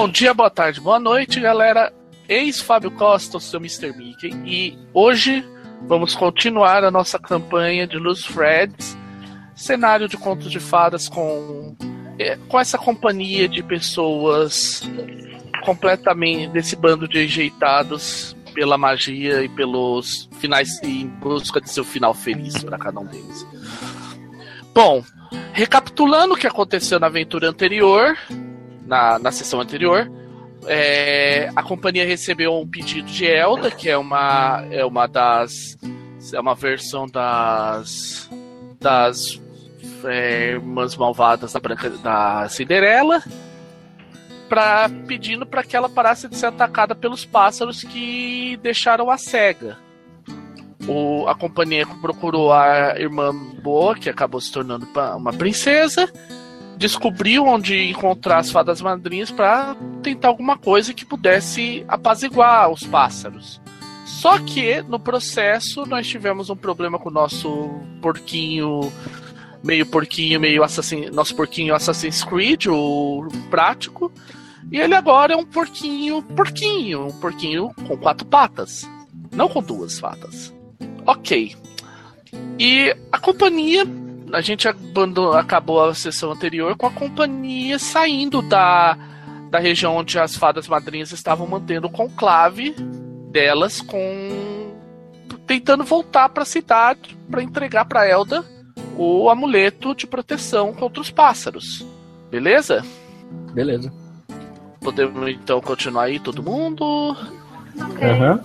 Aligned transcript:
Bom 0.00 0.08
dia, 0.08 0.32
boa 0.32 0.48
tarde, 0.48 0.80
boa 0.80 0.98
noite, 0.98 1.38
galera. 1.38 1.92
Ex 2.26 2.58
Fábio 2.58 2.90
Costa, 2.90 3.36
o 3.36 3.40
seu 3.40 3.60
Mr. 3.60 3.92
Mickey, 3.94 4.30
e 4.46 4.78
hoje 4.94 5.46
vamos 5.82 6.14
continuar 6.14 6.82
a 6.82 6.90
nossa 6.90 7.18
campanha 7.18 7.86
de 7.86 7.98
Luz 7.98 8.24
Freds, 8.24 8.96
cenário 9.54 10.08
de 10.08 10.16
contos 10.16 10.50
de 10.50 10.58
fadas 10.58 11.06
com, 11.06 11.76
é, 12.18 12.38
com 12.48 12.58
essa 12.58 12.78
companhia 12.78 13.46
de 13.46 13.62
pessoas 13.62 14.88
completamente 15.66 16.48
desse 16.48 16.76
bando 16.76 17.06
de 17.06 17.22
enjeitados 17.22 18.34
pela 18.54 18.78
magia 18.78 19.44
e 19.44 19.50
pelos 19.50 20.30
finais 20.38 20.82
em 20.82 21.08
busca 21.08 21.60
de 21.60 21.68
seu 21.68 21.84
final 21.84 22.14
feliz 22.14 22.64
para 22.64 22.78
cada 22.78 23.00
um 23.00 23.04
deles. 23.04 23.46
Bom, 24.72 25.04
recapitulando 25.52 26.32
o 26.32 26.38
que 26.38 26.46
aconteceu 26.46 26.98
na 26.98 27.08
aventura 27.08 27.50
anterior, 27.50 28.16
na, 28.90 29.20
na 29.20 29.30
sessão 29.30 29.60
anterior, 29.60 30.10
é, 30.66 31.48
a 31.54 31.62
companhia 31.62 32.04
recebeu 32.04 32.58
um 32.58 32.68
pedido 32.68 33.08
de 33.08 33.24
Elda, 33.24 33.70
que 33.70 33.88
é 33.88 33.96
uma, 33.96 34.66
é 34.70 34.84
uma 34.84 35.06
das. 35.06 35.78
É 36.34 36.40
uma 36.40 36.54
versão 36.54 37.06
das. 37.06 38.28
das 38.80 39.40
é, 40.04 40.50
irmãs 40.52 40.96
malvadas 40.96 41.52
da, 41.52 41.60
Branca, 41.60 41.88
da 41.88 42.48
Cinderela. 42.48 43.22
Pra, 44.48 44.90
pedindo 45.06 45.46
para 45.46 45.62
que 45.62 45.76
ela 45.76 45.88
parasse 45.88 46.28
de 46.28 46.36
ser 46.36 46.46
atacada 46.46 46.92
pelos 46.92 47.24
pássaros 47.24 47.84
que 47.84 48.58
deixaram 48.60 49.08
a 49.08 49.16
cega. 49.16 49.78
O, 50.88 51.28
a 51.28 51.36
companhia 51.36 51.86
procurou 52.00 52.52
a 52.52 52.98
irmã 52.98 53.32
boa, 53.62 53.94
que 53.94 54.10
acabou 54.10 54.40
se 54.40 54.50
tornando 54.50 54.88
uma 55.16 55.32
princesa, 55.32 56.12
descobriu 56.80 57.44
onde 57.44 57.90
encontrar 57.90 58.38
as 58.38 58.50
fadas 58.50 58.80
madrinhas 58.80 59.30
para 59.30 59.76
tentar 60.02 60.28
alguma 60.28 60.56
coisa 60.56 60.94
que 60.94 61.04
pudesse 61.04 61.84
apaziguar 61.86 62.70
os 62.72 62.82
pássaros. 62.84 63.60
Só 64.06 64.38
que 64.38 64.80
no 64.80 64.98
processo 64.98 65.84
nós 65.84 66.08
tivemos 66.08 66.48
um 66.48 66.56
problema 66.56 66.98
com 66.98 67.10
o 67.10 67.12
nosso 67.12 67.68
porquinho, 68.00 68.90
meio 69.62 69.84
porquinho, 69.84 70.40
meio 70.40 70.64
assassin, 70.64 71.10
nosso 71.10 71.36
porquinho 71.36 71.74
Assassin's 71.74 72.24
Creed, 72.24 72.68
o 72.68 73.28
prático. 73.50 74.10
E 74.72 74.78
ele 74.78 74.94
agora 74.94 75.34
é 75.34 75.36
um 75.36 75.44
porquinho, 75.44 76.22
porquinho, 76.22 77.08
um 77.08 77.20
porquinho 77.20 77.74
com 77.86 77.96
quatro 77.98 78.26
patas, 78.26 78.88
não 79.30 79.50
com 79.50 79.62
duas 79.62 80.00
patas. 80.00 80.54
Ok. 81.06 81.54
E 82.58 82.96
a 83.12 83.18
companhia 83.18 83.84
a 84.32 84.40
gente 84.40 84.68
abandonou, 84.68 85.32
acabou 85.34 85.82
a 85.82 85.94
sessão 85.94 86.32
anterior 86.32 86.76
com 86.76 86.86
a 86.86 86.90
companhia 86.90 87.78
saindo 87.78 88.42
da, 88.42 88.96
da 89.50 89.58
região 89.58 89.96
onde 89.96 90.18
as 90.18 90.36
fadas 90.36 90.68
madrinhas 90.68 91.12
estavam 91.12 91.46
mantendo 91.46 91.86
o 91.86 91.90
conclave 91.90 92.74
delas 93.30 93.80
com 93.80 94.70
tentando 95.46 95.82
voltar 95.82 96.28
para 96.28 96.44
a 96.44 96.46
cidade 96.46 97.16
para 97.28 97.42
entregar 97.42 97.84
para 97.84 98.06
Elda 98.06 98.44
o 98.96 99.28
amuleto 99.30 99.94
de 99.94 100.06
proteção 100.06 100.72
contra 100.72 101.00
os 101.00 101.10
pássaros. 101.10 101.84
Beleza? 102.30 102.84
Beleza. 103.52 103.92
Podemos 104.80 105.28
então 105.28 105.60
continuar 105.60 106.04
aí 106.04 106.18
todo 106.20 106.42
mundo? 106.42 107.16
Okay. 107.92 108.10
Uhum. 108.10 108.38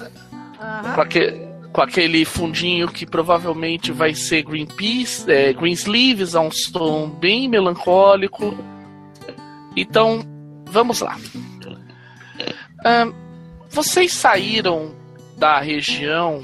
Com, 0.96 1.02
aquele, 1.02 1.45
com 1.76 1.82
aquele 1.82 2.24
fundinho 2.24 2.88
que 2.88 3.06
provavelmente 3.06 3.92
vai 3.92 4.16
ser 4.16 4.44
Greenpeace, 4.44 5.30
é, 5.30 5.52
Greensleeves, 5.52 6.34
a 6.34 6.40
um 6.40 6.50
som 6.50 7.10
bem 7.10 7.50
melancólico. 7.50 8.58
Então, 9.76 10.24
vamos 10.72 11.02
lá. 11.02 11.18
Vocês 13.70 14.14
saíram 14.14 14.96
da 15.38 15.60
região 15.60 16.42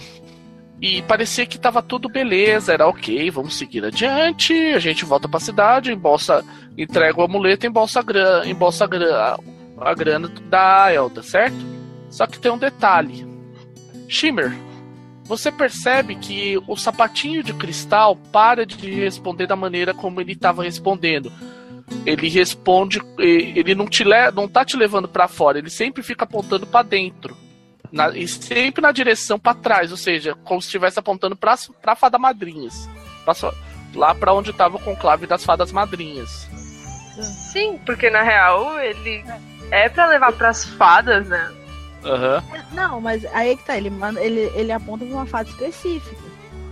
e 0.81 1.01
parecia 1.03 1.45
que 1.45 1.55
estava 1.55 1.81
tudo 1.81 2.09
beleza, 2.09 2.73
era 2.73 2.85
ok, 2.85 3.31
vamos 3.31 3.57
seguir 3.57 3.85
adiante, 3.85 4.53
a 4.53 4.79
gente 4.79 5.05
volta 5.05 5.29
para 5.29 5.37
a 5.37 5.41
cidade, 5.41 5.93
embolsa, 5.93 6.43
entrega 6.77 7.21
o 7.21 7.23
amuleto, 7.23 7.65
embolsa, 7.65 8.03
embolsa 8.45 8.85
grana, 8.85 9.37
a 9.79 9.93
grana 9.93 10.27
da 10.49 10.91
Elda, 10.91 11.23
certo? 11.23 11.55
Só 12.09 12.27
que 12.27 12.37
tem 12.37 12.51
um 12.51 12.57
detalhe. 12.57 13.25
Shimmer, 14.09 14.53
você 15.23 15.51
percebe 15.51 16.15
que 16.15 16.61
o 16.67 16.75
sapatinho 16.75 17.43
de 17.43 17.53
cristal 17.53 18.15
para 18.15 18.65
de 18.65 18.91
responder 18.91 19.47
da 19.47 19.55
maneira 19.55 19.93
como 19.93 20.19
ele 20.19 20.33
estava 20.33 20.63
respondendo. 20.63 21.31
Ele 22.05 22.29
responde, 22.29 23.01
ele 23.17 23.75
não 23.75 23.85
te 23.85 24.03
não 24.33 24.47
tá 24.47 24.63
te 24.63 24.77
levando 24.77 25.07
para 25.07 25.27
fora, 25.27 25.59
ele 25.59 25.69
sempre 25.69 26.01
fica 26.01 26.23
apontando 26.23 26.65
para 26.65 26.83
dentro. 26.83 27.35
Na, 27.91 28.09
e 28.15 28.25
sempre 28.25 28.81
na 28.81 28.93
direção 28.93 29.37
para 29.37 29.53
trás, 29.53 29.91
ou 29.91 29.97
seja, 29.97 30.33
como 30.45 30.61
se 30.61 30.67
estivesse 30.67 30.97
apontando 30.97 31.35
para 31.35 31.55
para 31.81 31.95
fada 31.95 32.17
madrinhas. 32.17 32.89
Pra, 33.25 33.33
lá 33.93 34.15
para 34.15 34.33
onde 34.33 34.51
estava 34.51 34.77
o 34.77 34.81
conclave 34.81 35.27
das 35.27 35.43
fadas 35.43 35.71
madrinhas. 35.71 36.47
Sim, 37.51 37.77
porque 37.85 38.09
na 38.09 38.21
real 38.21 38.79
ele 38.79 39.23
é 39.69 39.89
para 39.89 40.07
levar 40.07 40.31
para 40.31 40.49
as 40.49 40.63
fadas, 40.65 41.27
né? 41.27 41.51
Uhum. 42.03 42.61
Não, 42.71 42.99
mas 42.99 43.25
aí 43.33 43.51
é 43.51 43.55
que 43.55 43.63
tá, 43.63 43.77
ele, 43.77 43.89
manda, 43.89 44.19
ele, 44.19 44.51
ele 44.55 44.71
aponta 44.71 45.05
pra 45.05 45.15
uma 45.15 45.25
fada 45.25 45.49
específica. 45.49 46.15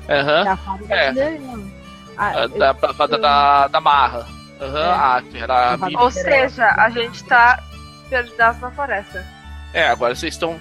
Aham. 0.10 0.44
Uhum. 0.44 0.50
a 0.50 0.58
fada 0.58 0.86
é. 0.90 1.14
da 1.14 1.80
ah, 2.18 2.48
da, 2.48 2.76
eu, 2.82 2.94
fada 2.94 3.16
eu... 3.16 3.22
da, 3.22 3.68
da 3.68 3.80
marra. 3.80 4.28
Uhum. 4.60 4.78
É. 4.78 4.92
Ah, 4.92 5.24
era 5.34 5.74
a 5.76 6.04
Ou 6.04 6.12
seja, 6.12 6.66
a 6.66 6.90
gente 6.90 7.24
tá 7.24 7.64
perdidaço 8.10 8.60
na 8.60 8.72
floresta. 8.72 9.26
É, 9.74 9.88
agora 9.88 10.14
vocês 10.14 10.34
estão. 10.34 10.60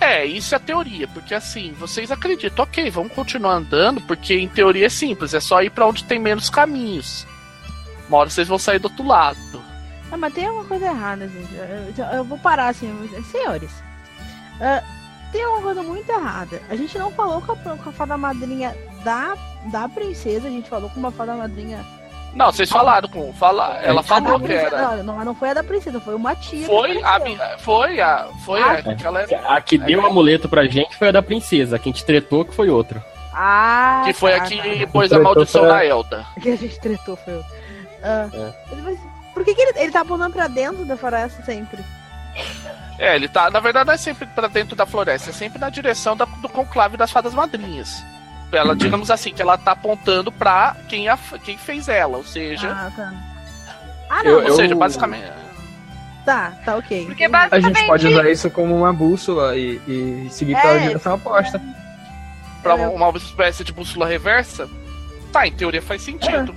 É, 0.00 0.24
isso 0.24 0.54
é 0.54 0.56
a 0.56 0.60
teoria, 0.60 1.06
porque 1.08 1.34
assim, 1.34 1.72
vocês 1.78 2.10
acreditam, 2.10 2.64
ok, 2.64 2.90
vamos 2.90 3.12
continuar 3.12 3.52
andando, 3.52 4.00
porque 4.00 4.34
em 4.34 4.48
teoria 4.48 4.86
é 4.86 4.88
simples, 4.88 5.32
é 5.32 5.38
só 5.38 5.62
ir 5.62 5.70
para 5.70 5.86
onde 5.86 6.04
tem 6.04 6.18
menos 6.18 6.50
caminhos. 6.50 7.26
Uma 8.08 8.18
hora 8.18 8.30
vocês 8.30 8.48
vão 8.48 8.58
sair 8.58 8.80
do 8.80 8.86
outro 8.86 9.06
lado. 9.06 9.62
Ah, 10.12 10.16
mas 10.18 10.34
tem 10.34 10.46
uma 10.48 10.64
coisa 10.64 10.84
errada, 10.84 11.26
gente. 11.26 11.54
Eu, 11.98 12.06
eu 12.18 12.24
vou 12.24 12.36
parar 12.36 12.68
assim, 12.68 13.10
senhores. 13.30 13.70
Uh, 14.60 14.84
tem 15.32 15.46
uma 15.46 15.62
coisa 15.62 15.82
muito 15.82 16.08
errada. 16.10 16.60
A 16.68 16.76
gente 16.76 16.98
não 16.98 17.10
falou 17.10 17.40
com 17.40 17.52
a, 17.52 17.56
com 17.56 17.88
a 17.88 17.92
fada 17.92 18.18
madrinha 18.18 18.76
da, 19.02 19.34
da 19.72 19.88
princesa, 19.88 20.48
a 20.48 20.50
gente 20.50 20.68
falou 20.68 20.90
com 20.90 21.00
uma 21.00 21.10
fada 21.10 21.34
madrinha. 21.34 21.82
Não, 22.34 22.52
vocês 22.52 22.68
falaram 22.68 23.08
com. 23.08 23.32
Fala, 23.32 23.78
ela 23.82 24.02
falou 24.02 24.38
que 24.38 24.52
era. 24.52 25.02
Não, 25.02 25.24
não 25.24 25.34
foi 25.34 25.50
a 25.50 25.54
da 25.54 25.64
princesa, 25.64 25.98
foi 25.98 26.14
uma 26.14 26.34
tia. 26.34 26.66
Foi 26.66 27.02
a. 27.02 27.58
Foi 27.58 28.00
a. 28.00 28.28
Foi 28.44 28.62
a. 28.62 28.82
a, 29.48 29.56
a 29.56 29.60
que 29.62 29.78
deu 29.78 30.02
o 30.02 30.06
amuleto 30.06 30.46
pra 30.48 30.66
gente 30.66 30.96
foi 30.96 31.08
a 31.08 31.12
da 31.12 31.22
princesa. 31.22 31.76
A 31.76 31.78
que 31.78 31.88
a 31.88 31.92
gente 31.92 32.04
tretou 32.04 32.44
que 32.44 32.54
foi 32.54 32.68
outra. 32.68 33.04
Ah. 33.34 34.02
Que 34.04 34.12
foi 34.12 34.32
tá, 34.32 34.36
a 34.36 34.40
que 34.46 34.56
tá. 34.56 34.92
pôs 34.92 35.12
a 35.12 35.18
maldição 35.18 35.66
da 35.66 35.84
Elda. 35.84 36.26
Que 36.40 36.50
a 36.50 36.56
gente 36.56 36.78
tretou 36.80 37.16
foi 37.16 37.34
outra. 37.34 37.50
Uh, 38.02 38.36
é. 38.68 39.11
Por 39.42 39.46
que, 39.46 39.54
que 39.56 39.62
ele, 39.62 39.72
ele 39.80 39.92
tá 39.92 40.02
apontando 40.02 40.32
pra 40.32 40.46
dentro 40.46 40.84
da 40.84 40.96
floresta 40.96 41.42
sempre? 41.42 41.84
É, 42.96 43.16
ele 43.16 43.28
tá. 43.28 43.50
Na 43.50 43.58
verdade, 43.58 43.86
não 43.86 43.94
é 43.94 43.96
sempre 43.96 44.24
pra 44.24 44.46
dentro 44.46 44.76
da 44.76 44.86
floresta, 44.86 45.30
é 45.30 45.32
sempre 45.32 45.58
na 45.58 45.68
direção 45.68 46.16
da, 46.16 46.24
do 46.24 46.48
conclave 46.48 46.96
das 46.96 47.10
fadas 47.10 47.34
madrinhas. 47.34 48.04
Ela, 48.52 48.76
digamos 48.76 49.10
assim, 49.10 49.32
que 49.32 49.42
ela 49.42 49.58
tá 49.58 49.72
apontando 49.72 50.30
pra 50.30 50.76
quem, 50.88 51.08
a, 51.08 51.18
quem 51.42 51.58
fez 51.58 51.88
ela, 51.88 52.18
ou 52.18 52.24
seja. 52.24 52.70
Ah, 52.70 52.92
tá. 52.94 53.12
Ah, 54.08 54.22
não. 54.22 54.30
Eu, 54.30 54.44
ou 54.44 54.52
seja, 54.52 54.76
basicamente. 54.76 55.32
Tá, 56.24 56.52
tá 56.64 56.76
ok. 56.76 57.06
Porque 57.06 57.26
basicamente... 57.26 57.66
A 57.66 57.68
gente 57.68 57.86
pode 57.86 58.06
usar 58.06 58.30
isso 58.30 58.48
como 58.48 58.76
uma 58.76 58.92
bússola 58.92 59.56
e, 59.56 59.80
e 59.88 60.28
seguir 60.30 60.54
é, 60.54 60.60
pela 60.60 60.78
direção 60.78 61.14
oposta. 61.16 61.60
Pra 62.62 62.76
uma, 62.76 63.08
uma 63.08 63.18
espécie 63.18 63.64
de 63.64 63.72
bússola 63.72 64.06
reversa? 64.06 64.68
Tá, 65.32 65.48
em 65.48 65.52
teoria 65.52 65.82
faz 65.82 66.02
sentido. 66.02 66.54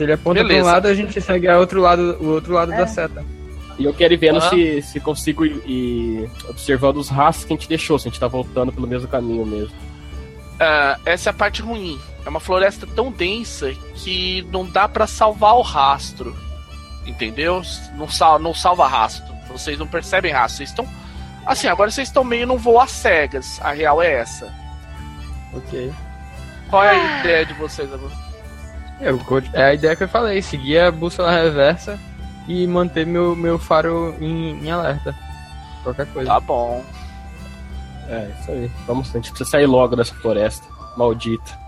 Se 0.00 0.04
ele 0.04 0.14
aponta 0.14 0.42
para 0.42 0.54
um 0.54 0.62
lado, 0.62 0.88
a 0.88 0.94
gente 0.94 1.20
segue 1.20 1.46
a 1.46 1.58
outro 1.58 1.78
lado, 1.78 2.16
o 2.22 2.28
outro 2.28 2.54
lado 2.54 2.72
é. 2.72 2.76
da 2.78 2.86
seta. 2.86 3.22
E 3.78 3.84
eu 3.84 3.92
quero 3.92 4.14
ir 4.14 4.16
vendo 4.16 4.40
se, 4.40 4.80
se 4.80 4.98
consigo 4.98 5.44
ir, 5.44 5.62
ir, 5.66 6.30
observando 6.48 6.96
os 6.96 7.10
rastros 7.10 7.44
que 7.44 7.52
a 7.52 7.56
gente 7.56 7.68
deixou, 7.68 7.98
se 7.98 8.08
a 8.08 8.10
gente 8.10 8.18
tá 8.18 8.26
voltando 8.26 8.72
pelo 8.72 8.86
mesmo 8.86 9.06
caminho 9.08 9.44
mesmo. 9.44 9.74
Uh, 10.54 10.98
essa 11.04 11.28
é 11.28 11.30
a 11.32 11.34
parte 11.34 11.60
ruim. 11.60 12.00
É 12.24 12.30
uma 12.30 12.40
floresta 12.40 12.86
tão 12.86 13.12
densa 13.12 13.74
que 13.96 14.40
não 14.50 14.64
dá 14.64 14.88
para 14.88 15.06
salvar 15.06 15.54
o 15.56 15.60
rastro. 15.60 16.34
Entendeu? 17.04 17.60
Não, 17.94 18.08
sal, 18.08 18.38
não 18.38 18.54
salva 18.54 18.88
rastro. 18.88 19.34
Vocês 19.50 19.78
não 19.78 19.86
percebem 19.86 20.32
rastro. 20.32 20.56
Vocês 20.56 20.70
estão. 20.70 20.88
Assim, 21.44 21.68
agora 21.68 21.90
vocês 21.90 22.08
estão 22.08 22.24
meio 22.24 22.46
num 22.46 22.56
voo 22.56 22.80
às 22.80 22.90
cegas. 22.90 23.60
A 23.60 23.72
real 23.72 24.00
é 24.00 24.14
essa. 24.14 24.50
Ok. 25.52 25.92
Qual 26.70 26.82
é 26.82 26.88
a 26.88 27.20
ideia 27.20 27.44
de 27.44 27.52
vocês 27.52 27.92
agora? 27.92 28.29
É 29.52 29.64
a 29.64 29.74
ideia 29.74 29.96
que 29.96 30.04
eu 30.04 30.08
falei, 30.08 30.42
seguir 30.42 30.78
a 30.78 30.90
bússola 30.90 31.30
reversa 31.30 31.98
e 32.46 32.66
manter 32.66 33.06
meu, 33.06 33.34
meu 33.34 33.58
faro 33.58 34.14
em, 34.20 34.62
em 34.64 34.70
alerta. 34.70 35.14
Qualquer 35.82 36.06
coisa. 36.06 36.28
Tá 36.28 36.40
bom. 36.40 36.84
É, 38.08 38.30
isso 38.38 38.50
aí. 38.50 38.70
Vamos, 38.86 39.08
a 39.10 39.12
gente 39.14 39.30
precisa 39.30 39.50
sair 39.50 39.66
logo 39.66 39.96
dessa 39.96 40.14
floresta. 40.16 40.66
Maldita. 40.96 41.58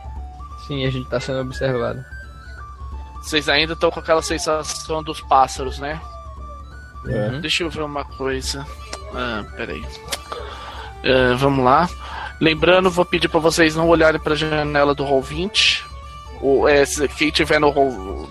Sim, 0.66 0.84
a 0.84 0.90
gente 0.90 1.08
tá 1.08 1.18
sendo 1.18 1.40
observado. 1.40 2.04
Vocês 3.22 3.48
ainda 3.48 3.72
estão 3.72 3.90
com 3.90 4.00
aquela 4.00 4.22
sensação 4.22 5.02
dos 5.02 5.20
pássaros, 5.20 5.78
né? 5.78 6.00
Uhum. 7.04 7.40
Deixa 7.40 7.62
eu 7.62 7.70
ver 7.70 7.82
uma 7.82 8.04
coisa. 8.04 8.66
Ah, 9.14 9.44
peraí. 9.56 9.80
Uh, 9.80 11.36
vamos 11.38 11.64
lá. 11.64 11.88
Lembrando, 12.40 12.90
vou 12.90 13.04
pedir 13.04 13.28
para 13.28 13.40
vocês 13.40 13.76
não 13.76 13.88
olharem 13.88 14.20
para 14.20 14.32
a 14.34 14.36
janela 14.36 14.94
do 14.94 15.04
Roll20. 15.04 15.91
Ou, 16.42 16.68
é, 16.68 16.84
quem 17.16 17.30
tiver 17.30 17.60
no 17.60 17.70
Roll. 17.70 18.28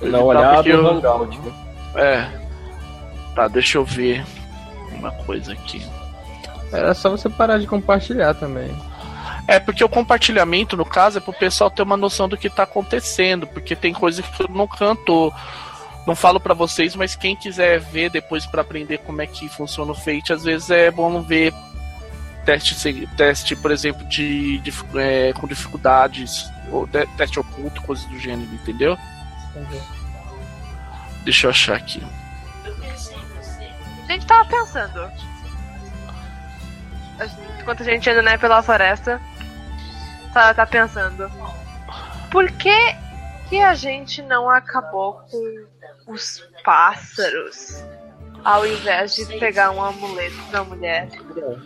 Não 0.00 0.24
olhar 0.24 0.62
no 0.64 0.88
Hangout. 0.88 1.38
Né? 1.38 1.52
É. 1.96 2.42
Tá, 3.34 3.48
deixa 3.48 3.78
eu 3.78 3.84
ver 3.84 4.24
uma 4.92 5.10
coisa 5.10 5.52
aqui. 5.52 5.84
Era 6.72 6.94
só 6.94 7.10
você 7.10 7.28
parar 7.28 7.58
de 7.58 7.66
compartilhar 7.66 8.34
também. 8.34 8.70
É, 9.46 9.58
porque 9.58 9.82
o 9.82 9.88
compartilhamento, 9.88 10.76
no 10.76 10.84
caso, 10.84 11.18
é 11.18 11.20
pro 11.20 11.32
pessoal 11.32 11.70
ter 11.70 11.82
uma 11.82 11.96
noção 11.96 12.28
do 12.28 12.36
que 12.36 12.48
tá 12.48 12.62
acontecendo, 12.62 13.46
porque 13.46 13.74
tem 13.74 13.92
coisa 13.92 14.22
que 14.22 14.42
eu 14.42 14.48
não 14.48 14.66
canto. 14.68 15.32
Não 16.06 16.16
falo 16.16 16.40
para 16.40 16.54
vocês, 16.54 16.96
mas 16.96 17.14
quem 17.14 17.36
quiser 17.36 17.78
ver 17.78 18.10
depois 18.10 18.46
para 18.46 18.62
aprender 18.62 18.98
como 18.98 19.22
é 19.22 19.26
que 19.26 19.48
funciona 19.48 19.92
o 19.92 19.94
Fate, 19.94 20.32
às 20.32 20.42
vezes 20.42 20.70
é 20.70 20.90
bom 20.90 21.20
ver 21.20 21.52
teste, 22.44 23.06
teste 23.16 23.56
por 23.56 23.70
exemplo, 23.70 24.04
de, 24.06 24.58
de 24.58 24.72
é, 24.96 25.32
com 25.32 25.46
dificuldades, 25.46 26.50
ou 26.70 26.86
teste 27.16 27.38
oculto, 27.38 27.82
coisas 27.82 28.04
do 28.06 28.18
gênero, 28.18 28.52
entendeu? 28.54 28.96
Uhum. 29.54 29.82
Deixa 31.24 31.46
eu 31.46 31.50
achar 31.50 31.76
aqui. 31.76 32.02
A 34.08 34.12
gente 34.12 34.26
tava 34.26 34.48
pensando. 34.48 35.10
Enquanto 37.60 37.82
a 37.82 37.84
gente 37.84 38.10
anda 38.10 38.22
né, 38.22 38.36
pela 38.36 38.62
floresta, 38.62 39.20
tá, 40.32 40.52
tá 40.52 40.66
pensando. 40.66 41.30
Por 42.30 42.50
que, 42.52 42.96
que 43.48 43.60
a 43.60 43.74
gente 43.74 44.20
não 44.22 44.50
acabou 44.50 45.20
com 45.30 46.12
os 46.12 46.42
pássaros? 46.64 47.84
Ao 48.44 48.66
invés 48.66 49.14
de 49.14 49.26
pegar 49.38 49.70
um 49.70 49.82
amuleto 49.82 50.36
pra 50.50 50.64
mulher. 50.64 51.08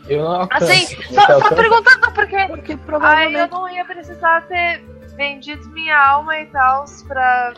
Eu 0.09 0.25
não 0.25 0.49
Assim, 0.51 0.87
só, 1.15 1.41
só 1.41 1.55
perguntando 1.55 2.13
porque, 2.13 2.47
porque 2.47 2.77
provavelmente... 2.77 3.37
aí 3.37 3.43
eu 3.43 3.49
não 3.49 3.69
ia 3.69 3.85
precisar 3.85 4.43
ter 4.43 4.85
vendido 5.17 5.67
minha 5.71 5.99
alma 5.99 6.39
e 6.39 6.47
tal 6.47 6.85
pra 7.09 7.55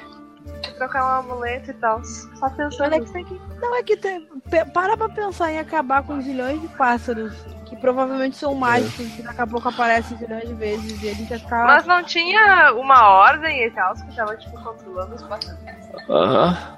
trocar 0.76 1.04
um 1.04 1.18
amuleto 1.20 1.70
e 1.70 1.74
tal. 1.74 2.02
Só 2.04 2.48
pensando. 2.50 2.94
É 2.94 3.00
que, 3.00 3.40
não, 3.60 3.76
é 3.76 3.82
que 3.82 3.96
tem, 3.96 4.28
para 4.72 4.96
pra 4.96 5.08
pensar 5.08 5.50
em 5.50 5.58
acabar 5.58 6.02
com 6.02 6.20
zilhões 6.20 6.60
de 6.60 6.68
pássaros. 6.68 7.32
Que 7.66 7.76
provavelmente 7.76 8.34
são 8.34 8.54
mágicos, 8.54 9.06
que 9.12 9.20
daqui 9.20 9.42
a 9.42 9.46
pouco 9.46 9.68
aparecem 9.68 10.16
zilhões 10.16 10.48
de 10.48 10.54
vezes 10.54 11.02
e 11.02 11.08
ele 11.08 11.26
já 11.26 11.38
ficar. 11.38 11.66
Mas 11.66 11.84
não 11.84 12.02
tinha 12.02 12.72
uma 12.72 13.10
ordem 13.10 13.62
e 13.66 13.70
tal 13.72 13.92
que 13.92 14.16
tava, 14.16 14.34
tipo, 14.38 14.58
controlando 14.62 15.14
os 15.14 15.22
pássaros. 15.24 15.60
Aham. 16.08 16.48
Uhum. 16.48 16.77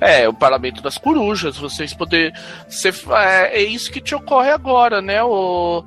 É, 0.00 0.28
o 0.28 0.34
parlamento 0.34 0.82
das 0.82 0.98
corujas, 0.98 1.56
vocês 1.56 1.92
poder 1.92 2.32
ser, 2.68 2.94
é, 3.10 3.60
é, 3.60 3.62
isso 3.62 3.90
que 3.90 4.00
te 4.00 4.14
ocorre 4.14 4.50
agora, 4.50 5.00
né, 5.02 5.22
o 5.22 5.84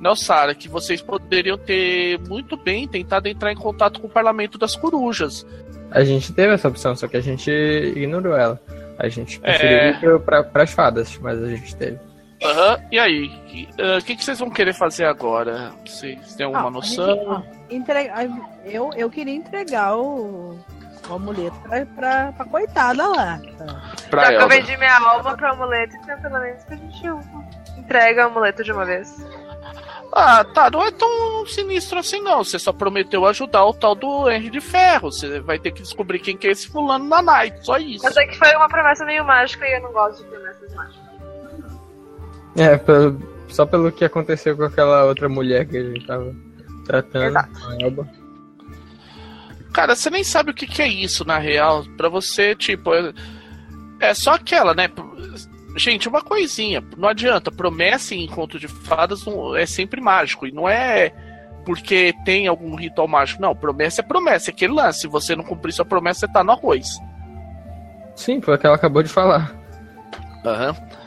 né, 0.00 0.14
Sara, 0.14 0.54
que 0.54 0.68
vocês 0.68 1.02
poderiam 1.02 1.58
ter 1.58 2.18
muito 2.20 2.56
bem 2.56 2.88
tentado 2.88 3.28
entrar 3.28 3.52
em 3.52 3.56
contato 3.56 4.00
com 4.00 4.06
o 4.06 4.10
parlamento 4.10 4.56
das 4.56 4.74
corujas. 4.74 5.46
A 5.90 6.04
gente 6.04 6.32
teve 6.32 6.54
essa 6.54 6.68
opção, 6.68 6.94
só 6.96 7.06
que 7.06 7.16
a 7.16 7.20
gente 7.20 7.50
ignorou 7.50 8.36
ela. 8.36 8.60
A 8.98 9.08
gente 9.08 9.40
preferiu 9.40 10.14
é... 10.14 10.16
ir 10.16 10.20
para 10.20 10.62
as 10.62 10.70
fadas, 10.72 11.18
mas 11.18 11.42
a 11.42 11.48
gente 11.48 11.74
teve. 11.76 11.98
Aham, 12.42 12.74
uhum. 12.74 12.88
e 12.90 12.98
aí? 12.98 13.26
O 13.26 13.98
uh, 13.98 14.04
que, 14.04 14.16
que 14.16 14.24
vocês 14.24 14.38
vão 14.38 14.48
querer 14.48 14.72
fazer 14.72 15.04
agora? 15.04 15.72
Vocês 15.84 16.34
têm 16.34 16.46
alguma 16.46 16.68
ah, 16.68 16.70
noção? 16.70 17.44
Gente, 17.68 17.76
entrega... 17.76 18.30
eu, 18.64 18.90
eu 18.96 19.10
queria 19.10 19.34
entregar 19.34 19.96
o, 19.96 20.58
o 21.10 21.16
amuleto 21.16 21.56
pra, 21.60 21.86
pra, 21.86 22.32
pra 22.32 22.44
coitada 22.46 23.06
lá. 23.06 23.40
Pra 24.08 24.24
Já 24.24 24.28
que 24.30 24.42
eu 24.42 24.48
vendi 24.48 24.76
minha 24.76 24.98
alma 24.98 25.36
pro 25.36 25.52
amuleto, 25.52 25.96
então 25.96 26.20
pelo 26.20 26.38
menos 26.40 26.64
que 26.64 26.74
a 26.74 26.76
gente 26.76 27.06
entrega 27.78 28.24
o 28.24 28.26
amuleto 28.26 28.64
de 28.64 28.72
uma 28.72 28.84
vez. 28.84 29.16
Ah, 30.12 30.44
tá, 30.44 30.70
não 30.70 30.84
é 30.84 30.90
tão 30.90 31.46
sinistro 31.46 31.98
assim 31.98 32.20
não. 32.20 32.42
Você 32.42 32.58
só 32.58 32.72
prometeu 32.72 33.24
ajudar 33.26 33.64
o 33.64 33.72
tal 33.72 33.94
do 33.94 34.28
Henry 34.28 34.50
de 34.50 34.60
Ferro. 34.60 35.12
Você 35.12 35.40
vai 35.40 35.58
ter 35.58 35.70
que 35.70 35.82
descobrir 35.82 36.18
quem 36.18 36.36
que 36.36 36.48
é 36.48 36.50
esse 36.50 36.68
fulano 36.68 37.04
na 37.04 37.22
night, 37.22 37.64
só 37.64 37.78
isso. 37.78 38.06
Eu 38.06 38.12
sei 38.12 38.26
que 38.26 38.36
foi 38.36 38.54
uma 38.56 38.68
promessa 38.68 39.04
meio 39.04 39.24
mágica 39.24 39.66
e 39.66 39.76
eu 39.76 39.82
não 39.82 39.92
gosto 39.92 40.22
de 40.22 40.28
promessas 40.28 40.74
mágicas. 40.74 41.10
É, 42.56 42.76
pelo, 42.76 43.22
só 43.48 43.64
pelo 43.64 43.92
que 43.92 44.04
aconteceu 44.04 44.56
com 44.56 44.64
aquela 44.64 45.04
outra 45.04 45.28
mulher 45.28 45.66
que 45.66 45.76
a 45.76 45.84
gente 45.84 46.06
tava 46.06 46.34
tratando. 46.84 47.26
Exato. 47.26 48.19
Cara, 49.72 49.94
você 49.94 50.10
nem 50.10 50.24
sabe 50.24 50.50
o 50.50 50.54
que, 50.54 50.66
que 50.66 50.82
é 50.82 50.88
isso, 50.88 51.24
na 51.24 51.38
real. 51.38 51.84
Pra 51.96 52.08
você, 52.08 52.54
tipo, 52.54 52.92
é, 52.94 53.12
é 54.00 54.14
só 54.14 54.34
aquela, 54.34 54.74
né? 54.74 54.88
Gente, 55.76 56.08
uma 56.08 56.22
coisinha, 56.22 56.82
não 56.96 57.08
adianta. 57.08 57.50
Promessa 57.50 58.14
em 58.14 58.24
encontro 58.24 58.58
de 58.58 58.66
fadas 58.66 59.24
é 59.56 59.66
sempre 59.66 60.00
mágico. 60.00 60.46
E 60.46 60.52
não 60.52 60.68
é 60.68 61.12
porque 61.64 62.12
tem 62.24 62.46
algum 62.46 62.74
ritual 62.74 63.06
mágico. 63.06 63.40
Não, 63.40 63.54
promessa 63.54 64.00
é 64.00 64.04
promessa. 64.04 64.50
É 64.50 64.52
aquele 64.52 64.72
lance. 64.72 65.00
Se 65.00 65.06
você 65.06 65.36
não 65.36 65.44
cumprir 65.44 65.72
sua 65.72 65.84
promessa, 65.84 66.20
você 66.20 66.32
tá 66.32 66.42
no 66.42 66.52
arroz. 66.52 66.88
Sim, 68.16 68.40
foi 68.40 68.54
o 68.54 68.58
que 68.58 68.66
ela 68.66 68.76
acabou 68.76 69.02
de 69.02 69.08
falar. 69.08 69.54
Aham. 70.44 70.70
Uhum. 70.70 71.00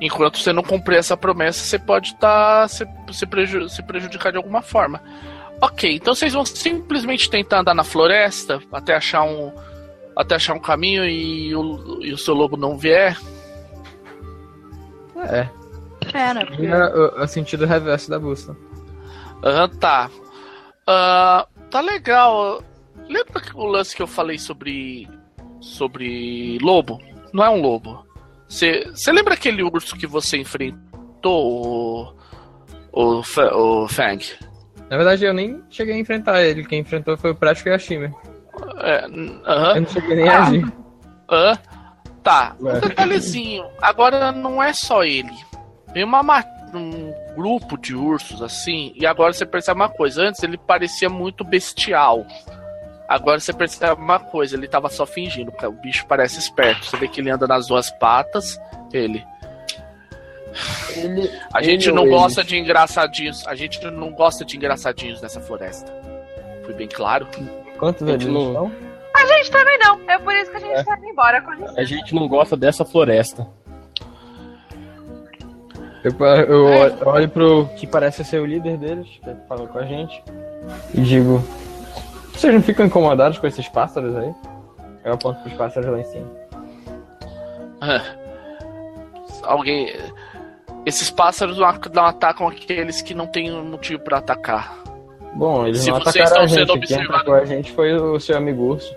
Enquanto 0.00 0.38
você 0.38 0.52
não 0.52 0.62
cumprir 0.62 0.98
essa 0.98 1.16
promessa, 1.16 1.64
você 1.64 1.78
pode 1.78 2.08
estar 2.08 2.62
tá, 2.62 2.68
se, 2.68 2.86
se, 3.12 3.26
preju 3.26 3.68
se 3.68 3.82
prejudicar 3.82 4.32
de 4.32 4.36
alguma 4.36 4.60
forma. 4.60 5.00
Ok, 5.60 5.96
então 5.96 6.14
vocês 6.14 6.32
vão 6.32 6.44
simplesmente 6.44 7.30
tentar 7.30 7.60
andar 7.60 7.74
na 7.74 7.84
floresta 7.84 8.60
até 8.72 8.94
achar 8.94 9.22
um 9.22 9.52
até 10.16 10.36
achar 10.36 10.54
um 10.54 10.60
caminho 10.60 11.04
e 11.04 11.54
o, 11.54 12.02
e 12.02 12.12
o 12.12 12.18
seu 12.18 12.34
lobo 12.34 12.56
não 12.56 12.78
vier. 12.78 13.18
É. 15.16 15.48
É, 16.12 16.34
né? 16.34 16.44
Porque... 16.44 16.68
o, 16.68 17.22
o, 17.22 17.26
sentido 17.26 17.66
reverso 17.66 18.10
da 18.10 18.18
bússola. 18.18 18.56
Aham, 19.42 19.62
uhum, 19.62 19.78
tá. 19.78 20.10
Uh, 20.82 21.68
tá 21.70 21.80
legal. 21.80 22.62
Lembra 23.08 23.42
o 23.54 23.66
lance 23.66 23.96
que 23.96 24.02
eu 24.02 24.06
falei 24.06 24.38
sobre. 24.38 25.08
sobre 25.60 26.58
lobo? 26.60 27.00
Não 27.32 27.44
é 27.44 27.50
um 27.50 27.60
lobo. 27.60 28.06
Você 28.48 28.84
lembra 29.08 29.34
aquele 29.34 29.62
urso 29.62 29.96
que 29.96 30.06
você 30.06 30.36
enfrentou, 30.36 32.14
o, 32.92 33.20
o, 33.20 33.20
o 33.20 33.88
Fang? 33.88 34.24
Na 34.94 34.98
verdade, 34.98 35.24
eu 35.24 35.34
nem 35.34 35.60
cheguei 35.68 35.94
a 35.94 35.98
enfrentar 35.98 36.42
ele. 36.42 36.64
Quem 36.64 36.78
enfrentou 36.78 37.16
foi 37.16 37.32
o 37.32 37.34
Prático 37.34 37.68
e 37.68 37.72
a 37.72 37.78
Shimmer. 37.78 38.12
É, 38.78 39.06
uh 39.06 39.10
-huh. 39.10 39.74
Eu 39.74 39.80
não 39.80 39.88
cheguei 39.88 40.16
nem 40.16 40.28
a 40.28 40.38
ah, 40.38 40.42
agir. 40.46 40.64
Uh, 40.64 41.74
Tá, 42.24 42.56
um 42.58 42.80
detalhezinho. 42.80 43.66
Agora 43.82 44.32
não 44.32 44.62
é 44.62 44.72
só 44.72 45.04
ele. 45.04 45.34
Tem 45.92 46.02
uma, 46.02 46.22
um 46.72 47.12
grupo 47.36 47.76
de 47.76 47.94
ursos 47.94 48.40
assim, 48.40 48.94
e 48.96 49.04
agora 49.04 49.32
você 49.32 49.44
percebe 49.44 49.78
uma 49.78 49.90
coisa. 49.90 50.22
Antes 50.22 50.42
ele 50.42 50.56
parecia 50.56 51.10
muito 51.10 51.44
bestial. 51.44 52.26
Agora 53.06 53.38
você 53.38 53.52
percebe 53.52 54.00
uma 54.00 54.18
coisa, 54.18 54.56
ele 54.56 54.66
tava 54.66 54.88
só 54.88 55.04
fingindo. 55.04 55.52
O 55.62 55.72
bicho 55.72 56.06
parece 56.06 56.38
esperto. 56.38 56.86
Você 56.86 56.96
vê 56.96 57.06
que 57.06 57.20
ele 57.20 57.30
anda 57.30 57.46
nas 57.46 57.66
duas 57.66 57.90
patas. 57.98 58.58
Ele. 58.90 59.22
Ele 60.96 61.30
a 61.52 61.62
gente 61.62 61.88
ele 61.88 61.96
não 61.96 62.08
gosta 62.08 62.40
ele. 62.40 62.48
de 62.48 62.58
engraçadinhos. 62.58 63.46
A 63.46 63.54
gente 63.54 63.84
não 63.90 64.12
gosta 64.12 64.44
de 64.44 64.56
engraçadinhos 64.56 65.20
nessa 65.20 65.40
floresta. 65.40 65.92
Foi 66.64 66.74
bem 66.74 66.88
claro. 66.88 67.26
Quantos 67.78 68.06
eles 68.06 68.26
não? 68.26 68.70
A 69.14 69.26
gente 69.26 69.50
também 69.50 69.78
não. 69.78 70.00
É 70.08 70.18
por 70.18 70.34
isso 70.34 70.50
que 70.50 70.56
a 70.56 70.60
gente 70.60 70.72
é. 70.72 70.82
tá 70.84 70.96
indo 70.96 71.06
embora. 71.06 71.40
Com 71.42 71.52
a 71.78 71.84
gente 71.84 72.14
não 72.14 72.26
gosta 72.28 72.56
dessa 72.56 72.84
floresta. 72.84 73.46
Eu, 76.04 76.12
eu, 76.20 76.68
eu 76.68 77.08
olho 77.08 77.28
pro 77.30 77.66
que 77.76 77.86
parece 77.86 78.22
ser 78.24 78.38
o 78.38 78.44
líder 78.44 78.76
deles, 78.76 79.08
que 79.08 79.34
fala 79.48 79.66
com 79.66 79.78
a 79.78 79.86
gente, 79.86 80.22
e 80.92 81.00
digo: 81.00 81.42
Vocês 82.32 82.52
não 82.52 82.62
ficam 82.62 82.84
incomodados 82.84 83.38
com 83.38 83.46
esses 83.46 83.66
pássaros 83.68 84.14
aí? 84.14 84.34
Eu 85.02 85.14
aponto 85.14 85.40
pros 85.40 85.54
pássaros 85.54 85.90
lá 85.90 86.00
em 86.00 86.04
cima. 86.04 86.30
Alguém. 89.44 89.94
Esses 90.86 91.10
pássaros 91.10 91.58
não 91.58 92.04
atacam 92.04 92.46
aqueles 92.46 93.00
que 93.00 93.14
não 93.14 93.26
têm 93.26 93.50
motivo 93.62 94.02
para 94.02 94.18
atacar. 94.18 94.82
Bom, 95.34 95.66
eles 95.66 95.80
Se 95.80 95.90
não 95.90 95.96
atacaram 95.96 96.42
a 96.42 96.46
gente. 96.46 96.80
Quem 96.80 97.02
atacou 97.02 97.34
a 97.34 97.44
gente 97.44 97.72
foi 97.72 97.94
o 97.94 98.20
seu 98.20 98.36
amigo 98.36 98.62
urso. 98.62 98.94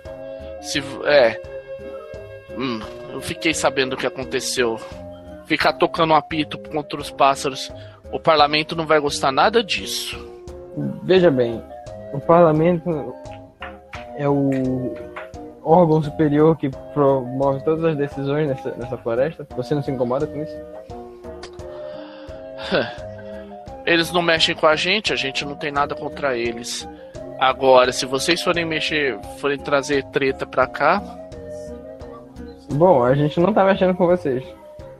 Se, 0.61 0.83
é. 1.05 1.39
Hum, 2.57 2.79
eu 3.11 3.21
fiquei 3.21 3.53
sabendo 3.53 3.93
o 3.93 3.97
que 3.97 4.05
aconteceu. 4.05 4.77
Ficar 5.45 5.73
tocando 5.73 6.11
um 6.11 6.15
apito 6.15 6.57
contra 6.57 6.99
os 6.99 7.09
pássaros. 7.09 7.71
O 8.11 8.19
parlamento 8.19 8.75
não 8.75 8.85
vai 8.85 8.99
gostar 8.99 9.31
nada 9.31 9.63
disso. 9.63 10.17
Veja 11.03 11.31
bem, 11.31 11.61
o 12.13 12.19
parlamento 12.19 13.13
é 14.17 14.27
o 14.29 14.93
órgão 15.63 16.01
superior 16.01 16.55
que 16.57 16.69
promove 16.93 17.63
todas 17.63 17.83
as 17.83 17.97
decisões 17.97 18.47
nessa, 18.47 18.71
nessa 18.71 18.97
floresta. 18.97 19.47
Você 19.55 19.73
não 19.73 19.81
se 19.81 19.91
incomoda 19.91 20.27
com 20.27 20.41
isso? 20.41 20.55
Eles 23.85 24.11
não 24.11 24.21
mexem 24.21 24.53
com 24.53 24.67
a 24.67 24.75
gente, 24.75 25.13
a 25.13 25.15
gente 25.15 25.45
não 25.45 25.55
tem 25.55 25.71
nada 25.71 25.95
contra 25.95 26.37
eles. 26.37 26.85
Agora, 27.39 27.93
se 27.93 28.05
vocês 28.05 28.41
forem 28.41 28.65
mexer, 28.65 29.17
forem 29.39 29.57
trazer 29.57 30.03
treta 30.05 30.45
pra 30.45 30.67
cá. 30.67 31.01
Bom, 32.73 33.01
a 33.01 33.15
gente 33.15 33.39
não 33.39 33.53
tá 33.53 33.63
mexendo 33.63 33.95
com 33.95 34.05
vocês. 34.05 34.43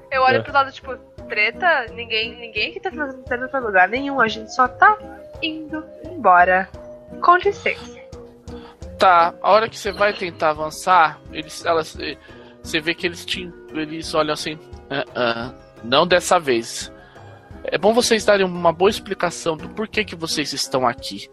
Eu 0.10 0.22
olho 0.22 0.38
é. 0.38 0.42
pro 0.42 0.54
lado, 0.54 0.72
tipo, 0.72 0.96
treta, 1.28 1.88
ninguém, 1.94 2.38
ninguém 2.38 2.70
aqui 2.70 2.80
tá 2.80 2.90
fazendo 2.90 3.24
treta 3.24 3.48
pra 3.50 3.60
lugar 3.60 3.90
nenhum, 3.90 4.22
a 4.22 4.28
gente 4.30 4.54
só 4.54 4.70
tá 4.70 4.98
indo 5.42 5.84
embora. 6.06 6.70
Com 7.22 7.36
licença. 7.38 7.98
Tá, 8.98 9.34
a 9.42 9.52
hora 9.52 9.68
que 9.70 9.78
você 9.78 9.92
vai 9.92 10.14
tentar 10.14 10.52
avançar, 10.52 11.20
eles, 11.32 11.66
elas, 11.66 11.98
eh, 12.00 12.18
você 12.64 12.80
vê 12.80 12.94
que 12.96 13.06
eles 13.06 13.26
te, 13.26 13.52
eles 13.74 14.14
olham 14.14 14.34
assim, 14.34 14.54
uh, 14.56 15.50
uh, 15.50 15.54
não 15.84 16.08
dessa 16.08 16.40
vez. 16.40 16.92
É 17.70 17.78
bom 17.78 17.94
vocês 17.94 18.24
darem 18.24 18.46
uma 18.46 18.72
boa 18.72 18.90
explicação 18.90 19.58
do 19.58 19.68
porquê 19.70 20.06
que 20.06 20.16
vocês 20.16 20.54
estão 20.54 20.88
aqui. 20.88 21.30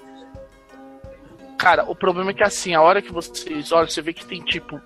Cara, 1.57 1.85
o 1.89 1.95
problema 1.95 2.33
é 2.33 2.35
que 2.35 2.43
assim, 2.43 2.75
a 2.75 2.83
hora 2.83 3.01
que 3.01 3.13
vocês 3.13 3.71
olham, 3.71 3.89
você 3.89 4.03
vê 4.03 4.13
que 4.13 4.25
tem 4.25 4.43
tipo. 4.43 4.81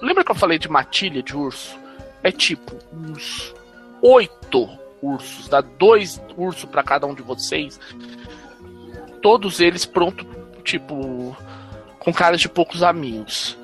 Lembra 0.00 0.24
que 0.24 0.30
eu 0.30 0.34
falei 0.34 0.58
de 0.58 0.68
matilha 0.68 1.22
de 1.22 1.36
urso? 1.36 1.78
É 2.22 2.32
tipo 2.32 2.78
uns 2.90 3.54
oito 4.00 4.66
ursos, 5.02 5.46
dá 5.48 5.60
dois 5.60 6.20
ursos 6.36 6.64
para 6.64 6.82
cada 6.82 7.06
um 7.06 7.14
de 7.14 7.22
vocês. 7.22 7.78
Todos 9.20 9.60
eles 9.60 9.84
pronto, 9.84 10.26
tipo, 10.62 11.36
com 11.98 12.12
caras 12.14 12.40
de 12.40 12.48
poucos 12.48 12.82
amigos. 12.82 13.58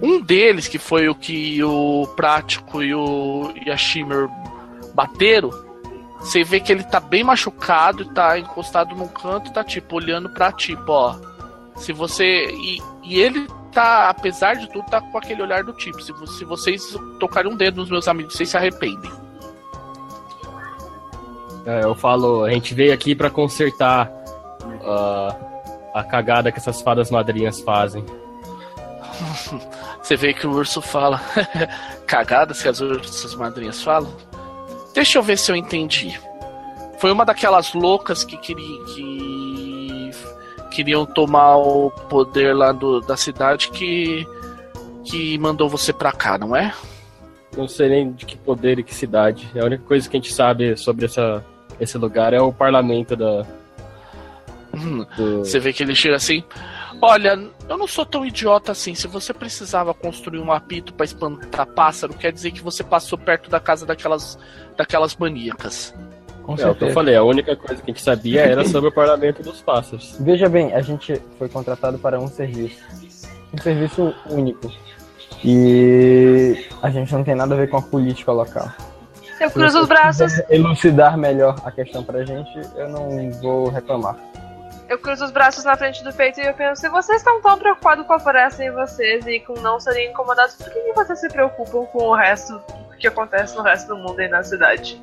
Um 0.00 0.20
deles, 0.20 0.66
que 0.66 0.78
foi 0.78 1.08
o 1.08 1.14
que 1.14 1.62
o 1.62 2.06
Prático 2.16 2.82
e 2.82 2.94
o 2.94 3.52
e 3.66 3.70
a 3.70 3.76
Shimmer 3.76 4.28
bateram, 4.94 5.67
você 6.20 6.42
vê 6.42 6.60
que 6.60 6.72
ele 6.72 6.82
tá 6.82 6.98
bem 7.00 7.22
machucado 7.22 8.02
e 8.02 8.12
tá 8.12 8.38
encostado 8.38 8.94
num 8.94 9.08
canto 9.08 9.52
tá 9.52 9.62
tipo 9.62 9.96
olhando 9.96 10.28
pra 10.30 10.52
tipo, 10.52 10.90
ó. 10.90 11.16
Se 11.76 11.92
você. 11.92 12.46
E, 12.46 12.82
e 13.04 13.20
ele 13.20 13.46
tá, 13.72 14.08
apesar 14.08 14.54
de 14.54 14.68
tudo, 14.70 14.84
tá 14.90 15.00
com 15.00 15.16
aquele 15.16 15.42
olhar 15.42 15.62
do 15.62 15.72
tipo. 15.72 16.00
Se, 16.02 16.12
se 16.36 16.44
vocês 16.44 16.96
tocarem 17.20 17.50
um 17.50 17.56
dedo 17.56 17.76
nos 17.76 17.90
meus 17.90 18.08
amigos, 18.08 18.34
vocês 18.34 18.48
se 18.48 18.56
arrependem. 18.56 19.10
É, 21.64 21.84
eu 21.84 21.94
falo, 21.94 22.44
a 22.44 22.50
gente 22.50 22.74
veio 22.74 22.92
aqui 22.92 23.14
para 23.14 23.30
consertar 23.30 24.10
uh, 24.10 25.48
a 25.94 26.02
cagada 26.02 26.50
que 26.50 26.58
essas 26.58 26.82
fadas 26.82 27.10
madrinhas 27.10 27.60
fazem. 27.60 28.04
Você 30.02 30.16
vê 30.16 30.32
que 30.32 30.46
o 30.46 30.52
urso 30.52 30.80
fala 30.80 31.20
cagadas 32.06 32.62
que 32.62 32.68
as 32.68 32.80
ursas 32.80 33.34
madrinhas 33.34 33.82
falam? 33.82 34.10
Deixa 34.98 35.16
eu 35.16 35.22
ver 35.22 35.38
se 35.38 35.52
eu 35.52 35.54
entendi. 35.54 36.18
Foi 36.98 37.12
uma 37.12 37.24
daquelas 37.24 37.72
loucas 37.72 38.24
que, 38.24 38.36
queria, 38.36 38.84
que 38.86 40.10
queriam 40.72 41.06
tomar 41.06 41.56
o 41.56 41.88
poder 41.88 42.52
lá 42.52 42.72
do, 42.72 43.00
da 43.00 43.16
cidade 43.16 43.70
que, 43.70 44.26
que 45.04 45.38
mandou 45.38 45.68
você 45.68 45.92
pra 45.92 46.10
cá, 46.10 46.36
não 46.36 46.56
é? 46.56 46.74
Não 47.56 47.68
sei 47.68 47.88
nem 47.88 48.10
de 48.10 48.26
que 48.26 48.36
poder 48.36 48.80
e 48.80 48.82
que 48.82 48.92
cidade. 48.92 49.48
A 49.56 49.64
única 49.64 49.84
coisa 49.84 50.10
que 50.10 50.16
a 50.16 50.20
gente 50.20 50.32
sabe 50.32 50.76
sobre 50.76 51.04
essa, 51.04 51.44
esse 51.78 51.96
lugar 51.96 52.34
é 52.34 52.40
o 52.40 52.52
parlamento 52.52 53.14
da. 53.14 53.46
Hum, 54.74 55.06
do... 55.16 55.38
Você 55.44 55.60
vê 55.60 55.72
que 55.72 55.84
ele 55.84 55.94
chega 55.94 56.16
assim. 56.16 56.42
Olha, 57.00 57.38
eu 57.68 57.78
não 57.78 57.86
sou 57.86 58.04
tão 58.04 58.26
idiota 58.26 58.72
assim. 58.72 58.94
Se 58.94 59.06
você 59.06 59.32
precisava 59.32 59.94
construir 59.94 60.40
um 60.40 60.50
apito 60.50 60.92
para 60.92 61.04
espantar 61.04 61.66
pássaro, 61.66 62.12
quer 62.14 62.32
dizer 62.32 62.50
que 62.50 62.62
você 62.62 62.82
passou 62.82 63.16
perto 63.16 63.48
da 63.48 63.60
casa 63.60 63.86
daquelas, 63.86 64.38
daquelas 64.76 65.16
maníacas. 65.16 65.94
Com 66.42 66.56
é, 66.56 66.66
o 66.68 66.74
que 66.74 66.84
eu 66.84 66.92
falei, 66.92 67.14
a 67.14 67.22
única 67.22 67.54
coisa 67.54 67.82
que 67.82 67.90
a 67.90 67.94
gente 67.94 68.02
sabia 68.02 68.40
era 68.42 68.64
sobre 68.68 68.88
o 68.88 68.92
parlamento 68.92 69.42
dos 69.42 69.60
pássaros. 69.60 70.16
Veja 70.18 70.48
bem, 70.48 70.72
a 70.74 70.80
gente 70.80 71.20
foi 71.38 71.48
contratado 71.48 71.98
para 71.98 72.18
um 72.18 72.26
serviço. 72.26 72.82
Um 73.52 73.58
serviço 73.58 74.14
único. 74.28 74.72
E 75.44 76.66
a 76.82 76.90
gente 76.90 77.12
não 77.12 77.22
tem 77.22 77.34
nada 77.34 77.54
a 77.54 77.58
ver 77.58 77.68
com 77.70 77.76
a 77.76 77.82
política 77.82 78.32
local. 78.32 78.72
Eu 79.40 79.50
cruzo 79.50 79.80
os 79.80 79.86
braços. 79.86 80.32
Elucidar 80.50 81.16
melhor 81.16 81.54
a 81.64 81.70
questão 81.70 82.02
pra 82.02 82.24
gente, 82.24 82.50
eu 82.76 82.88
não 82.88 83.30
vou 83.40 83.68
reclamar. 83.68 84.16
Eu 84.88 84.98
cruzo 84.98 85.26
os 85.26 85.30
braços 85.30 85.64
na 85.64 85.76
frente 85.76 86.02
do 86.02 86.12
peito 86.12 86.40
e 86.40 86.46
eu 86.46 86.54
penso, 86.54 86.80
se 86.80 86.88
vocês 86.88 87.18
estão 87.18 87.42
tão 87.42 87.58
preocupados 87.58 88.06
com 88.06 88.14
a 88.14 88.18
floresta 88.18 88.64
em 88.64 88.70
vocês 88.70 89.26
e 89.26 89.38
com 89.40 89.52
não 89.60 89.78
serem 89.78 90.10
incomodados, 90.10 90.54
por 90.54 90.70
que, 90.70 90.80
que 90.80 90.92
vocês 90.94 91.20
se 91.20 91.28
preocupam 91.28 91.84
com 91.86 92.04
o 92.04 92.14
resto 92.14 92.58
que 92.98 93.06
acontece 93.06 93.54
no 93.54 93.62
resto 93.62 93.88
do 93.88 93.96
mundo 93.96 94.20
e 94.22 94.28
na 94.28 94.42
cidade? 94.42 95.00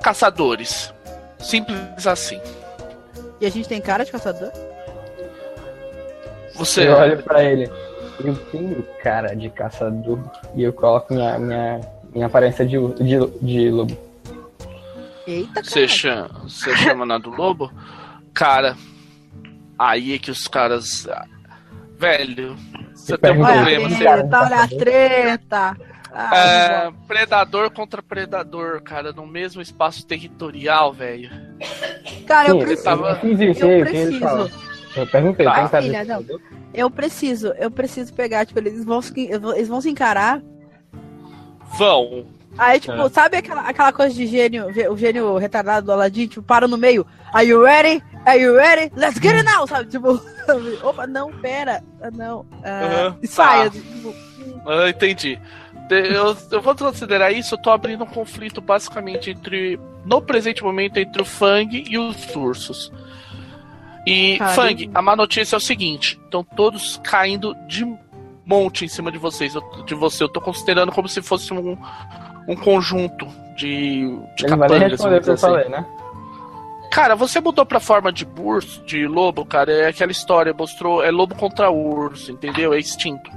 Caçadores. 0.00 0.94
Simples 1.38 2.06
assim. 2.06 2.40
E 3.40 3.46
a 3.46 3.50
gente 3.50 3.68
tem 3.68 3.80
cara 3.80 4.04
de 4.04 4.12
caçador? 4.12 4.52
Você. 6.54 6.86
Eu 6.86 6.94
olho 6.94 7.22
pra 7.22 7.42
ele. 7.42 7.68
Eu 8.24 8.36
tenho 8.52 8.80
cara 9.02 9.34
de 9.34 9.50
caçador 9.50 10.20
e 10.54 10.62
eu 10.62 10.72
coloco 10.72 11.12
minha, 11.12 11.36
minha, 11.36 11.80
minha 12.12 12.26
aparência 12.26 12.64
de, 12.64 12.78
de, 12.94 13.26
de 13.42 13.70
lobo. 13.70 14.13
Eita, 15.26 15.62
Você 15.62 15.88
chama, 15.88 16.28
você 16.42 16.76
chama 16.76 17.06
na 17.06 17.18
do 17.18 17.30
lobo? 17.30 17.72
Cara, 18.32 18.76
aí 19.78 20.14
é 20.14 20.18
que 20.18 20.30
os 20.30 20.46
caras. 20.46 21.06
Velho, 21.98 22.56
você 22.94 23.16
tem 23.16 23.32
um 23.32 23.44
problema. 23.44 23.88
Olha, 23.88 24.28
tá 24.28 24.42
olha 24.42 24.62
a 24.62 24.68
treta. 24.68 25.76
Ah, 26.16 26.36
é, 26.36 26.92
predador 27.08 27.70
contra 27.70 28.00
predador, 28.00 28.80
cara, 28.82 29.12
no 29.12 29.26
mesmo 29.26 29.60
espaço 29.60 30.06
territorial, 30.06 30.92
velho. 30.92 31.28
Cara, 32.26 32.50
eu 32.50 32.58
preciso. 32.58 32.88
Eu, 32.88 33.78
eu 33.78 33.84
preciso. 33.84 34.50
Eu 34.96 35.06
perguntei, 35.08 35.44
tá. 35.44 35.68
tem 35.68 35.82
filha, 35.82 36.04
não. 36.04 36.24
Eu 36.72 36.90
preciso, 36.90 37.48
eu 37.58 37.70
preciso 37.70 38.14
pegar, 38.14 38.46
tipo, 38.46 38.58
eles 38.60 38.84
vão, 38.84 39.00
eles 39.54 39.68
vão 39.68 39.80
se 39.80 39.90
encarar. 39.90 40.40
Vão. 41.76 42.26
Aí, 42.56 42.78
tipo, 42.78 42.92
é. 42.92 43.08
sabe 43.08 43.36
aquela, 43.38 43.62
aquela 43.62 43.92
coisa 43.92 44.14
de 44.14 44.26
gênio, 44.26 44.66
o 44.90 44.96
gênio 44.96 45.36
retardado 45.36 45.86
do 45.86 45.92
Aladdin, 45.92 46.26
tipo, 46.26 46.42
para 46.42 46.68
no 46.68 46.78
meio. 46.78 47.06
Are 47.32 47.46
you 47.46 47.62
ready? 47.62 48.02
Are 48.24 48.40
you 48.40 48.54
ready? 48.54 48.92
Let's 48.96 49.18
get 49.20 49.34
it 49.34 49.44
now! 49.44 49.66
Sabe, 49.66 49.90
tipo, 49.90 50.20
opa, 50.82 51.06
não, 51.06 51.32
pera, 51.32 51.82
não. 52.12 52.40
Uh, 52.40 53.12
uhum, 53.12 53.26
saia. 53.26 53.70
Tá. 53.70 53.78
Tipo, 53.78 54.14
ah, 54.66 54.88
entendi. 54.88 55.38
Eu, 55.90 56.36
eu 56.50 56.62
vou 56.62 56.74
considerar 56.74 57.30
isso, 57.30 57.54
eu 57.54 57.58
tô 57.58 57.70
abrindo 57.70 58.04
um 58.04 58.06
conflito 58.06 58.60
basicamente 58.60 59.30
entre, 59.30 59.78
no 60.04 60.22
presente 60.22 60.62
momento, 60.62 60.96
entre 60.96 61.20
o 61.20 61.24
Fang 61.24 61.84
e 61.88 61.98
os 61.98 62.34
ursos. 62.34 62.90
E, 64.06 64.38
Fang, 64.54 64.90
a 64.94 65.02
má 65.02 65.16
notícia 65.16 65.56
é 65.56 65.58
o 65.58 65.60
seguinte: 65.60 66.18
estão 66.24 66.42
todos 66.42 67.00
caindo 67.02 67.54
de 67.66 67.84
monte 68.46 68.84
em 68.84 68.88
cima 68.88 69.10
de 69.10 69.18
vocês, 69.18 69.54
de 69.86 69.94
você. 69.94 70.24
Eu 70.24 70.28
tô 70.28 70.40
considerando 70.40 70.92
como 70.92 71.08
se 71.08 71.22
fosse 71.22 71.52
um, 71.52 71.76
um 72.48 72.56
conjunto 72.56 73.26
de, 73.56 74.18
de 74.36 74.44
Ele 74.46 74.56
vai 74.56 74.78
responder 74.78 75.18
o 75.18 75.22
que 75.22 75.30
eu 75.30 75.34
assim. 75.34 75.46
falei, 75.46 75.68
né? 75.68 75.84
Cara, 76.90 77.16
você 77.16 77.40
mudou 77.40 77.66
pra 77.66 77.80
forma 77.80 78.12
de 78.12 78.26
urso, 78.38 78.80
de 78.84 79.06
lobo, 79.06 79.44
cara, 79.44 79.72
é 79.72 79.88
aquela 79.88 80.12
história, 80.12 80.54
mostrou, 80.54 81.02
é 81.02 81.10
lobo 81.10 81.34
contra 81.34 81.70
urso, 81.70 82.30
entendeu? 82.30 82.72
É 82.72 82.78
instinto. 82.78 83.30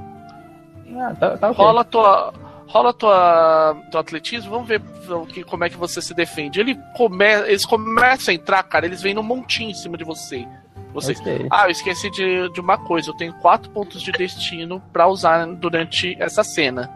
Ah, 0.96 1.16
tá, 1.20 1.38
tá 1.38 1.50
okay. 1.50 1.66
Rola 1.66 1.84
tua 1.84 2.34
rola 2.68 2.94
tua, 2.94 3.76
teu 3.90 4.00
atletismo, 4.00 4.52
vamos 4.52 4.68
ver 4.68 4.82
que, 5.30 5.44
como 5.44 5.64
é 5.64 5.70
que 5.70 5.78
você 5.78 6.02
se 6.02 6.14
defende. 6.14 6.60
Ele 6.60 6.78
come, 6.96 7.26
eles 7.48 7.66
começam 7.66 8.32
a 8.32 8.36
entrar, 8.36 8.62
cara, 8.64 8.86
eles 8.86 9.02
vêm 9.02 9.14
num 9.14 9.24
montinho 9.24 9.72
em 9.72 9.74
cima 9.74 9.98
de 9.98 10.04
você. 10.04 10.46
Vocês. 10.94 11.20
Okay. 11.20 11.48
Ah, 11.50 11.66
eu 11.66 11.72
esqueci 11.72 12.10
de, 12.12 12.50
de 12.50 12.60
uma 12.60 12.78
coisa, 12.78 13.10
eu 13.10 13.16
tenho 13.16 13.34
quatro 13.36 13.70
pontos 13.72 14.02
de 14.02 14.12
destino 14.12 14.82
para 14.92 15.08
usar 15.08 15.46
durante 15.48 16.16
essa 16.22 16.44
cena. 16.44 16.92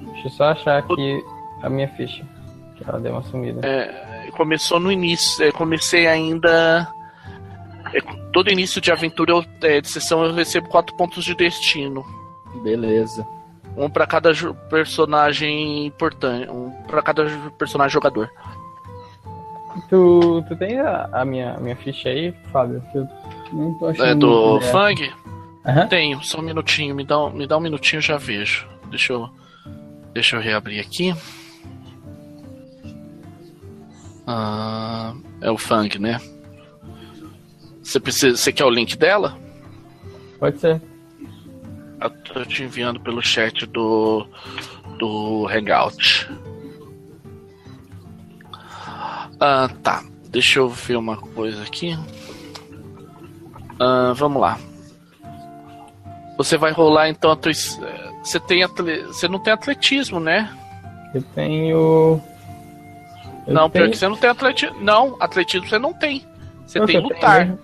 Deixa 0.00 0.28
eu 0.28 0.30
só 0.32 0.44
achar 0.50 0.78
aqui 0.78 1.24
a 1.62 1.68
minha 1.68 1.88
ficha. 1.88 2.24
Que 2.76 2.88
ela 2.88 3.00
deu 3.00 3.12
uma 3.12 3.22
sumida. 3.22 3.66
É, 3.66 4.30
começou 4.32 4.78
no 4.78 4.92
início, 4.92 5.44
é, 5.44 5.50
comecei 5.50 6.06
ainda. 6.06 6.88
É, 7.94 8.00
todo 8.32 8.50
início 8.50 8.80
de 8.80 8.92
aventura 8.92 9.32
eu, 9.32 9.44
é, 9.62 9.80
de 9.80 9.88
sessão 9.88 10.24
eu 10.24 10.34
recebo 10.34 10.68
quatro 10.68 10.94
pontos 10.96 11.24
de 11.24 11.34
destino. 11.34 12.04
Beleza. 12.62 13.26
Um 13.76 13.90
para 13.90 14.06
cada 14.06 14.30
personagem 14.70 15.86
importante. 15.86 16.50
Um 16.50 16.70
para 16.86 17.02
cada 17.02 17.24
personagem 17.58 17.92
jogador. 17.92 18.30
Tu, 19.88 20.44
tu 20.48 20.56
tem 20.56 20.80
a, 20.80 21.08
a, 21.12 21.24
minha, 21.24 21.56
minha 21.58 21.76
ficha 21.76 22.08
aí, 22.08 22.32
Fábio? 22.50 22.82
Eu 22.94 23.08
não 23.52 23.74
tô 23.74 23.86
achando. 23.88 24.06
É 24.06 24.14
do 24.14 24.60
Fang? 24.62 25.14
Uhum. 25.66 25.88
Tenho, 25.88 26.22
só 26.24 26.38
um 26.38 26.42
minutinho. 26.42 26.94
Me 26.94 27.04
dá, 27.04 27.28
me 27.28 27.46
dá 27.46 27.58
um 27.58 27.60
minutinho 27.60 28.00
já 28.00 28.16
vejo. 28.16 28.66
Deixa 28.90 29.12
eu. 29.12 29.28
Deixa 30.14 30.36
eu 30.36 30.40
reabrir 30.40 30.80
aqui. 30.80 31.14
Ah, 34.26 35.14
é 35.40 35.50
o 35.50 35.56
Fang, 35.56 35.98
né? 35.98 36.20
Você 37.82 38.00
precisa. 38.00 38.36
Você 38.36 38.52
quer 38.52 38.64
o 38.64 38.70
link 38.70 38.96
dela? 38.96 39.38
Pode 40.40 40.58
ser. 40.58 40.82
Eu 42.00 42.10
tô 42.10 42.44
te 42.44 42.62
enviando 42.64 43.00
pelo 43.00 43.22
chat 43.22 43.64
do, 43.66 44.26
do 44.98 45.46
Hangout. 45.48 46.28
Ah, 49.40 49.68
tá. 49.82 50.04
Deixa 50.28 50.58
eu 50.58 50.68
ver 50.68 50.96
uma 50.96 51.16
coisa 51.16 51.62
aqui. 51.62 51.96
Ah, 53.78 54.12
vamos 54.14 54.40
lá. 54.40 54.58
Você 56.36 56.56
vai 56.56 56.72
rolar 56.72 57.08
então 57.08 57.30
a 57.30 57.36
tua. 57.36 57.52
Você 57.52 58.40
tem 58.40 58.62
atle... 58.62 59.04
Você 59.06 59.28
não 59.28 59.38
tem 59.38 59.52
atletismo, 59.52 60.20
né? 60.20 60.54
Eu 61.14 61.22
tenho. 61.22 62.20
Eu 63.46 63.54
não, 63.54 63.70
tenho... 63.70 63.84
porque 63.84 63.96
você 63.96 64.08
não 64.08 64.16
tem 64.16 64.30
atletismo. 64.30 64.80
Não, 64.80 65.16
atletismo 65.20 65.68
você 65.68 65.78
não 65.78 65.92
tem. 65.92 66.26
Você 66.66 66.84
tem 66.84 67.00
lutar. 67.00 67.46
Tenho... 67.46 67.58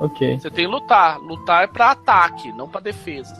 Ok. 0.00 0.40
Você 0.40 0.50
tem 0.50 0.66
lutar. 0.66 1.18
Lutar 1.18 1.64
é 1.64 1.66
pra 1.66 1.90
ataque, 1.90 2.50
não 2.52 2.68
pra 2.68 2.80
defesa. 2.80 3.34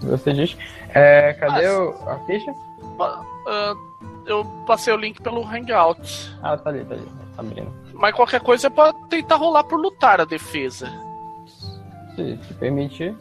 Você 0.00 0.32
diz. 0.32 0.56
É, 0.90 1.32
cadê 1.34 1.66
Mas... 1.66 1.74
o... 1.74 2.08
a 2.08 2.18
ficha? 2.26 2.50
Uh, 2.50 3.76
eu 4.26 4.44
passei 4.66 4.92
o 4.92 4.96
link 4.96 5.20
pelo 5.20 5.44
Hangout. 5.46 6.32
Ah, 6.42 6.56
tá 6.56 6.70
ali, 6.70 6.84
tá 6.84 6.94
ali. 6.94 7.06
Tá 7.36 7.42
abrindo. 7.42 7.72
Mas 7.94 8.14
qualquer 8.14 8.40
coisa 8.40 8.66
é 8.66 8.70
pra 8.70 8.92
tentar 9.08 9.36
rolar 9.36 9.64
por 9.64 9.80
lutar 9.80 10.20
a 10.20 10.24
defesa. 10.24 10.90
Se, 12.14 12.36
se 12.36 12.54
permitir. 12.54 13.14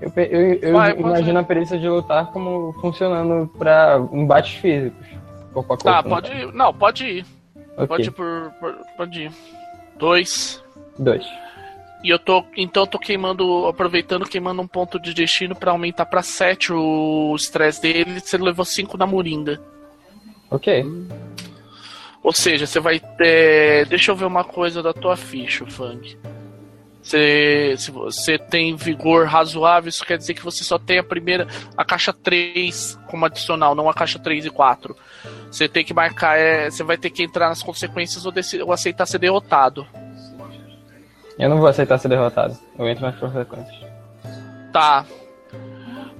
Eu, 0.00 0.12
eu, 0.14 0.54
eu 0.54 0.72
Vai, 0.74 0.92
imagino 0.92 1.38
a 1.38 1.42
perícia 1.42 1.78
de 1.78 1.88
lutar 1.88 2.26
como 2.32 2.72
funcionando 2.80 3.48
para 3.58 3.98
embates 4.12 4.54
físicos. 4.56 5.06
Corpo 5.56 5.72
a 5.72 5.76
corpo, 5.78 5.84
tá, 5.84 6.02
pode 6.02 6.32
ir. 6.32 6.52
Não, 6.52 6.74
pode 6.74 7.06
ir. 7.06 7.26
Okay. 7.72 7.86
Pode 7.86 8.08
ir 8.08 8.10
por, 8.10 8.52
por, 8.60 8.74
Pode 8.94 9.22
ir. 9.22 9.32
Dois. 9.96 10.62
Dois. 10.98 11.26
E 12.04 12.10
eu 12.10 12.18
tô. 12.18 12.44
Então 12.54 12.82
eu 12.82 12.86
tô 12.86 12.98
queimando. 12.98 13.66
Aproveitando, 13.66 14.28
queimando 14.28 14.60
um 14.60 14.66
ponto 14.66 15.00
de 15.00 15.14
destino 15.14 15.56
para 15.56 15.70
aumentar 15.70 16.04
para 16.04 16.22
sete 16.22 16.74
o 16.74 17.34
estresse 17.34 17.80
dele. 17.80 18.20
Você 18.20 18.36
levou 18.36 18.66
cinco 18.66 18.98
na 18.98 19.06
Murinda. 19.06 19.58
Ok. 20.50 20.84
Ou 22.22 22.32
seja, 22.32 22.66
você 22.66 22.78
vai 22.78 23.00
ter. 23.00 23.86
Deixa 23.86 24.10
eu 24.10 24.16
ver 24.16 24.26
uma 24.26 24.44
coisa 24.44 24.82
da 24.82 24.92
tua 24.92 25.16
ficha, 25.16 25.64
Fang. 25.64 26.18
Você, 27.00 27.74
se 27.78 27.90
você 27.90 28.36
tem 28.36 28.74
vigor 28.76 29.26
razoável, 29.26 29.88
isso 29.88 30.04
quer 30.04 30.18
dizer 30.18 30.34
que 30.34 30.42
você 30.42 30.64
só 30.64 30.76
tem 30.76 30.98
a 30.98 31.04
primeira, 31.04 31.46
a 31.76 31.84
caixa 31.84 32.12
3 32.12 32.98
como 33.06 33.24
adicional, 33.24 33.76
não 33.76 33.88
a 33.88 33.94
caixa 33.94 34.18
3 34.18 34.46
e 34.46 34.50
4. 34.50 34.96
Você 35.50 35.68
tem 35.68 35.84
que 35.84 35.94
marcar, 35.94 36.38
é, 36.38 36.70
você 36.70 36.82
vai 36.82 36.96
ter 36.96 37.10
que 37.10 37.22
entrar 37.22 37.48
nas 37.48 37.62
consequências 37.62 38.26
ou, 38.26 38.32
ou 38.64 38.72
aceitar 38.72 39.06
ser 39.06 39.18
derrotado. 39.18 39.86
Eu 41.38 41.50
não 41.50 41.58
vou 41.58 41.68
aceitar 41.68 41.98
ser 41.98 42.08
derrotado. 42.08 42.56
Eu 42.78 42.88
entro 42.88 43.04
nas 43.04 43.16
consequências. 43.18 43.76
Tá. 44.72 45.04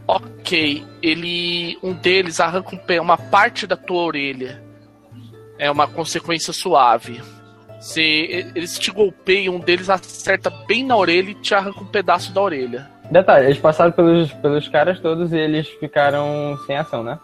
Ok. 0.06 0.84
Ele. 1.02 1.78
Um 1.82 1.92
deles 1.92 2.38
arranca 2.38 2.76
um, 2.76 3.00
uma 3.02 3.16
parte 3.16 3.66
da 3.66 3.76
tua 3.76 4.02
orelha. 4.02 4.62
É 5.58 5.70
uma 5.70 5.86
consequência 5.86 6.52
suave. 6.52 7.22
Se 7.80 8.00
eles 8.54 8.78
te 8.78 8.90
golpeiam, 8.90 9.56
um 9.56 9.60
deles 9.60 9.88
acerta 9.88 10.50
bem 10.66 10.84
na 10.84 10.96
orelha 10.96 11.30
e 11.30 11.34
te 11.34 11.54
arranca 11.54 11.80
um 11.80 11.86
pedaço 11.86 12.32
da 12.32 12.40
orelha. 12.40 12.90
Detalhe, 13.10 13.46
eles 13.46 13.58
passaram 13.58 13.92
pelos, 13.92 14.32
pelos 14.32 14.68
caras 14.68 14.98
todos 15.00 15.32
e 15.32 15.38
eles 15.38 15.68
ficaram 15.80 16.58
sem 16.66 16.76
ação, 16.76 17.02
né? 17.02 17.18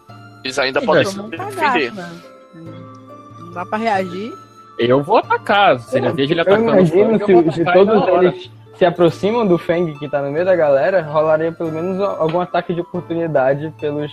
Eles 0.45 0.59
ainda 0.59 0.83
podem 0.83 1.05
se 1.05 1.21
defender. 1.23 1.93
Né? 1.93 2.11
Não 2.55 3.53
dá 3.53 3.67
pra 3.67 3.79
reagir. 3.79 4.33
Eu 4.79 5.03
vou 5.03 5.19
atacar. 5.19 5.79
Se 5.79 5.99
ele 5.99 6.13
vejo 6.13 6.33
ele 6.33 6.41
atacando. 6.41 6.71
Eu 6.71 6.85
imagino 6.85 7.19
se, 7.25 7.53
se 7.53 7.65
todos 7.65 8.09
eles 8.09 8.51
se 8.77 8.85
aproximam 8.85 9.47
do 9.47 9.59
Feng 9.59 9.97
que 9.99 10.09
tá 10.09 10.21
no 10.23 10.31
meio 10.31 10.45
da 10.45 10.57
galera, 10.57 11.03
rolaria 11.03 11.53
pelo 11.53 11.71
menos 11.71 12.01
algum 12.01 12.41
ataque 12.41 12.75
de 12.75 12.81
oportunidade 12.81 13.73
pelos 13.81 14.11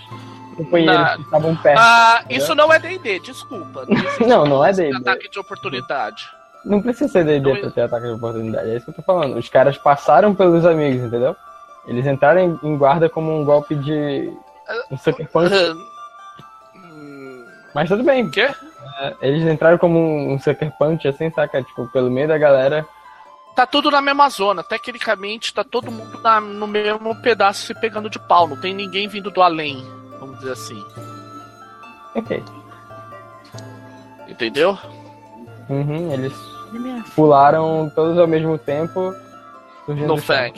companheiros 0.56 1.00
Na... 1.00 1.16
que 1.16 1.22
estavam 1.22 1.56
perto. 1.56 1.78
Ah, 1.80 2.24
isso 2.28 2.54
não 2.54 2.72
é 2.72 2.78
D&D, 2.78 3.20
desculpa. 3.20 3.86
Não, 4.26 4.44
não, 4.44 4.64
é 4.64 4.72
D&D. 4.72 4.96
Ataque 4.96 5.28
de 5.28 5.38
oportunidade. 5.38 6.28
Não 6.64 6.82
precisa 6.82 7.10
ser 7.10 7.24
D&D 7.24 7.52
não... 7.52 7.60
pra 7.60 7.70
ter 7.70 7.80
ataque 7.82 8.06
de 8.06 8.12
oportunidade, 8.12 8.70
é 8.70 8.76
isso 8.76 8.84
que 8.84 8.90
eu 8.90 8.94
tô 8.94 9.02
falando. 9.02 9.36
Os 9.36 9.48
caras 9.48 9.78
passaram 9.78 10.34
pelos 10.34 10.66
amigos, 10.66 11.02
entendeu? 11.02 11.34
Eles 11.86 12.06
entraram 12.06 12.60
em 12.62 12.76
guarda 12.76 13.08
como 13.08 13.34
um 13.34 13.44
golpe 13.44 13.74
de... 13.74 14.30
um 14.90 14.98
sucker 14.98 15.26
punch. 15.30 15.50
Mas 17.74 17.88
tudo 17.88 18.02
bem. 18.02 18.26
O 18.26 18.30
quê? 18.30 18.48
É, 19.00 19.14
eles 19.22 19.46
entraram 19.46 19.78
como 19.78 19.98
um 19.98 20.38
sucker 20.38 20.72
punch, 20.78 21.06
assim, 21.06 21.30
saca? 21.30 21.62
Tipo, 21.62 21.86
pelo 21.88 22.10
meio 22.10 22.28
da 22.28 22.38
galera 22.38 22.86
tá 23.54 23.66
tudo 23.66 23.90
na 23.90 24.00
mesma 24.00 24.28
zona. 24.30 24.62
Tecnicamente, 24.62 25.52
tá 25.52 25.62
todo 25.62 25.90
mundo 25.90 26.18
na, 26.22 26.40
no 26.40 26.66
mesmo 26.66 27.14
pedaço 27.20 27.66
se 27.66 27.74
pegando 27.74 28.08
de 28.08 28.18
pau. 28.18 28.48
Não 28.48 28.56
tem 28.56 28.72
ninguém 28.72 29.06
vindo 29.06 29.30
do 29.30 29.42
além 29.42 29.84
vamos 30.20 30.38
dizer 30.38 30.52
assim. 30.52 30.86
Ok. 32.14 32.42
Entendeu? 34.28 34.78
Uhum, 35.68 36.12
eles 36.12 36.32
pularam 37.14 37.90
todos 37.94 38.18
ao 38.18 38.26
mesmo 38.26 38.58
tempo. 38.58 39.14
No 39.88 40.18
fang. 40.18 40.52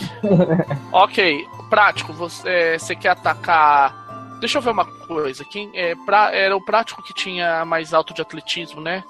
ok, 0.93 1.47
prático, 1.71 2.13
você, 2.13 2.79
você 2.79 2.95
quer 2.95 3.11
atacar. 3.11 4.02
Deixa 4.43 4.59
eu 4.59 4.63
ver 4.63 4.71
uma 4.71 4.85
coisa. 4.85 5.45
Quem, 5.45 5.71
é, 5.73 5.95
pra, 5.95 6.35
era 6.35 6.57
o 6.57 6.61
prático 6.61 7.01
que 7.01 7.15
tinha 7.15 7.65
mais 7.65 7.95
alto 7.95 8.13
de 8.13 8.21
atletismo, 8.21 8.81
né? 8.81 9.05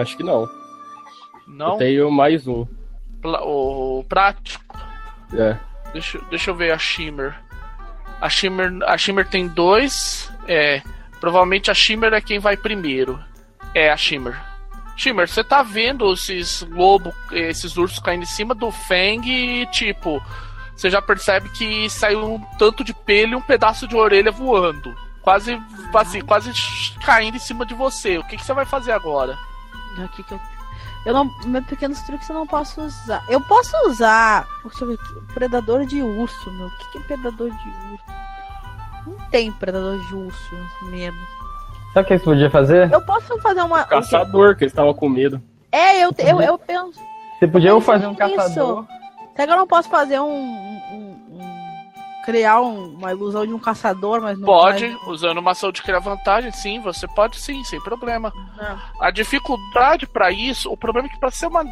Acho 0.00 0.16
que 0.16 0.24
não. 0.24 0.50
Não? 1.46 1.74
Eu 1.74 1.78
tenho 1.78 2.10
mais 2.10 2.48
um. 2.48 2.66
O 3.22 4.04
prático? 4.08 4.76
É. 5.32 5.56
Deixa, 5.92 6.18
deixa 6.28 6.50
eu 6.50 6.56
ver 6.56 6.72
a 6.72 6.78
Shimmer. 6.78 7.36
A 8.20 8.28
Shimmer, 8.28 8.72
a 8.82 8.98
Shimmer 8.98 9.28
tem 9.28 9.46
dois. 9.46 10.28
É, 10.48 10.82
provavelmente 11.20 11.70
a 11.70 11.74
Shimmer 11.74 12.12
é 12.12 12.20
quem 12.20 12.40
vai 12.40 12.56
primeiro. 12.56 13.22
É 13.76 13.92
a 13.92 13.96
Shimmer. 13.96 14.36
Shimmer, 14.96 15.28
você 15.28 15.44
tá 15.44 15.62
vendo 15.62 16.12
esses 16.12 16.62
lobos, 16.68 17.14
esses 17.30 17.76
ursos 17.76 18.00
caindo 18.00 18.24
em 18.24 18.26
cima 18.26 18.56
do 18.56 18.72
Fang 18.72 19.24
e, 19.24 19.66
tipo, 19.66 20.20
você 20.76 20.90
já 20.90 21.00
percebe 21.00 21.48
que 21.50 21.88
saiu 21.88 22.34
um 22.34 22.40
tanto 22.58 22.82
de 22.82 22.92
pelo 22.92 23.32
e 23.32 23.36
um 23.36 23.42
pedaço 23.42 23.86
de 23.86 23.96
orelha 23.96 24.30
voando. 24.30 24.94
Quase, 25.22 25.58
assim, 25.94 26.20
quase 26.20 26.52
caindo 27.04 27.36
em 27.36 27.40
cima 27.40 27.64
de 27.64 27.74
você. 27.74 28.18
O 28.18 28.24
que, 28.24 28.36
que 28.36 28.44
você 28.44 28.52
vai 28.52 28.66
fazer 28.66 28.92
agora? 28.92 29.38
Aqui 30.04 30.22
que 30.22 30.34
eu 30.34 30.40
eu 31.04 31.12
não. 31.12 31.30
Meus 31.44 31.66
pequenos 31.66 32.00
truques 32.02 32.28
eu 32.28 32.34
não 32.34 32.46
posso 32.46 32.80
usar. 32.80 33.22
Eu 33.28 33.40
posso 33.40 33.76
usar. 33.88 34.46
Deixa 34.64 34.84
eu 34.84 34.88
ver 34.88 34.94
aqui. 34.94 35.34
Predador 35.34 35.84
de 35.84 36.02
urso, 36.02 36.50
meu. 36.52 36.66
O 36.66 36.70
que, 36.70 36.92
que 36.92 36.98
é 36.98 37.00
predador 37.02 37.50
de 37.50 37.68
urso? 37.92 38.04
Não 39.06 39.28
tem 39.30 39.52
predador 39.52 39.98
de 39.98 40.14
urso 40.14 40.56
medo. 40.84 41.16
Sabe 41.92 42.06
o 42.06 42.08
que 42.08 42.18
você 42.18 42.24
podia 42.24 42.50
fazer? 42.50 42.90
Eu 42.90 43.02
posso 43.02 43.38
fazer 43.40 43.62
uma. 43.62 43.84
Caçador, 43.84 44.56
que 44.56 44.64
eles 44.64 44.72
estavam 44.72 44.94
com 44.94 45.08
medo. 45.08 45.40
É, 45.70 46.02
eu, 46.02 46.10
eu, 46.18 46.40
eu 46.40 46.58
penso. 46.58 46.98
Você 47.38 47.46
podia 47.46 47.78
fazer 47.80 48.06
um 48.06 48.14
caçador. 48.14 48.86
Será 49.34 49.46
que 49.46 49.52
eu 49.52 49.56
não 49.56 49.66
posso 49.66 49.88
fazer 49.88 50.20
um, 50.20 50.32
um, 50.32 51.14
criar 52.24 52.60
um, 52.60 52.94
uma 52.94 53.12
ilusão 53.12 53.46
de 53.46 53.52
um 53.52 53.58
caçador, 53.58 54.20
mas 54.20 54.38
não 54.38 54.46
Pode, 54.46 54.88
faz... 54.88 55.08
usando 55.08 55.38
uma 55.38 55.50
ação 55.50 55.70
de 55.70 55.82
criar 55.82 55.98
vantagem, 55.98 56.50
sim, 56.52 56.80
você 56.80 57.06
pode 57.08 57.38
sim, 57.38 57.62
sem 57.64 57.80
problema. 57.80 58.32
A 59.00 59.10
dificuldade 59.10 60.06
para 60.06 60.30
isso, 60.30 60.72
o 60.72 60.76
problema 60.76 61.08
é 61.08 61.10
que 61.10 61.18
para 61.18 61.30
ser 61.30 61.46
uma, 61.46 61.64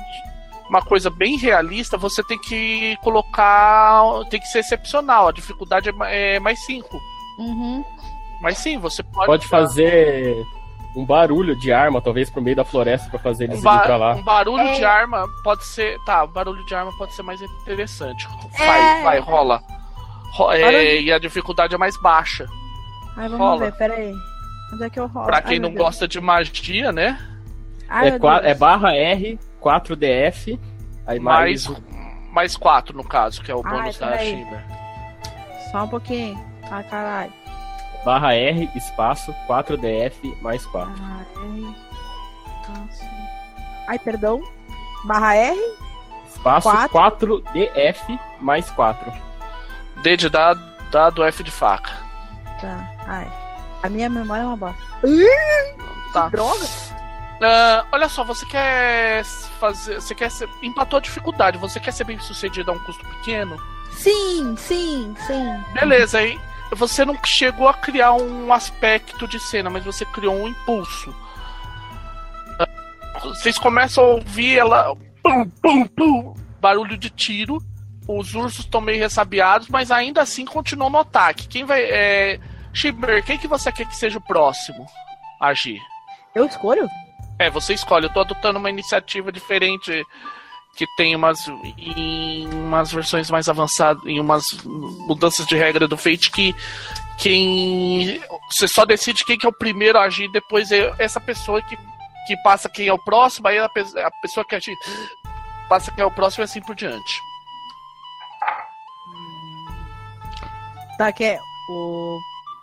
uma 0.68 0.83
coisa 0.83 1.09
bem 1.09 1.37
realista, 1.38 1.96
você 1.96 2.22
tem 2.22 2.38
que 2.38 2.96
colocar. 3.03 4.03
tem 4.29 4.40
que 4.40 4.48
ser 4.48 4.59
excepcional. 4.59 5.29
A 5.29 5.33
dificuldade 5.33 5.88
é, 5.88 6.37
é 6.37 6.40
mais 6.40 6.64
5. 6.66 7.01
Uhum. 7.38 7.85
Mas 8.40 8.59
sim, 8.59 8.79
você 8.79 9.03
pode. 9.03 9.27
Pode 9.27 9.48
fazer 9.48 10.44
um 10.94 11.05
barulho 11.05 11.57
de 11.57 11.72
arma, 11.72 12.00
talvez, 12.00 12.28
pro 12.31 12.42
meio 12.42 12.57
da 12.57 12.64
floresta 12.64 13.09
para 13.09 13.18
fazer 13.18 13.44
eles 13.44 13.64
um 13.64 13.74
ir 13.74 13.81
pra 13.81 13.96
lá. 13.96 14.14
Um 14.14 14.22
barulho 14.22 14.62
é... 14.62 14.74
de 14.74 14.85
arma 14.85 15.24
pode 15.42 15.64
ser. 15.64 15.98
Tá, 16.05 16.24
um 16.24 16.28
barulho 16.28 16.64
de 16.66 16.74
arma 16.74 16.92
pode 16.98 17.14
ser 17.14 17.22
mais 17.22 17.40
interessante. 17.40 18.28
Vai, 18.59 19.00
é... 19.00 19.02
vai, 19.02 19.18
rola. 19.18 19.62
É, 20.50 21.00
e 21.00 21.12
a 21.12 21.18
dificuldade 21.18 21.74
é 21.74 21.78
mais 21.78 22.00
baixa. 22.00 22.46
Ai, 23.16 23.28
vamos 23.28 23.38
Rola. 23.38 23.59
ver, 23.66 23.72
peraí. 23.72 24.14
Onde 24.72 24.85
é 24.85 24.90
que 24.90 24.98
eu 24.98 25.07
rolo? 25.07 25.26
Pra 25.26 25.42
quem 25.42 25.55
Ai, 25.55 25.59
não 25.59 25.74
gosta 25.74 26.09
de 26.09 26.20
magia, 26.20 26.90
né? 26.90 27.18
Ai, 27.88 28.09
é, 28.09 28.50
é, 28.50 28.55
barra 28.55 28.94
R, 28.94 29.38
4DF, 29.61 30.59
aí 31.07 31.20
mais. 31.20 31.66
Mais, 31.66 31.83
mais 32.33 32.57
4 32.57 32.96
no 32.96 33.05
caso, 33.05 33.42
que 33.42 33.50
é 33.50 33.55
o 33.55 33.62
bônus 33.62 33.98
da 33.98 34.16
Shimmer. 34.16 34.64
Só 35.70 35.85
um 35.85 35.88
pouquinho. 35.88 36.42
Ai, 36.70 36.83
caralho. 36.85 37.41
Barra 38.04 38.34
R, 38.34 38.70
espaço, 38.74 39.34
4DF, 39.48 40.36
mais 40.40 40.66
4. 40.66 40.92
Barra 40.92 41.26
R. 41.36 41.76
Ai, 43.88 43.98
perdão. 43.98 44.42
Barra 45.04 45.36
R. 45.36 45.76
Espaço 46.28 46.68
4. 46.88 47.42
4DF, 47.44 48.18
mais 48.40 48.70
4. 48.70 49.12
D 50.02 50.16
de 50.16 50.28
dado, 50.28 50.60
dado 50.90 51.24
F 51.24 51.42
de 51.42 51.50
faca. 51.50 51.92
Tá. 52.60 52.90
Ai. 53.06 53.30
A 53.82 53.88
minha 53.88 54.08
memória 54.08 54.42
é 54.42 54.46
uma 54.46 54.56
bosta. 54.56 54.78
Tá. 56.12 56.28
Droga? 56.28 56.64
Uh, 56.64 57.86
olha 57.90 58.08
só, 58.08 58.22
você 58.22 58.46
quer 58.46 59.24
fazer. 59.58 60.00
Você 60.00 60.14
quer 60.14 60.30
ser. 60.30 60.48
Empatou 60.62 60.98
a 60.98 61.02
dificuldade. 61.02 61.58
Você 61.58 61.80
quer 61.80 61.92
ser 61.92 62.04
bem 62.04 62.18
sucedido 62.20 62.70
a 62.70 62.74
um 62.74 62.78
custo 62.80 63.04
pequeno? 63.04 63.56
Sim, 63.92 64.54
sim, 64.56 65.14
sim. 65.26 65.64
Beleza, 65.72 66.18
aí. 66.18 66.40
Você 66.74 67.04
não 67.04 67.18
chegou 67.24 67.68
a 67.68 67.74
criar 67.74 68.12
um 68.12 68.52
aspecto 68.52 69.28
de 69.28 69.38
cena, 69.38 69.68
mas 69.68 69.85
você 69.85 70.04
criou 70.06 70.35
um 70.35 70.48
impulso. 70.48 71.11
Uh, 72.61 73.28
vocês 73.28 73.58
começam 73.58 74.02
a 74.04 74.08
ouvir 74.08 74.58
ela. 74.58 74.96
Pum, 75.22 75.48
pum, 75.48 75.87
pum, 75.87 76.35
barulho 76.61 76.96
de 76.96 77.11
tiro 77.11 77.58
os 78.06 78.35
ursos 78.35 78.64
estão 78.64 78.80
meio 78.80 78.98
ressabiados, 78.98 79.68
mas 79.68 79.90
ainda 79.90 80.22
assim 80.22 80.44
continuam 80.44 80.90
no 80.90 80.98
ataque. 80.98 81.48
Quem 81.48 81.64
vai. 81.64 81.82
É... 81.82 82.40
Shimmer, 82.72 83.24
quem 83.24 83.38
que 83.38 83.46
você 83.46 83.70
quer 83.70 83.87
que 83.87 83.96
seja 83.96 84.18
o 84.18 84.22
próximo 84.22 84.87
a 85.40 85.48
agir? 85.48 85.80
Eu 86.35 86.46
escolho? 86.46 86.88
É, 87.38 87.50
você 87.50 87.74
escolhe. 87.74 88.06
Eu 88.06 88.12
tô 88.12 88.20
adotando 88.20 88.58
uma 88.58 88.70
iniciativa 88.70 89.30
diferente 89.30 90.04
que 90.74 90.87
tem 90.96 91.14
umas 91.14 91.46
em 91.76 92.48
umas 92.52 92.90
versões 92.90 93.30
mais 93.30 93.48
avançadas, 93.48 94.04
em 94.06 94.18
umas 94.18 94.44
mudanças 94.64 95.46
de 95.46 95.56
regra 95.56 95.87
do 95.87 95.96
Fate 95.96 96.30
que 96.30 96.54
quem 97.18 98.20
você 98.50 98.66
só 98.66 98.85
decide 98.85 99.24
quem 99.24 99.38
que 99.38 99.46
é 99.46 99.48
o 99.48 99.52
primeiro 99.56 99.98
a 99.98 100.04
agir, 100.04 100.30
depois 100.32 100.72
é 100.72 100.92
essa 100.98 101.20
pessoa 101.20 101.61
que, 101.62 101.76
que 102.26 102.37
passa 102.42 102.68
quem 102.68 102.88
é 102.88 102.92
o 102.92 102.98
próximo, 102.98 103.48
aí 103.48 103.58
a, 103.58 103.66
a 103.66 104.11
pessoa 104.22 104.44
que 104.44 104.54
agir 104.54 104.76
passa 105.68 105.90
quem 105.90 106.02
é 106.02 106.06
o 106.06 106.11
próximo 106.11 106.42
e 106.42 106.46
assim 106.46 106.61
por 106.62 106.74
diante. 106.74 107.20
Tá, 110.96 111.12
que 111.12 111.24
é 111.24 111.38
o 111.68 112.18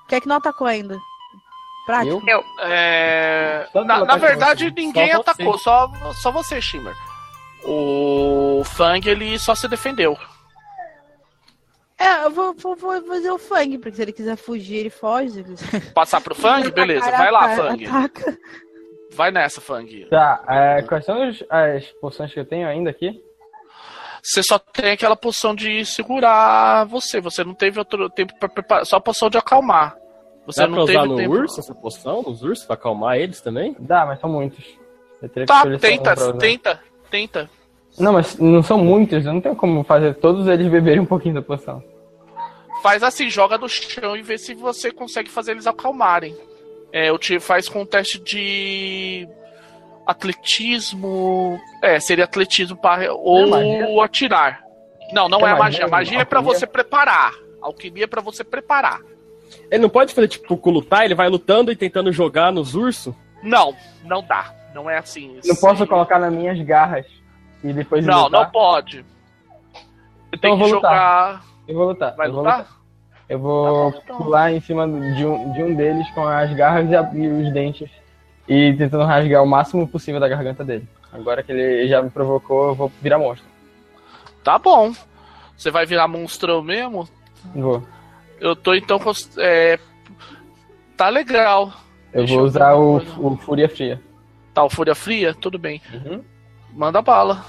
quem 0.07 0.17
é 0.17 0.21
que 0.21 0.27
não 0.27 0.37
atacou 0.37 0.65
ainda? 0.65 0.99
Prático. 1.85 2.21
Eu? 2.27 2.43
É... 2.59 3.67
Na, 3.73 4.05
na 4.05 4.17
verdade, 4.17 4.71
ninguém 4.75 5.11
só 5.11 5.21
atacou, 5.21 5.57
só, 5.57 5.91
só 6.21 6.31
você, 6.31 6.59
Shimmer. 6.59 6.95
O 7.63 8.63
Fang, 8.63 9.07
ele 9.07 9.37
só 9.37 9.53
se 9.53 9.67
defendeu. 9.67 10.17
É, 11.97 12.23
eu 12.23 12.31
vou, 12.31 12.53
vou, 12.53 12.75
vou 12.75 13.01
fazer 13.03 13.29
o 13.29 13.37
Fang, 13.37 13.77
porque 13.77 13.95
se 13.97 14.01
ele 14.01 14.13
quiser 14.13 14.37
fugir, 14.37 14.77
ele 14.77 14.89
foge. 14.89 15.43
Passar 15.93 16.21
pro 16.21 16.33
Fang? 16.33 16.69
Beleza, 16.71 17.11
vai 17.11 17.29
lá, 17.31 17.55
Fang. 17.55 17.85
Ataca. 17.85 18.37
Vai 19.11 19.31
nessa, 19.31 19.59
Fang. 19.59 20.05
Tá, 20.05 20.41
é, 20.47 20.81
quais 20.83 21.03
são 21.03 21.21
as, 21.21 21.43
as 21.49 21.85
poções 21.99 22.33
que 22.33 22.39
eu 22.39 22.45
tenho 22.45 22.67
ainda 22.67 22.89
aqui? 22.89 23.21
Você 24.23 24.41
só 24.43 24.59
tem 24.59 24.91
aquela 24.91 25.15
poção 25.15 25.53
de 25.55 25.85
segurar 25.85 26.85
você. 26.85 27.19
Você 27.19 27.43
não 27.43 27.53
teve 27.53 27.79
outro 27.79 28.09
tempo 28.09 28.33
para 28.39 28.49
preparar. 28.49 28.85
Só 28.85 28.97
a 28.97 29.01
poção 29.01 29.29
de 29.29 29.37
acalmar. 29.37 29.97
Você 30.45 30.61
Dá 30.61 30.67
não 30.67 30.77
pra 30.77 30.85
teve 30.85 30.97
usar 30.97 31.07
no 31.07 31.15
tempo. 31.15 31.33
urso 31.33 31.59
essa 31.59 31.75
poção? 31.75 32.21
Nos 32.23 32.43
ursos 32.43 32.65
pra 32.65 32.75
acalmar 32.75 33.17
eles 33.17 33.41
também? 33.41 33.75
Dá, 33.79 34.05
mas 34.05 34.19
são 34.19 34.29
muitos. 34.29 34.63
Tá, 35.45 35.63
tenta, 35.77 36.15
tenta, 36.37 36.81
tenta. 37.09 37.49
Não, 37.97 38.13
mas 38.13 38.37
não 38.37 38.61
são 38.63 38.77
muitos, 38.77 39.25
eu 39.25 39.33
não 39.33 39.41
tenho 39.41 39.55
como 39.55 39.83
fazer 39.83 40.13
todos 40.15 40.47
eles 40.47 40.67
beberem 40.71 40.99
um 41.01 41.05
pouquinho 41.05 41.33
da 41.35 41.41
poção. 41.41 41.83
Faz 42.81 43.03
assim, 43.03 43.29
joga 43.29 43.57
no 43.57 43.67
chão 43.67 44.15
e 44.15 44.21
vê 44.21 44.37
se 44.37 44.53
você 44.53 44.91
consegue 44.91 45.29
fazer 45.29 45.51
eles 45.51 45.67
acalmarem. 45.67 46.35
É, 46.93 47.09
eu 47.09 47.17
te 47.17 47.39
faz 47.39 47.67
com 47.67 47.81
um 47.81 47.85
teste 47.85 48.19
de 48.19 49.27
atletismo. 50.07 51.59
É, 51.81 51.99
seria 51.99 52.25
atletismo 52.25 52.77
para 52.77 53.13
ou 53.13 53.47
magia? 53.49 54.03
atirar. 54.03 54.61
Não, 55.13 55.27
não 55.27 55.39
é, 55.45 55.51
É 55.51 55.53
a 55.53 55.57
magia. 55.57 55.59
magia, 55.59 55.87
Magia 55.87 56.19
é 56.21 56.25
pra 56.25 56.39
alquimia? 56.39 56.59
você 56.59 56.67
preparar. 56.67 57.33
Alquimia 57.61 58.03
é 58.03 58.07
pra 58.07 58.21
você 58.21 58.43
preparar. 58.43 59.01
Ele 59.71 59.81
não 59.81 59.89
pode 59.89 60.13
fazer 60.13 60.27
tipo 60.27 60.69
lutar, 60.69 61.05
ele 61.05 61.15
vai 61.15 61.27
lutando 61.29 61.71
e 61.71 61.75
tentando 61.75 62.11
jogar 62.11 62.51
nos 62.51 62.75
ursos? 62.75 63.13
Não, 63.43 63.75
não 64.05 64.21
dá. 64.23 64.53
Não 64.73 64.89
é 64.89 64.97
assim. 64.97 65.39
Não 65.45 65.55
posso 65.55 65.85
colocar 65.87 66.19
nas 66.19 66.31
minhas 66.33 66.59
garras 66.61 67.05
e 67.63 67.73
depois 67.73 68.05
Não, 68.05 68.25
lutar? 68.25 68.41
não 68.43 68.49
pode. 68.51 69.01
Você 69.03 69.05
Então 70.33 70.39
tem 70.41 70.51
eu 70.51 70.55
que 70.57 70.61
vou 70.61 70.69
jogar. 70.69 70.89
lutar. 70.91 71.45
Eu 71.67 71.75
vou 71.75 71.85
lutar. 71.87 72.15
Vai 72.15 72.27
eu 72.27 72.31
vou 72.33 72.43
lutar? 72.43 72.67
Eu 73.27 73.39
vou 73.39 73.63
Tá 73.65 73.71
bom, 73.97 74.01
então. 74.03 74.17
pular 74.17 74.51
em 74.51 74.59
cima 74.61 74.87
de 74.87 75.25
um, 75.25 75.51
de 75.53 75.63
um 75.63 75.75
deles 75.75 76.09
com 76.11 76.27
as 76.27 76.51
garras 76.53 76.87
e, 77.13 77.27
os 77.27 77.53
dentes 77.53 77.89
e 78.47 78.73
tentando 78.75 79.03
rasgar 79.03 79.43
o 79.43 79.47
máximo 79.47 79.87
possível 79.87 80.19
da 80.19 80.27
garganta 80.27 80.63
dele. 80.63 80.87
Agora 81.11 81.43
que 81.43 81.51
ele 81.51 81.87
já 81.87 82.01
me 82.01 82.09
provocou, 82.09 82.69
eu 82.69 82.75
vou 82.75 82.91
virar 83.01 83.19
monstro. 83.19 83.47
Tá 84.43 84.57
bom. 84.57 84.93
Você 85.55 85.69
vai 85.69 85.85
virar 85.85 86.07
monstrão 86.07 86.61
mesmo? 86.63 87.07
Vou. 87.53 87.83
Eu 88.39 88.55
tô 88.55 88.73
então. 88.73 88.99
É... 89.37 89.77
Tá 90.95 91.09
legal. 91.09 91.71
Eu 92.13 92.21
Deixa 92.21 92.33
vou 92.33 92.43
eu 92.43 92.47
usar 92.47 92.71
ver 92.73 92.79
o, 92.79 92.95
o 93.27 93.37
Fúria 93.37 93.69
Fria. 93.69 94.01
Tá, 94.59 94.65
o 94.65 94.69
Fúria 94.69 94.93
Fria? 94.93 95.33
Tudo 95.33 95.57
bem. 95.57 95.81
Uhum. 95.93 96.21
Manda 96.73 97.01
bala. 97.01 97.45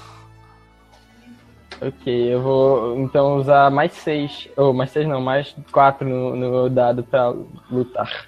Ok, 1.81 2.33
eu 2.33 2.41
vou 2.41 2.97
então 2.99 3.35
usar 3.35 3.69
mais 3.69 3.91
seis. 3.91 4.47
Ou 4.55 4.73
mais 4.73 4.91
seis 4.91 5.05
não, 5.05 5.19
mais 5.19 5.53
quatro 5.73 6.07
no, 6.07 6.37
no 6.37 6.49
meu 6.49 6.69
dado 6.69 7.03
pra 7.03 7.33
lutar. 7.69 8.27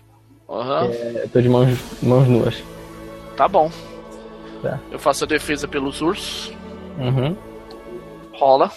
Aham. 0.49 0.89
É, 0.91 1.21
eu 1.23 1.29
tô 1.29 1.39
de 1.39 1.47
mãos, 1.47 2.03
mãos 2.03 2.27
nuas. 2.27 2.61
Tá 3.37 3.47
bom. 3.47 3.71
Tá. 4.61 4.77
Eu 4.91 4.99
faço 4.99 5.23
a 5.23 5.27
defesa 5.27 5.65
pelos 5.65 6.01
ursos. 6.01 6.51
Uhum. 6.99 7.37
Rola. 8.33 8.69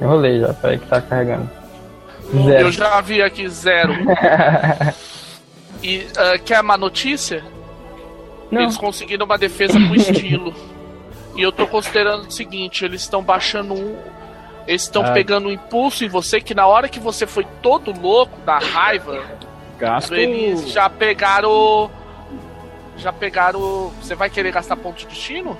Eu 0.00 0.08
rolei 0.08 0.38
já, 0.38 0.54
peraí 0.54 0.78
que 0.78 0.86
tá 0.86 1.00
carregando. 1.00 1.50
Zero. 2.44 2.68
Eu 2.68 2.70
já 2.70 3.00
vi 3.00 3.20
aqui 3.22 3.48
zero. 3.48 3.92
E 5.86 6.06
ah, 6.16 6.38
quer 6.38 6.60
uma 6.60 6.76
notícia? 6.76 7.44
Não. 8.50 8.62
Eles 8.62 8.76
conseguiram 8.76 9.24
uma 9.26 9.38
defesa 9.38 9.74
com 9.78 9.94
estilo. 9.94 10.54
E 11.36 11.42
eu 11.42 11.52
tô 11.52 11.66
considerando 11.66 12.26
o 12.26 12.30
seguinte: 12.30 12.84
eles 12.84 13.02
estão 13.02 13.22
baixando 13.22 13.74
um. 13.74 13.96
Eles 14.66 14.82
estão 14.82 15.04
Ah. 15.04 15.12
pegando 15.12 15.48
um 15.48 15.52
impulso 15.52 16.04
em 16.04 16.08
você 16.08 16.40
que 16.40 16.54
na 16.54 16.66
hora 16.66 16.88
que 16.88 16.98
você 16.98 17.24
foi 17.26 17.46
todo 17.62 17.92
louco, 18.00 18.36
da 18.40 18.58
raiva, 18.58 19.22
Gasto. 19.78 20.14
eles 20.14 20.68
já 20.72 20.90
pegaram. 20.90 21.88
Já 22.96 23.12
pegaram. 23.12 23.92
Você 24.02 24.14
vai 24.16 24.28
querer 24.28 24.50
gastar 24.50 24.74
ponto 24.76 24.96
de 24.98 25.06
destino? 25.06 25.56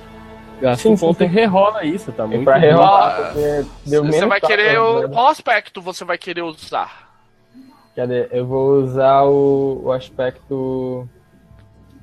Gasta 0.59 0.83
sim, 0.83 0.89
um 0.89 0.97
ponto 0.97 1.23
e 1.23 1.27
rerola 1.27 1.85
isso, 1.85 2.11
tá 2.11 2.25
muito 2.25 2.43
pra 2.43 2.57
rerolar, 2.57 3.15
porque 3.31 3.63
deu 3.85 4.03
Você 4.03 4.25
vai 4.25 4.41
querer. 4.41 4.79
o- 4.81 5.01
né? 5.01 5.07
Qual 5.09 5.27
aspecto 5.27 5.79
você 5.81 6.03
vai 6.03 6.17
querer 6.17 6.41
usar? 6.41 7.06
Cadê? 7.97 8.27
Eu 8.31 8.45
vou 8.45 8.73
usar 8.83 9.23
o, 9.23 9.81
o 9.85 9.91
aspecto. 9.91 11.09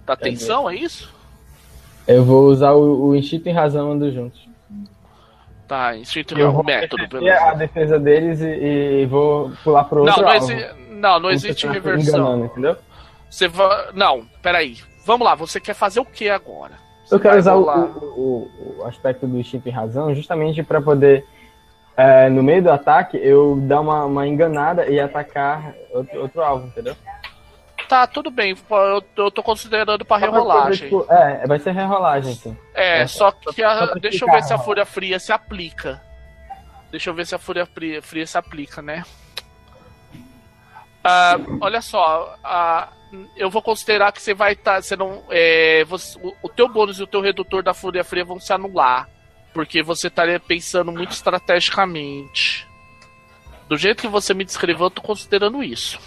Da 0.04 0.16
tensão, 0.16 0.68
é 0.68 0.74
isso? 0.74 1.14
Eu 2.04 2.24
vou 2.24 2.46
usar 2.46 2.72
o, 2.72 3.06
o 3.06 3.14
instinto 3.16 3.48
e 3.48 3.52
razão 3.52 3.92
andando 3.92 4.12
juntos. 4.12 4.48
Tá, 5.68 5.96
instinto 5.96 6.36
Eu 6.36 6.50
vou 6.50 6.64
método, 6.64 7.06
beleza. 7.08 7.40
a 7.44 7.54
defesa 7.54 7.98
deles 7.98 8.40
e, 8.40 9.02
e 9.02 9.06
vou 9.06 9.52
pular 9.62 9.84
pro 9.84 10.00
outro 10.00 10.16
Não, 10.20 10.22
não, 10.28 10.34
exi- 10.34 10.66
não, 10.90 11.20
não 11.20 11.30
existe 11.30 11.64
eu 11.64 11.72
estivesse 11.72 11.88
reversão. 11.96 12.20
enganando, 12.20 12.44
entendeu? 12.46 12.76
Você 13.30 13.46
vai. 13.46 13.92
Não, 13.94 14.26
peraí. 14.42 14.76
Vamos 15.06 15.24
lá, 15.24 15.36
você 15.36 15.60
quer 15.60 15.74
fazer 15.74 16.00
o 16.00 16.04
que 16.04 16.28
agora? 16.28 16.72
Você 17.04 17.14
Eu 17.14 17.20
quero 17.20 17.38
usar 17.38 17.54
o, 17.54 17.62
o- 17.62 18.50
o 18.80 18.84
aspecto 18.84 19.26
do 19.28 19.38
instinto 19.38 19.68
e 19.68 19.70
razão 19.70 20.12
justamente 20.12 20.60
para 20.64 20.82
poder, 20.82 21.24
é, 21.96 22.28
no 22.28 22.42
meio 22.42 22.62
do 22.62 22.70
ataque, 22.70 23.16
eu 23.16 23.56
dar 23.62 23.80
uma, 23.80 24.04
uma 24.04 24.26
enganada 24.26 24.86
e 24.86 24.98
atacar 25.00 25.74
outro, 25.90 26.20
outro 26.20 26.42
alvo, 26.42 26.66
entendeu? 26.66 26.96
Tá, 27.88 28.06
tudo 28.06 28.30
bem. 28.30 28.56
Eu, 28.70 29.04
eu 29.24 29.30
tô 29.30 29.42
considerando 29.42 30.04
pra 30.04 30.16
rerolagem. 30.16 30.88
tipo, 30.88 31.06
é, 31.12 31.46
vai 31.46 31.58
ser 31.58 31.72
rerolagem, 31.72 32.34
sim. 32.34 32.56
É, 32.74 33.02
É, 33.02 33.06
só 33.06 33.30
que 33.30 33.62
a- 33.62 33.88
só 33.88 33.94
deixa 33.94 34.24
eu 34.24 34.30
ver 34.32 34.42
se 34.42 34.52
a 34.52 34.56
ó. 34.56 34.58
Fúria 34.58 34.86
Fria 34.86 35.18
se 35.18 35.32
aplica. 35.32 36.02
Deixa 36.90 37.10
eu 37.10 37.14
ver 37.14 37.26
se 37.26 37.34
a 37.34 37.38
Fúria 37.38 37.66
Fria, 37.66 38.00
Fria 38.00 38.26
se 38.26 38.38
aplica, 38.38 38.80
né? 38.80 39.04
Ah, 41.02 41.36
olha 41.60 41.82
só, 41.82 42.34
ah, 42.42 42.88
eu 43.36 43.50
vou 43.50 43.60
considerar 43.60 44.10
que 44.12 44.22
você 44.22 44.32
vai 44.32 44.52
estar. 44.54 44.82
você 44.82 44.96
não, 44.96 45.22
é, 45.30 45.84
você- 45.84 46.18
o, 46.22 46.34
o 46.42 46.48
teu 46.48 46.68
bônus 46.68 46.98
e 46.98 47.02
o 47.02 47.06
teu 47.06 47.20
redutor 47.20 47.62
da 47.62 47.74
Fúria 47.74 48.02
Fria 48.02 48.24
vão 48.24 48.40
se 48.40 48.52
anular. 48.52 49.08
Porque 49.54 49.82
você 49.82 50.08
estaria 50.08 50.38
pensando 50.40 50.90
muito 50.92 51.12
estrategicamente. 51.12 52.68
Do 53.68 53.78
jeito 53.78 54.00
que 54.02 54.08
você 54.08 54.34
me 54.34 54.44
descreveu, 54.44 54.86
eu 54.86 54.90
tô 54.90 55.00
considerando 55.00 55.62
isso. 55.62 55.98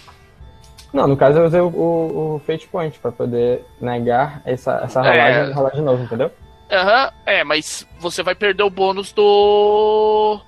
Não, 0.94 1.08
no 1.08 1.18
caso 1.18 1.40
eu 1.40 1.46
usei 1.46 1.62
o, 1.62 1.68
o, 1.68 2.36
o 2.36 2.40
Fate 2.46 2.68
Point 2.68 3.00
pra 3.00 3.12
poder 3.12 3.66
negar 3.82 4.42
essa, 4.46 4.82
essa 4.84 5.00
É. 5.06 5.12
rolagem 5.12 5.50
e 5.50 5.54
rolar 5.54 5.70
de 5.72 5.82
novo, 5.82 6.04
entendeu? 6.04 6.32
Aham, 6.72 7.12
é, 7.26 7.44
mas 7.44 7.88
você 8.00 8.22
vai 8.22 8.36
perder 8.36 8.64
o 8.64 8.70
bônus 8.70 9.12
do. 9.14 10.40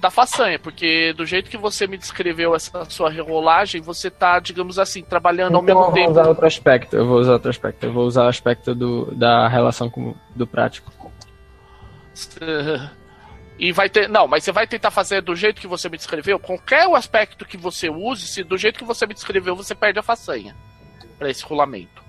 da 0.00 0.08
façanha, 0.10 0.58
porque 0.58 1.12
do 1.14 1.26
jeito 1.26 1.50
que 1.50 1.56
você 1.56 1.86
me 1.86 1.98
descreveu 1.98 2.54
essa 2.54 2.84
sua 2.88 3.10
rerolagem, 3.10 3.80
você 3.80 4.08
tá, 4.10 4.38
digamos 4.38 4.78
assim, 4.78 5.02
trabalhando 5.02 5.56
ao 5.56 5.62
Então 5.62 5.74
mesmo 5.74 5.80
eu 5.80 5.84
vou 5.86 5.94
tempo. 5.94 6.10
usar 6.12 6.28
outro 6.28 6.46
aspecto, 6.46 6.96
eu 6.96 7.06
vou 7.06 7.18
usar 7.18 7.32
outro 7.32 7.50
aspecto, 7.50 7.84
eu 7.84 7.92
vou 7.92 8.04
usar 8.06 8.24
o 8.24 8.28
aspecto 8.28 8.74
do, 8.74 9.12
da 9.16 9.48
relação 9.48 9.90
com, 9.90 10.14
do 10.36 10.46
prático. 10.46 10.92
E 13.58 13.72
vai 13.72 13.88
ter. 13.88 14.08
Não, 14.08 14.28
mas 14.28 14.44
você 14.44 14.52
vai 14.52 14.66
tentar 14.66 14.90
fazer 14.90 15.20
do 15.20 15.34
jeito 15.34 15.60
que 15.60 15.66
você 15.66 15.88
me 15.88 15.96
descreveu. 15.96 16.38
Qualquer 16.38 16.88
aspecto 16.94 17.44
que 17.44 17.56
você 17.56 17.90
use, 17.90 18.26
se 18.26 18.44
do 18.44 18.56
jeito 18.56 18.78
que 18.78 18.84
você 18.84 19.04
me 19.06 19.14
descreveu, 19.14 19.56
você 19.56 19.74
perde 19.74 19.98
a 19.98 20.02
façanha. 20.02 20.54
Pra 21.18 21.28
esse 21.28 21.44
rolamento. 21.44 22.02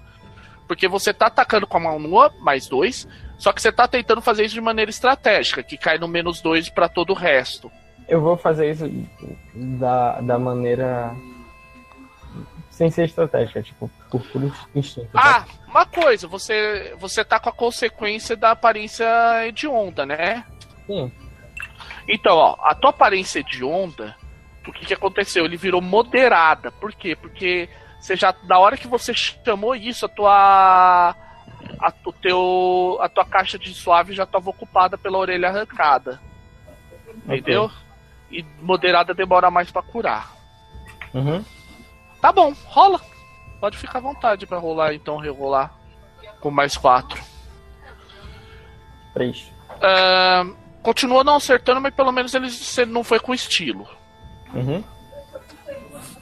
Porque 0.67 0.87
você 0.87 1.11
tá 1.11 1.25
atacando 1.25 1.65
com 1.65 1.77
a 1.77 1.79
mão 1.79 1.97
nua, 1.97 2.31
mais 2.41 2.67
dois. 2.67 3.07
Só 3.39 3.51
que 3.51 3.61
você 3.61 3.71
tá 3.71 3.87
tentando 3.87 4.21
fazer 4.21 4.45
isso 4.45 4.53
de 4.53 4.61
maneira 4.61 4.91
estratégica, 4.91 5.63
que 5.63 5.77
cai 5.77 5.97
no 5.97 6.07
menos 6.07 6.41
dois 6.41 6.69
pra 6.69 6.87
todo 6.87 7.11
o 7.11 7.15
resto. 7.15 7.71
Eu 8.07 8.21
vou 8.21 8.37
fazer 8.37 8.71
isso 8.71 8.91
da, 9.55 10.21
da 10.21 10.37
maneira. 10.37 11.15
Sem 12.79 12.89
ser 12.89 13.03
estratégica, 13.03 13.61
tipo, 13.61 13.91
por 14.09 14.21
puro 14.27 14.53
instinto. 14.73 15.09
Ah, 15.13 15.41
tá? 15.41 15.45
uma 15.67 15.85
coisa, 15.85 16.29
você 16.29 16.95
você 16.97 17.25
tá 17.25 17.37
com 17.37 17.49
a 17.49 17.53
consequência 17.53 18.37
da 18.37 18.51
aparência 18.51 19.05
hedionda, 19.45 20.05
né? 20.05 20.45
Sim. 20.87 21.11
Então, 22.07 22.37
ó, 22.37 22.55
a 22.61 22.73
tua 22.73 22.91
aparência 22.91 23.43
de 23.43 23.65
onda, 23.65 24.15
o 24.65 24.71
que, 24.71 24.85
que 24.85 24.93
aconteceu? 24.93 25.43
Ele 25.43 25.57
virou 25.57 25.81
moderada. 25.81 26.71
Por 26.71 26.93
quê? 26.93 27.17
Porque 27.17 27.67
você 27.99 28.15
já, 28.15 28.33
na 28.43 28.57
hora 28.57 28.77
que 28.77 28.87
você 28.87 29.13
chamou 29.13 29.75
isso, 29.75 30.05
a 30.05 30.09
tua. 30.09 31.15
A, 31.81 31.93
o 32.05 32.13
teu, 32.13 32.97
a 33.01 33.09
tua 33.09 33.25
caixa 33.25 33.59
de 33.59 33.73
suave 33.73 34.13
já 34.13 34.23
estava 34.23 34.49
ocupada 34.49 34.97
pela 34.97 35.17
orelha 35.17 35.49
arrancada. 35.49 36.21
Entendeu? 37.25 37.69
E 38.31 38.41
moderada 38.61 39.13
demora 39.13 39.51
mais 39.51 39.69
pra 39.69 39.81
curar. 39.81 40.31
Uhum. 41.13 41.43
Tá 42.21 42.32
bom, 42.32 42.53
rola. 42.65 42.99
Pode 43.60 43.77
ficar 43.77 43.99
à 43.99 44.01
vontade 44.01 44.45
pra 44.47 44.58
rolar, 44.58 44.93
então, 44.93 45.17
rerolar. 45.17 45.73
Com 46.39 46.49
mais 46.49 46.77
quatro. 46.77 47.21
Três. 49.13 49.51
Ahn, 49.82 50.53
continua 50.82 51.23
não 51.23 51.36
acertando, 51.36 51.82
mas 51.82 51.93
pelo 51.93 52.12
menos 52.12 52.34
ele 52.34 52.49
você 52.49 52.86
não 52.86 53.03
foi 53.03 53.19
com 53.19 53.34
estilo. 53.34 53.88
Uhum. 54.53 54.84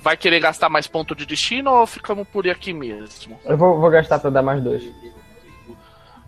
Vai 0.01 0.15
querer 0.15 0.39
gastar 0.39 0.69
mais 0.69 0.87
ponto 0.87 1.15
de 1.15 1.25
destino 1.25 1.71
ou 1.71 1.85
ficamos 1.85 2.27
por 2.27 2.47
aqui 2.47 2.73
mesmo? 2.73 3.39
Eu 3.43 3.57
vou, 3.57 3.79
vou 3.79 3.89
gastar 3.89 4.19
pra 4.19 4.29
dar 4.29 4.41
mais 4.41 4.61
dois. 4.63 4.83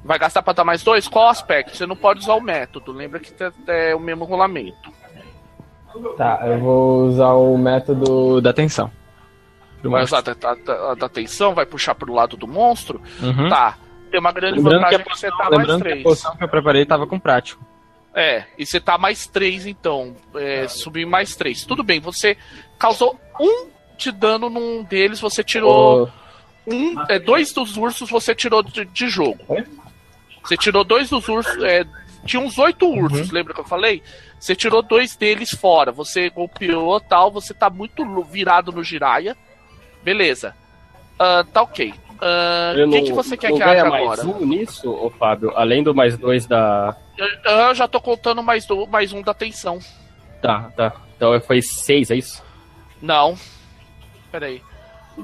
Vai 0.04 0.20
gastar 0.20 0.42
pra 0.42 0.54
dar 0.54 0.64
mais 0.64 0.84
dois? 0.84 1.08
Qual 1.08 1.28
aspecto? 1.28 1.76
Você 1.76 1.86
não 1.86 1.96
pode 1.96 2.20
usar 2.20 2.34
o 2.36 2.42
método. 2.42 2.92
Lembra 2.92 3.20
que 3.20 3.34
é 3.68 3.96
o 3.96 4.00
mesmo 4.00 4.26
rolamento. 4.26 4.92
Tá, 6.18 6.42
eu 6.46 6.60
vou 6.60 7.08
usar 7.08 7.34
o 7.34 7.58
método 7.58 8.42
da 8.42 8.54
tensão. 8.54 8.92
Vai 9.84 10.04
usar 10.04 10.22
da, 10.22 10.34
da, 10.34 10.94
da 10.96 11.10
tensão, 11.10 11.54
vai 11.54 11.66
puxar 11.66 11.96
pro 11.96 12.14
lado 12.14 12.36
do 12.36 12.48
monstro. 12.48 13.02
Uhum. 13.22 13.50
Tá. 13.50 13.78
Tem 14.12 14.20
uma 14.20 14.32
grande 14.32 14.58
Lembrando 14.58 14.74
que, 14.90 14.96
vantagem 14.96 15.00
a 15.00 15.04
que, 15.04 15.10
você 15.18 15.30
poção, 15.30 15.38
tá 15.38 15.44
mais 15.50 15.58
lembrando 15.60 15.82
que 15.82 15.88
a 15.88 15.92
três. 15.92 16.04
poção 16.04 16.36
que 16.38 16.44
eu 16.44 16.50
preparei 16.50 16.86
tava 16.86 17.08
com 17.08 17.20
prático. 17.20 17.64
É, 18.14 18.46
e 18.58 18.66
você 18.66 18.80
tá 18.80 18.98
mais 18.98 19.28
três 19.28 19.66
então. 19.68 20.16
É, 20.36 20.68
subir 20.68 21.06
mais 21.06 21.36
três. 21.36 21.64
Tudo 21.64 21.84
bem, 21.84 22.00
você 22.00 22.36
causou 22.78 23.20
um 23.40 23.68
de 23.98 24.12
dano 24.12 24.50
num 24.50 24.84
deles, 24.84 25.20
você 25.20 25.44
tirou. 25.44 26.04
Ô, 26.06 26.74
um, 26.74 26.96
é, 27.08 27.20
dois 27.20 27.54
dos 27.54 27.78
ursos 27.78 28.10
você 28.10 28.34
tirou 28.34 28.64
de, 28.64 28.84
de 28.86 29.08
jogo. 29.08 29.40
Você 30.44 30.58
tirou 30.58 30.84
dois 30.84 31.10
dos 31.10 31.28
ursos. 31.30 31.64
É, 31.64 31.86
tinha 32.26 32.42
uns 32.42 32.58
oito 32.58 32.86
Uhum. 32.86 33.04
ursos, 33.04 33.30
lembra 33.32 33.54
que 33.54 33.60
eu 33.62 33.66
falei? 33.66 34.02
Você 34.40 34.56
tirou 34.56 34.82
dois 34.82 35.16
deles 35.16 35.52
fora. 35.52 35.92
Você 35.92 36.30
golpeou 36.30 37.00
tal. 37.00 37.30
Você 37.32 37.54
tá 37.54 37.70
muito 37.70 38.04
virado 38.24 38.72
no 38.72 38.84
giraia. 38.84 39.38
Beleza. 40.04 40.56
Ah, 41.18 41.46
tá 41.52 41.62
ok. 41.62 41.94
Ah, 42.22 42.72
O 42.74 42.76
que, 42.76 42.86
não- 42.86 43.04
que 43.04 43.12
você 43.14 43.38
quer 43.38 43.54
que 43.54 43.62
haja 43.64 43.86
mais 43.90 44.04
agora? 44.20 44.26
um 44.26 44.46
nisso, 44.46 44.92
ô 44.92 45.10
Fábio? 45.10 45.54
Além 45.56 45.84
do 45.84 45.94
mais 45.96 46.18
dois 46.18 46.46
da. 46.46 46.96
Eu, 47.18 47.28
eu 47.68 47.76
já 47.76 47.88
tô 47.88 48.00
contando 48.02 48.44
mais, 48.44 48.66
do, 48.66 48.86
mais 48.88 49.14
um 49.14 49.22
da 49.22 49.34
tensão. 49.34 49.80
Tá, 50.42 50.72
tá. 50.76 50.94
Então 51.16 51.40
foi 51.42 51.62
seis, 51.62 52.12
é 52.12 52.16
isso? 52.16 52.44
Não. 53.02 53.38
Peraí. 54.32 54.62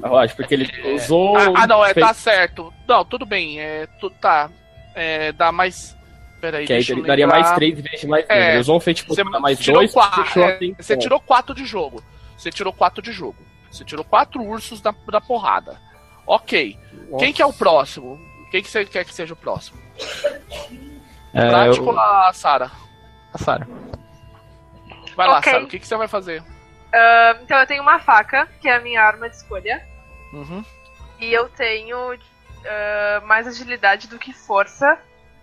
Eu 0.04 0.18
acho, 0.18 0.36
porque 0.36 0.54
ele 0.56 0.70
usou. 0.94 1.38
Ah, 1.38 1.54
ah, 1.64 1.68
não, 1.68 1.84
é, 1.86 1.94
fez- 1.94 2.06
tá 2.06 2.14
certo. 2.14 2.74
Não, 2.88 3.06
tudo 3.06 3.26
bem. 3.26 3.60
É, 3.60 3.88
tu, 4.00 4.10
tá. 4.10 4.50
É, 4.94 5.32
dá 5.32 5.52
mais. 5.52 5.96
Peraí, 6.42 6.66
Que 6.68 6.74
aí 6.74 6.86
ele 6.88 7.02
daria 7.02 7.26
mais 7.28 7.52
três 7.54 7.80
em 7.80 7.82
vez 7.82 8.02
de 8.02 8.08
mais. 8.08 8.26
É, 8.30 8.52
Ele 8.52 8.60
usou 8.60 8.78
um 8.78 8.80
feitiço 8.80 9.16
mais 9.42 9.58
tirou 9.58 9.80
dois, 9.80 9.92
quatro, 9.94 10.42
é, 10.42 10.46
a 10.46 10.50
atenção. 10.50 10.76
Você 10.80 10.98
tirou 10.98 11.20
quatro 11.20 11.56
de 11.56 11.66
jogo. 11.66 12.04
Você 12.38 12.52
tirou 12.52 12.72
quatro 12.74 13.02
de 13.02 13.12
jogo. 13.12 13.38
Você 13.76 13.84
tirou 13.86 14.04
quatro 14.06 14.42
ursos 14.42 14.82
da, 14.82 14.94
da 15.12 15.20
porrada. 15.22 15.80
Ok. 16.26 16.80
Quem 17.20 17.34
que 17.34 17.42
é 17.42 17.46
o 17.46 17.54
próximo? 17.54 18.20
Quem 18.52 18.62
que 18.64 18.70
você 18.70 18.86
quer 18.86 19.04
que 19.06 19.14
seja 19.14 19.34
o 19.34 19.38
próximo? 19.38 19.78
é, 21.34 21.50
Prático 21.50 21.90
eu- 21.92 22.00
a 22.00 22.32
Sara? 22.34 22.72
a 23.34 23.38
Sara. 23.38 23.68
Vai 25.16 25.28
lá. 25.28 25.42
Sara. 25.42 25.64
O 25.64 25.68
que, 25.68 25.80
que 25.80 25.88
você 25.88 25.96
vai 25.96 26.08
fazer? 26.08 26.44
Ah, 26.94 27.38
então 27.42 27.58
eu 27.60 27.68
tenho 27.68 27.82
uma 27.82 28.00
faca, 28.00 28.48
que 28.62 28.68
é 28.70 28.76
a 28.76 28.80
minha 28.80 29.02
arma 29.02 29.30
de 29.30 29.36
escolha. 29.36 29.86
Uhum. 30.34 30.64
E 31.20 31.32
eu 31.34 31.48
tenho 31.50 31.98
ah, 32.66 33.22
mais 33.26 33.46
agilidade 33.48 34.08
do 34.08 34.18
que 34.18 34.34
força. 34.34 34.98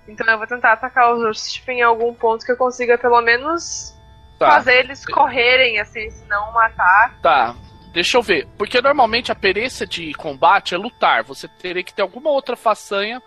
Então 0.08 0.26
eu 0.26 0.38
vou 0.38 0.46
tentar 0.46 0.72
atacar 0.72 1.12
os 1.14 1.20
ursos 1.22 1.52
tipo, 1.52 1.70
em 1.70 1.82
algum 1.82 2.12
ponto 2.14 2.44
que 2.44 2.52
eu 2.52 2.56
consiga 2.56 2.96
pelo 2.98 3.20
menos 3.20 3.94
Tá. 4.38 4.50
fazer 4.50 4.78
eles 4.80 5.06
correrem, 5.06 5.78
assim, 5.78 6.10
se 6.10 6.24
não 6.26 6.50
matar. 6.52 7.16
Tá. 7.22 7.54
Deixa 7.92 8.16
eu 8.16 8.22
ver. 8.22 8.48
Porque 8.56 8.80
normalmente 8.80 9.30
a 9.30 9.34
perícia 9.34 9.86
de 9.86 10.12
combate 10.14 10.74
é 10.74 10.78
lutar. 10.78 11.22
Você 11.24 11.46
teria 11.46 11.82
que 11.82 11.92
ter 11.92 12.02
alguma 12.02 12.30
outra 12.30 12.56
façanha 12.56 13.22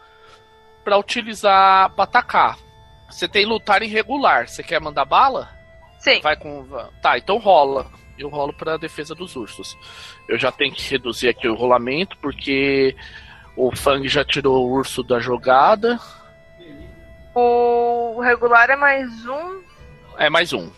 pra 0.84 0.98
utilizar 0.98 1.92
pra 1.92 2.04
atacar. 2.04 2.58
Você 3.10 3.28
tem 3.28 3.46
lutar 3.46 3.84
irregular. 3.84 4.48
Você 4.48 4.64
quer 4.64 4.82
mandar 4.82 5.06
bala? 5.06 5.50
Sim. 6.00 6.20
Vai 6.22 6.36
com. 6.36 6.66
Tá, 7.02 7.18
então 7.18 7.38
rola. 7.38 7.88
Eu 8.18 8.30
rolo 8.30 8.54
pra 8.54 8.78
defesa 8.78 9.14
dos 9.14 9.36
ursos. 9.36 9.78
Eu 10.28 10.38
já 10.38 10.52
tenho 10.52 10.74
que 10.74 10.90
reduzir 10.90 11.30
aqui 11.30 11.48
o 11.48 11.56
rolamento, 11.56 12.18
porque 12.18 12.96
o 13.58 13.76
Fang 13.76 14.08
já 14.08 14.24
tirou 14.24 14.66
o 14.66 14.72
urso 14.72 15.04
da 15.04 15.20
jogada. 15.20 16.00
O 17.34 18.22
regular 18.22 18.70
é 18.70 18.76
mais 18.76 19.26
um. 19.28 19.62
É 20.18 20.30
mais 20.30 20.54
um. 20.54 20.72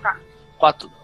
Tá. 0.00 0.16
Quatro. 0.56 0.97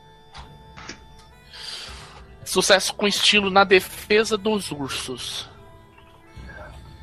Sucesso 2.45 2.95
com 2.95 3.07
estilo 3.07 3.51
na 3.51 3.65
defesa 3.65 4.37
dos 4.37 4.71
ursos. 4.71 5.49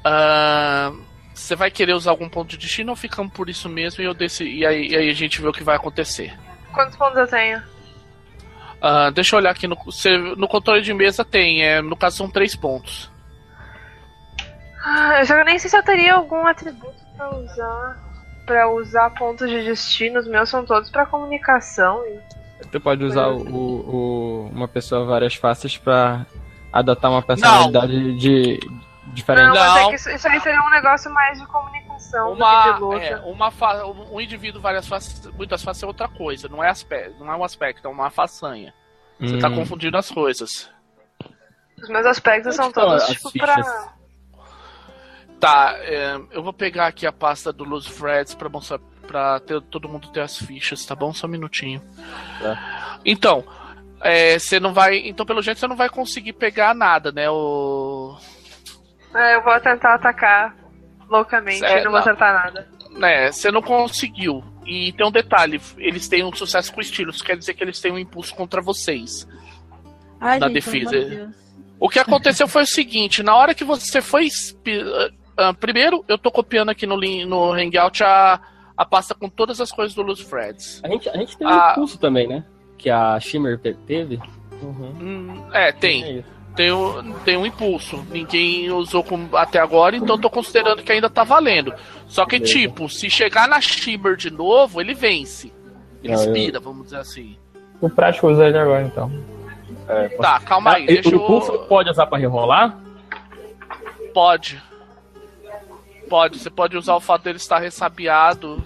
Ah, 0.03 0.91
Você 1.33 1.55
vai 1.55 1.71
querer 1.71 1.93
usar 1.93 2.11
algum 2.11 2.29
ponto 2.29 2.49
de 2.49 2.57
destino 2.57 2.91
ou 2.91 2.95
ficamos 2.95 3.33
por 3.33 3.49
isso 3.49 3.67
mesmo 3.67 4.01
e, 4.01 4.05
eu 4.05 4.13
desci, 4.13 4.43
e, 4.43 4.65
aí, 4.65 4.87
e 4.89 4.95
aí 4.95 5.09
a 5.09 5.13
gente 5.13 5.41
vê 5.41 5.47
o 5.47 5.53
que 5.53 5.63
vai 5.63 5.75
acontecer? 5.75 6.37
Quantos 6.73 6.95
pontos 6.95 7.17
eu 7.17 7.27
tenho? 7.27 7.61
Ah, 8.81 9.09
deixa 9.09 9.35
eu 9.35 9.39
olhar 9.39 9.51
aqui 9.51 9.67
no, 9.67 9.75
você- 9.75 10.17
no 10.17 10.47
controle 10.47 10.81
de 10.81 10.93
mesa 10.93 11.23
tem, 11.25 11.63
é, 11.63 11.81
no 11.81 11.95
caso 11.95 12.17
são 12.17 12.29
três 12.29 12.55
pontos. 12.55 13.11
Ah, 14.83 15.19
eu 15.19 15.25
já 15.25 15.43
nem 15.43 15.57
sei 15.59 15.69
se 15.69 15.77
eu 15.77 15.83
teria 15.83 16.13
algum 16.15 16.45
atributo 16.47 16.95
pra 17.15 17.35
usar. 17.35 17.99
Pra 18.45 18.69
usar 18.71 19.09
pontos 19.11 19.47
de 19.49 19.63
destino. 19.63 20.19
Os 20.19 20.27
meus 20.27 20.49
são 20.49 20.65
todos 20.65 20.89
pra 20.89 21.05
comunicação. 21.05 22.03
e- 22.07 22.40
Tu 22.71 22.79
pode 22.79 23.03
usar 23.03 23.27
o, 23.27 23.37
o- 23.41 24.49
uma 24.53 24.67
pessoa 24.67 25.05
várias 25.05 25.35
faces 25.35 25.77
pra 25.77 26.25
adotar 26.71 27.11
uma 27.11 27.21
personalidade 27.21 28.17
de, 28.17 28.59
diferente. 29.13 29.47
Não, 29.47 29.55
mas 29.55 29.73
Não. 29.73 29.77
é 29.77 29.89
que 29.89 29.95
isso, 29.95 30.09
isso 30.09 30.27
aí 30.27 30.39
seria 30.39 30.61
um 30.61 30.69
negócio 30.69 31.11
mais 31.13 31.39
de 31.39 31.45
comunicação 31.47 32.33
Uma, 32.33 32.61
do 32.65 32.67
que 32.67 32.73
de 32.75 32.79
luta. 32.81 33.05
é, 33.05 33.15
uma 33.31 33.51
fa- 33.51 33.85
um 33.85 34.19
indivíduo 34.21 34.61
várias 34.61 34.87
faces, 34.87 35.25
muitas 35.33 35.63
faces 35.63 35.83
é 35.83 35.85
outra 35.87 36.07
coisa, 36.07 36.47
não 36.47 36.63
é 36.63 36.69
aspecto, 36.69 37.23
não 37.23 37.31
é 37.33 37.35
um 37.35 37.43
aspecto, 37.43 37.87
é 37.87 37.89
uma 37.91 38.09
façanha. 38.09 38.73
Você 39.19 39.37
tá 39.37 39.49
Hum. 39.49 39.55
confundindo 39.55 39.97
as 39.97 40.09
coisas. 40.09 40.69
Os 41.81 41.89
meus 41.89 42.05
aspectos 42.05 42.55
são 42.55 42.67
estão 42.69 42.85
todos 42.87 43.05
tipo 43.07 43.29
fichas? 43.31 43.47
pra. 43.55 43.93
Tá, 45.39 45.73
é, 45.79 46.19
eu 46.31 46.43
vou 46.43 46.53
pegar 46.53 46.85
aqui 46.87 47.05
a 47.07 47.11
pasta 47.11 47.51
do 47.51 47.63
Luz 47.63 47.87
Freds 47.87 48.35
pra 48.35 48.47
mostrar 48.47 48.79
pra 49.07 49.39
ter, 49.39 49.61
todo 49.63 49.89
mundo 49.89 50.09
ter 50.09 50.21
as 50.21 50.37
fichas, 50.37 50.85
tá 50.85 50.95
bom? 50.95 51.13
Só 51.13 51.27
um 51.27 51.29
minutinho. 51.29 51.81
Então, 53.05 53.43
é, 54.01 54.37
você 54.39 54.59
não 54.59 54.73
vai. 54.73 54.97
Então, 55.07 55.25
pelo 55.25 55.41
jeito, 55.41 55.59
você 55.59 55.67
não 55.67 55.75
vai 55.75 55.89
conseguir 55.89 56.33
pegar 56.33 56.73
nada, 56.73 57.11
né? 57.11 57.29
O. 57.29 58.17
É, 59.13 59.35
eu 59.35 59.43
vou 59.43 59.59
tentar 59.59 59.95
atacar 59.95 60.55
loucamente 61.09 61.63
É, 61.65 61.81
e 61.81 61.83
não 61.83 61.91
vou 61.91 61.99
acertar 61.99 62.33
nada. 62.33 62.67
né, 62.91 63.31
você 63.31 63.51
não 63.51 63.61
conseguiu. 63.61 64.43
E 64.65 64.93
tem 64.93 65.05
um 65.05 65.11
detalhe, 65.11 65.59
eles 65.77 66.07
têm 66.07 66.23
um 66.23 66.33
sucesso 66.33 66.71
com 66.71 66.79
estilo, 66.79 67.09
isso 67.09 67.23
quer 67.23 67.35
dizer 67.35 67.53
que 67.55 67.63
eles 67.63 67.79
têm 67.81 67.91
um 67.91 67.97
impulso 67.99 68.33
contra 68.35 68.61
vocês. 68.61 69.27
Ai, 70.19 70.39
Da 70.39 70.47
gente, 70.47 70.53
defesa. 70.55 71.33
O 71.79 71.89
que 71.89 71.99
aconteceu 71.99 72.47
foi 72.47 72.63
o 72.63 72.67
seguinte, 72.67 73.23
na 73.23 73.35
hora 73.35 73.55
que 73.55 73.63
você 73.63 74.01
foi. 74.01 74.29
ah, 75.35 75.53
primeiro, 75.53 76.05
eu 76.07 76.17
tô 76.17 76.31
copiando 76.31 76.69
aqui 76.69 76.85
no, 76.85 76.95
no 77.25 77.51
Hangout 77.51 78.03
a, 78.03 78.39
a 78.81 78.85
pasta 78.85 79.13
com 79.13 79.29
todas 79.29 79.61
as 79.61 79.71
coisas 79.71 79.93
do 79.93 80.01
Luz 80.01 80.19
Freds. 80.21 80.81
A 80.83 80.87
gente, 80.89 81.07
a 81.07 81.15
gente 81.15 81.37
tem 81.37 81.47
Ah. 81.47 81.67
um 81.67 81.71
impulso 81.73 81.99
também, 81.99 82.27
né? 82.27 82.43
Que 82.79 82.89
a 82.89 83.19
Shimmer 83.19 83.59
te- 83.59 83.75
teve. 83.85 84.19
Uhum. 84.59 84.95
Hum, 84.99 85.43
é, 85.53 85.71
tem. 85.71 86.17
É. 86.19 86.23
Tem, 86.55 86.71
um- 86.71 87.13
tem 87.23 87.37
um 87.37 87.45
impulso. 87.45 88.03
Ninguém 88.09 88.71
usou 88.71 89.03
com- 89.03 89.29
até 89.33 89.59
agora, 89.59 89.95
então 89.95 90.19
tô 90.19 90.29
considerando 90.31 90.81
que 90.81 90.91
ainda 90.91 91.09
tá 91.11 91.23
valendo. 91.23 91.73
Só 92.07 92.25
que, 92.25 92.39
Beleza. 92.39 92.53
tipo, 92.59 92.89
se 92.89 93.07
chegar 93.09 93.47
na 93.47 93.61
Shimmer 93.61 94.15
de 94.17 94.31
novo, 94.31 94.81
ele 94.81 94.93
vence. 94.95 95.53
Ele 96.03 96.13
Não, 96.13 96.23
eu- 96.23 96.33
expira, 96.35 96.59
vamos 96.59 96.85
dizer 96.85 96.97
assim. 96.97 97.37
O 97.79 97.87
prático 97.89 98.27
usa 98.29 98.47
ele 98.47 98.57
agora, 98.57 98.81
então. 98.83 99.11
É, 99.87 100.09
Tá, 100.09 100.39
calma 100.39 100.73
aí, 100.73 100.83
Ah, 100.83 100.87
deixa 100.87 101.09
o 101.09 101.15
impulso 101.15 101.51
eu... 101.53 101.59
pode 101.65 101.89
usar 101.89 102.07
pra 102.07 102.17
rerolar? 102.17 102.77
Pode. 104.13 104.61
Pode, 106.11 106.39
você 106.39 106.49
pode 106.49 106.75
usar 106.75 106.93
o 106.95 106.99
fato 106.99 107.23
dele 107.23 107.37
estar 107.37 107.59
ressabiado. 107.59 108.61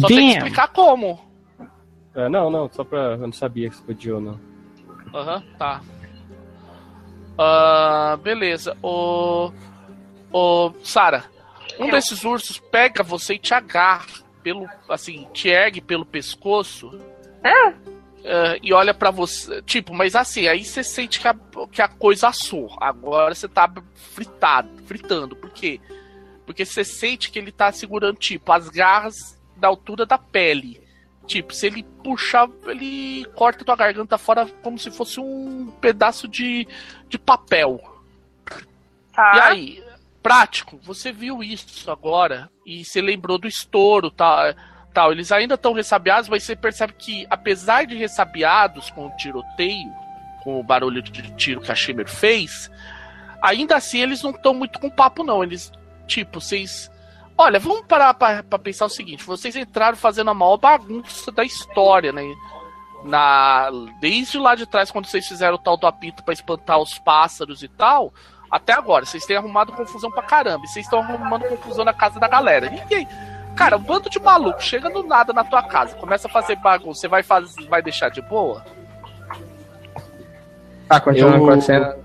Só 0.00 0.06
tem 0.06 0.30
que 0.30 0.36
explicar 0.36 0.68
como. 0.68 1.20
É, 2.14 2.28
não, 2.28 2.48
não, 2.48 2.70
só 2.70 2.84
pra. 2.84 3.14
Eu 3.14 3.18
não 3.18 3.32
sabia 3.32 3.68
que 3.68 3.74
se 3.74 3.82
podia 3.82 4.14
ou 4.14 4.20
não. 4.20 4.40
Aham, 5.12 5.42
tá. 5.58 5.80
Ah, 7.36 8.16
beleza. 8.22 8.76
O. 8.80 9.50
O. 10.32 10.72
Sara, 10.84 11.24
um 11.76 11.90
desses 11.90 12.22
ursos 12.22 12.60
pega 12.60 13.02
você 13.02 13.34
e 13.34 13.38
te 13.40 13.52
agarra. 13.52 14.06
pelo. 14.40 14.68
assim, 14.88 15.26
te 15.32 15.48
ergue 15.48 15.80
pelo 15.80 16.06
pescoço. 16.06 16.96
É? 17.42 17.70
Uh, 17.70 18.62
e 18.62 18.72
olha 18.72 18.94
para 18.94 19.10
você. 19.10 19.60
Tipo, 19.62 19.92
mas 19.92 20.14
assim, 20.14 20.46
aí 20.46 20.64
você 20.64 20.84
sente 20.84 21.18
que 21.18 21.26
a, 21.26 21.34
que 21.72 21.82
a 21.82 21.88
coisa 21.88 22.28
assou. 22.28 22.76
Agora 22.80 23.34
você 23.34 23.48
tá 23.48 23.68
fritado, 23.96 24.68
fritando. 24.84 25.34
Por 25.34 25.50
quê? 25.50 25.80
Porque 25.82 26.03
você 26.52 26.84
sente 26.84 27.30
que 27.30 27.38
ele 27.38 27.52
tá 27.52 27.72
segurando, 27.72 28.18
tipo, 28.18 28.52
as 28.52 28.68
garras 28.68 29.40
da 29.56 29.68
altura 29.68 30.04
da 30.04 30.18
pele. 30.18 30.80
Tipo, 31.26 31.54
se 31.54 31.66
ele 31.66 31.82
puxar, 32.02 32.48
ele 32.66 33.24
corta 33.34 33.64
tua 33.64 33.76
garganta 33.76 34.18
fora 34.18 34.46
como 34.62 34.78
se 34.78 34.90
fosse 34.90 35.20
um 35.20 35.70
pedaço 35.80 36.28
de, 36.28 36.68
de 37.08 37.18
papel. 37.18 37.80
Tá. 39.12 39.32
E 39.34 39.40
aí, 39.40 39.84
prático, 40.22 40.78
você 40.82 41.12
viu 41.12 41.42
isso 41.42 41.90
agora 41.90 42.50
e 42.66 42.84
você 42.84 43.00
lembrou 43.00 43.38
do 43.38 43.48
estouro, 43.48 44.10
tá? 44.10 44.54
tal. 44.94 45.12
Eles 45.12 45.32
ainda 45.32 45.56
estão 45.56 45.72
ressabiados, 45.72 46.28
mas 46.28 46.44
você 46.44 46.54
percebe 46.54 46.94
que, 46.96 47.26
apesar 47.28 47.84
de 47.84 47.96
ressabiados 47.96 48.90
com 48.90 49.06
o 49.06 49.16
tiroteio, 49.16 49.92
com 50.42 50.60
o 50.60 50.62
barulho 50.62 51.02
de 51.02 51.34
tiro 51.34 51.60
que 51.60 51.72
a 51.72 51.74
Shimmer 51.74 52.08
fez, 52.08 52.70
ainda 53.42 53.76
assim 53.76 54.00
eles 54.00 54.22
não 54.22 54.30
estão 54.30 54.54
muito 54.54 54.78
com 54.78 54.88
papo, 54.88 55.24
não. 55.24 55.42
Eles, 55.42 55.72
tipo, 56.06 56.40
vocês. 56.40 56.90
Olha, 57.36 57.58
vamos 57.58 57.86
parar 57.86 58.14
pra, 58.14 58.42
pra 58.42 58.58
pensar 58.58 58.86
o 58.86 58.90
seguinte: 58.90 59.24
vocês 59.24 59.56
entraram 59.56 59.96
fazendo 59.96 60.30
a 60.30 60.34
maior 60.34 60.56
bagunça 60.56 61.30
da 61.32 61.44
história, 61.44 62.12
né? 62.12 62.22
Na, 63.04 63.70
desde 64.00 64.38
lá 64.38 64.54
de 64.54 64.66
trás, 64.66 64.90
quando 64.90 65.06
vocês 65.06 65.26
fizeram 65.26 65.56
o 65.56 65.58
tal 65.58 65.76
do 65.76 65.86
apito 65.86 66.24
para 66.24 66.32
espantar 66.32 66.78
os 66.78 66.98
pássaros 66.98 67.62
e 67.62 67.68
tal, 67.68 68.14
até 68.50 68.72
agora, 68.72 69.04
vocês 69.04 69.26
têm 69.26 69.36
arrumado 69.36 69.72
confusão 69.72 70.10
pra 70.10 70.22
caramba. 70.22 70.64
E 70.64 70.68
vocês 70.68 70.86
estão 70.86 71.00
arrumando 71.00 71.44
confusão 71.48 71.84
na 71.84 71.92
casa 71.92 72.18
da 72.18 72.28
galera. 72.28 72.70
Ninguém. 72.70 73.06
Cara, 73.54 73.76
um 73.76 73.80
bando 73.80 74.10
de 74.10 74.18
maluco 74.18 74.62
chega 74.62 74.90
do 74.90 75.02
nada 75.02 75.32
na 75.32 75.44
tua 75.44 75.62
casa, 75.62 75.94
começa 75.96 76.26
a 76.26 76.30
fazer 76.30 76.56
bagunça, 76.56 77.02
você 77.02 77.08
vai, 77.08 77.22
fazer, 77.22 77.68
vai 77.68 77.80
deixar 77.80 78.08
de 78.08 78.20
boa? 78.22 78.64
Ah, 80.88 81.00
continuando 81.00 81.36
eu... 81.36 81.46
com 81.46 81.50
a 81.50 81.60
cena, 81.60 81.96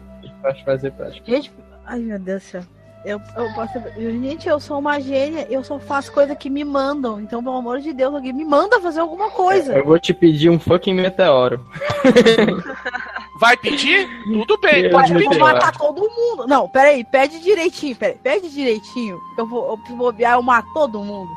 pode 0.41 0.63
fazer 0.63 0.91
prática. 0.91 1.25
Gente, 1.25 1.51
ai 1.85 1.99
meu 1.99 2.19
Deus 2.19 2.43
do 2.43 2.45
céu. 2.45 2.78
Eu, 3.05 3.21
eu 3.35 3.53
posso. 3.53 3.79
Gente, 3.97 4.47
eu 4.49 4.59
sou 4.59 4.77
uma 4.77 4.99
gênia, 4.99 5.47
eu 5.49 5.63
só 5.63 5.79
faço 5.79 6.12
coisa 6.12 6.35
que 6.35 6.49
me 6.49 6.65
mandam. 6.65 7.19
Então, 7.21 7.41
pelo 7.41 7.55
amor 7.55 7.79
de 7.79 7.93
Deus, 7.93 8.13
alguém 8.13 8.33
me 8.33 8.43
manda 8.43 8.81
fazer 8.81 8.99
alguma 8.99 9.29
coisa. 9.31 9.73
Eu 9.73 9.85
vou 9.85 9.97
te 9.97 10.13
pedir 10.13 10.49
um 10.49 10.59
fucking 10.59 10.93
meteoro. 10.93 11.65
Vai 13.39 13.55
pedir? 13.55 14.05
Tudo 14.25 14.57
bem, 14.57 14.83
eu 14.85 14.91
pode 14.91 15.13
pedir. 15.13 15.39
matar 15.39 15.71
todo 15.71 16.01
mundo. 16.01 16.45
Não, 16.45 16.67
peraí, 16.67 17.05
pede 17.05 17.39
direitinho, 17.39 17.95
peraí, 17.95 18.17
pede 18.21 18.49
direitinho. 18.49 19.17
Eu 19.38 19.47
vou, 19.47 19.79
eu 19.89 19.95
vou 19.95 20.13
eu 20.13 20.41
mato 20.41 20.67
todo 20.73 20.99
mundo. 21.01 21.31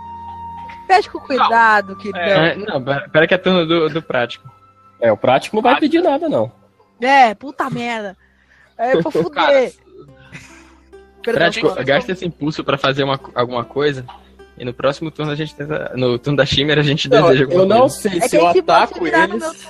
Pede 0.88 1.08
com 1.08 1.20
cuidado, 1.20 1.94
que 1.94 2.10
é, 2.12 2.56
Não, 2.56 2.82
pera 2.82 3.26
que 3.28 3.34
é 3.34 3.38
turno 3.38 3.64
do, 3.64 3.88
do 3.88 4.02
prático. 4.02 4.50
É, 5.00 5.12
o 5.12 5.16
prático 5.16 5.54
não 5.54 5.62
vai 5.62 5.78
pedir 5.78 6.02
nada, 6.02 6.28
não. 6.28 6.50
É, 7.00 7.34
puta 7.34 7.70
merda. 7.70 8.16
É 8.76 9.00
pra 9.00 9.10
fuder. 9.10 9.72
Prático, 11.22 11.72
gasta 11.84 12.12
esse 12.12 12.24
impulso 12.24 12.64
pra 12.64 12.76
fazer 12.76 13.04
uma, 13.04 13.18
alguma 13.34 13.64
coisa. 13.64 14.04
E 14.58 14.64
no 14.64 14.74
próximo 14.74 15.10
turno 15.10 15.32
a 15.32 15.34
gente 15.34 15.54
tenta. 15.54 15.92
No 15.96 16.18
turno 16.18 16.36
da 16.36 16.46
Shimmer 16.46 16.78
a 16.78 16.82
gente 16.82 17.08
não, 17.08 17.22
deseja 17.22 17.44
alguma 17.44 17.62
Eu 17.62 17.66
não 17.66 17.88
sei 17.88 18.18
é 18.18 18.28
se 18.28 18.36
eu 18.36 18.46
ataco 18.46 19.06
eles. 19.06 19.68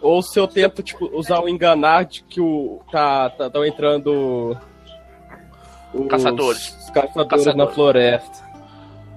Ou 0.00 0.22
se 0.22 0.38
eu 0.38 0.46
tento, 0.46 0.82
tipo, 0.82 1.10
usar 1.16 1.40
o 1.40 1.48
enganar 1.48 2.04
de 2.04 2.22
que 2.22 2.40
o. 2.40 2.80
Tá. 2.90 3.30
Tá, 3.30 3.50
tá 3.50 3.66
entrando. 3.66 4.56
Os 5.92 6.08
caçadores. 6.08 6.76
Os 6.84 6.90
caçadores 6.90 7.28
Caçador. 7.28 7.56
na 7.56 7.66
floresta. 7.66 8.48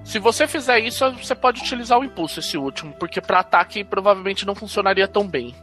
Se 0.04 0.18
você 0.18 0.48
fizer 0.48 0.80
isso, 0.80 1.10
você 1.12 1.34
pode 1.34 1.60
utilizar 1.60 1.98
o 1.98 2.04
impulso, 2.04 2.40
esse 2.40 2.58
último, 2.58 2.92
porque 2.98 3.20
para 3.20 3.38
ataque 3.38 3.84
provavelmente 3.84 4.44
não 4.44 4.54
funcionaria 4.54 5.06
tão 5.06 5.26
bem. 5.26 5.54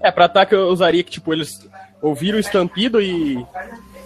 É, 0.00 0.10
pra 0.10 0.24
ataque 0.24 0.54
eu 0.54 0.68
usaria 0.68 1.04
que, 1.04 1.12
tipo, 1.12 1.32
eles 1.32 1.68
ouviram 2.02 2.36
o 2.36 2.40
estampido 2.40 3.00
e. 3.00 3.44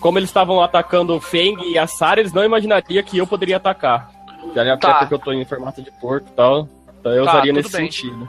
Como 0.00 0.18
eles 0.18 0.30
estavam 0.30 0.62
atacando 0.62 1.14
o 1.14 1.20
Feng 1.20 1.56
e 1.62 1.78
a 1.78 1.86
Sarah, 1.86 2.20
eles 2.20 2.32
não 2.32 2.44
imaginariam 2.44 3.02
que 3.02 3.18
eu 3.18 3.26
poderia 3.26 3.58
atacar. 3.58 4.10
Já 4.54 4.64
é 4.64 4.76
tá. 4.76 4.94
porque 5.00 5.14
eu 5.14 5.18
tô 5.18 5.32
em 5.32 5.44
formato 5.44 5.82
de 5.82 5.90
porco 5.92 6.26
e 6.28 6.32
tal. 6.32 6.68
Então 6.98 7.12
eu 7.12 7.24
tá, 7.24 7.32
usaria 7.32 7.52
nesse 7.52 7.72
bem. 7.72 7.90
sentido. 7.90 8.28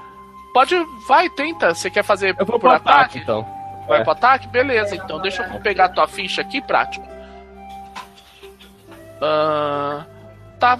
Pode, 0.53 0.75
vai, 1.07 1.29
tenta. 1.29 1.73
Você 1.73 1.89
quer 1.89 2.03
fazer 2.03 2.35
eu 2.37 2.45
vou 2.45 2.59
por 2.59 2.69
ataque? 2.69 2.89
ataque? 2.89 3.19
então. 3.19 3.45
Vai 3.87 4.01
é. 4.01 4.03
pro 4.03 4.11
ataque? 4.11 4.47
Beleza, 4.47 4.95
então 4.95 5.19
deixa 5.19 5.43
eu 5.43 5.59
pegar 5.61 5.85
a 5.85 5.89
tua 5.89 6.07
ficha 6.07 6.41
aqui, 6.41 6.61
prático. 6.61 7.05
Uh, 9.17 10.03
tá. 10.59 10.77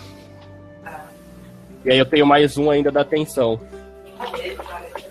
E 1.86 1.92
aí 1.92 1.98
eu 1.98 2.06
tenho 2.06 2.26
mais 2.26 2.58
um 2.58 2.70
ainda 2.70 2.92
da 2.92 3.02
atenção. 3.02 3.60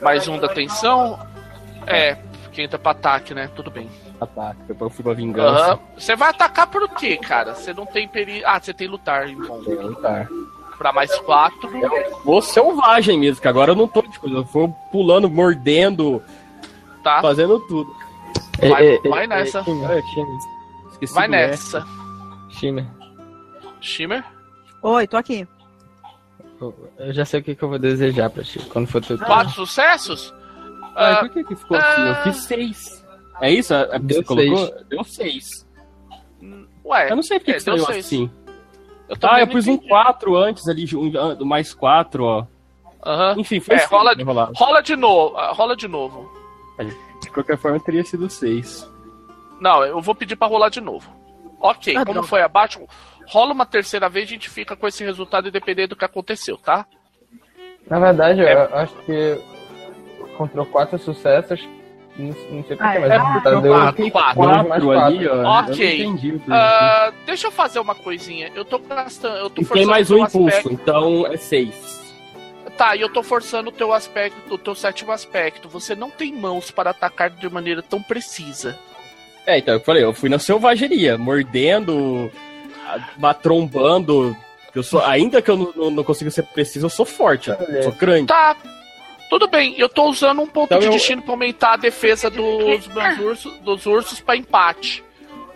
Mais 0.00 0.28
um 0.28 0.38
da 0.38 0.46
atenção? 0.46 1.18
É, 1.86 2.16
que 2.50 2.62
entra 2.62 2.78
pra 2.78 2.92
ataque, 2.92 3.34
né? 3.34 3.48
Tudo 3.54 3.70
bem. 3.70 3.88
Ataque, 4.20 4.60
depois 4.66 4.90
eu 4.90 4.94
fui 4.96 5.04
pra 5.04 5.14
vingança. 5.14 5.74
Uhum. 5.74 5.80
Você 5.96 6.16
vai 6.16 6.30
atacar 6.30 6.66
por 6.66 6.88
quê, 6.90 7.16
cara? 7.16 7.54
Você 7.54 7.72
não 7.72 7.86
tem 7.86 8.06
peri... 8.06 8.44
Ah, 8.44 8.60
você 8.60 8.74
tem 8.74 8.88
lutar, 8.88 9.28
irmão. 9.28 9.62
Tem 9.64 9.74
lutar. 9.74 10.28
Pra 10.76 10.92
mais 10.92 11.14
quatro. 11.20 11.70
Eu 11.76 12.20
vou 12.24 12.40
selvagem 12.40 13.18
mesmo, 13.18 13.40
que 13.40 13.48
agora 13.48 13.72
eu 13.72 13.76
não 13.76 13.86
tô 13.86 14.02
de 14.02 14.18
coisa. 14.18 14.36
Eu 14.36 14.44
vou 14.44 14.68
pulando, 14.90 15.28
mordendo. 15.28 16.22
Tá. 17.02 17.20
Fazendo 17.20 17.60
tudo. 17.60 17.94
Vai, 18.60 18.86
é, 18.86 18.94
é, 18.94 19.08
vai 19.08 19.26
nessa. 19.26 19.58
É, 19.60 20.92
Esqueci 20.92 21.14
vai 21.14 21.28
nessa. 21.28 21.86
Shimmer. 22.50 22.86
Shimmer? 23.80 24.24
Oi, 24.82 25.06
tô 25.06 25.16
aqui. 25.16 25.46
Eu 26.98 27.12
já 27.12 27.24
sei 27.24 27.40
o 27.40 27.42
que, 27.42 27.54
que 27.54 27.62
eu 27.62 27.68
vou 27.70 27.78
desejar 27.78 28.28
pra 28.28 28.44
ti 28.44 28.58
quando 28.70 28.86
for 28.86 29.02
teu 29.02 29.18
Quatro 29.18 29.52
sucessos? 29.52 30.34
Ah, 30.94 31.16
por 31.20 31.30
que, 31.30 31.44
que 31.44 31.56
ficou 31.56 31.76
assim? 31.76 32.02
Eu 32.02 32.14
fiz 32.16 32.36
seis. 32.44 33.06
É 33.40 33.50
isso? 33.50 33.74
É 33.74 33.98
deu 33.98 34.24
seis. 34.24 34.70
Deu 34.88 35.04
seis. 35.04 35.66
Ué, 36.84 37.10
eu 37.10 37.16
não 37.16 37.22
sei 37.22 37.38
porque 37.38 37.52
é, 37.52 37.54
que 37.54 37.60
saiu 37.60 37.86
assim. 37.88 38.30
Eu 39.08 39.16
ah, 39.22 39.40
eu 39.40 39.48
pus 39.48 39.66
um 39.66 39.76
4 39.76 40.36
antes 40.36 40.68
ali, 40.68 40.86
um, 40.94 41.44
mais 41.44 41.74
4, 41.74 42.22
ó. 42.22 42.46
Uhum. 43.04 43.40
Enfim, 43.40 43.58
foi 43.58 43.74
é, 43.74 43.78
assim, 43.78 43.88
rola, 43.88 44.14
rola 44.54 44.82
de 44.82 44.94
novo. 44.94 45.36
Ah, 45.36 45.52
rola 45.52 45.76
de 45.76 45.88
novo. 45.88 46.30
De 47.20 47.30
qualquer 47.30 47.58
forma, 47.58 47.80
teria 47.80 48.04
sido 48.04 48.30
6. 48.30 48.88
Não, 49.60 49.84
eu 49.84 50.00
vou 50.00 50.14
pedir 50.14 50.36
pra 50.36 50.46
rolar 50.46 50.68
de 50.68 50.80
novo. 50.80 51.10
Ok, 51.60 51.94
ah, 51.96 52.04
como 52.04 52.20
não. 52.20 52.26
foi 52.26 52.40
abaixo, 52.40 52.80
rola 53.26 53.52
uma 53.52 53.66
terceira 53.66 54.08
vez, 54.08 54.26
a 54.26 54.30
gente 54.30 54.48
fica 54.48 54.76
com 54.76 54.86
esse 54.86 55.04
resultado 55.04 55.48
independente 55.48 55.88
do 55.88 55.96
que 55.96 56.04
aconteceu, 56.04 56.56
tá? 56.56 56.86
Na 57.88 57.98
verdade, 57.98 58.40
é. 58.40 58.54
eu 58.54 58.76
acho 58.76 58.94
que 59.04 59.40
contra 60.40 60.64
quatro 60.64 60.98
sucessos, 60.98 61.60
não, 62.16 62.28
não 62.28 62.64
sei 62.64 62.76
porquê, 62.76 62.82
ah, 62.82 63.00
mas 63.00 63.10
é, 63.10 63.18
o 63.18 63.24
resultado 63.24 63.60
deu 63.60 63.72
quatro, 63.72 64.10
quatro, 64.10 64.66
quatro 64.66 64.90
ali, 64.90 65.28
ó. 65.28 65.60
Ok. 65.60 66.06
Uh, 66.06 67.14
deixa 67.26 67.46
eu 67.46 67.50
fazer 67.50 67.78
uma 67.78 67.94
coisinha. 67.94 68.50
Eu 68.54 68.64
tô 68.64 68.78
gastando. 68.78 69.36
Eu 69.36 69.50
tô 69.50 69.60
e 69.60 69.66
tem 69.66 69.84
mais 69.84 70.10
um 70.10 70.18
impulso, 70.18 70.48
aspecto. 70.48 70.72
então 70.72 71.26
é 71.26 71.36
seis. 71.36 72.00
Tá, 72.76 72.96
e 72.96 73.02
eu 73.02 73.10
tô 73.10 73.22
forçando 73.22 73.68
o 73.68 73.72
teu 73.72 73.92
aspecto, 73.92 74.54
o 74.54 74.56
teu 74.56 74.74
sétimo 74.74 75.12
aspecto. 75.12 75.68
Você 75.68 75.94
não 75.94 76.10
tem 76.10 76.32
mãos 76.32 76.70
para 76.70 76.90
atacar 76.90 77.28
de 77.28 77.48
maneira 77.50 77.82
tão 77.82 78.02
precisa. 78.02 78.78
É, 79.46 79.58
então 79.58 79.74
eu 79.74 79.80
falei, 79.80 80.02
eu 80.02 80.14
fui 80.14 80.30
na 80.30 80.38
selvageria, 80.38 81.18
mordendo, 81.18 82.32
trombando. 83.42 84.34
Eu 84.74 84.82
sou, 84.82 85.04
ainda 85.04 85.42
que 85.42 85.50
eu 85.50 85.56
não, 85.76 85.90
não 85.90 86.04
consiga 86.04 86.30
ser 86.30 86.44
preciso, 86.44 86.86
eu 86.86 86.90
sou 86.90 87.04
forte, 87.04 87.50
eu 87.50 87.82
sou 87.82 87.92
grande. 87.92 88.28
Tá, 88.28 88.56
tudo 89.30 89.46
bem, 89.46 89.74
eu 89.78 89.88
tô 89.88 90.06
usando 90.06 90.42
um 90.42 90.46
ponto 90.46 90.66
então 90.66 90.80
de 90.80 90.86
eu... 90.86 90.92
destino 90.92 91.22
pra 91.22 91.32
aumentar 91.32 91.74
a 91.74 91.76
defesa 91.76 92.28
dos 92.28 92.88
meus 92.88 93.18
ursos, 93.18 93.58
dos 93.60 93.86
ursos 93.86 94.20
pra 94.20 94.36
empate. 94.36 95.04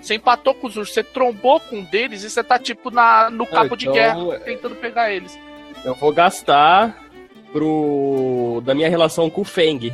Você 0.01 0.14
empatou 0.14 0.55
com 0.55 0.68
os 0.68 0.77
ursos, 0.77 0.95
você 0.95 1.03
trombou 1.03 1.59
com 1.59 1.79
um 1.79 1.85
deles 1.85 2.22
e 2.22 2.31
você 2.31 2.45
tá 2.45 2.57
tipo 2.57 2.91
na, 2.91 3.29
no 3.31 3.45
cabo 3.45 3.75
então, 3.75 3.77
de 3.77 3.91
guerra 3.91 4.39
tentando 4.45 4.77
pegar 4.77 5.11
eles. 5.11 5.37
Eu 5.85 5.95
vou 5.97 6.12
gastar 6.12 7.05
pro. 7.53 8.62
da 8.64 8.75
minha 8.75 8.89
relação 8.89 9.29
com 9.29 9.41
o 9.41 9.45
Feng. 9.45 9.93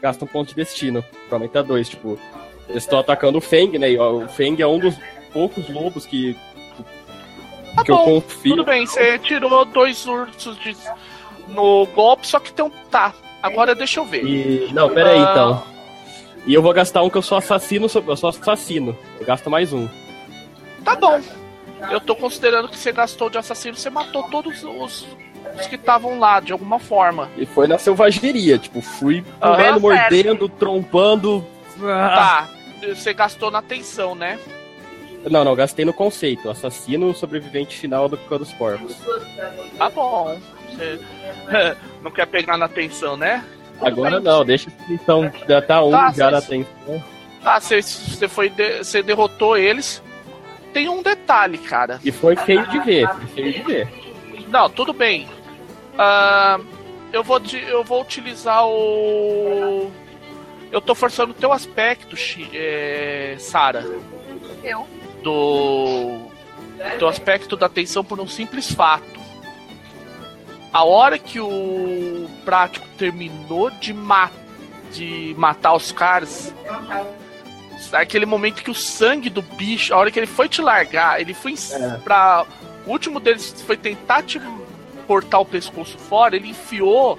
Gasta 0.00 0.24
um 0.24 0.28
ponto 0.28 0.48
de 0.48 0.54
destino 0.54 1.04
pra 1.28 1.36
aumentar 1.36 1.62
dois, 1.62 1.88
tipo. 1.88 2.18
Estão 2.70 2.98
atacando 2.98 3.38
o 3.38 3.40
Feng, 3.40 3.78
né? 3.78 3.90
E 3.90 3.98
o 3.98 4.28
Feng 4.28 4.60
é 4.60 4.66
um 4.66 4.78
dos 4.78 4.94
poucos 5.32 5.68
lobos 5.68 6.06
que. 6.06 6.36
Tá 7.74 7.84
que 7.84 7.92
bom, 7.92 8.00
eu 8.00 8.22
confio. 8.22 8.56
Tudo 8.56 8.64
bem, 8.64 8.86
você 8.86 9.18
tirou 9.18 9.64
dois 9.64 10.06
ursos 10.06 10.58
de, 10.58 10.76
no 11.48 11.86
golpe, 11.86 12.26
só 12.26 12.38
que 12.38 12.52
tem 12.52 12.64
um. 12.64 12.70
Tá, 12.90 13.12
agora 13.42 13.74
deixa 13.74 14.00
eu 14.00 14.04
ver. 14.04 14.24
E... 14.24 14.72
Não, 14.72 14.88
pera 14.90 15.10
aí 15.10 15.20
uh... 15.20 15.30
então. 15.30 15.62
E 16.46 16.54
eu 16.54 16.62
vou 16.62 16.72
gastar 16.72 17.02
um 17.02 17.10
que 17.10 17.18
eu 17.18 17.22
sou 17.22 17.36
assassino, 17.36 17.86
eu 18.06 18.16
sou 18.16 18.30
assassino. 18.30 18.96
Eu 19.20 19.26
gasto 19.26 19.50
mais 19.50 19.72
um. 19.72 19.88
Tá 20.84 20.96
bom. 20.96 21.20
Eu 21.90 22.00
tô 22.00 22.16
considerando 22.16 22.68
que 22.68 22.76
você 22.76 22.90
gastou 22.90 23.30
de 23.30 23.38
assassino, 23.38 23.76
você 23.76 23.90
matou 23.90 24.22
todos 24.24 24.62
os, 24.64 25.06
os 25.58 25.66
que 25.68 25.76
estavam 25.76 26.18
lá, 26.18 26.40
de 26.40 26.52
alguma 26.52 26.78
forma. 26.78 27.28
E 27.36 27.46
foi 27.46 27.66
na 27.66 27.78
selvageria, 27.78 28.58
tipo, 28.58 28.80
fui 28.80 29.22
pulando, 29.40 29.74
uhum, 29.74 29.80
mordendo, 29.80 30.48
trompando. 30.48 31.46
Tá, 31.78 32.48
você 32.80 33.12
gastou 33.12 33.50
na 33.50 33.62
tensão, 33.62 34.14
né? 34.14 34.38
Não, 35.30 35.44
não, 35.44 35.54
gastei 35.54 35.84
no 35.84 35.92
conceito. 35.92 36.48
Assassino 36.48 37.14
sobrevivente 37.14 37.76
final 37.76 38.08
do 38.08 38.16
Clã 38.16 38.38
dos 38.38 38.52
Porcos. 38.52 38.96
Tá 39.76 39.90
bom. 39.90 40.38
Você 40.78 41.00
não 42.02 42.10
quer 42.10 42.26
pegar 42.26 42.56
na 42.56 42.66
atenção, 42.66 43.16
né? 43.16 43.44
Agora 43.80 44.20
não, 44.20 44.44
deixa 44.44 44.70
a 44.70 44.84
atenção. 44.84 45.32
Já 45.48 45.62
tá 45.62 45.82
um 45.82 45.90
tá, 45.90 46.12
já 46.12 46.30
na 46.30 46.38
atenção. 46.38 47.04
Tá, 47.42 47.60
você, 47.60 47.80
você 47.80 48.28
foi. 48.28 48.50
De, 48.50 48.78
você 48.78 49.02
derrotou 49.02 49.56
eles. 49.56 50.02
Tem 50.72 50.88
um 50.88 51.02
detalhe, 51.02 51.58
cara. 51.58 52.00
E 52.04 52.12
foi 52.12 52.36
feio 52.36 52.66
de 52.68 52.78
ver. 52.80 53.08
Feio 53.34 53.52
de 53.52 53.62
ver. 53.62 53.88
Não, 54.48 54.68
tudo 54.68 54.92
bem. 54.92 55.28
Uh, 55.94 56.64
eu, 57.12 57.22
vou, 57.22 57.40
eu 57.68 57.84
vou 57.84 58.02
utilizar 58.02 58.66
o. 58.66 59.90
Eu 60.70 60.80
tô 60.80 60.94
forçando 60.94 61.32
o 61.32 61.34
teu 61.34 61.52
aspecto, 61.52 62.16
é, 62.52 63.36
Sara. 63.38 63.84
Eu? 64.62 64.86
Do. 65.22 66.28
Do 66.98 67.08
aspecto 67.08 67.56
da 67.56 67.66
atenção 67.66 68.04
por 68.04 68.20
um 68.20 68.26
simples 68.26 68.70
fato. 68.70 69.17
A 70.78 70.84
hora 70.84 71.18
que 71.18 71.40
o 71.40 72.30
prático 72.44 72.86
terminou 72.96 73.68
de, 73.68 73.92
ma 73.92 74.30
de 74.92 75.34
matar 75.36 75.74
os 75.74 75.90
caras, 75.90 76.54
aquele 77.92 78.24
momento 78.24 78.62
que 78.62 78.70
o 78.70 78.74
sangue 78.76 79.28
do 79.28 79.42
bicho, 79.42 79.92
a 79.92 79.96
hora 79.96 80.08
que 80.08 80.20
ele 80.20 80.28
foi 80.28 80.48
te 80.48 80.62
largar, 80.62 81.20
ele 81.20 81.34
foi 81.34 81.56
é. 81.72 81.96
pra. 81.96 82.46
O 82.86 82.92
último 82.92 83.18
deles 83.18 83.60
foi 83.66 83.76
tentar 83.76 84.22
te 84.22 84.40
cortar 85.04 85.40
o 85.40 85.44
pescoço 85.44 85.98
fora, 85.98 86.36
ele 86.36 86.50
enfiou. 86.50 87.18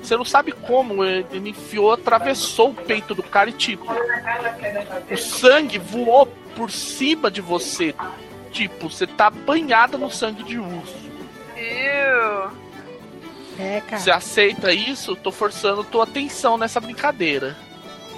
Você 0.00 0.16
não 0.16 0.24
sabe 0.24 0.52
como, 0.52 1.04
ele 1.04 1.50
enfiou, 1.50 1.90
atravessou 1.90 2.70
o 2.70 2.74
peito 2.74 3.16
do 3.16 3.22
cara 3.24 3.50
e 3.50 3.52
tipo. 3.52 3.84
O 5.10 5.16
sangue 5.16 5.80
voou 5.80 6.26
por 6.54 6.70
cima 6.70 7.32
de 7.32 7.40
você. 7.40 7.96
Tipo, 8.52 8.88
você 8.88 9.08
tá 9.08 9.28
banhada 9.28 9.98
no 9.98 10.08
sangue 10.08 10.44
de 10.44 10.56
urso. 10.56 11.10
Eu. 11.56 12.41
É, 13.58 13.80
cara. 13.80 14.00
Você 14.00 14.10
aceita 14.10 14.72
isso? 14.72 15.14
Tô 15.16 15.30
forçando 15.30 15.84
tua 15.84 16.04
atenção 16.04 16.56
nessa 16.56 16.80
brincadeira. 16.80 17.56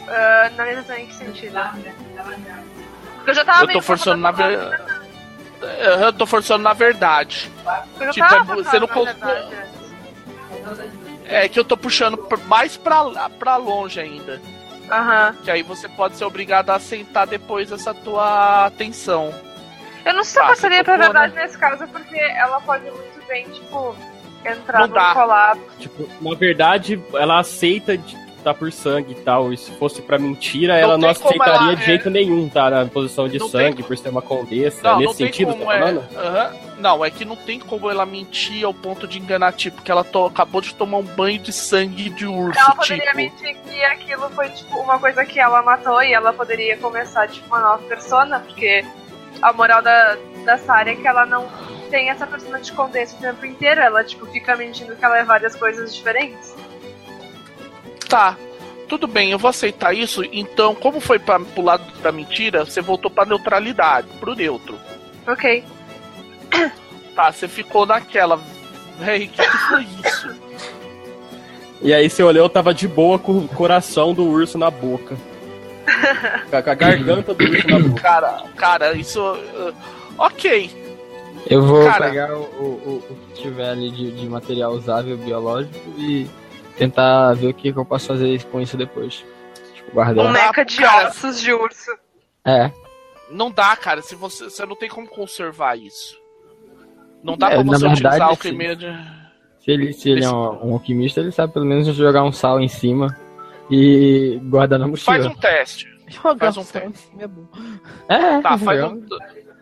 Uh, 0.05 0.57
na 0.57 0.65
verdade, 0.65 1.03
em 1.03 1.07
que 1.07 1.15
sentido? 1.15 1.59
Porque 3.17 3.31
eu 3.31 3.35
já 3.35 3.45
tava 3.45 3.63
Eu 3.63 3.73
tô 3.73 3.83
forçando 3.83 4.21
na 4.21 4.31
verdade. 4.31 4.83
Eu 6.01 6.13
tô 6.13 6.27
forçando 6.27 6.63
na 6.63 6.73
verdade. 6.75 7.51
Eu 7.99 8.11
tipo, 8.13 8.35
é, 8.35 8.45
você 8.45 8.79
não 8.79 8.87
consegue. 8.87 9.21
É 11.25 11.49
que 11.49 11.59
eu 11.59 11.65
tô 11.65 11.77
puxando 11.77 12.19
mais 12.47 12.77
pra, 12.77 13.31
pra 13.31 13.57
longe 13.57 13.99
ainda. 13.99 14.41
Aham. 14.91 15.35
Que 15.43 15.51
aí 15.51 15.63
você 15.63 15.89
pode 15.89 16.17
ser 16.17 16.25
obrigado 16.25 16.71
a 16.71 16.75
aceitar 16.75 17.27
depois 17.27 17.73
essa 17.73 17.95
tua 17.95 18.67
atenção. 18.67 19.35
Eu 20.05 20.13
não 20.13 20.23
sei 20.23 20.35
se 20.35 20.39
eu 20.39 20.47
passaria 20.47 20.85
pra 20.85 20.99
verdade 20.99 21.35
nesse 21.35 21.57
caso, 21.57 21.89
porque 21.89 22.19
ela 22.19 22.61
pode 22.61 22.85
muito 22.91 23.27
bem, 23.27 23.49
tipo, 23.49 23.97
entrar 24.47 24.89
no 24.89 24.95
colapso. 24.95 25.63
Tipo, 25.79 26.09
na 26.21 26.35
verdade, 26.37 27.01
ela 27.15 27.39
aceita 27.39 27.97
de 27.97 28.25
tá 28.45 28.53
por 28.53 28.71
sangue 28.71 29.13
e 29.13 29.15
tal. 29.17 29.53
E 29.53 29.57
se 29.57 29.73
fosse 29.73 30.03
pra 30.03 30.19
mentira, 30.19 30.75
não 30.75 30.81
ela 30.81 30.99
não 30.99 31.09
aceitaria 31.09 31.55
ela, 31.55 31.75
de 31.75 31.83
é... 31.83 31.87
jeito 31.87 32.11
nenhum, 32.11 32.49
tá? 32.49 32.69
Na 32.69 32.85
posição 32.87 33.27
de 33.27 33.39
não 33.39 33.49
sangue, 33.49 33.77
tem... 33.77 33.85
por 33.85 33.97
ser 33.97 34.11
uma 34.11 34.23
condessa. 34.23 34.83
Não, 34.83 34.99
Nesse 34.99 35.17
sentido, 35.17 35.55
tá 35.55 35.75
é... 35.75 35.93
Uhum. 35.93 36.75
Não, 36.79 37.05
é 37.05 37.11
que 37.11 37.25
não 37.25 37.37
tem 37.37 37.59
como 37.59 37.91
ela 37.91 38.05
mentir 38.05 38.65
ao 38.65 38.75
ponto 38.75 39.09
de 39.09 39.19
enganar, 39.19 39.53
tipo, 39.53 39.81
que 39.81 39.91
ela 39.91 40.05
to... 40.05 40.27
acabou 40.27 40.61
de 40.61 40.75
tomar 40.75 40.99
um 40.99 41.03
banho 41.03 41.39
de 41.39 41.53
sangue 41.53 42.11
de 42.11 42.27
urso. 42.27 42.59
Ela 42.59 42.71
tipo... 42.71 42.83
poderia 42.83 43.15
mentir 43.15 43.57
que 43.65 43.83
aquilo 43.85 44.29
foi, 44.31 44.51
tipo, 44.51 44.79
uma 44.79 44.99
coisa 44.99 45.25
que 45.25 45.41
ela 45.41 45.63
matou 45.63 46.03
e 46.03 46.13
ela 46.13 46.33
poderia 46.33 46.77
começar, 46.77 47.27
tipo, 47.29 47.47
uma 47.47 47.61
nova 47.61 47.83
persona, 47.85 48.41
porque 48.41 48.85
a 49.41 49.53
moral 49.53 49.81
da, 49.81 50.17
da 50.45 50.59
Sarah 50.59 50.91
é 50.91 50.97
que 50.97 51.09
ela 51.09 51.25
não 51.25 51.49
tem 51.95 52.11
essa 52.11 52.27
persona 52.27 52.61
de 52.61 52.73
condessa 52.73 53.15
o 53.15 53.21
tempo 53.21 53.47
inteiro, 53.47 53.81
ela, 53.81 54.03
tipo, 54.03 54.27
fica 54.27 54.57
mentindo 54.57 54.97
que 54.97 55.05
ela 55.05 55.17
é 55.17 55.23
várias 55.23 55.55
coisas 55.55 55.95
diferentes. 55.95 56.53
Tá, 58.09 58.37
tudo 58.89 59.07
bem, 59.07 59.31
eu 59.31 59.39
vou 59.39 59.49
aceitar 59.49 59.95
isso. 59.95 60.25
Então, 60.33 60.75
como 60.75 60.99
foi 60.99 61.21
para 61.21 61.39
pro 61.39 61.63
lado 61.63 61.85
da 62.03 62.11
mentira, 62.11 62.65
você 62.65 62.81
voltou 62.81 63.09
pra 63.09 63.25
neutralidade, 63.25 64.09
pro 64.19 64.35
neutro. 64.35 64.77
Ok. 65.25 65.65
Tá, 67.15 67.31
você 67.31 67.47
ficou 67.47 67.87
naquela. 67.87 68.41
Véi, 68.99 69.29
que, 69.29 69.41
que 69.41 69.59
foi 69.69 69.87
isso? 70.05 70.35
E 71.81 71.95
aí 71.95 72.11
você 72.11 72.25
olhou, 72.25 72.49
tava 72.49 72.75
de 72.75 72.89
boa 72.89 73.21
com 73.21 73.39
o 73.39 73.47
coração 73.47 74.13
do 74.13 74.25
urso 74.25 74.59
na 74.59 74.69
boca. 74.69 75.17
com 76.51 76.57
a 76.57 76.75
garganta 76.75 77.33
do 77.33 77.45
urso 77.45 77.69
na 77.69 77.79
boca. 77.79 78.03
Cara, 78.03 78.43
cara, 78.57 78.97
isso. 78.97 79.23
Uh, 79.23 79.73
ok. 80.19 80.84
Eu 81.47 81.63
vou 81.63 81.85
cara, 81.85 82.09
pegar 82.09 82.35
o, 82.35 82.43
o, 82.43 83.05
o, 83.11 83.17
que 83.29 83.43
tiver 83.43 83.71
ali 83.71 83.91
de, 83.91 84.11
de 84.13 84.27
material 84.27 84.73
usável 84.73 85.17
biológico 85.17 85.79
e 85.99 86.29
tentar 86.77 87.35
ver 87.35 87.49
o 87.49 87.55
que, 87.55 87.73
que 87.73 87.79
eu 87.79 87.85
posso 87.85 88.07
fazer 88.09 88.43
com 88.45 88.61
isso 88.61 88.77
depois. 88.77 89.25
Tipo, 89.75 89.93
guardar. 89.93 90.27
Um 90.27 90.31
meca 90.31 90.65
de 90.65 90.83
ossos 90.85 91.41
de 91.41 91.53
urso. 91.53 91.91
É. 92.45 92.71
Não 93.31 93.51
dá, 93.51 93.77
cara. 93.77 94.01
Se 94.01 94.15
você, 94.15 94.45
você 94.45 94.65
não 94.65 94.77
tem 94.77 94.89
como 94.89 95.07
conservar 95.07 95.77
isso. 95.77 96.19
Não 97.23 97.37
dá 97.37 97.51
é, 97.51 97.55
pra 97.55 97.63
você 97.63 97.89
verdade, 97.89 97.93
utilizar 97.95 98.29
alquimia 98.29 98.77
de. 98.77 98.87
Se 99.61 99.71
ele, 99.71 99.93
se 99.95 100.11
ele 100.11 100.25
é 100.25 100.31
um, 100.31 100.69
um, 100.69 100.73
alquimista, 100.75 101.21
ele 101.21 101.33
sabe 101.33 101.53
pelo 101.55 101.65
menos 101.65 101.87
jogar 101.87 102.23
um 102.23 102.33
sal 102.33 102.61
em 102.61 102.69
cima 102.69 103.17
e 103.71 104.39
guardar 104.45 104.79
na 104.79 104.87
mochila. 104.87 105.17
Faz 105.17 105.27
um 105.27 105.35
teste. 105.35 105.95
Jogar 106.07 106.53
faz 106.53 106.57
um 106.59 106.65
teste. 106.65 107.11
É 107.19 107.27
bom. 107.27 107.47
É, 108.07 108.41
tá, 108.43 108.59
faz 108.59 108.85
um, 108.85 109.03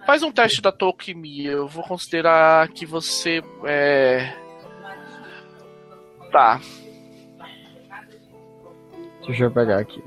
faz 0.06 0.22
um 0.22 0.32
teste 0.32 0.60
da 0.60 0.72
tua 0.72 0.88
alquimia. 0.88 1.50
Eu 1.50 1.68
vou 1.68 1.84
considerar 1.84 2.68
que 2.68 2.86
você 2.86 3.42
é. 3.64 4.34
Tá. 6.30 6.60
Deixa 9.26 9.44
eu 9.44 9.50
pegar 9.50 9.78
aqui. 9.78 10.02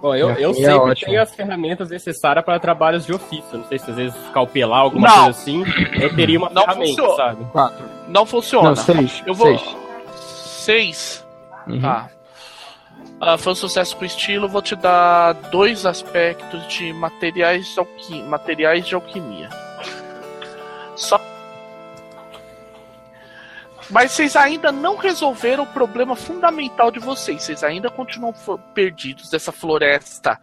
Bom, 0.00 0.14
eu, 0.14 0.30
eu 0.32 0.50
é 0.50 0.54
sempre 0.54 0.92
é 0.92 0.94
tenho 1.06 1.22
as 1.22 1.34
ferramentas 1.34 1.88
necessárias 1.88 2.44
para 2.44 2.60
trabalhos 2.60 3.06
de 3.06 3.14
ofício. 3.14 3.56
Não 3.56 3.64
sei 3.64 3.78
se 3.78 3.90
às 3.90 3.96
vezes 3.96 4.28
calpelar 4.34 4.78
alguma 4.78 5.08
não. 5.08 5.14
coisa 5.24 5.30
assim. 5.30 5.64
Eu 5.98 6.14
teria 6.14 6.38
uma 6.38 6.50
não 6.50 6.62
ferramenta, 6.62 7.02
funciona. 7.02 7.16
sabe? 7.16 7.44
Quatro. 7.46 7.86
Não 8.08 8.26
funciona. 8.26 8.68
Não, 8.68 8.76
seis. 8.76 9.22
Eu 9.26 9.32
vou. 9.32 9.56
Seis. 9.56 9.76
Seis? 10.64 11.26
Uhum. 11.66 11.80
Tá. 11.80 12.10
Uh, 13.24 13.38
foi 13.38 13.52
um 13.52 13.56
sucesso 13.56 13.96
com 13.96 14.04
estilo, 14.04 14.46
vou 14.46 14.60
te 14.60 14.76
dar 14.76 15.32
dois 15.50 15.86
aspectos 15.86 16.68
de 16.68 16.92
materiais 16.92 17.66
de, 17.68 17.78
alqui... 17.78 18.22
materiais 18.24 18.86
de 18.86 18.94
alquimia. 18.94 19.48
Só 20.94 21.18
mas 23.90 24.12
vocês 24.12 24.34
ainda 24.34 24.72
não 24.72 24.96
resolveram 24.96 25.64
o 25.64 25.66
problema 25.66 26.16
fundamental 26.16 26.90
de 26.90 26.98
vocês. 26.98 27.42
Vocês 27.42 27.62
ainda 27.62 27.90
continuam 27.90 28.34
perdidos 28.74 29.30
dessa 29.30 29.52
floresta 29.52 30.40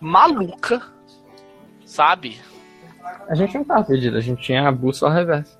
maluca, 0.00 0.80
sabe? 1.84 2.40
A 3.28 3.34
gente 3.34 3.54
não 3.54 3.64
tava 3.64 3.84
perdido, 3.84 4.16
a 4.16 4.20
gente 4.20 4.42
tinha 4.42 4.66
a 4.66 4.72
bússola 4.72 5.12
reversa. 5.12 5.59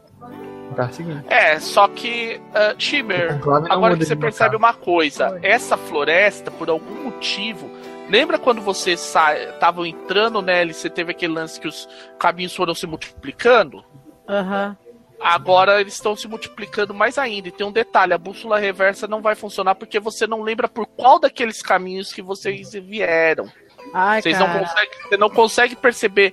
Tá 0.77 0.91
seguindo. 0.91 1.25
É, 1.29 1.59
só 1.59 1.89
que, 1.89 2.41
uh, 2.51 2.81
Shimmer, 2.81 3.41
agora 3.69 3.97
que 3.97 4.05
você 4.05 4.17
percebe 4.17 4.57
uma 4.57 4.73
coisa: 4.73 5.39
essa 5.43 5.77
floresta, 5.77 6.51
por 6.51 6.71
algum 6.71 7.05
motivo, 7.05 7.71
Lembra 8.11 8.41
quando 8.41 8.61
você 8.61 8.95
estavam 8.95 9.87
entrando 9.87 10.43
nela 10.43 10.73
e 10.73 10.75
você 10.75 10.91
teve 10.91 11.13
aquele 11.13 11.33
lance 11.33 11.61
que 11.61 11.69
os 11.69 11.89
caminhos 12.19 12.57
foram 12.57 12.75
se 12.75 12.85
multiplicando? 12.85 13.85
Aham. 14.29 14.77
Uhum. 14.81 14.91
Agora 15.21 15.81
eles 15.81 15.95
estão 15.95 16.17
se 16.17 16.27
multiplicando 16.27 16.95
mais 16.95 17.19
ainda. 17.19 17.49
E 17.49 17.53
tem 17.53 17.65
um 17.65 17.71
detalhe: 17.71 18.13
a 18.13 18.19
bússola 18.19 18.59
reversa 18.59 19.07
não 19.07 19.23
vai 19.23 19.37
funcionar 19.37 19.77
porque 19.77 20.01
você 20.01 20.27
não 20.27 20.43
lembra 20.43 20.67
por 20.67 20.87
qual 20.87 21.21
daqueles 21.21 21.63
caminhos 21.63 22.13
que 22.13 22.23
vocês 22.23 22.73
vieram. 22.73 23.49
Ai, 23.95 24.23
vocês 24.23 24.39
não 24.39 24.49
conseguem, 24.49 24.99
você 25.09 25.17
não 25.17 25.31
consegue 25.31 25.77
perceber. 25.77 26.33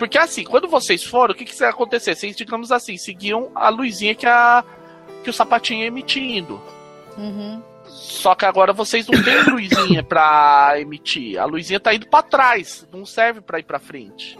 Porque 0.00 0.16
assim, 0.16 0.44
quando 0.44 0.66
vocês 0.66 1.04
foram, 1.04 1.34
o 1.34 1.36
que, 1.36 1.44
que 1.44 1.54
vai 1.58 1.68
acontecer? 1.68 2.14
Vocês, 2.14 2.34
digamos 2.34 2.72
assim, 2.72 2.96
seguiam 2.96 3.50
a 3.54 3.68
luzinha 3.68 4.14
que, 4.14 4.24
a, 4.24 4.64
que 5.22 5.28
o 5.28 5.32
sapatinho 5.32 5.82
ia 5.82 5.88
emitindo. 5.88 6.58
Uhum. 7.18 7.62
Só 7.84 8.34
que 8.34 8.46
agora 8.46 8.72
vocês 8.72 9.06
não 9.06 9.22
têm 9.22 9.42
luzinha 9.52 10.02
pra 10.02 10.72
emitir. 10.78 11.38
A 11.38 11.44
luzinha 11.44 11.78
tá 11.78 11.92
indo 11.92 12.06
para 12.06 12.22
trás, 12.22 12.88
não 12.90 13.04
serve 13.04 13.42
para 13.42 13.58
ir 13.58 13.64
para 13.64 13.78
frente. 13.78 14.38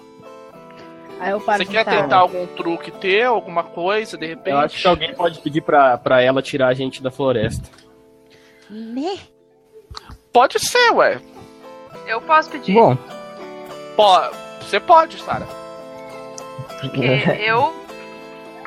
Aí 1.20 1.30
eu 1.30 1.40
paro 1.42 1.62
Você 1.62 1.70
quer 1.70 1.84
tentar 1.84 2.16
algum 2.16 2.46
truque 2.46 2.90
ter, 2.90 3.24
alguma 3.24 3.62
coisa, 3.62 4.16
de 4.16 4.24
repente? 4.24 4.54
Eu 4.54 4.58
acho 4.60 4.80
que 4.80 4.88
alguém 4.88 5.14
pode 5.14 5.40
pedir 5.40 5.60
pra, 5.60 5.98
pra 5.98 6.22
ela 6.22 6.40
tirar 6.40 6.68
a 6.68 6.74
gente 6.74 7.02
da 7.02 7.10
floresta. 7.10 7.68
Né? 8.70 9.18
Pode 10.32 10.58
ser, 10.58 10.90
ué. 10.92 11.20
Eu 12.06 12.22
posso 12.22 12.48
pedir. 12.48 12.72
Bom. 12.72 12.96
Pode. 13.94 14.49
Você 14.70 14.78
pode, 14.78 15.20
Sara. 15.20 15.48
Porque 16.80 17.04
eu. 17.44 17.74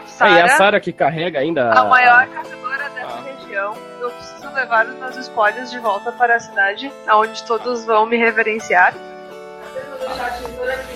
Sarah, 0.06 0.38
é 0.38 0.42
a 0.44 0.48
Sara 0.50 0.80
que 0.82 0.92
carrega 0.92 1.40
ainda. 1.40 1.72
A 1.72 1.86
maior 1.86 2.28
caçadora 2.28 2.90
dessa 2.90 3.08
ah. 3.08 3.22
região. 3.22 3.74
Eu 4.02 4.12
preciso 4.12 4.54
levar 4.54 4.86
os 4.86 4.96
meus 4.98 5.16
spoilers 5.16 5.72
de 5.72 5.80
volta 5.80 6.12
para 6.12 6.36
a 6.36 6.40
cidade, 6.42 6.92
onde 7.10 7.42
todos 7.46 7.86
vão 7.86 8.06
me 8.06 8.18
reverenciar. 8.18 8.94
Eu 8.94 9.86
vou 9.90 9.98
deixar 9.98 10.28
a 10.28 10.32
tesoura 10.32 10.74
aqui 10.74 10.94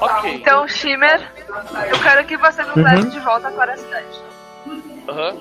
Ok. 0.00 0.34
Então, 0.36 0.66
Shimmer, 0.66 1.20
eu 1.90 2.02
quero 2.02 2.24
que 2.24 2.38
você 2.38 2.62
nos 2.62 2.76
leve 2.76 3.10
de 3.10 3.20
volta 3.20 3.50
para 3.50 3.74
a 3.74 3.76
cidade. 3.76 4.20
Aham. 5.06 5.36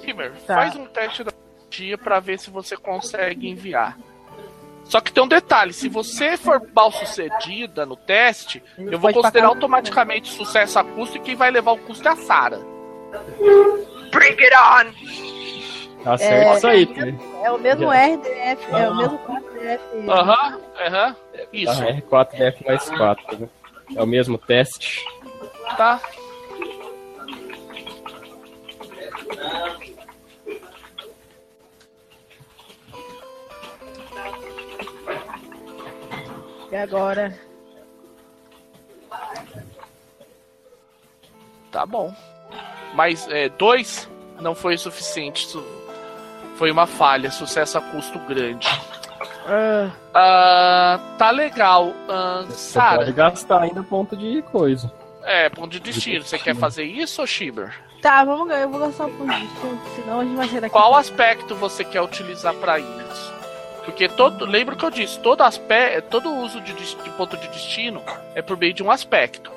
Kimmer, 0.00 0.32
Tá. 0.46 0.56
faz 0.56 0.76
um 0.76 0.84
teste 0.84 1.24
da 1.24 1.32
dia 1.70 1.96
pra 1.96 2.20
ver 2.20 2.38
se 2.38 2.50
você 2.50 2.76
consegue 2.76 3.48
enviar. 3.48 3.96
Só 4.84 5.00
que 5.00 5.12
tem 5.12 5.22
um 5.24 5.28
detalhe, 5.28 5.72
se 5.72 5.88
você 5.88 6.36
for 6.36 6.60
mal 6.74 6.92
sucedida 6.92 7.86
no 7.86 7.96
teste, 7.96 8.62
eu 8.78 8.98
vou 8.98 9.12
considerar 9.12 9.48
automaticamente 9.48 10.30
sucesso 10.30 10.78
a 10.78 10.84
custo 10.84 11.16
e 11.16 11.20
quem 11.20 11.34
vai 11.34 11.50
levar 11.50 11.72
o 11.72 11.78
custo 11.78 12.06
é 12.06 12.10
a 12.12 12.16
Sarah. 12.16 12.60
Bring 14.10 14.36
it 14.38 14.54
on! 14.54 16.10
Acerta 16.10 16.34
É. 16.34 16.56
isso 16.56 16.66
aí. 16.66 16.88
É 17.42 17.50
o 17.50 17.58
mesmo. 17.58 17.90
RDF, 17.90 18.66
é 18.74 18.88
o 18.90 18.94
mesmo 18.96 19.18
4DF. 19.20 19.80
Aham, 20.10 20.60
aham. 20.86 21.16
Isso, 21.52 21.82
Ah, 21.82 21.92
R4DF 21.92 22.66
mais 22.66 22.90
4. 22.90 23.38
né? 23.38 23.48
É 23.96 24.02
o 24.02 24.06
mesmo 24.06 24.36
teste. 24.36 25.02
tá? 25.78 25.98
E 36.74 36.76
agora? 36.76 37.32
Tá 41.70 41.86
bom. 41.86 42.12
Mas 42.94 43.28
é, 43.28 43.48
dois 43.48 44.10
não 44.40 44.56
foi 44.56 44.74
o 44.74 44.78
suficiente. 44.78 45.46
Isso 45.46 45.64
foi 46.56 46.72
uma 46.72 46.84
falha, 46.84 47.30
sucesso 47.30 47.78
a 47.78 47.80
custo 47.80 48.18
grande. 48.18 48.66
Ah, 49.46 49.90
Ah, 50.12 51.00
tá 51.16 51.30
legal. 51.30 51.92
Ah, 52.08 52.42
Você 52.48 52.72
Sarah, 52.72 52.96
pode 52.98 53.12
gastar 53.12 53.62
ainda 53.62 53.80
ponto 53.84 54.16
de 54.16 54.42
coisa. 54.42 54.92
é, 55.22 55.48
ponto 55.48 55.70
de 55.70 55.78
destino. 55.78 56.24
Você 56.24 56.38
quer 56.40 56.56
fazer 56.56 56.82
isso, 56.82 57.20
ou 57.20 57.26
Shiber? 57.26 57.72
tá, 58.02 58.24
vamos 58.24 58.50
eu 58.52 58.68
vou 58.68 58.80
gastar 58.80 59.06
um 59.06 59.16
ponto 59.16 59.32
de 59.32 59.46
destino, 59.46 59.80
senão 59.94 60.20
a 60.20 60.24
gente 60.24 60.36
vai 60.36 60.48
sair 60.48 60.60
daqui. 60.60 60.72
Qual 60.72 60.96
aspecto 60.96 61.54
você 61.54 61.84
quer 61.84 62.02
utilizar 62.02 62.52
para 62.54 62.80
isso? 62.80 63.33
Porque 63.84 64.08
todo, 64.08 64.46
lembra 64.46 64.74
que 64.76 64.84
eu 64.84 64.90
disse, 64.90 65.18
todo 65.20 65.42
aspecto, 65.42 66.08
todo 66.08 66.34
uso 66.34 66.60
de, 66.60 66.72
de 66.72 67.10
ponto 67.16 67.36
de 67.36 67.48
destino 67.48 68.02
é 68.34 68.40
por 68.40 68.56
meio 68.56 68.72
de 68.72 68.82
um 68.82 68.90
aspecto. 68.90 69.50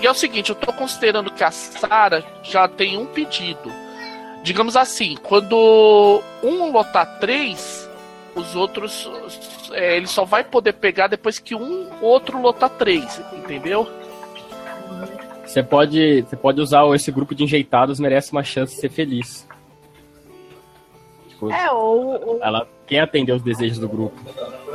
E 0.00 0.06
é 0.06 0.10
o 0.10 0.14
seguinte, 0.14 0.50
eu 0.50 0.56
tô 0.56 0.72
considerando 0.72 1.30
que 1.30 1.42
a 1.42 1.50
Sara 1.50 2.24
já 2.42 2.68
tem 2.68 2.96
um 2.96 3.06
pedido. 3.06 3.70
Digamos 4.42 4.76
assim, 4.76 5.16
quando 5.22 6.22
um 6.42 6.70
lotar 6.70 7.18
três, 7.18 7.88
os 8.34 8.54
outros 8.54 9.10
é, 9.72 9.96
ele 9.96 10.06
só 10.06 10.24
vai 10.24 10.44
poder 10.44 10.74
pegar 10.74 11.08
depois 11.08 11.38
que 11.38 11.54
um 11.54 11.88
outro 12.00 12.40
lotar 12.40 12.70
três, 12.70 13.20
entendeu? 13.32 13.88
Você 15.44 15.62
pode, 15.62 16.22
você 16.22 16.36
pode 16.36 16.60
usar 16.60 16.86
esse 16.94 17.10
grupo 17.10 17.34
de 17.34 17.44
enjeitados, 17.44 17.98
merece 17.98 18.32
uma 18.32 18.44
chance 18.44 18.74
de 18.74 18.80
ser 18.80 18.90
feliz. 18.90 19.46
Tipo, 21.38 21.52
É, 21.52 21.70
ou, 21.70 22.26
ou, 22.26 22.38
ela 22.42 22.66
quer 22.86 23.00
atender 23.00 23.32
os 23.32 23.42
desejos 23.42 23.78
do 23.78 23.88
grupo. 23.88 24.18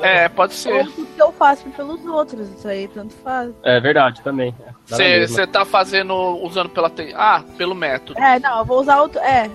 É, 0.02 0.30
pode 0.30 0.54
ou 0.54 0.58
ser. 0.58 0.88
o 0.88 1.06
que 1.06 1.22
eu 1.22 1.32
faço 1.34 1.70
pelos 1.72 2.06
outros, 2.06 2.48
isso 2.50 2.68
aí 2.68 2.88
tanto 2.88 3.14
faz. 3.16 3.52
É 3.64 3.80
verdade, 3.82 4.22
também. 4.22 4.56
É. 4.92 5.26
Você 5.28 5.46
tá 5.48 5.66
fazendo, 5.66 6.14
usando 6.44 6.70
pela. 6.70 6.90
te- 6.90 7.14
Ah, 7.16 7.44
pelo 7.58 7.76
método. 7.76 8.18
É, 8.20 8.40
não, 8.40 8.60
eu 8.60 8.66
vou 8.66 8.80
usar 8.80 9.02
outro. 9.02 9.20
É, 9.20 9.50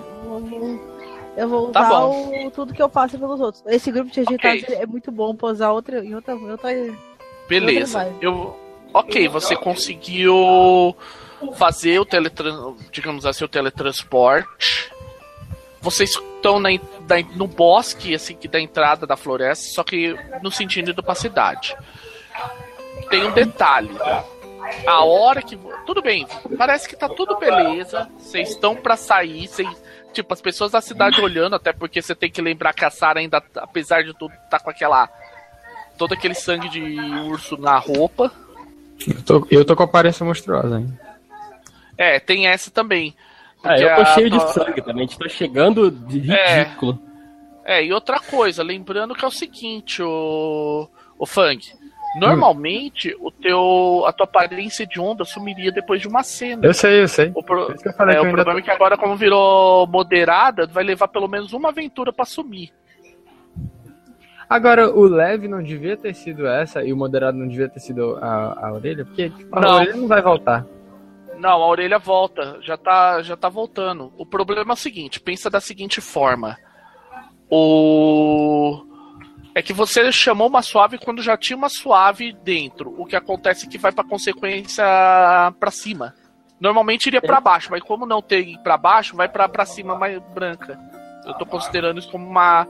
eu 1.37 1.47
vou, 1.47 1.69
Tá 1.71 1.81
usar 1.81 1.89
bom. 1.99 2.45
o, 2.47 2.51
tudo 2.51 2.73
que 2.73 2.81
eu 2.81 2.89
faço 2.89 3.17
pelos 3.17 3.39
outros. 3.39 3.63
Esse 3.67 3.91
grupo 3.91 4.11
de 4.11 4.19
agitados 4.19 4.63
Ok. 4.63 4.75
é 4.75 4.85
muito 4.85 5.11
bom 5.11 5.33
pra 5.35 5.49
usar 5.49 5.71
outra, 5.71 6.03
em 6.03 6.13
outra. 6.13 6.33
Em 6.35 6.51
outra 6.51 6.69
Beleza. 7.47 7.97
Outra 7.99 8.11
vai. 8.13 8.19
Eu, 8.21 8.59
ok, 8.93 9.27
você 9.27 9.55
conseguiu 9.55 10.95
fazer 11.55 11.99
o 11.99 12.05
teletran, 12.05 12.73
digamos 12.91 13.25
assim, 13.25 13.45
o 13.45 13.47
teletransporte. 13.47 14.91
Vocês 15.81 16.09
estão 16.11 16.59
na, 16.59 16.69
da- 17.01 17.21
no 17.35 17.47
bosque, 17.47 18.13
assim, 18.13 18.35
que 18.35 18.47
da 18.47 18.59
entrada 18.59 19.07
da 19.07 19.15
floresta, 19.15 19.73
só 19.73 19.83
que 19.83 20.15
no 20.41 20.51
sentido 20.51 20.91
indo 20.91 21.01
pra 21.03 21.15
cidade. 21.15 21.75
Tem 23.09 23.25
um 23.25 23.31
detalhe. 23.31 23.89
A 24.85 25.03
hora 25.03 25.41
que. 25.41 25.57
Tudo 25.85 26.01
bem, 26.01 26.27
parece 26.57 26.87
que 26.87 26.95
tá 26.95 27.07
tudo 27.09 27.37
beleza. 27.37 28.09
Vocês 28.19 28.49
estão 28.49 28.75
pra 28.75 28.95
sair, 28.95 29.47
vocês. 29.47 29.67
Tipo, 30.13 30.33
as 30.33 30.41
pessoas 30.41 30.71
da 30.71 30.81
cidade 30.81 31.21
olhando, 31.21 31.55
até 31.55 31.71
porque 31.71 32.01
você 32.01 32.13
tem 32.15 32.29
que 32.31 32.41
lembrar 32.41 32.73
que 32.73 32.83
a 32.83 32.89
Sarah 32.89 33.19
ainda, 33.19 33.41
apesar 33.57 34.03
de 34.03 34.13
tudo, 34.13 34.33
tá 34.49 34.59
com 34.59 34.69
aquela. 34.69 35.07
Todo 35.97 36.13
aquele 36.13 36.33
sangue 36.33 36.69
de 36.69 36.81
urso 37.29 37.57
na 37.57 37.77
roupa. 37.77 38.31
Eu 39.07 39.21
tô, 39.23 39.47
eu 39.51 39.65
tô 39.65 39.75
com 39.75 39.83
a 39.83 39.85
aparência 39.85 40.25
monstruosa 40.25 40.77
ainda. 40.77 40.99
É, 41.97 42.19
tem 42.19 42.47
essa 42.47 42.69
também. 42.71 43.15
Ah, 43.63 43.77
eu 43.79 43.95
tô 43.95 44.01
a- 44.01 44.05
cheio 44.05 44.29
de 44.29 44.53
sangue 44.53 44.81
também. 44.81 45.03
A 45.05 45.07
gente 45.07 45.19
tá 45.19 45.27
chegando 45.29 45.91
de 45.91 46.31
É. 46.31 46.63
ridículo. 46.63 46.99
É, 47.65 47.83
e 47.85 47.93
outra 47.93 48.19
coisa, 48.19 48.63
lembrando 48.63 49.13
que 49.13 49.23
é 49.23 49.27
o 49.27 49.31
seguinte, 49.31 50.01
o, 50.01 50.87
o 51.17 51.25
Fang. 51.25 51.59
Normalmente, 52.19 53.15
o 53.19 53.29
teu, 53.29 54.03
a 54.07 54.11
tua 54.11 54.23
aparência 54.23 54.87
de 54.87 54.99
onda 54.99 55.23
sumiria 55.23 55.71
depois 55.71 56.01
de 56.01 56.07
uma 56.07 56.23
cena. 56.23 56.65
Eu 56.65 56.73
sei, 56.73 57.03
eu 57.03 57.07
sei. 57.07 57.31
O, 57.35 57.43
pro- 57.43 57.67
Por 57.67 57.75
isso 57.75 57.83
que 57.83 57.89
eu 57.89 57.93
falei 57.93 58.15
é, 58.15 58.17
que 58.19 58.23
o 58.23 58.25
ainda 58.29 58.35
problema 58.37 58.59
é 58.59 58.63
que 58.63 58.71
agora, 58.71 58.97
como 58.97 59.15
virou 59.15 59.85
moderada, 59.85 60.65
vai 60.65 60.83
levar 60.83 61.07
pelo 61.09 61.27
menos 61.27 61.53
uma 61.53 61.69
aventura 61.69 62.11
pra 62.11 62.25
sumir. 62.25 62.71
Agora, 64.49 64.89
o 64.89 65.03
leve 65.03 65.47
não 65.47 65.61
devia 65.61 65.95
ter 65.95 66.15
sido 66.15 66.47
essa 66.47 66.83
e 66.83 66.91
o 66.91 66.97
moderado 66.97 67.37
não 67.37 67.47
devia 67.47 67.69
ter 67.69 67.79
sido 67.79 68.17
a, 68.19 68.67
a 68.67 68.73
orelha? 68.73 69.05
Porque 69.05 69.29
tipo, 69.29 69.55
a 69.55 69.61
Não. 69.61 69.75
orelha 69.75 69.95
não 69.95 70.07
vai 70.07 70.21
voltar. 70.23 70.65
Não, 71.39 71.63
a 71.63 71.67
orelha 71.67 71.97
volta, 71.97 72.59
já 72.61 72.77
tá, 72.77 73.21
já 73.21 73.37
tá 73.37 73.47
voltando. 73.47 74.13
O 74.17 74.25
problema 74.25 74.73
é 74.73 74.73
o 74.73 74.77
seguinte, 74.77 75.21
pensa 75.21 75.49
da 75.49 75.61
seguinte 75.61 76.01
forma. 76.01 76.57
O 77.49 78.85
é 79.55 79.61
que 79.61 79.73
você 79.73 80.11
chamou 80.11 80.47
uma 80.47 80.61
suave 80.61 80.97
quando 80.97 81.23
já 81.23 81.35
tinha 81.37 81.57
uma 81.57 81.69
suave 81.69 82.33
dentro. 82.43 82.93
O 82.97 83.05
que 83.05 83.15
acontece 83.15 83.65
é 83.65 83.69
que 83.69 83.77
vai 83.77 83.91
pra 83.91 84.03
consequência 84.03 84.83
pra 85.59 85.71
cima. 85.71 86.13
Normalmente 86.59 87.07
iria 87.07 87.21
pra 87.21 87.39
baixo, 87.39 87.69
mas 87.71 87.81
como 87.81 88.05
não 88.05 88.21
tem 88.21 88.61
pra 88.61 88.77
baixo, 88.77 89.15
vai 89.15 89.29
pra 89.29 89.47
pra 89.47 89.65
cima 89.65 89.95
mais 89.95 90.21
branca. 90.33 90.77
Eu 91.25 91.33
tô 91.35 91.45
considerando 91.45 91.99
isso 91.99 92.11
como 92.11 92.27
uma 92.27 92.67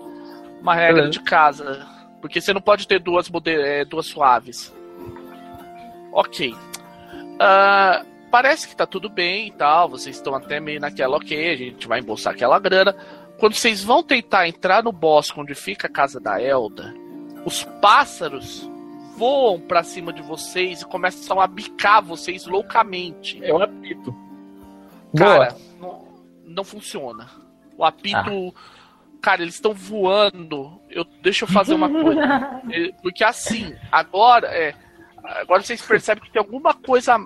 uma 0.61 0.75
regra 0.75 1.09
de 1.09 1.19
casa, 1.21 1.87
porque 2.21 2.39
você 2.39 2.53
não 2.53 2.61
pode 2.61 2.87
ter 2.87 2.99
duas 2.99 3.29
eh, 3.45 3.85
duas 3.85 4.05
suaves. 4.05 4.73
OK. 6.11 6.55
Ah, 7.39 8.05
parece 8.29 8.67
que 8.67 8.75
tá 8.75 8.85
tudo 8.85 9.09
bem 9.09 9.47
e 9.47 9.51
tal. 9.51 9.89
Vocês 9.89 10.15
estão 10.15 10.33
até 10.35 10.59
meio 10.59 10.79
naquela, 10.79 11.17
ok, 11.17 11.49
a 11.49 11.55
gente 11.55 11.87
vai 11.87 11.99
embolsar 11.99 12.33
aquela 12.33 12.59
grana. 12.59 12.95
Quando 13.37 13.53
vocês 13.53 13.83
vão 13.83 14.03
tentar 14.03 14.47
entrar 14.47 14.83
no 14.83 14.91
bosque 14.91 15.39
onde 15.39 15.55
fica 15.55 15.87
a 15.87 15.91
casa 15.91 16.19
da 16.19 16.41
Elda, 16.41 16.93
os 17.45 17.63
pássaros 17.81 18.69
voam 19.15 19.59
pra 19.59 19.83
cima 19.83 20.13
de 20.13 20.21
vocês 20.21 20.81
e 20.81 20.85
começam 20.85 21.39
a 21.39 21.47
bicar 21.47 22.01
vocês 22.01 22.45
loucamente. 22.45 23.43
É 23.43 23.53
um 23.53 23.61
apito. 23.61 24.15
Cara, 25.15 25.55
não, 25.79 26.07
não 26.45 26.63
funciona. 26.63 27.29
O 27.77 27.83
apito. 27.83 28.53
Cara, 29.21 29.41
eles 29.41 29.55
estão 29.55 29.73
voando. 29.73 30.81
Eu, 30.89 31.03
deixa 31.21 31.43
eu 31.43 31.49
fazer 31.49 31.73
uma 31.73 31.89
coisa. 31.89 32.21
É, 32.71 32.91
Porque 33.01 33.23
assim, 33.23 33.75
agora 33.91 34.47
é. 34.47 34.73
Agora 35.23 35.61
vocês 35.61 35.81
percebem 35.81 36.23
que 36.23 36.31
tem 36.31 36.41
alguma 36.41 36.73
coisa. 36.73 37.17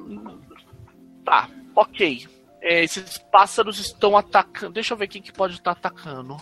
Tá, 1.23 1.47
ok. 1.75 2.27
É, 2.61 2.83
esses 2.83 3.17
pássaros 3.17 3.79
estão 3.79 4.15
atacando. 4.17 4.73
Deixa 4.73 4.93
eu 4.93 4.97
ver 4.97 5.07
quem 5.07 5.21
que 5.21 5.31
pode 5.33 5.53
estar 5.55 5.71
atacando. 5.71 6.37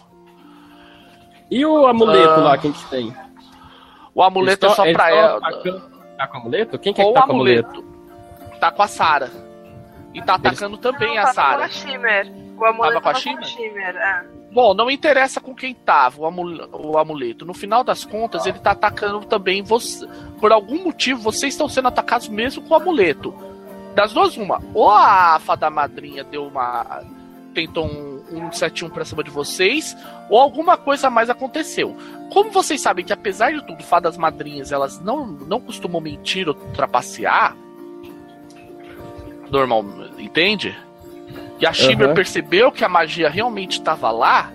E 1.49 1.65
o 1.65 1.85
amuleto 1.85 2.33
Ah. 2.33 2.37
lá, 2.37 2.57
quem 2.57 2.71
que 2.71 2.89
tem? 2.89 3.13
O 4.13 4.21
amuleto 4.23 4.65
é 4.65 4.67
Eles 4.69 4.75
só 4.75 4.85
eles 4.85 4.95
pra 4.97 5.09
ela. 5.09 5.37
atacando- 5.37 5.91
Tá 6.17 6.27
com 6.27 6.37
o 6.37 6.41
amuleto? 6.41 6.79
Quem 6.79 6.93
que 6.93 7.01
é 7.01 7.05
que 7.05 7.13
tá 7.13 7.21
com 7.23 7.27
o 7.29 7.31
amuleto? 7.33 7.69
amuleto. 7.79 8.59
Tá 8.59 8.71
com 8.71 8.83
a 8.83 8.87
Sara. 8.87 9.31
E 10.13 10.21
tá 10.21 10.35
atacando 10.35 10.77
também 10.77 11.17
a 11.17 11.21
Tava 11.23 11.27
com 11.29 11.33
Sara. 11.33 11.65
a 11.65 11.69
Shimmer. 11.69 12.31
O 12.57 12.65
amuleto 12.65 12.93
Tava 12.93 13.01
com 13.01 13.09
a 13.09 13.13
Shimmer? 13.15 13.43
Shimmer, 13.45 13.95
é. 13.95 14.25
Bom, 14.53 14.73
não 14.73 14.91
interessa 14.91 15.39
com 15.41 15.55
quem 15.55 15.73
tava 15.73 16.21
o, 16.21 16.25
amul- 16.25 16.69
o 16.73 16.97
amuleto. 16.97 17.45
No 17.45 17.53
final 17.53 17.83
das 17.83 18.03
contas, 18.05 18.45
ele 18.45 18.59
tá 18.59 18.71
atacando 18.71 19.21
também 19.25 19.63
você. 19.63 20.05
Por 20.39 20.51
algum 20.51 20.83
motivo, 20.83 21.21
vocês 21.21 21.53
estão 21.53 21.67
sendo 21.69 21.87
atacados 21.87 22.27
mesmo 22.27 22.61
com 22.63 22.73
o 22.73 22.77
amuleto. 22.77 23.33
Das 23.95 24.13
duas, 24.13 24.37
uma. 24.37 24.61
Ou 24.73 24.89
a 24.89 25.39
fada 25.39 25.69
madrinha 25.69 26.23
deu 26.23 26.47
uma. 26.47 27.03
tentou 27.53 27.85
um, 27.85 28.23
um 28.31 28.51
71 28.51 28.89
pra 28.89 29.05
cima 29.05 29.23
de 29.23 29.29
vocês, 29.29 29.95
ou 30.29 30.39
alguma 30.39 30.77
coisa 30.77 31.07
a 31.07 31.09
mais 31.09 31.29
aconteceu. 31.29 31.95
Como 32.31 32.49
vocês 32.51 32.79
sabem 32.81 33.03
que, 33.03 33.11
apesar 33.11 33.51
de 33.51 33.65
tudo, 33.65 33.83
fadas 33.83 34.17
madrinhas 34.17 34.71
elas 34.71 34.99
não, 35.01 35.25
não 35.25 35.59
costumam 35.59 35.99
mentir 35.99 36.47
ou 36.47 36.53
trapacear. 36.53 37.55
Normal, 39.49 39.83
entende? 40.17 40.77
E 41.59 41.65
a 41.65 41.73
Shimmer 41.73 42.07
Aham. 42.07 42.15
percebeu 42.15 42.71
que 42.71 42.85
a 42.85 42.89
magia 42.89 43.29
realmente 43.29 43.73
estava 43.79 44.09
lá, 44.09 44.51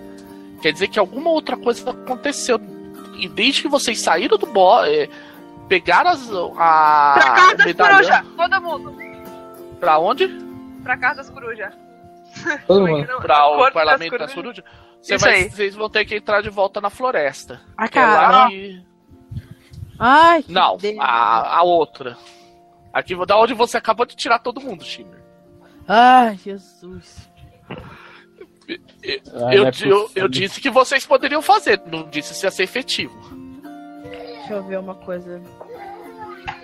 quer 0.61 0.73
dizer 0.73 0.87
que 0.87 0.97
alguma 0.97 1.29
outra 1.29 1.55
coisa 1.55 1.91
aconteceu. 1.91 2.59
E 3.19 3.29
desde 3.29 3.61
que 3.61 3.67
vocês 3.67 4.01
saíram 4.01 4.37
do 4.37 4.47
bosque, 4.47 5.09
pegaram 5.69 6.09
as, 6.09 6.29
a. 6.57 7.13
Pra 7.13 7.31
casa 7.31 7.73
corujas, 7.73 8.25
todo 8.35 8.61
mundo. 8.61 9.06
Pra 9.79 9.99
onde? 9.99 10.27
Pra 10.83 10.97
casa 10.97 11.17
das 11.17 11.29
corujas. 11.29 11.73
Todo 12.67 12.81
Como 12.81 12.87
é 12.87 12.91
mundo. 12.91 13.05
que 13.05 13.11
não- 13.11 13.21
Pra 13.21 13.47
o 13.47 13.71
Parlamento 13.71 14.17
das 14.17 14.33
Corujas? 14.33 14.63
Você 15.01 15.15
Isso 15.15 15.25
vai- 15.25 15.33
aí. 15.35 15.49
Vocês 15.49 15.75
vão 15.75 15.89
ter 15.89 16.05
que 16.05 16.15
entrar 16.15 16.41
de 16.41 16.49
volta 16.49 16.81
na 16.81 16.89
floresta. 16.89 17.61
Ah, 17.77 17.87
Que 17.87 17.97
é 17.99 18.05
lá 18.05 18.15
cara. 18.31 18.49
que- 18.49 18.85
Ai, 19.99 20.43
que 20.43 20.51
Não, 20.51 20.77
delícia. 20.77 21.03
a, 21.03 21.57
a 21.57 21.63
outra. 21.63 22.17
Aqui, 22.93 23.15
da 23.25 23.37
onde 23.37 23.53
você 23.53 23.77
acabou 23.77 24.05
de 24.05 24.15
tirar 24.15 24.39
todo 24.39 24.61
mundo, 24.61 24.83
Shimmer. 24.83 25.19
Ai, 25.87 26.35
Jesus. 26.37 27.29
Ah, 29.33 29.55
eu, 29.55 29.65
é 29.67 29.71
eu, 29.85 30.09
eu 30.15 30.27
disse 30.27 30.59
que 30.59 30.69
vocês 30.69 31.05
poderiam 31.05 31.41
fazer, 31.41 31.81
não 31.85 32.07
disse 32.09 32.33
se 32.33 32.45
ia 32.45 32.51
ser 32.51 32.63
efetivo. 32.63 33.15
Deixa 34.03 34.53
eu 34.53 34.63
ver 34.63 34.77
uma 34.79 34.95
coisa. 34.95 35.41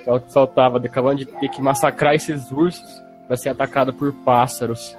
Só 0.04 0.20
que 0.20 0.32
faltava, 0.34 0.78
acabando 0.80 1.20
de 1.20 1.26
ter 1.26 1.48
que 1.50 1.62
massacrar 1.62 2.14
esses 2.14 2.52
ursos 2.52 3.03
pra 3.28 3.38
ser 3.38 3.50
atacado 3.50 3.94
por 3.94 4.12
pássaros. 4.14 4.96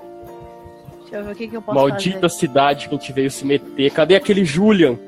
Deixa 1.02 1.16
eu 1.16 1.24
ver 1.24 1.32
o 1.32 1.34
que, 1.36 1.48
que 1.48 1.56
eu 1.56 1.62
posso 1.62 1.78
Maldita 1.78 2.20
fazer. 2.22 2.34
cidade 2.34 2.88
que 2.88 2.94
a 2.94 2.98
gente 2.98 3.12
veio 3.12 3.30
se 3.30 3.44
meter. 3.44 3.90
Cadê 3.92 4.16
aquele 4.16 4.44
Julian? 4.44 4.98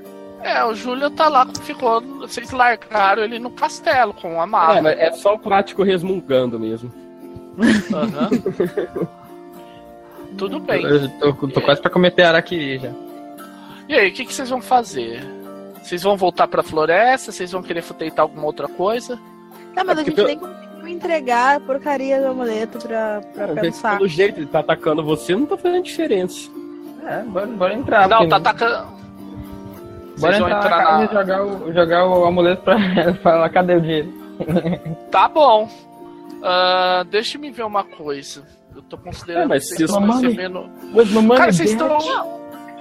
É, 0.43 0.65
o 0.65 0.75
Júlio 0.75 1.11
tá 1.11 1.29
lá, 1.29 1.47
ficou. 1.63 2.01
Vocês 2.21 2.53
largaram 2.53 3.25
ele 3.25 3.39
no 3.39 3.51
castelo 3.51 4.15
com 4.15 4.41
a 4.41 4.47
mala. 4.47 4.79
É, 4.79 4.81
mas 4.83 4.99
é 4.99 5.13
só 5.13 5.35
o 5.35 5.39
prático 5.39 5.83
resmungando 5.83 6.61
mesmo. 6.61 6.93
Aham. 7.93 8.31
Tudo 10.39 10.61
bem. 10.61 10.85
Eu 10.85 11.09
tô, 11.19 11.49
tô 11.49 11.61
quase 11.61 11.81
pra 11.81 11.91
cometer 11.91 12.23
araquiri 12.25 12.79
já. 12.79 12.91
E 13.89 13.95
aí, 13.95 14.11
o 14.11 14.13
que, 14.13 14.25
que 14.27 14.35
vocês 14.35 14.51
vão 14.51 14.61
fazer? 14.61 15.25
Vocês 15.83 16.03
vão 16.03 16.17
voltar 16.17 16.47
pra 16.49 16.63
floresta? 16.63 17.33
Vocês 17.33 17.53
vão 17.53 17.63
querer 17.63 17.83
tentar 17.83 18.23
alguma 18.23 18.45
outra 18.45 18.69
coisa? 18.69 19.19
Tá, 19.75 19.83
mas 19.85 19.99
É 19.99 20.01
a 20.01 20.05
gente 20.05 20.15
porque 20.15 20.35
nem 20.37 20.41
conseguiu 20.87 20.97
entregar 20.97 21.57
a 21.57 21.61
porcaria 21.61 22.21
do 22.21 22.29
amuleto 22.29 22.79
pra, 22.79 23.21
pra 23.35 23.47
Porque 23.49 23.61
pensar. 23.61 23.97
Pelo 23.97 24.09
jeito 24.09 24.39
ele 24.39 24.47
tá 24.47 24.61
atacando 24.61 25.03
você, 25.03 25.35
não 25.35 25.47
tá 25.47 25.57
fazendo 25.57 25.83
diferença. 25.83 26.49
É, 27.05 27.23
bora, 27.23 27.47
bora 27.47 27.75
entrar. 27.75 28.09
não, 28.09 28.29
tá 28.29 28.37
atacando. 28.37 28.97
Bora 30.19 30.37
entrar, 30.37 30.59
entrar 30.59 30.71
na 30.71 30.85
casa 30.85 30.99
na. 30.99 31.05
e 31.05 31.15
jogar 31.15 31.45
o, 31.45 31.73
jogar 31.73 32.07
o 32.07 32.25
amuleto 32.25 32.63
pra 32.63 32.75
ela. 32.97 33.15
Falar, 33.15 33.49
cadê 33.51 33.75
o 33.75 33.81
dinheiro? 33.81 34.13
Tá 35.11 35.29
bom. 35.29 35.69
Ah, 36.43 37.05
deixa 37.11 37.39
me 37.39 37.51
ver 37.51 37.65
uma 37.65 37.85
coisa. 37.85 38.45
Eu 38.75 38.83
tô 38.83 38.99
considerando 38.99 39.45
É, 39.45 39.47
mas 39.47 39.71
que 39.71 39.77
vocês 39.77 39.91
estão 39.91 40.11
recebendo. 40.11 40.71
Cara, 41.37 41.53
vocês 41.53 41.71
estão. 41.71 41.99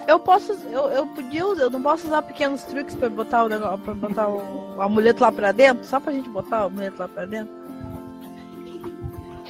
Eu 0.05 0.19
posso. 0.19 0.51
Eu, 0.69 0.89
eu 0.89 1.07
podia 1.07 1.45
usar. 1.47 1.63
Eu 1.63 1.69
não 1.69 1.81
posso 1.81 2.07
usar 2.07 2.21
pequenos 2.23 2.63
truques 2.63 2.93
pra 2.95 3.09
botar 3.09 3.45
o 3.45 3.49
negócio. 3.49 3.77
Pra 3.77 3.93
botar 3.93 4.27
o, 4.27 4.75
o 4.75 4.81
amuleto 4.81 5.23
lá 5.23 5.31
pra 5.31 5.53
dentro? 5.53 5.85
Só 5.85 5.99
pra 5.99 6.11
gente 6.11 6.27
botar 6.29 6.63
o 6.63 6.65
amuleto 6.65 6.99
lá 6.99 7.07
pra 7.07 7.25
dentro? 7.25 7.64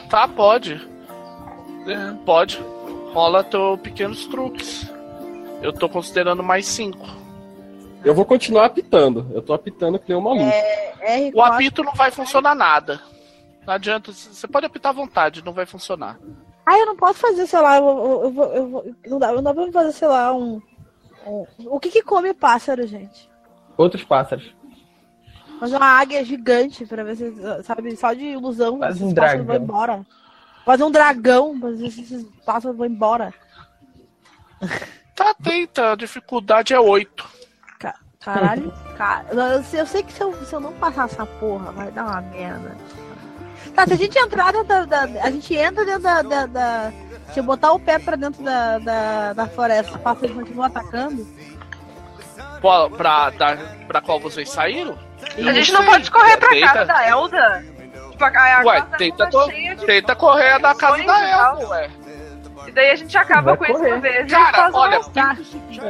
Tá, 0.10 0.28
pode. 0.28 0.74
É, 1.88 2.14
pode. 2.26 2.60
Rola 3.14 3.44
teu 3.44 3.78
pequenos 3.78 4.26
truques. 4.28 4.92
Eu 5.62 5.72
tô 5.74 5.88
considerando 5.90 6.44
mais 6.44 6.66
cinco. 6.66 7.08
Eu 8.04 8.14
vou 8.14 8.26
continuar 8.26 8.66
apitando. 8.66 9.28
Eu 9.34 9.42
tô 9.42 9.54
apitando 9.54 9.98
que 9.98 10.10
nem 10.10 10.18
um 10.18 10.22
maluco. 10.22 10.46
R4. 11.02 11.32
O 11.34 11.42
apito 11.42 11.84
não 11.84 11.94
vai 11.94 12.12
funcionar 12.12 12.54
nada. 12.56 13.02
Não 13.66 13.74
adianta. 13.74 14.12
Você 14.12 14.48
pode 14.48 14.66
apitar 14.66 14.92
à 14.92 14.96
vontade, 14.96 15.44
não 15.44 15.54
vai 15.54 15.66
funcionar. 15.66 16.20
Ah, 16.66 16.78
eu 16.80 16.86
não 16.86 16.96
posso 16.96 17.20
fazer, 17.20 17.46
sei 17.48 17.62
lá, 17.62 17.78
eu, 17.78 17.84
vou- 17.84 18.24
eu, 18.24 18.32
vou- 18.32 18.54
eu, 18.54 18.70
vou- 18.70 18.86
não 19.08 19.20
dá, 19.20 19.32
não 19.32 19.42
dá 19.44 19.54
pra 19.54 19.72
fazer, 19.72 19.92
sei 19.92 20.08
lá, 20.08 20.34
um. 20.34 20.62
um- 21.26 21.46
o 21.68 21.80
que 21.80 21.90
que 21.90 22.02
come 22.02 22.34
pássaro, 22.34 22.86
gente? 22.88 23.30
Outros 23.78 24.04
pássaros. 24.04 24.55
Fazer 25.60 25.78
uma 25.78 25.86
águia 26.00 26.24
gigante 26.26 26.86
pra 26.86 27.04
ver 27.04 27.16
se, 27.16 27.34
sabe, 27.64 27.96
só 27.96 28.14
de 28.14 28.24
ilusão 28.26 28.78
Faz 28.80 28.96
esses 28.96 29.08
um 29.08 29.14
pássaros 29.14 29.38
vão 29.46 29.46
dragão. 29.48 29.64
embora. 29.64 30.06
Fazer 30.66 30.84
um 30.84 30.92
dragão 30.92 31.60
pra 31.60 31.70
ver 31.72 31.92
se 31.92 32.02
esses 32.02 32.24
pássaros 32.46 32.78
vão 32.78 32.86
embora. 32.88 33.34
Tá, 35.16 35.34
tenta. 35.42 35.92
A 35.92 35.96
dificuldade 35.96 36.74
é 36.74 36.80
oito. 36.80 37.26
Ca- 37.80 37.96
Caralho, 38.20 38.74
cara, 38.98 39.26
eu, 39.32 39.64
sei- 39.64 39.82
eu 39.82 39.86
sei 39.88 40.04
que 40.04 40.12
se 40.12 40.22
eu, 40.22 40.34
se 40.46 40.54
eu 40.54 40.60
não 40.60 40.74
passar 40.74 41.06
essa 41.06 41.26
porra, 41.26 41.72
vai 41.72 41.92
dar 41.92 42.06
uma 42.06 42.22
merda. 42.22 42.76
Tá, 43.74 43.86
se 43.88 43.94
a 43.94 43.98
gente 43.98 44.18
entrar 44.18 44.52
dentro 44.52 44.68
da. 44.68 44.86
da- 44.86 45.24
a 45.24 45.32
gente 45.32 45.56
entra 45.56 45.86
dentro 45.86 46.02
da. 46.04 46.22
da, 46.22 46.46
da- 46.46 46.92
se 47.34 47.40
eu 47.40 47.44
botar 47.44 47.72
o 47.74 47.80
pé 47.80 47.98
pra 48.00 48.16
dentro 48.16 48.44
da, 48.44 48.78
da, 48.80 49.34
da 49.34 49.48
floresta, 49.48 49.94
os 49.96 50.02
pássaros 50.02 50.36
continuam 50.36 50.66
atacando. 50.68 51.26
Qual- 52.62 52.90
Pra, 52.90 53.30
da, 53.32 53.58
pra 53.88 54.02
qual 54.02 54.20
vocês 54.20 54.50
saíram? 54.50 54.98
A 55.38 55.54
gente 55.54 55.72
não 55.72 55.86
pode 55.86 56.10
correr 56.12 56.38
pra 56.38 56.50
Tenta- 56.50 56.68
casa 56.74 56.86
da 56.86 57.08
Elda. 57.08 57.66
Tipo, 58.12 58.24
a, 58.24 58.28
a 58.28 58.64
Ué, 58.66 58.76
casa 58.76 58.90
da 58.92 58.98
tenta, 58.98 59.24
Elda 59.24 59.38
co- 59.38 59.50
cheia 59.52 59.76
de 59.76 59.86
tenta 59.86 60.16
correr 60.16 60.60
da 60.60 60.76
casa 60.76 61.04
da 61.04 61.20
e. 61.28 61.32
Elfa, 61.32 61.68
ué. 61.68 61.90
E 62.68 62.72
daí 62.72 62.90
a 62.92 62.96
gente 62.96 63.18
acaba 63.18 63.56
Vai 63.56 63.58
com 63.58 63.66
isso 63.66 63.74
correr. 63.74 63.92
uma 63.94 64.00
vez. 64.02 64.32
Cara, 64.32 64.70
olha, 64.74 65.00
tá. 65.14 65.38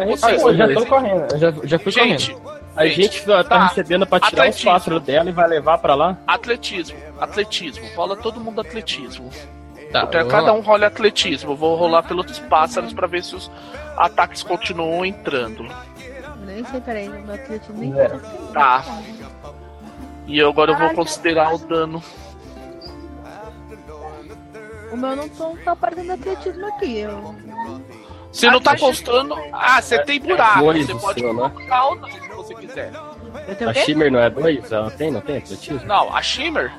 Vocês, 0.08 0.42
eu 0.42 0.56
já 0.56 0.74
tô 0.74 0.86
correndo. 0.88 1.32
Eu 1.34 1.38
já, 1.40 1.54
já 1.64 1.80
fui 1.80 1.92
Gente, 1.92 2.34
correndo. 2.34 2.56
A 2.76 2.86
gente 2.88 3.26
tá, 3.26 3.44
tá 3.44 3.50
Tá. 3.50 3.68
recebendo 3.68 4.06
pra 4.06 4.20
tirar 4.20 4.32
os 4.34 4.40
Atletismo. 4.40 4.72
pássaros 4.72 5.02
dela 5.04 5.30
e 5.30 5.34
vai 5.34 5.48
levar 5.48 5.78
pra 5.78 5.96
lá. 5.96 6.18
atletismo. 6.28 6.98
Atletismo. 7.20 7.86
Rola 7.96 8.18
todo 8.18 8.42
mundo 8.42 8.60
atletismo. 8.60 9.30
Tá, 9.94 10.10
eu- 10.12 10.28
cada 10.28 10.52
um 10.52 10.60
rola 10.60 10.88
atletismo. 10.88 11.52
Eu 11.52 11.56
vou 11.56 11.76
rolar 11.78 12.04
pelos 12.04 12.38
pássaros 12.40 12.92
pra 12.94 13.08
ver 13.08 13.24
se 13.24 13.36
os 13.36 13.50
ataques 13.96 14.44
continuam 14.44 15.06
entrando. 15.06 15.66
Nem 16.46 16.66
sei, 16.66 16.82
peraí, 16.82 17.08
meu 17.08 17.34
atletismo 17.36 17.78
nem 17.78 17.94
Zero. 17.94 18.20
Tá. 18.54 18.84
E 20.28 20.42
agora 20.42 20.72
eu 20.72 20.78
vou 20.78 20.90
considerar 20.94 21.54
o 21.54 21.58
dano. 21.60 22.02
O 24.92 24.98
meu 24.98 25.16
não 25.16 25.28
tô, 25.30 25.56
tá 25.64 25.72
aparecendo 25.74 26.14
atletismo 26.14 26.66
aqui. 26.68 27.00
Eu... 27.00 27.36
Você 28.32 28.50
não 28.50 28.60
tá 28.62 28.72
Atletismo. 28.72 29.06
postando. 29.06 29.36
Ah, 29.54 29.82
você 29.82 30.00
tem 30.04 30.20
buraco. 30.20 30.60
dois 30.60 30.86
Você 30.88 30.94
o 30.94 31.00
pode 31.00 31.20
seu, 31.20 31.34
né? 31.34 31.50
colocar 31.50 31.86
ou 31.86 31.96
não, 31.96 32.10
se 32.10 32.20
você 32.30 32.56
quiser. 32.56 32.92
A 32.96 33.70
o? 33.70 33.74
Shimmer 33.74 34.12
não 34.12 34.20
é 34.20 34.30
dois? 34.30 34.72
Ela 34.72 34.92
tem, 34.92 35.12
não 35.12 35.22
tem 35.22 35.38
atletismo? 35.38 35.86
Não, 35.86 36.14
a 36.16 36.22
Shimmer. 36.22 36.72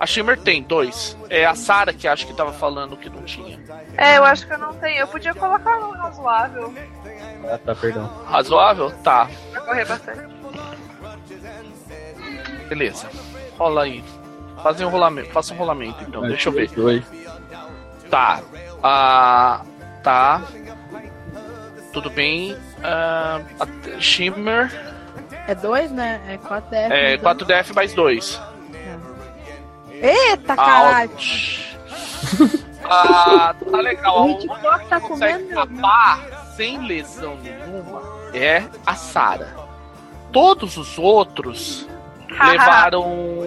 A 0.00 0.06
Shimmer 0.06 0.38
tem 0.40 0.62
dois. 0.62 1.16
É 1.30 1.44
a 1.46 1.54
Sarah 1.54 1.92
que 1.92 2.08
acho 2.08 2.26
que 2.26 2.34
tava 2.34 2.52
falando 2.52 2.96
que 2.96 3.08
não 3.08 3.22
tinha. 3.22 3.58
É, 3.96 4.18
eu 4.18 4.24
acho 4.24 4.46
que 4.46 4.52
eu 4.52 4.58
não 4.58 4.72
tenho. 4.74 4.98
Eu 5.00 5.06
podia 5.06 5.34
colocar 5.34 5.78
um 5.78 5.90
razoável 5.92 6.74
Ah, 7.50 7.58
tá, 7.58 7.74
perdão. 7.74 8.10
Razoável? 8.26 8.90
Tá. 9.02 9.28
pra 9.52 9.60
correr 9.60 9.84
bastante. 9.84 10.34
Beleza. 12.68 13.08
Rola 13.58 13.82
aí. 13.84 14.02
Faz 14.62 14.80
um 14.80 14.88
rolamento. 14.88 15.30
Faça 15.30 15.52
um 15.54 15.56
rolamento 15.56 16.02
então. 16.06 16.22
Deixa 16.22 16.48
eu 16.48 16.52
ver. 16.52 16.68
Dois. 16.70 17.04
Tá. 18.10 18.40
Ah, 18.82 19.60
tá. 20.02 20.42
Tudo 21.92 22.10
bem. 22.10 22.56
Ah, 22.82 23.40
a- 23.60 24.00
Shimmer. 24.00 24.70
É 25.46 25.54
dois, 25.54 25.90
né? 25.90 26.20
É 26.28 26.36
4 26.38 26.74
É 26.74 27.16
4DF 27.18 27.74
mais 27.74 27.92
2. 27.92 28.40
Eita, 29.90 30.56
caralho! 30.56 31.10
Ah, 32.86 33.54
tá 33.70 33.78
legal. 33.78 34.26
O 34.26 34.30
Hitchcock 34.32 34.78
que 34.84 34.88
tá 34.90 35.00
consegue 35.00 35.44
comendo- 35.44 35.48
escapar 35.48 36.20
sem 36.54 36.86
lesão 36.86 37.34
nenhuma 37.36 38.02
é 38.34 38.62
a 38.84 38.94
Sarah. 38.94 39.54
Todos 40.30 40.76
os 40.76 40.98
outros 40.98 41.88
levaram. 42.30 43.38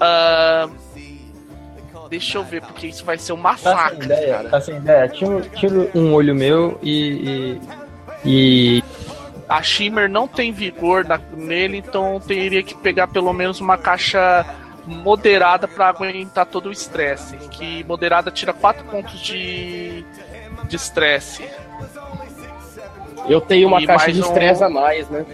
ah, 0.00 0.68
deixa 2.08 2.38
eu 2.38 2.44
ver, 2.44 2.62
porque 2.62 2.86
isso 2.86 3.04
vai 3.04 3.18
ser 3.18 3.32
um 3.32 3.42
Tá 3.42 3.56
sem 3.56 3.72
massacre, 3.72 4.04
ideia, 4.04 4.34
cara. 4.36 4.48
tá 4.50 4.60
sem 4.60 4.76
ideia. 4.76 5.08
Tiro, 5.08 5.40
tiro 5.54 5.90
um 5.94 6.12
olho 6.14 6.34
meu 6.34 6.78
e. 6.82 7.60
e, 8.24 8.78
e- 8.78 8.84
A 9.48 9.62
Shimmer 9.62 10.08
não 10.08 10.26
tem 10.26 10.50
vigor 10.50 11.04
na- 11.04 11.20
nele, 11.34 11.76
então 11.78 12.18
teria 12.20 12.62
que 12.62 12.74
pegar 12.74 13.08
pelo 13.08 13.32
menos 13.34 13.60
uma 13.60 13.76
caixa 13.76 14.46
moderada 14.86 15.68
pra 15.68 15.88
aguentar 15.88 16.46
todo 16.46 16.68
o 16.70 16.72
estresse. 16.72 17.36
Que 17.36 17.84
moderada 17.84 18.30
tira 18.30 18.52
4 18.52 18.84
pontos 18.86 19.20
de 19.20 20.04
de 20.68 20.76
estresse. 20.76 21.44
Eu 23.28 23.40
tenho 23.42 23.68
uma 23.68 23.82
E 23.82 23.86
caixa 23.86 24.10
de 24.12 24.20
um- 24.22 24.24
estresse 24.24 24.64
a 24.64 24.70
mais, 24.70 25.08
né? 25.10 25.26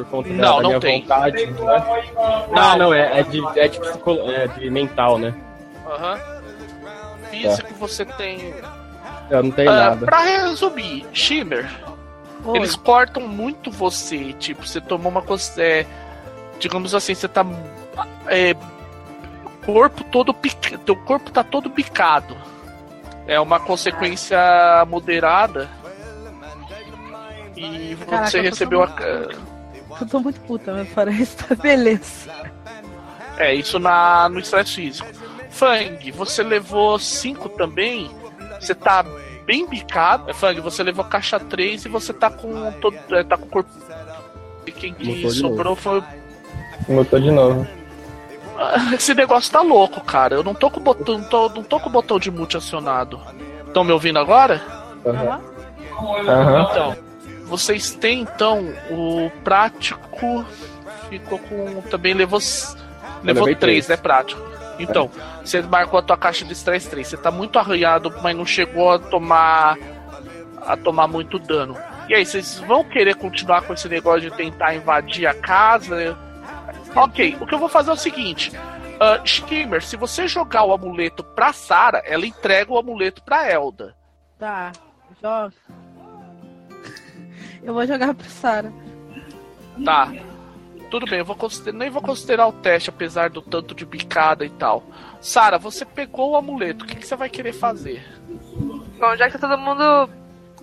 Por 0.00 0.04
conta 0.06 0.28
da, 0.30 0.34
Não, 0.34 0.56
da 0.56 0.62
não 0.62 0.68
minha 0.70 0.80
tem. 0.80 1.00
vontade. 1.02 1.46
Né? 1.46 1.52
Não, 2.54 2.78
não, 2.78 2.94
é, 2.94 3.20
é 3.20 3.22
de, 3.22 3.58
é, 3.58 3.68
de 3.68 3.78
psicolo- 3.80 4.30
é 4.30 4.46
de 4.48 4.70
mental, 4.70 5.18
né? 5.18 5.34
Aham. 5.86 6.18
Físico 7.30 7.74
você 7.74 8.04
tem. 8.04 8.54
Eu 9.30 9.42
não 9.42 9.50
tenho 9.50 9.70
Ah, 9.70 9.74
nada. 9.90 10.06
pra 10.06 10.18
resumir, 10.20 11.06
Shimmer, 11.12 11.70
Oi. 12.44 12.56
eles 12.58 12.74
cortam 12.74 13.28
muito 13.28 13.70
você. 13.70 14.32
Tipo, 14.32 14.66
você 14.66 14.80
tomou 14.80 15.12
uma 15.12 15.22
coisa. 15.22 15.62
é, 15.62 15.86
digamos 16.58 16.94
assim, 16.94 17.14
você 17.14 17.28
tá. 17.28 17.44
É, 18.26 18.54
corpo 19.64 20.02
todo 20.04 20.32
pica, 20.34 20.78
teu 20.78 20.96
corpo 20.96 21.30
tá 21.30 21.44
todo 21.44 21.68
picado. 21.70 22.36
É 23.26 23.38
uma 23.38 23.60
consequência 23.60 24.38
moderada. 24.88 25.68
E 27.56 27.94
Caraca, 28.08 28.26
você 28.30 28.38
tô 28.38 28.42
recebeu 28.44 28.82
a. 28.82 28.86
Eu 30.00 30.06
tô 30.06 30.20
muito 30.20 30.40
puta, 30.40 30.72
mas 30.72 30.88
floresta, 30.88 31.54
beleza. 31.56 32.30
É, 33.36 33.54
isso 33.54 33.78
na, 33.78 34.28
no 34.28 34.38
estresse 34.38 34.74
físico. 34.74 35.08
Fang, 35.50 36.10
você 36.12 36.42
levou 36.42 36.98
5 36.98 37.48
também. 37.50 38.10
Você 38.60 38.74
tá 38.74 39.04
bem 39.44 39.66
bicado. 39.66 40.30
É, 40.30 40.34
Fang, 40.34 40.60
você 40.60 40.82
levou 40.82 41.04
caixa 41.04 41.38
3 41.40 41.84
e 41.84 41.88
você 41.88 42.12
tá 42.12 42.30
com 42.30 42.72
todo. 42.80 42.96
É, 43.10 43.24
tá 43.24 43.36
com 43.36 43.46
o 43.46 43.48
corpo. 43.48 43.70
E 44.66 44.72
quem 44.72 44.94
que 44.94 45.30
sobrou 45.30 45.74
foi. 45.74 46.02
Motor 46.88 47.20
de 47.20 47.30
novo. 47.30 47.66
Ah, 48.58 48.94
Esse 48.94 49.14
negócio 49.14 49.50
tá 49.50 49.62
louco, 49.62 50.00
cara. 50.02 50.34
Eu 50.34 50.44
não 50.44 50.54
tô 50.54 50.70
com 50.70 50.80
o 50.80 50.82
botão, 50.82 51.18
não 51.18 51.24
tô, 51.24 51.48
não 51.48 51.62
tô 51.62 51.80
com 51.80 51.88
o 51.88 51.92
botão 51.92 52.18
de 52.18 52.30
mute 52.30 52.56
acionado. 52.56 53.20
Estão 53.66 53.84
me 53.84 53.92
ouvindo 53.92 54.18
agora? 54.18 54.60
Aham. 55.06 55.40
Aham. 56.28 56.68
Então, 56.70 56.96
vocês 57.50 57.90
têm 57.90 58.20
então 58.20 58.72
o 58.90 59.28
prático 59.42 60.44
ficou 61.08 61.38
com 61.40 61.82
também 61.90 62.14
levou 62.14 62.38
levou 63.22 63.44
levei 63.44 63.56
3, 63.56 63.58
três. 63.58 63.88
né, 63.88 63.96
prático. 63.96 64.40
Então, 64.78 65.10
você 65.44 65.60
marcou 65.60 65.98
a 65.98 66.02
tua 66.02 66.16
caixa 66.16 66.44
de 66.44 66.52
estresse 66.52 66.88
3. 66.88 67.06
Você 67.06 67.16
tá 67.16 67.30
muito 67.30 67.58
arranhado, 67.58 68.14
mas 68.22 68.34
não 68.34 68.46
chegou 68.46 68.92
a 68.92 68.98
tomar 68.98 69.76
a 70.62 70.76
tomar 70.76 71.06
muito 71.06 71.38
dano. 71.38 71.76
E 72.08 72.14
aí, 72.14 72.24
vocês 72.24 72.58
vão 72.60 72.84
querer 72.84 73.16
continuar 73.16 73.62
com 73.62 73.74
esse 73.74 73.88
negócio 73.88 74.30
de 74.30 74.36
tentar 74.36 74.74
invadir 74.74 75.26
a 75.26 75.34
casa? 75.34 76.16
Ok, 76.94 77.36
o 77.40 77.46
que 77.46 77.54
eu 77.54 77.58
vou 77.58 77.68
fazer 77.68 77.90
é 77.90 77.92
o 77.92 77.96
seguinte. 77.96 78.52
Uh, 78.56 79.22
Skimmer, 79.24 79.82
se 79.82 79.96
você 79.96 80.26
jogar 80.28 80.64
o 80.64 80.72
amuleto 80.72 81.22
pra 81.24 81.52
Sarah, 81.52 82.02
ela 82.04 82.26
entrega 82.26 82.72
o 82.72 82.78
amuleto 82.78 83.22
pra 83.22 83.50
Elda. 83.50 83.94
Tá, 84.38 84.72
joga. 85.20 85.52
Eu 87.62 87.74
vou 87.74 87.86
jogar 87.86 88.14
pra 88.14 88.28
Sara. 88.28 88.72
Tá. 89.84 90.12
Tudo 90.90 91.06
bem, 91.06 91.20
eu 91.20 91.24
vou 91.24 91.36
consider- 91.36 91.72
nem 91.72 91.88
vou 91.88 92.02
considerar 92.02 92.48
o 92.48 92.52
teste, 92.52 92.90
apesar 92.90 93.30
do 93.30 93.40
tanto 93.40 93.74
de 93.74 93.86
picada 93.86 94.44
e 94.44 94.50
tal. 94.50 94.82
Sara, 95.20 95.56
você 95.58 95.84
pegou 95.84 96.30
o 96.32 96.36
amuleto, 96.36 96.84
o 96.84 96.88
que, 96.88 96.96
que 96.96 97.06
você 97.06 97.14
vai 97.14 97.28
querer 97.28 97.52
fazer? 97.52 98.02
Bom, 98.98 99.16
já 99.16 99.30
que 99.30 99.38
tá 99.38 99.48
todo 99.48 99.58
mundo 99.60 100.10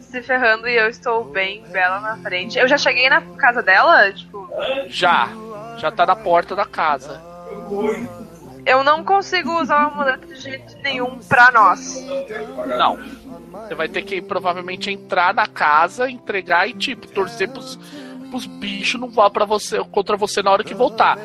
se 0.02 0.22
ferrando 0.22 0.68
e 0.68 0.76
eu 0.76 0.90
estou 0.90 1.24
bem 1.24 1.64
bela 1.72 2.00
na 2.02 2.18
frente. 2.18 2.58
Eu 2.60 2.68
já 2.68 2.78
cheguei 2.78 3.10
na 3.10 3.22
casa 3.38 3.62
dela, 3.64 4.12
tipo, 4.12 4.50
Já. 4.88 5.30
Já 5.78 5.92
tá 5.92 6.06
na 6.06 6.16
porta 6.16 6.56
da 6.56 6.66
casa. 6.66 7.22
eu 8.66 8.84
não 8.84 9.04
consigo 9.04 9.62
usar 9.62 9.86
o 9.86 9.92
amuleto 9.92 10.28
de 10.28 10.36
jeito 10.36 10.76
nenhum 10.84 11.20
pra 11.20 11.52
nós. 11.52 12.02
Não. 12.78 12.98
Você 13.52 13.76
vai 13.76 13.88
ter 13.88 14.02
que 14.04 14.22
provavelmente 14.22 14.90
entrar 14.92 15.34
na 15.34 15.48
casa, 15.48 16.10
entregar 16.10 16.68
e, 16.70 16.74
tipo, 16.74 17.08
torcer 17.08 17.50
pros, 17.50 17.76
pros 18.30 18.46
bichos 18.46 19.00
não 19.00 19.10
vá 19.10 19.30
para 19.30 19.46
você 19.46 19.84
contra 19.86 20.16
você 20.18 20.42
na 20.44 20.52
hora 20.52 20.64
que 20.64 20.74
voltar. 20.74 21.18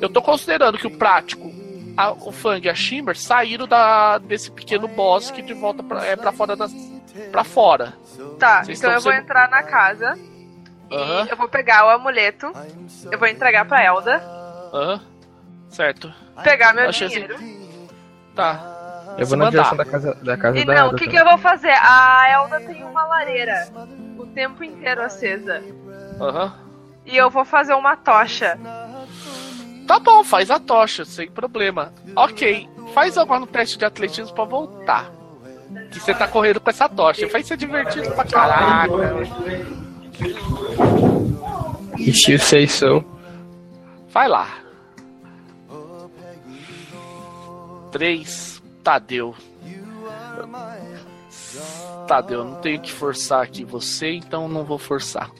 Eu 0.00 0.08
tô 0.08 0.20
considerando 0.22 0.78
que 0.78 0.86
o 0.86 0.96
prático, 0.98 1.50
a- 1.96 2.12
o 2.12 2.30
Fang 2.32 2.64
e 2.66 2.70
a 2.70 2.74
Shimmer 2.74 3.16
saíram 3.16 3.66
da, 3.66 4.18
desse 4.18 4.50
pequeno 4.50 4.86
bosque 4.88 5.42
de 5.42 5.52
volta 5.54 5.82
pra, 5.82 6.04
é, 6.04 6.16
pra 6.16 6.32
fora 6.32 6.56
pra 7.32 7.44
fora. 7.44 7.94
Tá, 8.38 8.62
Vocês 8.64 8.78
então 8.78 8.92
eu 8.92 9.00
vou 9.00 9.12
sendo- 9.12 9.22
entrar 9.22 9.48
na 9.50 9.62
casa 9.62 10.16
e 10.90 11.30
eu 11.30 11.36
vou 11.36 11.48
pegar 11.48 11.84
o 11.86 11.88
amuleto, 11.90 12.52
eu 13.10 13.18
vou 13.18 13.26
entregar 13.28 13.64
pra 13.66 13.82
Elda, 13.84 14.16
Aham. 14.72 15.00
Certo. 15.70 16.12
pegar 16.44 16.72
meu 16.72 16.88
Achei 16.88 17.08
dinheiro. 17.08 17.36
Tá. 18.34 18.74
Eu 19.18 19.26
vou 19.26 19.36
na 19.36 19.46
mandar. 19.46 19.58
direção 19.58 19.76
da 19.76 19.84
casa, 19.84 20.14
da 20.22 20.36
casa 20.36 20.58
E 20.58 20.64
da 20.64 20.74
não, 20.74 20.90
o 20.90 20.94
que, 20.94 21.08
que 21.08 21.16
eu 21.16 21.24
vou 21.24 21.38
fazer? 21.38 21.72
A 21.82 22.26
Elda 22.30 22.60
tem 22.60 22.84
uma 22.84 23.04
lareira 23.04 23.68
o 24.16 24.26
tempo 24.26 24.62
inteiro 24.62 25.02
acesa. 25.02 25.62
Aham. 26.20 26.52
E 27.04 27.16
eu 27.16 27.28
vou 27.30 27.44
fazer 27.44 27.74
uma 27.74 27.96
tocha. 27.96 28.58
Tá 29.86 29.98
bom, 29.98 30.22
faz 30.22 30.50
a 30.50 30.60
tocha, 30.60 31.04
sem 31.04 31.30
problema. 31.30 31.92
Ok, 32.14 32.68
faz 32.94 33.16
agora 33.16 33.42
um 33.42 33.46
teste 33.46 33.78
de 33.78 33.84
atletismo 33.84 34.34
pra 34.34 34.44
voltar. 34.44 35.10
Que 35.90 35.98
você 35.98 36.14
tá 36.14 36.28
correndo 36.28 36.60
com 36.60 36.68
essa 36.70 36.88
tocha. 36.88 37.26
Vai 37.28 37.42
ser 37.42 37.56
divertido 37.56 38.10
pra 38.12 38.24
caraca. 38.24 38.92
If 41.98 42.28
you 42.28 42.38
say 42.38 42.68
so. 42.68 43.04
Vai 44.10 44.28
lá. 44.28 44.48
Três. 47.90 48.57
Tadeu. 48.88 49.34
Tadeu, 52.06 52.42
não 52.42 52.54
tenho 52.54 52.80
que 52.80 52.90
forçar 52.90 53.42
aqui 53.42 53.62
você, 53.62 54.12
então 54.12 54.48
não 54.48 54.64
vou 54.64 54.78
forçar. 54.78 55.30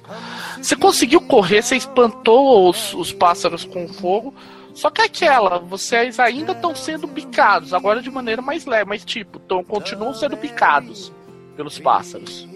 Você 0.60 0.76
conseguiu 0.76 1.18
correr, 1.22 1.62
você 1.62 1.74
espantou 1.76 2.68
os, 2.68 2.92
os 2.92 3.10
pássaros 3.10 3.64
com 3.64 3.88
fogo. 3.88 4.34
Só 4.74 4.90
que 4.90 5.00
aquela, 5.00 5.58
vocês 5.60 6.20
ainda 6.20 6.52
estão 6.52 6.74
sendo 6.74 7.08
picados, 7.08 7.72
agora 7.72 8.02
de 8.02 8.10
maneira 8.10 8.42
mais 8.42 8.66
leve, 8.66 8.84
mas 8.84 9.02
tipo, 9.02 9.38
tão, 9.38 9.64
continuam 9.64 10.12
sendo 10.12 10.36
picados 10.36 11.10
pelos 11.56 11.78
pássaros. 11.78 12.46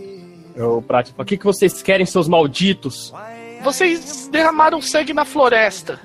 Eu 0.54 0.82
prático. 0.82 1.22
O 1.22 1.24
que, 1.24 1.38
que 1.38 1.44
vocês 1.46 1.82
querem, 1.82 2.04
seus 2.04 2.28
malditos? 2.28 3.14
Vocês 3.62 4.28
derramaram 4.28 4.82
sangue 4.82 5.14
na 5.14 5.24
floresta. 5.24 5.98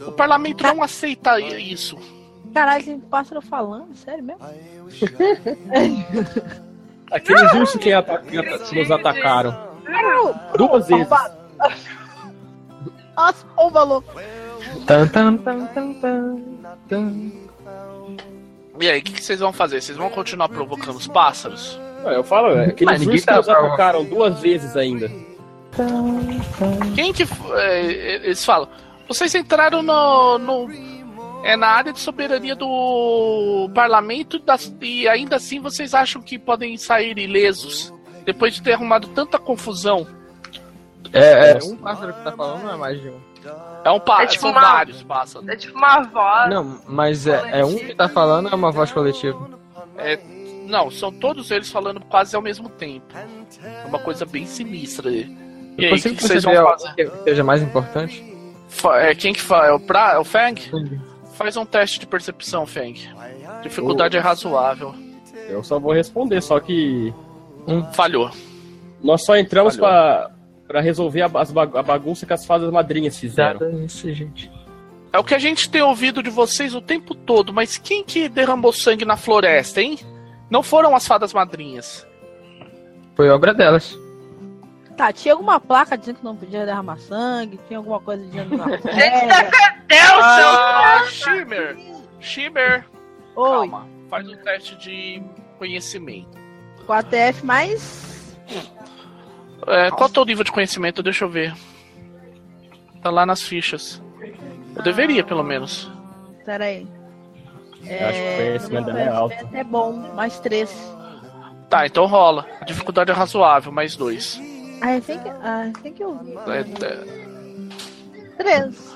O 0.00 0.10
parlamento 0.10 0.64
não 0.64 0.82
aceita 0.82 1.38
isso. 1.38 1.96
Caralho, 2.52 2.84
tem 2.84 2.98
pássaro 3.00 3.40
falando, 3.40 3.94
sério 3.94 4.24
mesmo? 4.24 4.40
Aqueles 7.10 7.52
ursos 7.52 7.80
que, 7.80 7.92
ata- 7.92 8.18
que 8.18 8.76
nos 8.78 8.90
atacaram. 8.90 9.54
Duas 10.56 10.88
vezes. 10.88 11.08
Nossa, 13.16 13.46
ô 13.56 13.70
valor. 13.70 14.02
Tan, 14.86 15.06
tan, 15.08 15.36
tan, 15.36 15.66
tan, 15.66 15.92
tan. 16.88 17.30
E 18.80 18.88
aí, 18.88 19.00
o 19.00 19.02
que, 19.02 19.12
que 19.12 19.22
vocês 19.22 19.40
vão 19.40 19.52
fazer? 19.52 19.80
Vocês 19.82 19.98
vão 19.98 20.08
continuar 20.10 20.48
provocando 20.48 20.96
os 20.96 21.06
pássaros? 21.06 21.78
Ué, 22.04 22.16
Eu 22.16 22.24
falo, 22.24 22.48
é, 22.56 22.66
aqueles 22.66 22.92
Mas 22.92 23.00
ninguém 23.00 23.14
ursos 23.16 23.24
que 23.26 23.30
tá 23.30 23.36
nos 23.36 23.48
atacaram 23.48 24.04
duas 24.04 24.40
vezes 24.40 24.76
ainda. 24.76 25.10
Quem 26.94 27.12
que. 27.12 27.24
é, 27.56 27.92
eles 28.24 28.44
falam. 28.44 28.68
Vocês 29.06 29.34
entraram 29.34 29.82
no. 29.82 30.38
no 30.38 30.91
é 31.44 31.56
na 31.56 31.68
área 31.68 31.92
de 31.92 31.98
soberania 32.00 32.54
do 32.54 33.70
parlamento 33.74 34.38
das- 34.38 34.74
e 34.80 35.08
ainda 35.08 35.36
assim 35.36 35.60
vocês 35.60 35.94
acham 35.94 36.20
que 36.22 36.38
podem 36.38 36.76
sair 36.76 37.18
ilesos 37.18 37.92
depois 38.24 38.54
de 38.54 38.62
ter 38.62 38.72
arrumado 38.74 39.08
tanta 39.08 39.38
confusão. 39.38 40.06
É, 41.12 41.50
é 41.52 41.58
um 41.64 41.76
pássaro 41.76 42.12
que 42.14 42.20
tá 42.24 42.32
falando, 42.32 42.62
não 42.62 42.72
é 42.72 42.76
mais 42.76 43.00
de 43.00 43.08
um. 43.08 43.20
É 43.84 43.90
um 43.90 43.98
pássaro, 44.00 44.22
É 44.24 44.26
tipo 44.28 44.42
são 44.42 44.50
uma- 44.52 44.60
vários 44.60 45.02
pássaros. 45.02 45.48
É 45.48 45.56
tipo 45.56 45.76
uma 45.76 46.00
voz. 46.02 46.50
Não, 46.50 46.80
mas 46.86 47.26
é, 47.26 47.60
é 47.60 47.64
um 47.64 47.76
que 47.76 47.94
tá 47.94 48.08
falando 48.08 48.46
ou 48.46 48.52
é 48.52 48.54
uma 48.54 48.70
voz 48.70 48.92
coletiva? 48.92 49.50
É, 49.98 50.18
não, 50.66 50.90
são 50.90 51.12
todos 51.12 51.50
eles 51.50 51.70
falando 51.70 52.00
quase 52.02 52.34
ao 52.36 52.40
mesmo 52.40 52.68
tempo. 52.68 53.06
É 53.62 53.84
uma 53.86 53.98
coisa 53.98 54.24
bem 54.24 54.46
sinistra. 54.46 55.10
E 55.10 55.24
aí, 55.78 55.86
o 55.86 55.90
consigo 55.90 56.14
que, 56.14 56.20
que 56.22 56.28
vocês 56.28 56.44
vão 56.44 56.54
fazer? 56.54 56.94
que 56.94 57.10
seja 57.24 57.42
mais 57.44 57.60
importante? 57.62 58.24
É, 58.94 59.14
quem 59.14 59.32
que 59.34 59.40
fala? 59.42 59.66
É 59.66 59.72
o, 59.72 59.80
pra, 59.80 60.12
é 60.12 60.18
o 60.18 60.24
Fang? 60.24 60.70
Faz 61.34 61.56
um 61.56 61.64
teste 61.64 61.98
de 62.00 62.06
percepção, 62.06 62.66
Fang. 62.66 62.94
Dificuldade 63.62 64.16
é 64.16 64.20
razoável. 64.20 64.94
Eu 65.48 65.62
só 65.64 65.78
vou 65.78 65.92
responder, 65.92 66.40
só 66.42 66.60
que 66.60 67.12
Falhou. 67.92 68.30
nós 69.02 69.24
só 69.24 69.36
entramos 69.36 69.76
pra 69.76 70.30
resolver 70.80 71.22
a, 71.22 71.28
ba- 71.28 71.42
a 71.74 71.82
bagunça 71.82 72.24
que 72.26 72.32
as 72.32 72.44
fadas 72.46 72.70
madrinhas 72.70 73.18
fizeram. 73.18 73.60
Nada 73.60 73.72
nisso, 73.72 74.12
gente. 74.12 74.50
É 75.12 75.18
o 75.18 75.24
que 75.24 75.34
a 75.34 75.38
gente 75.38 75.68
tem 75.68 75.82
ouvido 75.82 76.22
de 76.22 76.30
vocês 76.30 76.74
o 76.74 76.80
tempo 76.80 77.14
todo, 77.14 77.52
mas 77.52 77.76
quem 77.76 78.02
que 78.02 78.28
derramou 78.28 78.72
sangue 78.72 79.04
na 79.04 79.16
floresta, 79.16 79.82
hein? 79.82 79.98
Não 80.48 80.62
foram 80.62 80.94
as 80.96 81.06
fadas 81.06 81.32
madrinhas. 81.34 82.06
Foi 83.14 83.28
obra 83.28 83.52
delas. 83.52 83.98
Tá, 85.02 85.12
tinha 85.12 85.34
alguma 85.34 85.58
placa 85.58 85.98
dizendo 85.98 86.18
que 86.18 86.24
não 86.24 86.36
podia 86.36 86.64
derramar 86.64 86.96
sangue? 86.96 87.58
Tinha 87.66 87.76
alguma 87.80 87.98
coisa 87.98 88.24
dizendo 88.24 88.56
na 88.56 88.68
Gente, 88.68 88.82
defendeu 88.84 90.16
o 90.16 90.20
Ah, 90.22 91.04
Shimmer! 91.08 91.76
Shimmer! 92.20 92.86
Oi, 93.34 93.68
Calma, 93.68 93.88
faz 94.08 94.28
um 94.28 94.36
teste 94.36 94.76
de 94.76 95.20
conhecimento. 95.58 96.38
4F 96.86 97.42
mais. 97.42 98.36
É, 99.66 99.90
qual 99.90 100.06
é 100.06 100.10
o 100.10 100.14
teu 100.14 100.24
nível 100.24 100.44
de 100.44 100.52
conhecimento? 100.52 101.02
Deixa 101.02 101.24
eu 101.24 101.28
ver. 101.28 101.52
Tá 103.02 103.10
lá 103.10 103.26
nas 103.26 103.42
fichas. 103.42 104.00
Eu 104.76 104.84
deveria, 104.84 105.24
pelo 105.24 105.42
menos. 105.42 105.90
Pera 106.44 106.66
aí. 106.66 106.86
Eu 107.84 108.06
acho 108.06 108.18
que 108.18 108.34
o 108.34 108.36
conhecimento 108.36 108.84
dela 108.84 109.00
é 109.00 109.08
alto. 109.08 109.48
É 109.52 109.64
bom, 109.64 109.92
mais 110.14 110.38
3. 110.38 110.72
Tá, 111.68 111.86
então 111.86 112.06
rola. 112.06 112.46
A 112.60 112.64
dificuldade 112.64 113.10
é 113.10 113.14
razoável, 113.14 113.72
mais 113.72 113.96
dois. 113.96 114.40
Ah, 114.82 115.00
tem 115.00 115.18
que, 115.18 115.28
ah, 115.28 115.72
tem 115.80 115.92
que 115.92 116.04
ouvir. 116.04 116.36
É, 116.48 116.60
é, 116.60 117.22
3. 118.36 118.94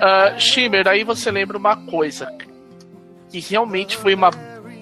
Ah, 0.00 0.34
Shimmer, 0.38 0.88
aí 0.88 1.04
você 1.04 1.30
lembra 1.30 1.58
uma 1.58 1.76
coisa. 1.76 2.26
Que 3.30 3.38
realmente 3.38 3.98
foi 3.98 4.14
uma 4.14 4.30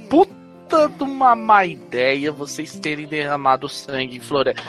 puta 0.09 0.89
de 0.89 1.03
uma 1.03 1.35
má 1.35 1.66
ideia 1.66 2.31
vocês 2.31 2.79
terem 2.79 3.07
derramado 3.07 3.68
sangue 3.68 4.18
em 4.18 4.20
floresta. 4.20 4.62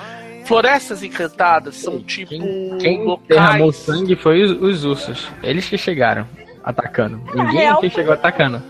Florestas 0.46 1.04
Encantadas 1.04 1.76
são 1.76 2.02
tipo 2.02 2.30
quem, 2.30 2.78
quem 2.80 3.04
locais... 3.04 3.28
derramou 3.30 3.72
sangue 3.72 4.16
foi 4.16 4.44
os, 4.44 4.52
os, 4.52 4.86
ursos. 4.86 5.30
Eles 5.42 5.70
que 5.70 5.78
chegaram 5.78 6.28
atacando. 6.64 7.22
Na 7.34 7.46
Ninguém 7.46 7.62
real, 7.62 7.80
que 7.80 7.90
chegou 7.90 8.14
atacando. 8.14 8.62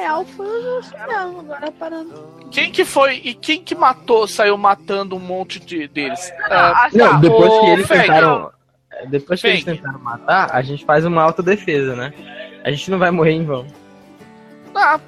Real 0.00 0.24
foi 0.24 0.46
mesmo, 0.46 0.96
agora 1.40 1.72
parando. 1.72 2.48
Quem 2.50 2.72
que 2.72 2.84
foi 2.86 3.20
e 3.22 3.34
quem 3.34 3.62
que 3.62 3.74
matou, 3.74 4.26
saiu 4.26 4.56
matando 4.56 5.14
um 5.14 5.20
monte 5.20 5.60
de 5.60 5.86
deles? 5.88 6.32
Ah, 6.44 6.88
não, 6.92 7.20
depois 7.20 7.60
que 7.60 7.66
eles 7.66 7.88
tentaram, 7.88 8.50
depois 9.08 9.40
que 9.42 9.46
eles 9.46 9.64
tentaram 9.64 9.98
matar, 9.98 10.50
a 10.52 10.62
gente 10.62 10.84
faz 10.86 11.04
uma 11.04 11.22
autodefesa, 11.22 11.94
né? 11.94 12.14
A 12.64 12.70
gente 12.70 12.90
não 12.90 12.98
vai 12.98 13.10
morrer 13.10 13.32
em 13.32 13.44
vão. 13.44 13.66
Ah, 14.74 14.98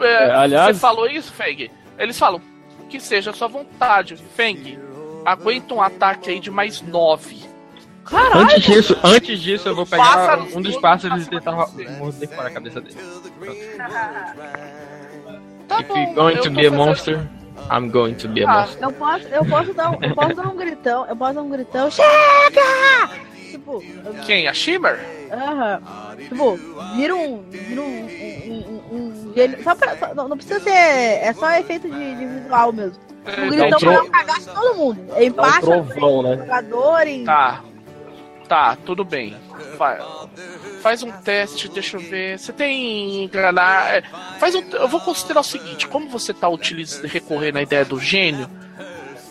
é, 0.00 0.06
é, 0.06 0.30
aliás, 0.30 0.76
você 0.76 0.80
falou 0.80 1.08
isso, 1.08 1.32
Feng? 1.32 1.70
Eles 1.98 2.18
falam 2.18 2.40
que 2.88 3.00
seja 3.00 3.30
a 3.30 3.34
sua 3.34 3.48
vontade, 3.48 4.16
Feng. 4.34 4.78
Aguenta 5.24 5.74
um 5.74 5.82
ataque 5.82 6.30
aí 6.30 6.38
de 6.38 6.52
mais 6.52 6.80
nove. 6.82 7.44
Caralho. 8.06 8.40
Antes 8.42 8.64
disso, 8.64 8.96
antes 9.02 9.40
disso, 9.40 9.68
eu 9.68 9.74
vou 9.74 9.86
pegar 9.86 10.38
um 10.54 10.62
dos 10.62 10.76
pássaros 10.78 11.26
e 11.26 11.30
tentar 11.30 11.52
morder 11.98 12.28
fora 12.28 12.48
a 12.48 12.52
cabeça 12.52 12.80
dele. 12.80 12.96
Tá 15.68 15.80
If 15.80 15.88
bom, 15.88 15.96
you're 15.96 16.14
going 16.14 16.40
to 16.42 16.50
be 16.50 16.66
a 16.66 16.70
monster, 16.70 17.28
I'm 17.70 17.90
going 17.90 18.14
to 18.18 18.28
be 18.28 18.44
a 18.44 18.48
ah, 18.48 18.60
monster. 18.60 18.82
Eu 18.84 18.92
posso, 18.92 19.26
eu 19.26 19.44
posso 19.44 19.74
dar, 19.74 19.90
um, 19.90 19.98
eu 20.00 20.14
posso 20.14 20.34
dar 20.34 20.48
um 20.48 20.54
gritão, 20.56 21.06
eu 21.06 21.16
posso 21.16 21.34
dar 21.34 21.42
um 21.42 21.50
gritão. 21.50 21.90
Chega! 21.90 23.10
Tipo, 23.50 23.82
Quem? 24.24 24.46
A 24.46 24.54
Shimmer? 24.54 25.00
Aham. 25.32 25.80
Uh 25.82 26.14
-huh. 26.14 26.28
Tipo, 26.28 26.56
vira 26.94 27.16
um, 27.16 27.42
vira 27.50 27.80
um, 27.80 28.06
um, 28.06 28.82
um, 28.92 28.96
um 28.96 29.34
gênio. 29.34 29.62
Só 29.62 29.74
pra, 29.74 29.96
só, 29.96 30.14
não, 30.14 30.28
não, 30.28 30.36
precisa 30.36 30.60
ser, 30.60 30.70
é 30.70 31.32
só 31.32 31.50
efeito 31.52 31.88
de, 31.90 32.14
de 32.14 32.26
visual 32.26 32.72
mesmo. 32.72 33.02
É, 33.24 33.40
um 33.40 33.50
gritão 33.50 33.78
pra 33.80 33.92
não 33.92 34.08
cagar 34.08 34.40
todo 34.40 34.74
mundo. 34.76 35.00
Empaixa 35.20 35.74
é 35.74 35.76
um 35.76 35.84
trovão, 35.84 36.22
né? 36.22 36.36
jogador 36.36 37.06
e... 37.08 37.24
Tá. 37.24 37.64
Tá, 38.48 38.76
tudo 38.76 39.04
bem. 39.04 39.36
Vai. 39.76 39.98
Faz 40.80 41.02
um 41.02 41.10
teste, 41.10 41.68
deixa 41.68 41.96
eu 41.96 42.00
ver. 42.00 42.38
Você 42.38 42.52
tem 42.52 43.24
enganar. 43.24 43.94
É, 43.94 44.02
faz 44.38 44.54
um, 44.54 44.62
eu 44.70 44.88
vou 44.88 45.00
considerar 45.00 45.40
o 45.40 45.44
seguinte: 45.44 45.88
como 45.88 46.08
você 46.08 46.32
tá 46.32 46.48
utilizando, 46.48 47.06
recorrendo 47.06 47.58
à 47.58 47.62
ideia 47.62 47.84
do 47.84 47.98
gênio, 47.98 48.48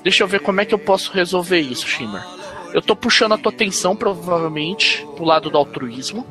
deixa 0.04 0.24
eu 0.24 0.28
ver 0.28 0.42
como 0.42 0.60
é 0.60 0.66
que 0.66 0.74
eu 0.74 0.80
posso 0.80 1.12
resolver 1.14 1.60
isso, 1.60 1.88
Shimmer. 1.88 2.24
Eu 2.74 2.82
tô 2.82 2.96
puxando 2.96 3.34
a 3.34 3.38
tua 3.38 3.54
atenção, 3.54 3.96
provavelmente, 3.96 5.06
pro 5.16 5.24
lado 5.24 5.50
do 5.50 5.58
altruísmo. 5.58 6.28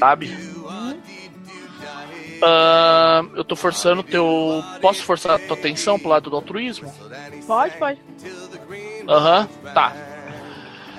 Sabe? 0.00 0.26
Uh, 2.42 3.36
eu 3.36 3.44
tô 3.44 3.54
forçando 3.54 4.02
teu. 4.02 4.62
Posso 4.80 5.04
forçar 5.04 5.36
a 5.36 5.38
tua 5.38 5.56
atenção 5.56 5.98
pro 5.98 6.08
lado 6.08 6.28
do 6.28 6.36
altruísmo? 6.36 6.92
Pode, 7.46 7.76
pode. 7.78 8.00
Aham, 9.08 9.40
uhum, 9.42 9.72
tá. 9.72 10.13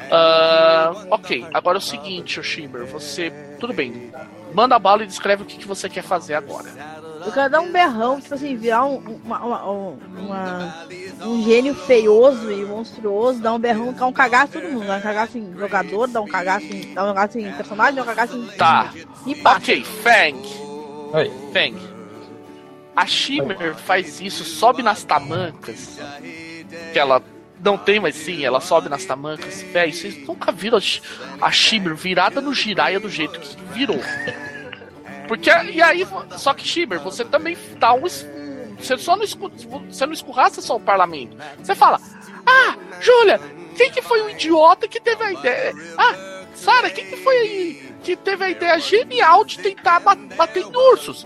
Uh, 0.06 1.08
ok, 1.12 1.46
agora 1.54 1.78
é 1.78 1.80
o 1.80 1.82
seguinte, 1.82 2.42
Shimmer, 2.42 2.86
você. 2.86 3.32
Tudo 3.60 3.74
bem. 3.74 4.12
Manda 4.54 4.76
a 4.76 4.80
bala 4.80 5.04
e 5.04 5.08
descreve 5.08 5.44
o 5.44 5.46
que, 5.46 5.58
que 5.58 5.68
você 5.68 5.90
quer 5.90 6.04
fazer 6.04 6.34
agora. 6.34 6.70
Eu 7.26 7.32
quero 7.32 7.50
dar 7.50 7.60
um 7.60 7.72
berrão, 7.72 8.22
tipo 8.22 8.36
assim, 8.36 8.56
virar 8.56 8.86
um, 8.86 8.98
uma, 9.26 9.44
uma, 9.44 9.64
uma, 9.66 10.88
um 11.26 11.44
gênio 11.44 11.74
feioso 11.74 12.52
e 12.52 12.64
monstruoso, 12.64 13.42
dar 13.42 13.54
um 13.54 13.60
berrão, 13.60 13.92
dar 13.92 14.06
um 14.06 14.14
cagaço 14.14 14.54
todo 14.54 14.70
mundo. 14.70 14.86
Dar 14.86 15.00
um 15.00 15.02
cagaço 15.02 15.38
em 15.38 15.54
jogador, 15.58 16.08
dar 16.08 16.22
um 16.22 16.28
cagaço 16.28 16.66
em, 16.68 16.94
dar 16.94 17.04
um 17.04 17.14
cagaço 17.14 17.40
em 17.40 17.52
personagem, 17.52 17.96
dar 17.96 18.04
um 18.04 18.06
cagaço 18.06 18.38
em. 18.38 18.46
Tá. 18.58 18.94
Em, 19.26 19.42
ok, 19.46 19.84
Fang. 19.84 20.40
Oi. 21.14 21.32
Fang. 21.52 21.96
A 22.96 23.06
Shimmer 23.06 23.60
Oi. 23.60 23.74
faz 23.74 24.22
isso, 24.22 24.46
sobe 24.46 24.82
nas 24.82 25.04
tamancas, 25.04 26.00
que 26.94 27.00
ela 27.00 27.22
não 27.64 27.78
tem, 27.78 28.00
mas 28.00 28.16
sim, 28.16 28.44
ela 28.44 28.60
sobe 28.60 28.90
nas 28.90 29.06
tamancas. 29.06 29.62
Véi, 29.64 29.92
vocês 29.92 30.18
nunca 30.28 30.52
viram 30.52 30.80
a 31.42 31.52
Shimmer 31.52 31.96
virada 31.96 32.42
no 32.42 32.54
Jiraiya 32.54 33.00
do 33.00 33.10
jeito 33.10 33.40
que 33.40 33.56
virou. 33.74 34.00
Porque, 35.28 35.50
e 35.50 35.82
aí, 35.82 36.06
só 36.38 36.54
que 36.54 36.68
Shimmer, 36.68 37.00
você 37.00 37.26
também 37.26 37.58
dá 37.78 37.94
um. 37.94 38.04
Você 38.04 38.98
só 38.98 39.16
não, 39.16 39.26
você 39.26 40.06
não 40.06 40.14
escurraça 40.14 40.62
só 40.62 40.76
o 40.76 40.80
parlamento. 40.80 41.38
Você 41.58 41.74
fala, 41.74 42.00
ah, 42.46 42.76
Júlia, 43.00 43.40
quem 43.76 43.92
que 43.92 44.02
foi 44.02 44.22
o 44.22 44.30
idiota 44.30 44.88
que 44.88 45.00
teve 45.00 45.24
a 45.24 45.32
ideia? 45.32 45.74
Ah, 45.98 46.44
Sara, 46.54 46.90
quem 46.90 47.06
que 47.06 47.18
foi 47.18 47.36
aí 47.38 47.96
que 48.04 48.16
teve 48.16 48.46
a 48.46 48.50
ideia 48.50 48.80
genial 48.80 49.44
de 49.44 49.60
tentar 49.60 50.00
bater 50.00 50.64
em 50.64 50.76
ursos? 50.76 51.26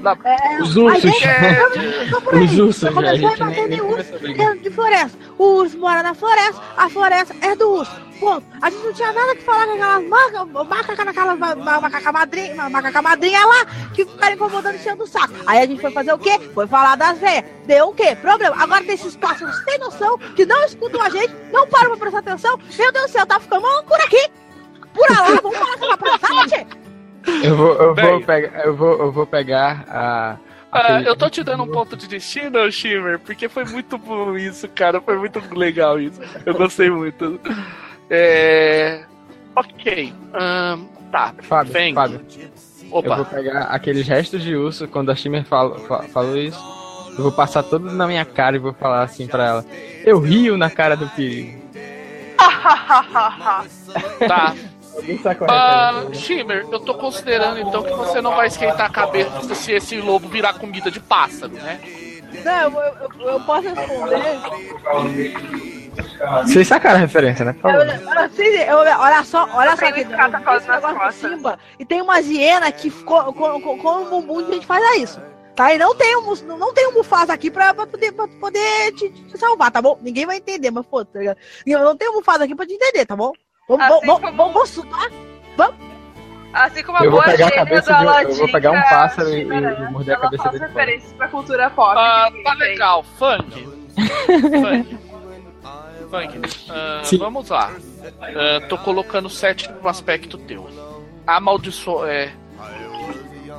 Na... 0.00 0.16
É, 0.24 0.62
os 0.62 0.76
ursos. 0.76 1.02
Gente, 1.02 1.24
é, 1.24 1.64
os 2.44 2.58
ursos, 2.58 2.80
já, 2.80 3.10
a 3.10 3.14
gente 3.16 3.44
nem, 3.44 3.68
nem 3.68 3.80
urso 3.80 4.18
dentro 4.18 4.58
de 4.58 4.70
floresta. 4.70 5.18
O 5.38 5.44
urso 5.44 5.78
mora 5.78 6.02
na 6.02 6.14
floresta, 6.14 6.60
a 6.76 6.88
floresta 6.90 7.34
é 7.40 7.56
do 7.56 7.70
urso. 7.70 8.12
Ponto. 8.20 8.46
A 8.60 8.70
gente 8.70 8.84
não 8.84 8.92
tinha 8.92 9.12
nada 9.12 9.34
que 9.34 9.42
falar 9.42 9.66
com 9.66 9.72
aquelas 9.72 10.04
macacas, 10.04 10.68
macaca 10.68 11.04
naquelas 11.04 11.38
macaca 11.82 12.12
madrinha, 12.12 12.70
macaca 12.70 13.02
madrinha 13.02 13.46
lá, 13.46 13.64
que 13.92 14.04
ficaram 14.04 14.34
incomodando 14.34 14.74
enchendo 14.76 15.02
o 15.02 15.06
saco. 15.06 15.34
Aí 15.46 15.58
a 15.58 15.66
gente 15.66 15.80
foi 15.80 15.90
fazer 15.90 16.12
o 16.12 16.18
quê? 16.18 16.38
Foi 16.54 16.66
falar 16.66 16.96
das 16.96 17.18
velhas. 17.18 17.44
Deu 17.66 17.88
o 17.88 17.94
quê? 17.94 18.14
Problema. 18.14 18.54
Agora 18.62 18.84
tem 18.84 18.94
esses 18.94 19.16
pássaros 19.16 19.56
sem 19.64 19.78
noção, 19.78 20.18
que 20.36 20.46
não 20.46 20.64
escutam 20.64 21.02
a 21.02 21.08
gente, 21.08 21.34
não 21.50 21.66
param 21.66 21.88
pra 21.90 21.96
prestar 21.96 22.18
atenção. 22.18 22.56
Meu 22.78 22.92
Deus 22.92 23.06
do 23.06 23.12
céu, 23.12 23.26
tá 23.26 23.40
ficando 23.40 23.66
uma 23.66 23.74
loucura 23.76 24.04
aqui. 24.04 24.30
Por 24.94 25.10
lá, 25.10 25.40
vamos 25.42 25.58
falar 25.58 25.76
com 25.78 25.86
a 25.86 25.96
praça, 25.96 26.48
gente. 26.48 26.81
Eu 27.44 27.56
vou, 27.56 27.74
eu 27.74 27.94
vou 27.94 28.20
pegar, 28.20 28.64
eu 28.64 28.76
vou, 28.76 28.98
eu 28.98 29.12
vou 29.12 29.26
pegar 29.26 29.84
a. 29.88 30.36
Ah, 30.72 31.02
eu 31.02 31.14
tô 31.14 31.28
te 31.28 31.44
dando 31.44 31.64
um 31.64 31.68
ponto 31.68 31.96
de 31.96 32.08
destino, 32.08 32.70
Shimmer, 32.72 33.18
porque 33.18 33.46
foi 33.48 33.64
muito 33.64 33.98
bom 33.98 34.36
isso, 34.36 34.66
cara. 34.68 35.00
Foi 35.02 35.18
muito 35.18 35.40
legal 35.54 36.00
isso. 36.00 36.18
Eu 36.46 36.54
gostei 36.54 36.90
muito. 36.90 37.38
É. 38.08 39.04
Ok. 39.54 40.14
Um, 40.34 40.86
tá. 41.10 41.34
Fábio, 41.42 41.72
Feng. 41.72 41.94
Fábio. 41.94 42.20
Opa. 42.90 43.08
Eu 43.08 43.16
vou 43.16 43.24
pegar 43.26 43.64
aqueles 43.64 44.08
restos 44.08 44.42
de 44.42 44.56
urso 44.56 44.88
quando 44.88 45.10
a 45.10 45.14
Shimmer 45.14 45.44
falou, 45.44 45.78
falou 46.08 46.38
isso. 46.38 46.58
Eu 47.10 47.24
vou 47.24 47.32
passar 47.32 47.62
tudo 47.62 47.92
na 47.92 48.06
minha 48.06 48.24
cara 48.24 48.56
e 48.56 48.58
vou 48.58 48.72
falar 48.72 49.02
assim 49.02 49.26
pra 49.26 49.46
ela. 49.46 49.66
Eu 50.04 50.18
rio 50.18 50.56
na 50.56 50.70
cara 50.70 50.96
do 50.96 51.06
perigo. 51.10 51.60
tá. 54.26 54.54
Uh, 54.92 56.14
Shimmer, 56.14 56.66
eu 56.70 56.80
tô 56.80 56.94
considerando 56.94 57.60
então 57.60 57.82
que 57.82 57.92
você 57.92 58.20
não 58.20 58.34
vai 58.36 58.46
esquentar 58.48 58.86
a 58.86 58.90
cabeça 58.90 59.54
se 59.54 59.72
esse 59.72 60.00
lobo 60.00 60.28
virar 60.28 60.54
comida 60.54 60.90
de 60.90 61.00
pássaro, 61.00 61.52
né? 61.52 61.80
Não, 62.44 62.80
eu, 62.80 62.94
eu, 63.20 63.28
eu 63.28 63.40
posso 63.40 63.68
responder. 63.68 64.18
Vocês 66.44 66.68
sacaram 66.68 66.96
a 66.96 67.00
referência, 67.00 67.44
né? 67.44 67.54
Eu, 68.68 68.78
olha 68.78 69.24
só, 69.24 69.48
olha 69.52 69.76
só 69.76 69.86
aqui. 69.86 70.06
Simba, 71.12 71.58
e 71.78 71.84
tem 71.84 72.00
uma 72.00 72.18
hiena 72.18 72.72
que 72.72 72.90
com, 72.90 73.32
com, 73.32 73.78
com 73.78 73.96
um 73.96 74.08
bumbum 74.08 74.38
a 74.40 74.52
gente 74.52 74.66
faz 74.66 74.98
isso. 74.98 75.20
Tá? 75.54 75.74
E 75.74 75.78
não 75.78 75.94
tem 75.94 76.16
um, 76.16 76.34
não 76.56 76.72
tem 76.72 76.88
um 76.88 76.94
Mufasa 76.94 77.32
aqui 77.32 77.50
pra, 77.50 77.74
pra 77.74 77.86
poder, 77.86 78.12
pra 78.12 78.26
poder 78.26 78.92
te, 78.92 79.10
te, 79.10 79.38
salvar, 79.38 79.70
tá 79.70 79.82
bom? 79.82 79.98
Ninguém 80.00 80.24
vai 80.24 80.38
entender, 80.38 80.70
mas 80.70 80.86
foda, 80.86 81.10
tá 81.12 81.18
ligado? 81.18 81.36
Não 81.66 81.96
tem 81.96 82.08
um 82.08 82.14
Mufasa 82.14 82.44
aqui 82.44 82.54
pra 82.54 82.66
te 82.66 82.72
entender, 82.72 83.04
tá 83.04 83.14
bom? 83.14 83.32
Vamos, 83.68 83.84
assim 83.84 84.06
vamos, 84.06 84.20
como... 84.20 84.36
vamos, 84.36 84.76
vamos, 84.76 85.16
vamos. 85.56 85.92
Assim 86.52 86.82
como 86.82 86.98
a 86.98 87.04
eu 87.04 87.10
vou 87.10 87.22
pegar 87.22 87.46
a 87.46 87.50
cabeça 87.50 87.92
de, 87.92 87.98
Aladdin, 87.98 88.30
Eu 88.30 88.36
vou 88.36 88.52
pegar 88.52 88.70
um 88.72 88.82
pássaro 88.82 89.28
e, 89.30 89.40
e 89.40 89.90
morder 89.90 90.16
a 90.16 90.20
cabeça 90.20 90.48
dele. 90.50 90.66
referências 90.66 91.12
pra 91.14 91.28
cultura 91.28 91.70
pop. 91.70 91.96
Ah, 91.98 92.28
tá 92.44 92.54
legal. 92.54 93.02
Funk. 93.02 93.68
Funk. 94.60 94.98
Funk. 96.10 96.38
Uh, 96.38 97.18
vamos 97.18 97.48
lá. 97.48 97.70
Uh, 97.70 98.68
tô 98.68 98.76
colocando 98.78 99.30
sete 99.30 99.70
no 99.70 99.88
aspecto 99.88 100.36
teu. 100.36 100.68
Amaldiçoa. 101.26 102.12
É, 102.12 102.32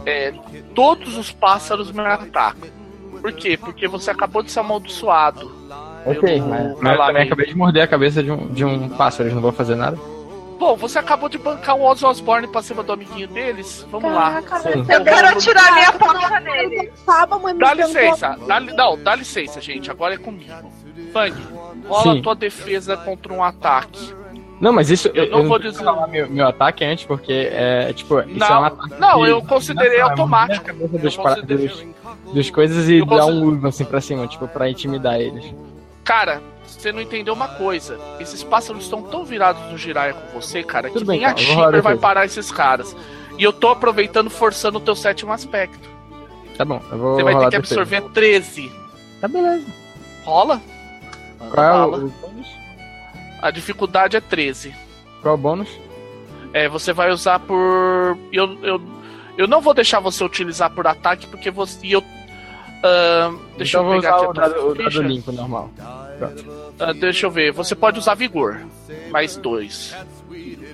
é, 0.06 0.34
todos 0.76 1.18
os 1.18 1.32
pássaros 1.32 1.92
me 1.92 2.02
atacam. 2.02 2.70
Por 3.22 3.32
quê? 3.34 3.58
Porque 3.58 3.88
você 3.88 4.12
acabou 4.12 4.44
de 4.44 4.52
ser 4.52 4.60
amaldiçoado 4.60 5.64
Ok, 6.06 6.42
mas, 6.42 6.80
mas 6.80 7.00
eu 7.00 7.06
também 7.06 7.24
acabei 7.24 7.46
de 7.48 7.56
morder 7.56 7.84
a 7.84 7.88
cabeça 7.88 8.24
de 8.24 8.32
um, 8.32 8.48
de 8.48 8.66
um 8.66 8.90
pássaro, 8.90 9.24
eles 9.24 9.34
não 9.34 9.42
vão 9.42 9.52
fazer 9.52 9.76
nada? 9.76 9.98
Bom, 10.64 10.78
você 10.78 10.98
acabou 10.98 11.28
de 11.28 11.38
bancar 11.38 11.76
o 11.76 11.84
Ozzy 11.84 12.06
Osbourne 12.06 12.48
pra 12.48 12.62
cima 12.62 12.84
do 12.84 12.94
amiguinho 12.94 13.28
deles. 13.28 13.86
Vamos 13.92 14.14
Caraca, 14.14 14.60
lá. 14.60 14.96
Eu 14.96 15.04
quero 15.04 15.28
atirar 15.28 15.74
minha 15.74 15.92
porra 15.92 16.40
nele. 16.40 16.92
Dá 17.60 17.74
licença. 17.74 18.38
Dá, 18.48 18.60
não, 18.62 18.98
dá 18.98 19.16
licença, 19.16 19.60
gente. 19.60 19.92
Agora 19.92 20.14
é 20.14 20.18
comigo. 20.18 20.72
Fang, 21.12 21.36
rola 21.86 22.04
Sim. 22.04 22.20
a 22.20 22.24
tua 22.24 22.36
defesa 22.36 22.96
contra 22.96 23.34
um 23.34 23.44
ataque. 23.44 24.14
Não, 24.62 24.72
mas 24.72 24.90
isso 24.90 25.10
eu, 25.10 25.26
eu 25.26 25.32
não 25.32 25.40
eu 25.40 25.48
vou 25.50 25.60
dizer 25.60 25.84
meu, 26.10 26.30
meu 26.30 26.48
ataque 26.48 26.86
antes, 26.86 27.04
porque 27.04 27.50
é 27.52 27.92
tipo. 27.92 28.22
Isso 28.22 28.40
não, 28.40 28.48
é 28.48 28.60
um 28.60 28.64
ataque 28.64 29.00
não, 29.00 29.26
eu 29.26 29.42
considerei 29.42 30.00
não, 30.00 30.12
automático. 30.12 30.74
Dos, 30.98 31.18
considerei... 31.18 31.68
dos, 31.68 31.86
dos 32.34 32.50
coisas 32.50 32.88
e 32.88 33.04
dar 33.04 33.26
um 33.26 33.44
uso 33.44 33.68
assim 33.68 33.84
pra 33.84 34.00
cima, 34.00 34.26
tipo, 34.28 34.48
pra 34.48 34.70
intimidar 34.70 35.20
eles. 35.20 35.54
Cara, 36.04 36.42
você 36.66 36.92
não 36.92 37.02
entendeu 37.02 37.34
uma 37.34 37.48
coisa. 37.48 38.00
Esses 38.20 38.44
pássaros 38.44 38.84
estão 38.84 39.02
tão 39.04 39.24
virados 39.24 39.62
no 39.72 39.78
Jiraiya 39.78 40.14
com 40.14 40.40
você, 40.40 40.64
cara, 40.64 40.90
Tudo 40.90 41.00
que 41.00 41.06
bem, 41.06 41.20
nem 41.20 41.28
a 41.28 41.36
Shimmer 41.36 41.82
vai 41.82 41.96
parar 41.96 42.26
esses 42.26 42.52
caras. 42.52 42.96
E 43.38 43.44
eu 43.44 43.54
tô 43.54 43.70
aproveitando, 43.70 44.30
forçando 44.30 44.78
o 44.78 44.82
teu 44.82 44.96
sétimo 44.96 45.32
aspecto. 45.32 45.90
Tá 46.58 46.66
bom, 46.66 46.82
eu 46.92 46.98
vou 46.98 47.16
Você 47.16 47.24
vai 47.24 47.38
ter 47.38 47.50
que 47.50 47.56
absorver 47.56 48.02
13. 48.12 48.72
Tá 49.20 49.28
beleza. 49.28 49.66
Rola? 50.24 50.62
Qual 51.50 51.66
é 51.66 51.86
o, 51.86 52.06
o 52.06 52.10
bônus? 52.10 52.48
A 53.42 53.52
dificuldade 53.52 54.16
é 54.16 54.22
13. 54.22 54.74
Qual 55.22 55.34
é 55.34 55.38
o 55.38 55.40
bônus? 55.40 55.70
É, 56.54 56.70
você 56.70 56.94
vai 56.94 57.12
usar 57.12 57.40
por. 57.40 58.18
Eu, 58.32 58.58
eu, 58.64 58.82
eu 59.38 59.48
não 59.48 59.60
vou 59.60 59.74
deixar 59.74 60.00
você 60.00 60.24
utilizar 60.24 60.70
por 60.70 60.86
ataque, 60.86 61.26
porque 61.28 61.50
você. 61.50 61.80
Eu, 61.88 62.04
uh, 62.84 63.40
deixa 63.58 63.78
então 63.78 63.94
eu 63.94 64.02
pegar 64.02 64.16
aqui 64.16 64.26
o 64.26 64.34
dado, 64.34 64.68
o 64.68 64.76
dado 64.76 65.02
limpo 65.02 65.32
normal. 65.32 65.72
Uh, 65.80 66.94
deixa 67.00 67.26
eu 67.26 67.32
ver. 67.32 67.52
Você 67.52 67.76
pode 67.76 68.00
usar 68.00 68.16
vigor. 68.16 68.62
Mais 69.10 69.36
dois. 69.38 69.96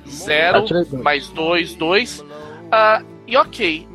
Zero, 0.07 0.65
mais 1.03 1.27
dois, 1.29 1.75
dois. 1.75 2.19
Uh, 2.19 3.05
e 3.27 3.37
ok. 3.37 3.87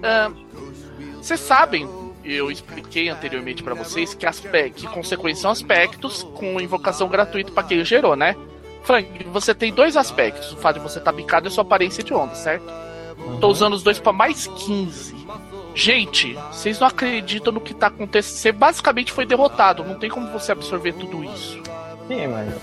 Vocês 1.21 1.41
sabem, 1.41 1.89
eu 2.25 2.51
expliquei 2.51 3.09
anteriormente 3.09 3.63
para 3.63 3.75
vocês 3.75 4.15
que, 4.15 4.27
aspect, 4.27 4.87
que 4.87 4.93
consequências 4.93 5.41
são 5.41 5.51
aspectos 5.51 6.23
com 6.23 6.61
invocação 6.61 7.09
gratuita 7.09 7.53
para 7.53 7.63
quem 7.63 7.85
gerou, 7.85 8.17
né? 8.17 8.37
Frank, 8.83 9.25
você 9.25 9.55
tem 9.55 9.73
dois 9.73 9.97
aspectos. 9.97 10.53
O 10.53 10.57
fato 10.57 10.77
de 10.77 10.83
você 10.83 10.99
estar 10.99 11.11
tá 11.11 11.17
bicado 11.17 11.49
e 11.49 11.51
sua 11.51 11.63
aparência 11.63 12.03
de 12.05 12.13
onda, 12.13 12.35
certo? 12.35 12.71
Uhum. 13.19 13.41
Tô 13.41 13.49
usando 13.49 13.73
os 13.73 13.83
dois 13.83 13.99
para 13.99 14.13
mais 14.13 14.47
15. 14.47 15.24
Gente, 15.75 16.35
vocês 16.53 16.79
não 16.79 16.87
acreditam 16.87 17.53
no 17.53 17.61
que 17.61 17.75
tá 17.75 17.89
acontecendo. 17.89 18.37
Você 18.37 18.53
basicamente 18.53 19.13
foi 19.13 19.27
derrotado. 19.27 19.83
Não 19.83 19.97
tem 19.97 20.09
como 20.09 20.31
você 20.31 20.53
absorver 20.53 20.93
tudo 20.93 21.25
isso. 21.25 21.61
Sim, 22.07 22.29
mas. 22.29 22.55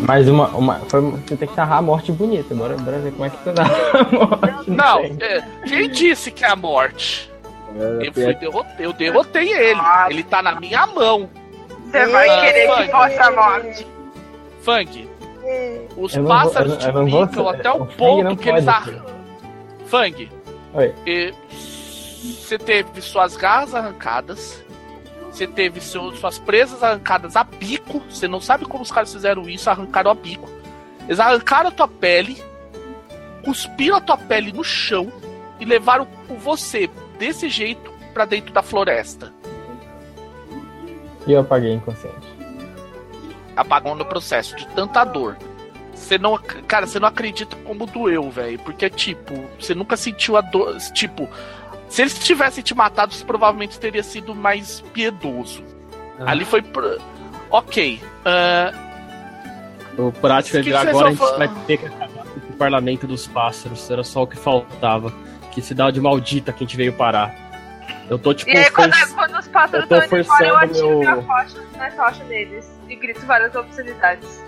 Mas 0.00 0.28
uma. 0.28 0.48
uma 0.48 0.74
foi, 0.88 1.00
você 1.00 1.36
tem 1.36 1.48
que 1.48 1.56
narrar 1.56 1.78
a 1.78 1.82
morte 1.82 2.12
bonita. 2.12 2.54
Bora, 2.54 2.76
bora 2.76 2.98
ver 2.98 3.12
como 3.12 3.24
é 3.24 3.30
que 3.30 3.36
você 3.42 3.52
narra 3.52 3.74
a 3.98 4.04
morte. 4.04 4.70
Não, 4.70 5.04
é, 5.20 5.44
quem 5.66 5.90
disse 5.90 6.30
que 6.30 6.44
é 6.44 6.48
a 6.48 6.56
morte? 6.56 7.30
É, 7.74 8.06
eu, 8.06 8.12
fui, 8.12 8.34
derrotei, 8.34 8.86
eu 8.86 8.92
derrotei 8.92 9.52
ele. 9.52 9.80
Ele 10.08 10.22
tá 10.22 10.40
na 10.40 10.60
minha 10.60 10.86
mão. 10.86 11.28
Você 11.90 12.06
vai 12.06 12.28
uh, 12.28 12.40
querer 12.42 12.68
Fang, 12.68 12.82
que 12.84 12.90
possa 12.90 13.24
a 13.24 13.30
morte. 13.30 13.86
Fang, 14.60 15.08
os 15.96 16.16
eu 16.16 16.24
pássaros 16.24 16.76
vou, 16.92 17.26
te 17.26 17.28
picam 17.28 17.48
até 17.48 17.72
o, 17.72 17.82
o 17.82 17.86
ponto 17.86 18.36
que 18.36 18.48
eles 18.48 18.68
arrancam. 18.68 19.16
Fang, 19.86 20.30
você 22.46 22.58
teve 22.58 23.00
suas 23.00 23.36
garras 23.36 23.74
arrancadas. 23.74 24.64
Você 25.30 25.46
teve 25.46 25.80
seu, 25.80 26.14
suas 26.14 26.38
presas 26.38 26.82
arrancadas 26.82 27.34
a 27.34 27.42
bico. 27.42 28.00
Você 28.08 28.28
não 28.28 28.40
sabe 28.40 28.64
como 28.64 28.82
os 28.82 28.92
caras 28.92 29.12
fizeram 29.12 29.48
isso, 29.48 29.68
arrancaram 29.68 30.12
a 30.12 30.14
bico. 30.14 30.48
Eles 31.06 31.18
arrancaram 31.18 31.68
a 31.68 31.72
tua 31.72 31.88
pele, 31.88 32.40
cuspiram 33.44 33.96
a 33.96 34.00
tua 34.00 34.16
pele 34.16 34.52
no 34.52 34.64
chão 34.64 35.12
e 35.58 35.64
levaram 35.64 36.06
você 36.38 36.88
desse 37.18 37.48
jeito 37.48 37.92
para 38.14 38.24
dentro 38.24 38.52
da 38.52 38.62
floresta. 38.62 39.32
E 41.26 41.32
eu 41.32 41.40
apaguei 41.40 41.74
inconsciente. 41.74 42.34
Apagou 43.56 43.96
no 43.96 44.04
processo 44.04 44.54
de 44.54 44.66
tanta 44.68 45.04
dor. 45.04 45.36
Você 45.92 46.18
não. 46.18 46.38
Cara, 46.68 46.86
você 46.86 47.00
não 47.00 47.08
acredita 47.08 47.56
como 47.64 47.86
doeu, 47.86 48.30
velho. 48.30 48.58
Porque, 48.60 48.88
tipo, 48.88 49.34
você 49.58 49.74
nunca 49.74 49.96
sentiu 49.96 50.36
a 50.36 50.40
dor. 50.40 50.76
Tipo, 50.92 51.28
se 51.88 52.02
eles 52.02 52.18
tivessem 52.18 52.62
te 52.62 52.74
matado, 52.74 53.14
você 53.14 53.24
provavelmente 53.24 53.78
teria 53.78 54.02
sido 54.02 54.34
mais 54.34 54.80
piedoso. 54.92 55.62
Ah. 56.20 56.30
Ali 56.30 56.44
foi. 56.44 56.64
Ok. 57.50 58.00
Uh... 58.24 58.86
O 59.98 60.12
prático 60.12 60.58
é 60.58 60.62
que 60.62 60.74
agora 60.74 61.08
a 61.08 61.10
gente 61.10 61.38
vai 61.38 61.48
ter 61.66 61.78
que 61.78 61.86
acabar 61.86 62.24
com 62.24 62.52
o 62.52 62.56
parlamento 62.56 63.06
dos 63.06 63.26
pássaros. 63.26 63.90
Era 63.90 64.04
só 64.04 64.24
o 64.24 64.26
que 64.26 64.36
faltava. 64.36 65.12
Que 65.52 65.62
cidade 65.62 65.98
maldita 66.00 66.52
que 66.52 66.64
a 66.64 66.66
gente 66.66 66.76
veio 66.76 66.92
parar. 66.92 67.34
Eu 68.10 68.18
tô 68.18 68.34
tipo. 68.34 68.50
E 68.50 68.56
aí, 68.56 68.70
quando, 68.70 68.92
quando 69.14 69.38
os 69.38 69.48
pássaros 69.48 69.84
estão 69.84 70.04
indo 70.04 70.16
embora, 70.18 70.46
eu 70.46 70.56
ativo 70.58 70.88
meu... 70.88 70.98
minha 70.98 71.16
tocha, 71.92 72.18
na 72.18 72.24
deles 72.24 72.70
e 72.88 72.96
grito 72.96 73.24
várias 73.26 73.54
obscenidades. 73.54 74.44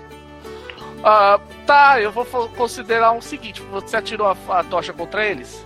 Uh, 0.99 1.39
tá, 1.65 1.99
eu 1.99 2.11
vou 2.11 2.25
considerar 2.49 3.11
o 3.11 3.21
seguinte: 3.21 3.61
você 3.63 3.97
atirou 3.97 4.27
a, 4.27 4.59
a 4.59 4.63
tocha 4.63 4.93
contra 4.93 5.25
eles? 5.25 5.65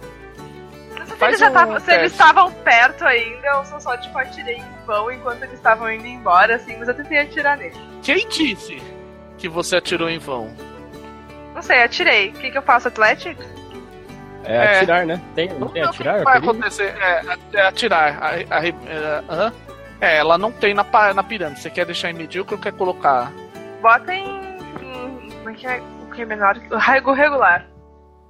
Se, 1.06 1.26
eles, 1.26 1.42
um 1.42 1.52
tavam, 1.52 1.80
se 1.80 1.94
eles 1.94 2.12
estavam 2.12 2.52
perto 2.52 3.06
ainda, 3.06 3.48
eu 3.48 3.66
só, 3.66 3.80
só 3.80 3.98
tipo, 3.98 4.18
atirei 4.18 4.58
em 4.58 4.86
vão 4.86 5.12
enquanto 5.12 5.44
eles 5.44 5.56
estavam 5.56 5.92
indo 5.92 6.06
embora, 6.06 6.56
assim, 6.56 6.78
mas 6.78 6.88
eu 6.88 6.94
tentei 6.94 7.20
atirar 7.20 7.58
nele. 7.58 7.76
Quem 8.02 8.28
disse 8.28 8.82
que 9.38 9.48
você 9.48 9.78
atirou 9.78 10.10
em 10.10 10.20
vão? 10.20 10.54
Não 11.54 11.62
sei, 11.62 11.84
atirei. 11.84 12.30
O 12.30 12.34
que, 12.34 12.52
que 12.52 12.58
eu 12.58 12.62
faço, 12.62 12.88
Athletics? 12.88 13.46
É, 14.44 14.56
é 14.56 14.78
atirar, 14.78 15.06
né? 15.06 15.22
Tem, 15.36 15.50
não 15.54 15.70
tem 15.70 15.84
atirar? 15.84 16.24
vai 16.24 16.38
acontecer, 16.38 16.96
é, 17.00 17.38
é 17.54 17.62
atirar. 17.62 18.22
A, 18.22 18.28
a, 18.28 18.60
a, 18.60 18.62
uh 18.68 19.50
-huh. 19.50 19.54
É, 20.02 20.18
ela 20.18 20.38
não 20.38 20.52
tem 20.52 20.74
na, 20.74 20.86
na 21.14 21.24
pirâmide. 21.24 21.62
Você 21.62 21.70
quer 21.70 21.86
deixar 21.86 22.10
em 22.10 22.14
medíocre 22.14 22.56
ou 22.56 22.62
quer 22.62 22.74
colocar? 22.74 23.32
Bota 23.82 24.14
em. 24.14 24.26
em 24.82 25.30
como 25.32 25.50
é 25.50 25.54
que 25.54 25.66
é? 25.66 25.82
O 25.82 26.12
que 26.12 26.22
é 26.24 26.26
menor? 26.26 26.58
O 26.70 26.78
raigo 26.78 27.14
regular. 27.14 27.66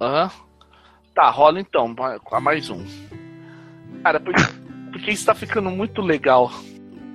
Aham. 0.00 0.24
Uh 0.24 0.28
-huh. 0.28 0.44
Tá, 1.14 1.30
rola 1.30 1.60
então, 1.60 1.94
com 2.24 2.40
mais 2.40 2.68
um. 2.68 2.84
Cara, 4.02 4.18
porque, 4.18 4.42
porque 4.90 5.10
isso 5.12 5.24
tá 5.24 5.34
ficando 5.34 5.70
muito 5.70 6.02
legal. 6.02 6.50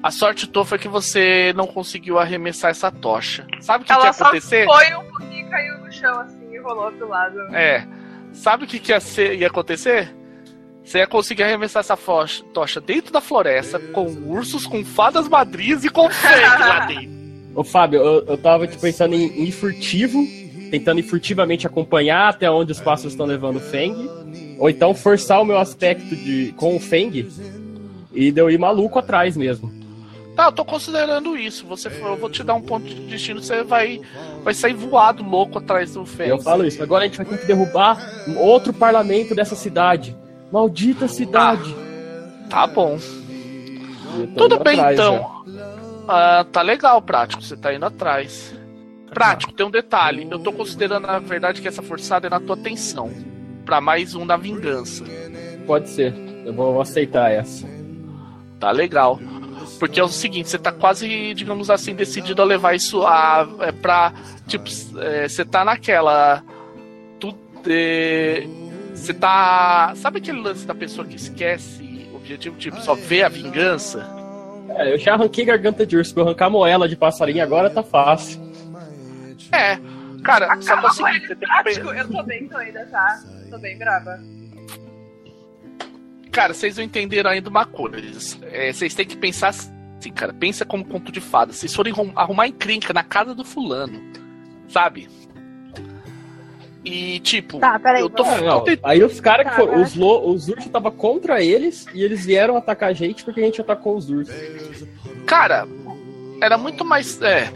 A 0.01 0.09
sorte 0.09 0.47
tua 0.47 0.63
foi 0.63 0.79
que 0.79 0.87
você 0.87 1.53
não 1.55 1.67
conseguiu 1.67 2.17
arremessar 2.17 2.71
essa 2.71 2.89
tocha. 2.89 3.45
Sabe 3.59 3.83
o 3.83 3.87
que, 3.87 3.93
que 3.93 4.01
ia 4.01 4.09
acontecer? 4.09 4.61
Ela 4.61 4.79
foi 4.79 4.95
um 4.95 5.11
pouquinho 5.11 5.47
e 5.47 5.49
caiu 5.49 5.77
no 5.79 5.91
chão 5.91 6.19
assim 6.21 6.53
e 6.53 6.59
rolou 6.59 6.89
do 6.91 7.07
lado. 7.09 7.37
É. 7.53 7.85
Sabe 8.31 8.63
o 8.63 8.67
que, 8.67 8.79
que 8.79 8.93
ia, 8.93 9.01
ser, 9.01 9.35
ia 9.35 9.47
acontecer? 9.47 10.15
Você 10.81 10.99
ia 10.99 11.07
conseguir 11.07 11.43
arremessar 11.43 11.81
essa 11.81 11.97
tocha 12.53 12.79
dentro 12.79 13.11
da 13.11 13.19
floresta, 13.19 13.77
com 13.77 14.05
ursos, 14.05 14.65
com 14.65 14.83
fadas 14.85 15.27
madrinhas 15.27 15.83
e 15.83 15.89
com 15.89 16.09
sangue 16.09 16.63
lá 16.63 16.85
dentro. 16.85 17.19
Ô 17.53 17.63
Fábio, 17.63 17.99
eu, 17.99 18.25
eu 18.25 18.37
tava 18.37 18.65
tipo, 18.65 18.81
pensando 18.81 19.13
em 19.13 19.43
ir 19.43 19.51
furtivo 19.51 20.19
tentando 20.69 21.01
furtivamente 21.03 21.65
acompanhar 21.65 22.29
até 22.29 22.49
onde 22.49 22.71
os 22.71 22.79
pássaros 22.79 23.13
estão 23.13 23.25
levando 23.25 23.57
o 23.57 23.59
Feng, 23.59 24.09
ou 24.57 24.69
então 24.69 24.93
forçar 24.93 25.41
o 25.41 25.45
meu 25.45 25.57
aspecto 25.57 26.15
de 26.15 26.53
com 26.57 26.75
o 26.75 26.79
Feng 26.79 27.27
e 28.13 28.31
de 28.31 28.41
eu 28.41 28.49
ir 28.49 28.57
maluco 28.57 28.99
atrás 28.99 29.35
mesmo. 29.35 29.71
Tá, 30.35 30.45
eu 30.45 30.51
tô 30.53 30.63
considerando 30.63 31.35
isso. 31.35 31.65
Você, 31.67 31.89
eu 31.89 32.15
vou 32.15 32.29
te 32.29 32.45
dar 32.45 32.53
um 32.53 32.61
ponto 32.61 32.85
de 32.85 32.95
destino, 33.07 33.41
você 33.41 33.61
vai, 33.61 33.99
vai 34.41 34.53
sair 34.53 34.73
voado 34.73 35.21
louco 35.21 35.57
atrás 35.57 35.93
do 35.93 36.05
Feng. 36.05 36.29
Eu 36.29 36.39
falo 36.39 36.65
isso. 36.65 36.81
Agora 36.81 37.03
a 37.03 37.07
gente 37.07 37.17
vai 37.17 37.25
ter 37.25 37.39
que 37.39 37.45
derrubar 37.45 37.97
outro 38.37 38.71
parlamento 38.71 39.35
dessa 39.35 39.55
cidade. 39.55 40.15
Maldita 40.49 41.09
cidade. 41.09 41.75
Tá, 42.49 42.65
tá 42.65 42.67
bom. 42.67 42.97
Tudo 44.37 44.59
bem 44.59 44.79
atrás, 44.79 44.93
então. 44.93 45.43
Ah, 46.07 46.45
tá 46.49 46.61
legal, 46.61 47.01
prático. 47.01 47.43
Você 47.43 47.57
tá 47.57 47.73
indo 47.73 47.85
atrás. 47.85 48.55
Prático, 49.13 49.51
tem 49.51 49.65
um 49.65 49.71
detalhe. 49.71 50.27
Eu 50.29 50.39
tô 50.39 50.51
considerando, 50.51 51.07
na 51.07 51.19
verdade, 51.19 51.61
que 51.61 51.67
essa 51.67 51.81
forçada 51.81 52.27
é 52.27 52.29
na 52.29 52.39
tua 52.39 52.55
atenção. 52.55 53.11
para 53.65 53.79
mais 53.79 54.15
um 54.15 54.25
da 54.25 54.35
vingança. 54.35 55.03
Pode 55.67 55.89
ser. 55.89 56.13
Eu 56.45 56.53
vou 56.53 56.81
aceitar 56.81 57.31
essa. 57.31 57.67
Tá 58.59 58.71
legal. 58.71 59.19
Porque 59.79 59.99
é 59.99 60.03
o 60.03 60.07
seguinte, 60.07 60.49
você 60.49 60.57
tá 60.57 60.71
quase, 60.71 61.33
digamos 61.35 61.69
assim, 61.69 61.93
decidido 61.93 62.41
a 62.41 62.45
levar 62.45 62.75
isso 62.75 63.05
a, 63.05 63.47
é, 63.59 63.71
pra. 63.71 64.11
Tipo, 64.47 64.67
é, 64.99 65.27
você 65.27 65.45
tá 65.45 65.63
naquela. 65.63 66.43
Tu, 67.19 67.35
é, 67.67 68.47
você 68.93 69.13
tá. 69.13 69.93
Sabe 69.95 70.17
aquele 70.17 70.41
lance 70.41 70.65
da 70.65 70.73
pessoa 70.73 71.05
que 71.05 71.15
esquece 71.15 72.07
o 72.11 72.15
objetivo, 72.15 72.57
tipo, 72.57 72.81
só 72.81 72.95
vê 72.95 73.21
a 73.23 73.29
vingança? 73.29 74.05
É, 74.69 74.93
eu 74.93 74.97
já 74.97 75.13
arranquei 75.13 75.45
garganta 75.45 75.85
de 75.85 75.95
urso, 75.95 76.13
pra 76.13 76.23
arrancar 76.23 76.49
moela 76.49 76.89
de 76.89 76.95
passarinho 76.95 77.43
agora 77.43 77.69
tá 77.69 77.83
fácil. 77.83 78.48
É, 79.51 79.79
cara, 80.23 80.53
Acaba 80.53 80.61
só 80.61 80.75
que 80.75 80.85
é 80.85 80.89
o 80.89 81.13
seguinte, 81.13 81.27
você 81.27 81.35
tem 81.35 81.73
que... 81.73 81.99
Eu 81.99 82.07
tô 82.07 82.23
bem 82.23 82.47
doida, 82.47 82.85
tá? 82.91 83.19
Tô 83.49 83.57
bem 83.57 83.77
brava. 83.77 84.19
Cara, 86.31 86.53
vocês 86.53 86.77
não 86.77 86.83
entenderam 86.83 87.31
ainda 87.31 87.49
uma 87.49 87.65
coisa. 87.65 88.37
É, 88.51 88.71
vocês 88.71 88.93
têm 88.93 89.05
que 89.05 89.17
pensar 89.17 89.49
assim, 89.49 90.11
cara. 90.13 90.31
Pensa 90.31 90.63
como 90.63 90.85
conto 90.85 91.11
de 91.11 91.19
fadas. 91.19 91.55
Vocês 91.55 91.73
forem 91.73 91.93
arrumar 92.15 92.47
encrenca 92.47 92.93
na 92.93 93.03
casa 93.03 93.33
do 93.33 93.43
fulano, 93.43 93.99
sabe? 94.67 95.09
E 96.83 97.19
tipo, 97.19 97.59
tá, 97.59 97.77
peraí, 97.77 98.01
eu 98.01 98.09
tô, 98.09 98.23
não, 98.23 98.63
Aí 98.83 99.03
os 99.03 99.19
caras 99.19 99.49
que 99.49 99.55
foram, 99.55 99.81
os, 99.81 99.95
lo, 99.95 100.31
os 100.31 100.47
ursos 100.47 100.71
tava 100.71 100.89
contra 100.89 101.43
eles 101.43 101.85
e 101.93 102.01
eles 102.01 102.25
vieram 102.25 102.55
atacar 102.55 102.89
a 102.89 102.93
gente 102.93 103.23
porque 103.25 103.41
a 103.41 103.43
gente 103.43 103.59
atacou 103.59 103.97
os 103.97 104.09
ursos. 104.09 104.33
Cara, 105.25 105.67
era 106.41 106.57
muito 106.57 106.85
mais. 106.85 107.21
É, 107.21 107.51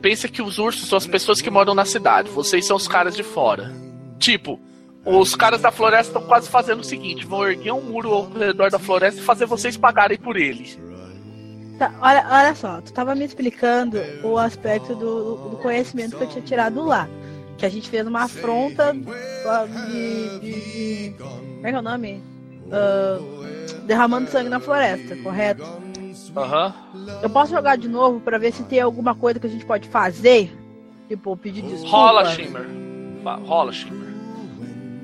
pensa 0.00 0.28
que 0.28 0.42
os 0.42 0.58
ursos 0.58 0.88
são 0.88 0.96
as 0.96 1.06
pessoas 1.06 1.40
que 1.40 1.50
moram 1.50 1.74
na 1.74 1.84
cidade, 1.84 2.30
vocês 2.30 2.66
são 2.66 2.76
os 2.76 2.88
caras 2.88 3.14
de 3.16 3.22
fora. 3.22 3.72
Tipo, 4.18 4.60
os 5.04 5.34
caras 5.34 5.60
da 5.60 5.70
floresta 5.70 6.12
estão 6.12 6.26
quase 6.26 6.48
fazendo 6.48 6.80
o 6.80 6.84
seguinte: 6.84 7.26
vão 7.26 7.46
erguer 7.48 7.72
um 7.72 7.82
muro 7.82 8.12
ao 8.12 8.30
redor 8.30 8.70
da 8.70 8.78
floresta 8.78 9.20
e 9.20 9.24
fazer 9.24 9.46
vocês 9.46 9.76
pagarem 9.76 10.18
por 10.18 10.36
ele. 10.36 10.78
Tá, 11.78 11.94
olha, 12.00 12.26
olha 12.28 12.54
só, 12.54 12.80
tu 12.80 12.92
tava 12.92 13.14
me 13.14 13.24
explicando 13.24 13.98
o 14.24 14.36
aspecto 14.36 14.94
do, 14.96 15.36
do 15.50 15.56
conhecimento 15.58 16.16
que 16.16 16.24
eu 16.24 16.28
tinha 16.28 16.42
tirado 16.42 16.84
lá. 16.84 17.08
Que 17.56 17.66
a 17.66 17.68
gente 17.68 17.88
fez 17.88 18.06
uma 18.06 18.24
afronta 18.24 18.92
de. 18.92 20.40
de, 20.40 21.10
de 21.10 21.14
como 21.18 21.66
é 21.66 21.70
que 21.70 21.76
é 21.76 21.78
o 21.78 21.82
nome? 21.82 22.22
Uh, 22.66 23.84
derramando 23.84 24.30
sangue 24.30 24.48
na 24.48 24.60
floresta, 24.60 25.16
correto? 25.16 25.64
Aham. 26.36 26.74
Eu 27.22 27.30
posso 27.30 27.50
jogar 27.52 27.76
de 27.76 27.88
novo 27.88 28.20
pra 28.20 28.38
ver 28.38 28.52
se 28.52 28.62
tem 28.64 28.80
alguma 28.80 29.14
coisa 29.14 29.38
que 29.40 29.46
a 29.46 29.50
gente 29.50 29.64
pode 29.64 29.88
fazer? 29.88 30.52
Tipo, 31.08 31.36
pedir 31.36 31.62
desculpa. 31.62 31.96
Rola, 31.96 32.24
Shimmer. 32.26 32.66
Rola, 33.44 33.72
Shimmer. 33.72 34.08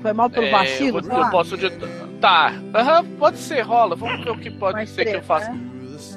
Foi 0.01 0.13
mal 0.13 0.29
pelo 0.29 0.45
É, 0.45 0.51
vacilo, 0.51 0.99
eu, 0.99 1.03
sei 1.03 1.13
eu 1.13 1.19
lá. 1.19 1.29
posso. 1.31 1.57
de- 1.57 1.71
Tá. 2.21 2.53
Aham, 2.73 3.05
pode 3.19 3.37
ser, 3.37 3.61
rola. 3.61 3.95
Vamos 3.95 4.23
ver 4.23 4.31
o 4.31 4.37
que 4.37 4.49
pode 4.51 4.73
Mais 4.77 4.89
ser 4.89 5.03
que 5.03 5.09
eu 5.09 5.13
três, 5.13 5.25
faça. 5.25 5.51
né? 5.51 5.59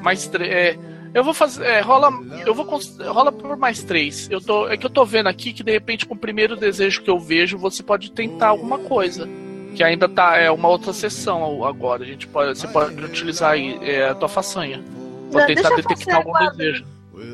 Mais 0.02 0.26
três. 0.28 0.50
É, 0.52 0.78
eu 1.14 1.24
vou 1.24 1.32
fazer. 1.34 1.64
É, 1.64 1.80
rola. 1.80 2.10
Eu 2.46 2.54
vou 2.54 2.64
cons- 2.66 2.98
rola 3.00 3.32
por 3.32 3.56
mais 3.56 3.82
três. 3.82 4.28
Eu 4.30 4.40
tô, 4.40 4.68
é 4.68 4.76
que 4.76 4.84
eu 4.86 4.90
tô 4.90 5.04
vendo 5.04 5.26
aqui 5.28 5.52
que 5.52 5.62
de 5.64 5.72
repente 5.72 6.06
com 6.06 6.14
o 6.14 6.18
primeiro 6.18 6.54
desejo 6.56 7.02
que 7.02 7.10
eu 7.10 7.18
vejo 7.18 7.56
você 7.58 7.82
pode 7.82 8.12
tentar 8.12 8.48
alguma 8.48 8.78
coisa. 8.78 9.28
Que 9.74 9.82
ainda 9.84 10.08
tá. 10.08 10.36
É 10.38 10.50
uma 10.50 10.68
outra 10.68 10.92
sessão 10.92 11.64
agora. 11.64 12.02
A 12.02 12.06
gente 12.06 12.26
pode, 12.26 12.58
você 12.58 12.66
pode 12.68 13.02
utilizar 13.04 13.52
aí 13.52 13.78
é, 13.82 14.08
a 14.08 14.14
tua 14.14 14.28
façanha. 14.28 14.82
Vou 15.30 15.40
Não, 15.40 15.46
tentar 15.46 15.70
detectar 15.76 16.16
algum 16.16 16.32
desejo. 16.50 16.84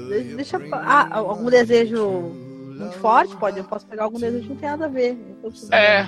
De- 0.09 0.35
Deixa. 0.37 0.61
Ah, 0.73 1.09
algum 1.19 1.49
desejo 1.49 2.07
muito 2.77 2.93
forte? 2.99 3.35
Pode, 3.37 3.59
eu 3.59 3.65
posso 3.65 3.87
pegar 3.87 4.05
algum 4.05 4.19
desejo 4.19 4.43
que 4.45 4.49
não 4.51 4.57
tem 4.57 4.69
nada 4.69 4.85
a 4.87 4.89
ver. 4.89 5.17
É. 5.71 6.07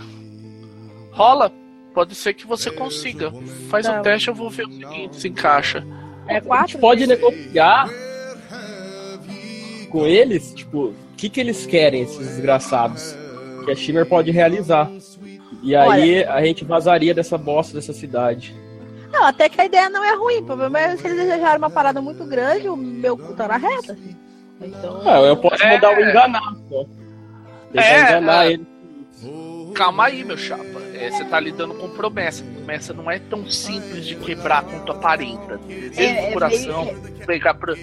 Rola. 1.12 1.50
Pode 1.94 2.14
ser 2.14 2.34
que 2.34 2.46
você 2.46 2.70
consiga. 2.70 3.32
Faz 3.70 3.86
Tá. 3.86 3.98
o 3.98 4.02
teste, 4.02 4.28
eu 4.28 4.34
vou 4.34 4.50
ver 4.50 4.66
o 4.66 4.70
seguinte 4.72 5.16
se 5.16 5.28
encaixa. 5.28 5.86
É 6.28 6.32
A 6.32 6.34
gente 6.40 6.46
quatro? 6.46 6.78
pode 6.78 7.06
negociar 7.06 7.88
com 9.90 10.06
eles, 10.06 10.52
tipo, 10.52 10.88
o 10.88 10.94
que, 11.16 11.30
que 11.30 11.40
eles 11.40 11.64
querem, 11.64 12.02
esses 12.02 12.18
desgraçados? 12.18 13.16
Que 13.64 13.70
a 13.70 13.74
Shimmer 13.74 14.04
pode 14.06 14.30
realizar. 14.30 14.90
E 15.66 15.74
aí 15.74 16.24
a 16.24 16.44
gente 16.44 16.64
vazaria 16.64 17.12
dessa 17.12 17.36
bosta 17.36 17.74
dessa 17.74 17.92
cidade. 17.92 18.54
Não, 19.10 19.24
até 19.24 19.48
que 19.48 19.60
a 19.60 19.64
ideia 19.64 19.88
não 19.90 20.04
é 20.04 20.14
ruim. 20.14 20.38
O 20.38 20.44
problema 20.44 20.78
é 20.78 20.96
se 20.96 21.06
eles 21.06 21.16
desejarem 21.18 21.58
uma 21.58 21.70
parada 21.70 22.00
muito 22.00 22.24
grande, 22.24 22.68
o 22.68 22.76
meu 22.76 23.16
cu 23.16 23.34
tá 23.34 23.48
na 23.48 23.56
reta. 23.56 23.96
Então. 24.60 25.00
Ah, 25.04 25.20
eu 25.20 25.36
posso 25.36 25.62
É. 25.62 25.74
mandar 25.74 25.96
o 25.96 26.00
enganar. 26.00 26.54
Tentar 27.72 27.84
É, 27.84 28.00
enganar 28.02 28.46
é. 28.46 28.52
ele. 28.52 28.66
Calma 29.74 30.04
aí, 30.06 30.24
meu 30.24 30.38
chapa. 30.38 30.64
É, 30.94 31.10
você 31.10 31.24
tá 31.24 31.38
lidando 31.38 31.74
com 31.74 31.88
promessa. 31.90 32.42
Promessa 32.44 32.94
não 32.94 33.10
é 33.10 33.18
tão 33.18 33.46
simples 33.50 34.06
de 34.06 34.14
quebrar 34.16 34.62
quanto 34.64 34.92
aparenta. 34.92 35.58
Desejo 35.58 36.00
É, 36.00 36.14
do 36.22 36.26
é 36.28 36.32
coração, 36.32 36.94
pegar 37.26 37.54
pro- 37.54 37.76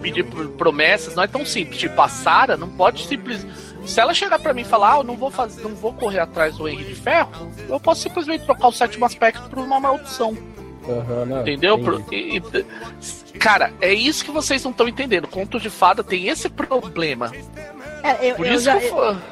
pedir 0.00 0.24
promessas, 0.56 1.14
não 1.16 1.22
é 1.22 1.26
tão 1.26 1.44
simples. 1.44 1.78
Tipo, 1.78 2.00
a 2.00 2.08
Sarah 2.08 2.56
não 2.56 2.68
pode 2.68 3.06
simples. 3.06 3.44
Se 3.86 4.00
ela 4.00 4.14
chegar 4.14 4.38
pra 4.38 4.52
mim 4.54 4.62
e 4.62 4.64
falar, 4.64 4.94
ah, 4.94 4.98
eu 4.98 5.04
não 5.04 5.16
vou 5.16 5.30
fazer, 5.30 5.62
não 5.62 5.74
vou 5.74 5.92
correr 5.92 6.20
atrás 6.20 6.56
do 6.56 6.68
Henry 6.68 6.84
de 6.84 6.94
Ferro, 6.94 7.50
eu 7.68 7.80
posso 7.80 8.02
simplesmente 8.02 8.44
trocar 8.44 8.68
o 8.68 8.72
sétimo 8.72 9.04
aspecto 9.04 9.48
por 9.50 9.58
uma 9.58 9.80
maldição. 9.80 10.36
Aham, 10.88 11.24
não, 11.26 11.40
Entendeu? 11.42 11.78
e- 12.10 12.36
e- 12.38 13.32
cara, 13.38 13.72
é 13.80 13.92
isso 13.92 14.24
que 14.24 14.30
vocês 14.30 14.62
não 14.64 14.70
estão 14.72 14.88
entendendo. 14.88 15.28
Conto 15.28 15.60
de 15.60 15.70
fada 15.70 16.02
tem 16.02 16.28
esse 16.28 16.48
problema. 16.48 17.30
É, 18.02 18.30
eu, 18.30 18.34
Por 18.36 18.46
eu 18.46 18.54
isso 18.54 18.64
já- 18.64 18.78
que 18.78 18.86
eu 18.86 18.90
falo. 18.90 19.22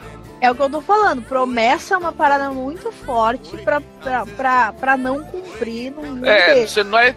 É 0.41 0.51
o 0.51 0.55
que 0.55 0.63
eu 0.63 0.71
tô 0.71 0.81
falando. 0.81 1.23
Promessa 1.23 1.95
é 1.95 1.99
uma 1.99 2.13
parada 2.13 2.51
muito 2.51 2.91
forte 2.93 3.57
pra, 3.59 3.81
pra, 4.03 4.27
pra, 4.27 4.73
pra 4.73 4.97
não 4.97 5.23
cumprir. 5.25 5.93
Não, 5.93 6.25
É, 6.25 6.55
ter. 6.55 6.69
você 6.69 6.83
não 6.83 6.99
é 6.99 7.15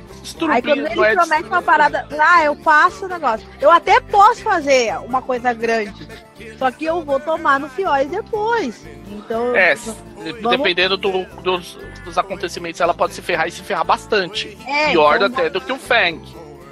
Aí 0.50 0.62
quando 0.62 0.86
ele 0.86 1.00
é 1.06 1.16
promete 1.16 1.48
uma 1.48 1.62
parada, 1.62 2.08
ah, 2.20 2.44
eu 2.44 2.56
passo 2.56 3.06
o 3.06 3.08
negócio. 3.08 3.48
Eu 3.60 3.70
até 3.72 4.00
posso 4.02 4.42
fazer 4.42 4.96
uma 5.00 5.22
coisa 5.22 5.52
grande, 5.54 6.08
só 6.58 6.72
que 6.72 6.86
eu 6.86 7.02
vou 7.04 7.20
tomar 7.20 7.60
no 7.60 7.70
fióis 7.70 8.10
depois. 8.10 8.86
Então, 9.08 9.56
É, 9.56 9.76
Vamos- 9.76 10.58
dependendo 10.58 10.96
do- 10.98 11.26
dos, 11.42 11.78
dos 12.06 12.18
acontecimentos, 12.18 12.80
ela 12.80 12.94
pode 12.94 13.14
se 13.14 13.22
ferrar 13.22 13.48
e 13.48 13.52
se 13.52 13.62
ferrar 13.62 13.84
bastante. 13.86 14.58
É, 14.68 14.92
Pior 14.92 15.16
então- 15.18 15.28
até 15.28 15.50
do 15.50 15.60
que 15.62 15.72
o 15.72 15.78
Fang. 15.78 16.22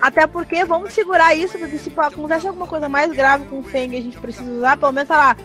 até 0.02 0.26
porque 0.26 0.64
vamos 0.66 0.93
segurar 0.93 1.36
isso, 1.36 1.58
porque 1.60 1.78
se 1.78 1.91
acontece 1.95 2.47
alguma 2.47 2.66
coisa 2.68 2.88
mais 2.89 3.12
grave 3.12 3.45
com 3.45 3.60
o 3.60 3.64
Feng, 3.64 3.95
a 3.97 4.02
gente 4.02 4.18
precisa 4.18 4.49
usar, 4.49 4.78
pelo 4.78 4.91
menos, 4.93 5.08
sei 5.08 5.16
lá, 5.18 5.36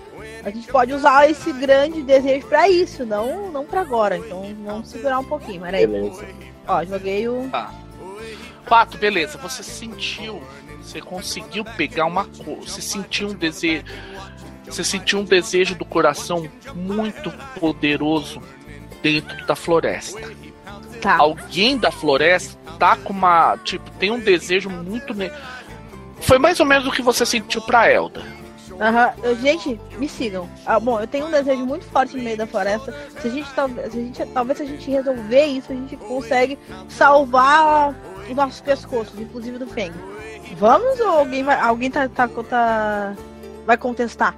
a 0.44 0.50
gente 0.50 0.68
pode 0.68 0.92
usar 0.92 1.28
esse 1.30 1.52
grande 1.52 2.02
desejo 2.02 2.46
pra 2.46 2.68
isso, 2.68 3.04
não, 3.04 3.50
não 3.50 3.64
pra 3.64 3.80
agora. 3.80 4.16
Então 4.16 4.54
vamos 4.64 4.88
segurar 4.88 5.18
um 5.18 5.24
pouquinho, 5.24 5.60
mas 5.60 5.74
aí. 5.74 5.86
Beleza. 5.86 6.24
Ó, 6.66 6.84
joguei 6.84 7.28
o. 7.28 7.50
Quatro, 8.66 8.98
beleza. 8.98 9.38
Você 9.38 9.62
sentiu, 9.62 10.42
você 10.82 11.00
conseguiu 11.00 11.64
pegar 11.64 12.06
uma 12.06 12.24
coisa, 12.24 12.62
você 12.66 12.80
sentiu 12.82 13.28
um 13.28 13.34
desejo, 13.34 13.84
você 14.64 14.82
sentiu 14.82 15.20
um 15.20 15.24
desejo 15.24 15.74
do 15.76 15.84
coração 15.84 16.48
muito 16.74 17.30
poderoso 17.60 18.40
dentro 19.02 19.46
da 19.46 19.54
floresta. 19.54 20.20
Tá. 21.00 21.16
Alguém 21.18 21.76
da 21.78 21.90
floresta 21.92 22.58
tá 22.78 22.96
com 22.96 23.12
uma, 23.12 23.56
tipo, 23.58 23.88
tem 23.92 24.10
um 24.10 24.18
desejo 24.18 24.68
muito 24.68 25.14
ne- 25.14 25.30
Foi 26.20 26.38
mais 26.38 26.58
ou 26.58 26.66
menos 26.66 26.86
o 26.88 26.90
que 26.90 27.02
você 27.02 27.24
sentiu 27.24 27.60
pra 27.62 27.88
Elda. 27.90 28.24
Aham, 28.80 29.12
Eu- 29.22 29.36
gente, 29.36 29.80
me 29.98 30.08
sigam. 30.08 30.48
Ah, 30.66 30.78
bom, 30.78 31.00
eu 31.00 31.06
tenho 31.06 31.26
um 31.26 31.30
desejo 31.30 31.64
muito 31.64 31.84
forte 31.86 32.16
no 32.16 32.22
meio 32.22 32.36
da 32.36 32.46
floresta. 32.46 32.92
Se 33.20 33.28
a 33.28 33.30
gente, 33.30 33.50
talvez, 33.54 33.92
se 33.92 33.98
a 33.98 34.02
gente 34.02 34.26
talvez 34.26 34.58
se 34.58 34.64
a 34.64 34.66
gente 34.66 34.90
resolver 34.90 35.44
isso, 35.46 35.72
a 35.72 35.74
gente 35.74 35.96
consegue 35.96 36.58
salvar 36.88 37.94
os 38.28 38.36
nossos 38.36 38.60
pescoços, 38.60 39.18
inclusive 39.18 39.58
do 39.58 39.66
Feng. 39.66 39.92
Vamos 40.58 41.00
ou 41.00 41.08
alguém 41.08 41.42
vai, 41.42 41.58
alguém 41.58 41.90
tá, 41.90 42.08
tá, 42.08 42.28
tá- 42.28 43.14
vai 43.64 43.76
contestar? 43.76 44.34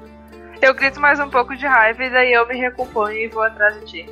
Eu 0.61 0.75
grito 0.75 1.01
mais 1.01 1.21
um 1.21 1.29
pouco 1.31 1.57
de 1.57 1.67
raiva 1.67 2.05
e 2.05 2.11
daí 2.11 2.33
eu 2.33 2.47
me 2.47 2.57
recomponho 2.57 3.17
e 3.17 3.29
vou 3.29 3.43
atrás 3.43 3.79
de 3.81 3.87
ti. 3.87 4.11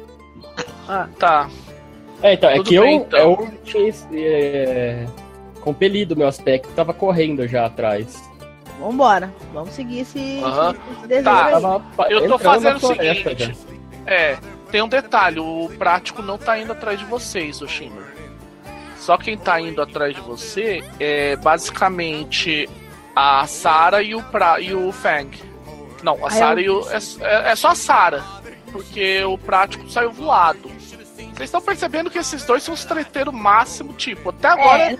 Tá. 1.18 1.48
É, 2.22 2.34
então, 2.34 2.48
é 2.48 2.62
que 2.62 2.74
eu, 2.74 2.82
bem, 2.82 2.96
então. 2.96 3.18
eu 3.18 3.50
tinha 3.64 3.92
é, 4.14 5.06
compelido 5.60 6.16
meu 6.16 6.28
aspecto, 6.28 6.68
tava 6.74 6.94
correndo 6.94 7.46
já 7.46 7.66
atrás. 7.66 8.22
Vambora. 8.80 9.32
Vamos 9.52 9.74
seguir 9.74 10.00
esse, 10.00 10.18
esse 11.08 11.22
Tá. 11.22 11.46
aí. 11.46 11.52
Tava 11.52 11.80
pa- 11.96 12.08
Eu 12.08 12.28
tô 12.28 12.38
fazendo 12.38 12.76
o 12.76 12.80
seguinte. 12.80 13.36
já. 13.38 13.52
É, 14.06 14.36
tem 14.70 14.82
um 14.82 14.88
detalhe, 14.88 15.40
o 15.40 15.70
prático 15.78 16.22
não 16.22 16.36
tá 16.38 16.58
indo 16.58 16.72
atrás 16.72 16.98
de 16.98 17.04
vocês, 17.04 17.60
o 17.62 17.68
Shimmer. 17.68 18.04
Só 18.98 19.16
quem 19.16 19.36
tá 19.38 19.60
indo 19.60 19.80
atrás 19.80 20.14
de 20.14 20.20
você 20.20 20.82
é 21.00 21.36
basicamente 21.36 22.68
a 23.14 23.46
Sarah 23.46 24.02
e 24.02 24.14
o, 24.14 24.22
pra, 24.22 24.60
e 24.60 24.74
o 24.74 24.90
Fang. 24.92 25.30
Não, 26.02 26.24
a 26.26 26.30
Sarah 26.30 26.60
eu- 26.60 26.82
e 26.82 26.86
o. 26.86 26.90
É, 26.90 26.96
é- 27.48 27.52
é 27.52 27.56
só 27.56 27.68
a 27.68 27.74
Sarah. 27.74 28.24
Porque 28.72 29.24
o 29.24 29.38
prático 29.38 29.88
saiu 29.90 30.12
voado. 30.12 30.68
Vocês 30.76 31.48
estão 31.48 31.60
percebendo 31.62 32.10
que 32.10 32.18
esses 32.18 32.44
dois 32.44 32.62
são 32.62 32.74
os 32.74 32.84
treteiros 32.84 33.32
máximo, 33.32 33.92
tipo, 33.94 34.30
até 34.30 34.48
agora. 34.48 34.82
É, 34.92 34.98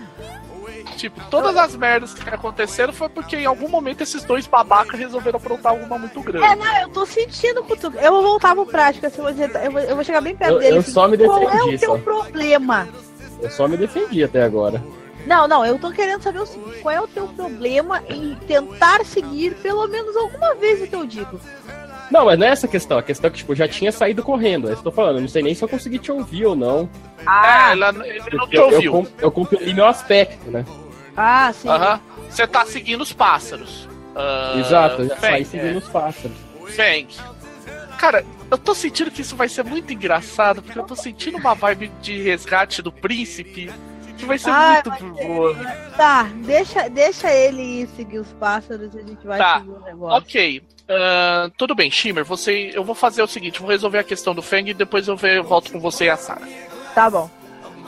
Tipo, 0.97 1.21
todas 1.29 1.55
as 1.55 1.75
merdas 1.75 2.13
que 2.13 2.27
aconteceram 2.29 2.91
foi 2.91 3.07
porque 3.07 3.37
em 3.37 3.45
algum 3.45 3.69
momento 3.69 4.01
esses 4.01 4.23
dois 4.23 4.47
babacas 4.47 4.99
resolveram 4.99 5.37
aprontar 5.37 5.71
alguma 5.71 5.97
muito 5.97 6.19
grande. 6.21 6.43
é, 6.45 6.55
não, 6.55 6.81
eu 6.81 6.89
tô 6.89 7.05
sentindo 7.05 7.63
cutuca. 7.63 7.99
Eu 8.01 8.11
vou 8.11 8.23
voltar 8.23 8.55
pro 8.55 8.65
prático, 8.65 9.05
assim, 9.05 9.17
eu 9.19 9.23
vou, 9.25 9.31
dizer- 9.31 9.51
eu 9.63 9.71
vou, 9.71 9.81
eu 9.81 9.95
vou 9.95 10.03
chegar 10.03 10.21
bem 10.21 10.35
perto 10.35 10.53
Eu- 10.53 10.59
dele. 10.59 10.75
eu 10.75 10.79
assim, 10.79 10.91
só 10.91 11.07
me 11.07 11.17
Qual 11.17 11.37
é 11.43 11.45
o 11.45 11.49
defendi, 11.51 11.77
teu 11.77 11.91
só. 11.91 11.97
problema? 11.99 12.87
Eu 13.41 13.49
só 13.51 13.67
me 13.67 13.77
defendi 13.77 14.23
até 14.23 14.41
agora. 14.43 14.83
Não, 15.27 15.47
não, 15.47 15.65
eu 15.65 15.77
tô 15.77 15.91
querendo 15.91 16.23
saber 16.23 16.39
o 16.39 16.45
seguinte: 16.45 16.79
qual 16.81 16.95
é 16.95 17.01
o 17.01 17.07
teu 17.07 17.27
problema 17.27 18.01
em 18.09 18.35
tentar 18.47 19.05
seguir 19.05 19.55
pelo 19.57 19.85
menos 19.87 20.15
alguma 20.17 20.55
vez 20.55 20.81
o 20.81 20.87
que 20.87 20.95
eu 20.95 21.05
digo? 21.05 21.39
Não, 22.09 22.23
mas 22.25 22.39
não 22.39 22.47
é 22.47 22.51
essa 22.51 22.65
a 22.65 22.69
questão. 22.69 22.97
A 22.97 23.03
questão 23.03 23.27
é 23.27 23.31
que, 23.31 23.37
tipo, 23.39 23.51
eu 23.51 23.55
já 23.57 23.67
tinha 23.67 23.91
saído 23.91 24.23
correndo. 24.23 24.69
É 24.69 24.71
isso 24.73 24.81
que 24.81 24.87
eu 24.87 24.91
tô 24.91 24.95
falando. 24.95 25.17
Eu 25.17 25.21
não 25.21 25.27
sei 25.27 25.43
nem 25.43 25.53
se 25.53 25.61
eu 25.61 25.67
consegui 25.67 25.99
te 25.99 26.09
ouvir 26.09 26.45
ou 26.45 26.55
não. 26.55 26.89
É, 27.19 27.73
ela, 27.73 27.89
ele 28.07 28.21
não 28.37 28.47
te 28.47 28.55
Eu, 28.55 28.61
eu, 28.69 28.73
ouviu. 28.75 28.91
com- 28.93 29.07
eu 29.19 29.29
compeli 29.29 29.73
meu 29.73 29.85
aspecto, 29.85 30.49
né? 30.49 30.63
Ah, 31.17 31.51
sim. 31.51 31.67
Aham. 31.67 31.99
Você 32.29 32.45
tá 32.47 32.65
seguindo 32.65 33.01
os 33.01 33.11
pássaros. 33.11 33.89
Ah, 34.15 34.53
Exato, 34.57 35.01
eu 35.01 35.09
já 35.09 35.15
Feng, 35.17 35.29
saí 35.31 35.45
seguindo 35.45 35.77
os 35.79 35.89
pássaros. 35.89 36.37
é, 36.67 36.71
Feng. 36.71 37.07
Cara, 37.97 38.23
eu 38.51 38.57
tô 38.57 38.75
sentindo 38.75 39.09
que 39.09 39.21
isso 39.21 39.35
vai 39.35 39.49
ser 39.49 39.63
muito 39.63 39.91
engraçado, 39.91 40.61
porque 40.61 40.77
eu 40.77 40.83
tô 40.83 40.95
sentindo 40.95 41.37
uma 41.37 41.55
vibe 41.55 41.91
de 42.01 42.21
resgate 42.21 42.81
do 42.81 42.91
príncipe 42.91 43.71
que 44.17 44.25
vai 44.25 44.37
ser 44.37 44.49
Ai, 44.51 44.81
muito 44.85 45.05
boa. 45.13 45.55
Tá, 45.95 46.23
deixa, 46.45 46.89
deixa 46.89 47.31
ele 47.31 47.61
ir 47.81 47.87
seguir 47.95 48.19
os 48.19 48.31
pássaros 48.33 48.93
e 48.95 48.99
a 48.99 49.03
gente 49.03 49.25
vai 49.27 49.37
Tá. 49.37 49.59
seguir 49.59 49.69
o 49.71 49.79
negócio. 49.81 50.17
Ok. 50.17 50.63
ah, 50.89 51.49
tudo 51.57 51.73
bem, 51.75 51.89
Shimmer, 51.91 52.23
você, 52.25 52.71
eu 52.73 52.83
vou 52.83 52.95
fazer 52.95 53.21
o 53.21 53.27
seguinte, 53.27 53.59
vou 53.59 53.69
resolver 53.69 53.99
a 53.99 54.03
questão 54.03 54.33
do 54.33 54.41
Feng 54.41 54.69
e 54.69 54.73
depois 54.73 55.07
eu, 55.07 55.15
ver, 55.17 55.37
eu 55.37 55.43
volto 55.43 55.71
com 55.71 55.79
você 55.79 56.05
e 56.05 56.09
a 56.09 56.17
Sarah. 56.17 56.47
Tá 56.95 57.09
bom. 57.09 57.29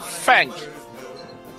Feng, 0.02 0.52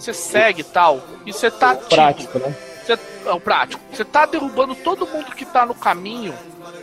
você 0.00 0.14
segue 0.14 0.62
e 0.62 0.64
tal, 0.64 1.02
e 1.26 1.32
você 1.32 1.50
tá 1.50 1.76
tipo, 1.76 1.94
Prático, 1.94 2.38
né? 2.38 2.56
Você, 2.84 2.98
é 3.26 3.32
o 3.32 3.40
prático. 3.40 3.82
Você 3.92 4.04
tá 4.04 4.26
derrubando 4.26 4.74
todo 4.74 5.06
mundo 5.06 5.32
que 5.32 5.44
tá 5.44 5.66
no 5.66 5.74
caminho. 5.74 6.34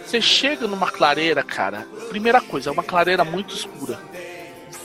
Você 0.06 0.22
chega 0.22 0.68
numa 0.68 0.89
clareira, 0.89 1.44
cara. 1.44 1.88
Primeira 2.10 2.39
coisa, 2.39 2.69
é 2.69 2.73
uma 2.73 2.84
clareira 2.84 3.23
muito 3.23 3.53
escura. 3.53 3.99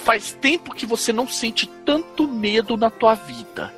Faz 0.04 0.32
tempo 0.32 0.74
que 0.74 0.86
você 0.86 1.12
não 1.12 1.28
sente 1.28 1.66
tanto 1.66 2.26
medo 2.26 2.76
na 2.76 2.90
tua 2.90 3.14
vida. 3.14 3.72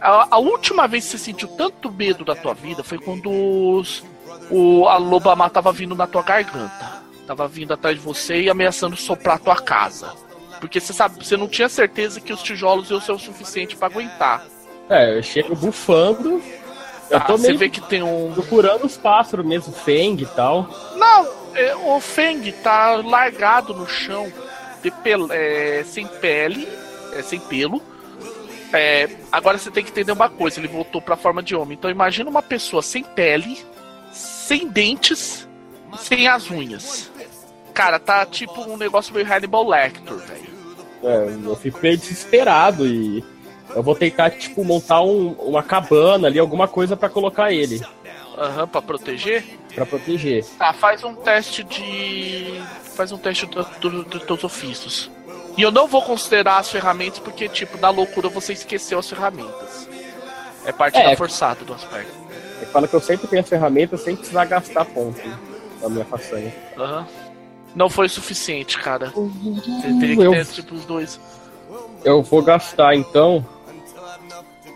A, 0.00 0.36
a 0.36 0.38
última 0.38 0.88
vez 0.88 1.04
que 1.04 1.10
você 1.10 1.18
sentiu 1.18 1.48
tanto 1.48 1.92
medo 1.92 2.24
na 2.24 2.34
tua 2.34 2.54
vida 2.54 2.82
foi 2.82 2.98
quando 2.98 3.30
os, 3.30 4.02
o, 4.50 4.88
a 4.88 4.96
loba 4.96 5.50
tava 5.50 5.70
vindo 5.70 5.94
na 5.94 6.06
tua 6.06 6.22
garganta. 6.22 7.00
Tava 7.26 7.46
vindo 7.46 7.72
atrás 7.72 7.96
de 7.96 8.02
você 8.02 8.40
e 8.40 8.50
ameaçando 8.50 8.96
soprar 8.96 9.36
a 9.36 9.38
tua 9.38 9.56
casa. 9.56 10.12
Porque 10.60 10.78
você 10.78 10.92
sabe, 10.92 11.24
você 11.24 11.36
não 11.36 11.48
tinha 11.48 11.68
certeza 11.68 12.20
que 12.20 12.32
os 12.32 12.42
tijolos 12.42 12.90
iam 12.90 13.00
ser 13.00 13.12
o 13.12 13.18
suficiente 13.18 13.76
pra 13.76 13.86
aguentar. 13.88 14.44
É, 14.88 15.16
eu 15.16 15.22
chego 15.22 15.54
bufando. 15.56 16.42
Eu 17.08 17.18
Tá, 17.18 17.24
tô 17.26 17.36
você 17.38 17.48
meio 17.48 17.58
vê 17.58 17.68
que 17.68 17.80
tem 17.80 18.02
um. 18.02 18.32
procurando 18.32 18.84
os 18.84 18.96
pássaros 18.96 19.44
mesmo, 19.44 19.72
Feng 19.72 20.20
e 20.22 20.26
tal. 20.26 20.68
Não, 20.96 21.28
é, 21.54 21.74
o 21.74 21.98
Feng 22.00 22.52
tá 22.62 22.96
largado 22.96 23.74
no 23.74 23.88
chão, 23.88 24.32
de 24.82 24.90
pel- 24.90 25.26
é, 25.32 25.82
sem 25.84 26.06
pele, 26.06 26.68
é, 27.14 27.22
sem 27.22 27.40
pelo. 27.40 27.82
É, 28.72 29.08
agora 29.32 29.58
você 29.58 29.70
tem 29.70 29.82
que 29.82 29.90
entender 29.90 30.12
uma 30.12 30.28
coisa, 30.28 30.60
ele 30.60 30.68
voltou 30.68 31.02
pra 31.02 31.16
forma 31.16 31.42
de 31.42 31.56
homem. 31.56 31.76
Então 31.76 31.90
imagina 31.90 32.30
uma 32.30 32.42
pessoa 32.42 32.80
sem 32.82 33.02
pele, 33.02 33.58
sem 34.12 34.68
dentes, 34.68 35.48
sem 35.98 36.28
as 36.28 36.48
unhas. 36.48 37.10
Cara, 37.74 37.98
tá 37.98 38.26
tipo 38.26 38.60
um 38.62 38.76
negócio 38.76 39.14
meio 39.14 39.26
Hannibal 39.26 39.66
Lecter, 39.68 40.14
velho. 40.16 40.50
É, 41.02 41.48
eu 41.48 41.56
fico 41.56 41.78
meio 41.82 41.96
desesperado 41.96 42.86
e 42.86 43.24
eu 43.74 43.82
vou 43.82 43.94
tentar, 43.94 44.30
tipo, 44.30 44.62
montar 44.64 45.00
um- 45.02 45.32
uma 45.38 45.62
cabana 45.62 46.26
ali, 46.28 46.38
alguma 46.38 46.68
coisa 46.68 46.96
pra 46.96 47.08
colocar 47.08 47.52
ele, 47.52 47.80
Aham, 48.36 48.66
pra 48.68 48.82
proteger. 48.82 49.44
pra 49.74 49.86
proteger. 49.86 50.44
Tá, 50.58 50.72
faz 50.74 51.02
um 51.04 51.14
teste 51.14 51.64
de. 51.64 52.60
Faz 52.94 53.12
um 53.12 53.18
teste 53.18 53.46
do- 53.46 53.64
do- 53.80 54.04
dos 54.04 54.22
teus 54.24 54.44
ofícios. 54.44 55.10
E 55.56 55.62
eu 55.62 55.70
não 55.70 55.86
vou 55.86 56.02
considerar 56.02 56.58
as 56.58 56.70
ferramentas 56.70 57.18
porque, 57.18 57.48
tipo, 57.48 57.78
na 57.78 57.88
loucura 57.88 58.28
você 58.28 58.52
esqueceu 58.52 58.98
as 58.98 59.08
ferramentas. 59.08 59.88
É 60.66 60.72
parte 60.72 60.98
É. 60.98 61.08
da 61.10 61.16
forçada 61.16 61.64
do 61.64 61.72
aspecto. 61.72 62.12
Ele 62.58 62.66
fala 62.66 62.86
que 62.86 62.94
eu 62.94 63.00
sempre 63.00 63.26
tenho 63.26 63.40
as 63.42 63.48
ferramentas 63.48 64.02
sem 64.02 64.14
precisar 64.14 64.44
gastar 64.44 64.84
ponto 64.84 65.18
na 65.80 65.88
minha 65.88 66.04
façanha. 66.04 66.54
Aham. 66.76 67.06
Não 67.74 67.88
foi 67.88 68.08
suficiente, 68.08 68.78
cara. 68.78 69.12
Você 69.14 69.98
teria 70.00 70.16
que 70.16 70.22
Eu- 70.22 70.30
ter, 70.32 70.46
tipo, 70.46 70.74
os 70.74 70.84
dois. 70.84 71.20
Eu 72.04 72.22
vou 72.22 72.42
gastar 72.42 72.94
então. 72.96 73.46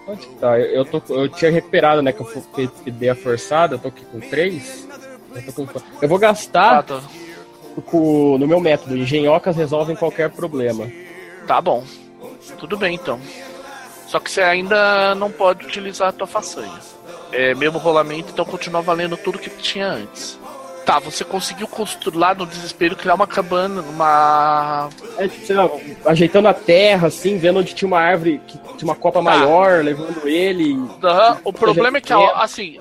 Onde 0.07 0.27
que 0.27 0.35
tá? 0.37 0.59
Eu, 0.59 0.67
eu 0.67 0.85
tô, 0.85 1.15
eu 1.15 1.29
tinha 1.29 1.51
recuperado, 1.51 2.03
né? 2.03 2.13
Que 2.13 2.21
eu 2.21 2.27
que, 2.55 2.69
que 2.69 2.91
dei 2.91 3.09
a 3.09 3.15
forçada, 3.15 3.75
eu 3.77 3.79
tô 3.79 3.89
aqui 3.89 4.05
com 4.05 4.21
3. 4.21 4.87
Eu, 5.35 5.43
tô 5.47 5.53
com- 5.67 5.81
eu 6.03 6.09
vou 6.09 6.19
Ah, 6.19 6.21
gastar 6.21 6.83
tá. 6.83 7.01
com- 7.87 8.37
no 8.39 8.47
meu 8.47 8.61
método. 8.61 8.97
Engenhocas 8.97 9.57
resolvem 9.57 9.97
qualquer 9.97 10.31
problema. 10.31 10.91
Tá 11.47 11.61
bom. 11.61 11.83
Tudo 12.59 12.77
bem, 12.77 12.95
então. 12.95 13.19
Só 14.07 14.21
que 14.21 14.31
você 14.31 14.43
ainda 14.43 15.15
não 15.15 15.31
pode 15.31 15.67
utilizar 15.67 16.09
a 16.09 16.13
tua 16.13 16.27
façanha. 16.27 16.79
É 17.33 17.55
mesmo 17.55 17.79
rolamento, 17.79 18.31
então 18.33 18.45
continua 18.45 18.81
valendo 18.83 19.17
tudo 19.17 19.39
que 19.39 19.51
tinha 19.51 19.89
antes. 19.89 20.39
Tá, 20.85 20.99
você 20.99 21.25
conseguiu 21.25 21.67
construir 21.67 22.17
lá 22.19 22.35
no 22.35 22.45
desespero 22.47 22.95
criar 22.95 23.15
uma 23.15 23.27
cabana, 23.27 23.81
uma. 23.81 24.91
É, 25.17 25.27
tipo, 25.27 25.47
sei 25.47 25.57
lá, 25.57 25.71
ajeitando 26.05 26.49
a 26.49 26.53
terra, 26.55 27.09
assim, 27.09 27.39
vendo 27.39 27.61
onde 27.61 27.75
tinha 27.75 27.87
uma 27.89 27.99
árvore 28.01 28.41
que 28.47 28.59
tinha 28.77 28.91
uma 28.91 28.95
copa 28.95 29.23
maior, 29.23 29.83
levando 29.83 30.29
ele. 30.29 30.77
Aham, 31.03 31.39
O 31.45 31.53
problema 31.53 31.99
é 31.99 32.01
que, 32.03 32.13
a- 32.13 32.43
assim, 32.43 32.79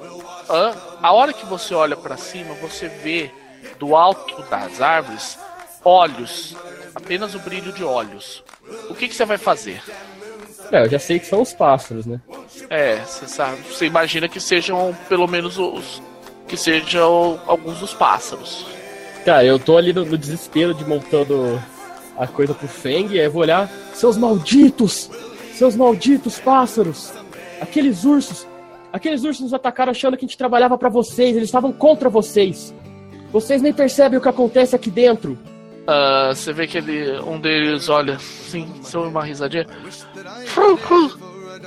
a 1.01 1.13
hora 1.13 1.31
que 1.31 1.45
você 1.45 1.73
olha 1.73 1.95
pra 1.95 2.17
cima, 2.17 2.53
você 2.55 2.89
vê 2.89 3.31
do 3.79 3.95
alto 3.95 4.41
das 4.49 4.81
árvores 4.81 5.37
olhos, 5.85 6.55
apenas 6.93 7.33
o 7.35 7.39
brilho 7.39 7.71
de 7.71 7.83
olhos. 7.85 8.43
O 8.89 8.95
que, 8.95 9.07
que 9.07 9.15
você 9.15 9.25
vai 9.25 9.37
fazer? 9.37 9.81
É, 10.71 10.81
eu 10.83 10.89
já 10.89 10.99
sei 10.99 11.19
que 11.19 11.25
são 11.25 11.41
os 11.41 11.53
pássaros, 11.53 12.05
né? 12.05 12.19
É, 12.69 12.97
você 13.05 13.27
sabe, 13.27 13.61
você 13.61 13.85
imagina 13.85 14.27
que 14.27 14.39
sejam 14.39 14.93
pelo 15.07 15.27
menos 15.27 15.57
os 15.57 16.01
que 16.47 16.57
sejam 16.57 17.39
alguns 17.47 17.79
dos 17.79 17.93
pássaros. 17.93 18.65
Cara, 19.25 19.43
eu 19.45 19.57
tô 19.57 19.77
ali 19.77 19.93
no, 19.93 20.05
no 20.05 20.17
desespero 20.17 20.73
de 20.73 20.85
montando 20.85 21.61
a 22.17 22.27
coisa 22.27 22.53
pro 22.53 22.67
Feng, 22.67 23.07
e 23.11 23.19
aí 23.19 23.25
eu 23.25 23.31
vou 23.31 23.41
olhar. 23.41 23.69
Seus 23.93 24.17
malditos! 24.17 25.09
Seus 25.53 25.75
malditos 25.75 26.39
pássaros! 26.39 27.13
Aqueles 27.61 28.03
ursos! 28.03 28.47
Aqueles 28.91 29.23
ursos 29.23 29.41
nos 29.41 29.53
atacaram 29.53 29.91
achando 29.91 30.17
que 30.17 30.25
a 30.25 30.27
gente 30.27 30.37
trabalhava 30.37 30.77
pra 30.77 30.89
vocês, 30.89 31.35
eles 31.35 31.47
estavam 31.47 31.71
contra 31.71 32.09
vocês! 32.09 32.73
Vocês 33.31 33.61
nem 33.61 33.73
percebem 33.73 34.19
o 34.19 34.21
que 34.21 34.29
acontece 34.29 34.75
aqui 34.75 34.91
dentro! 34.91 35.37
Ah, 35.87 36.31
você 36.33 36.53
vê 36.53 36.67
que 36.67 36.77
ele, 36.77 37.19
um 37.21 37.39
deles 37.39 37.89
olha, 37.89 38.17
sim, 38.19 38.67
sou 38.83 39.07
uma 39.07 39.23
risadinha. 39.23 39.67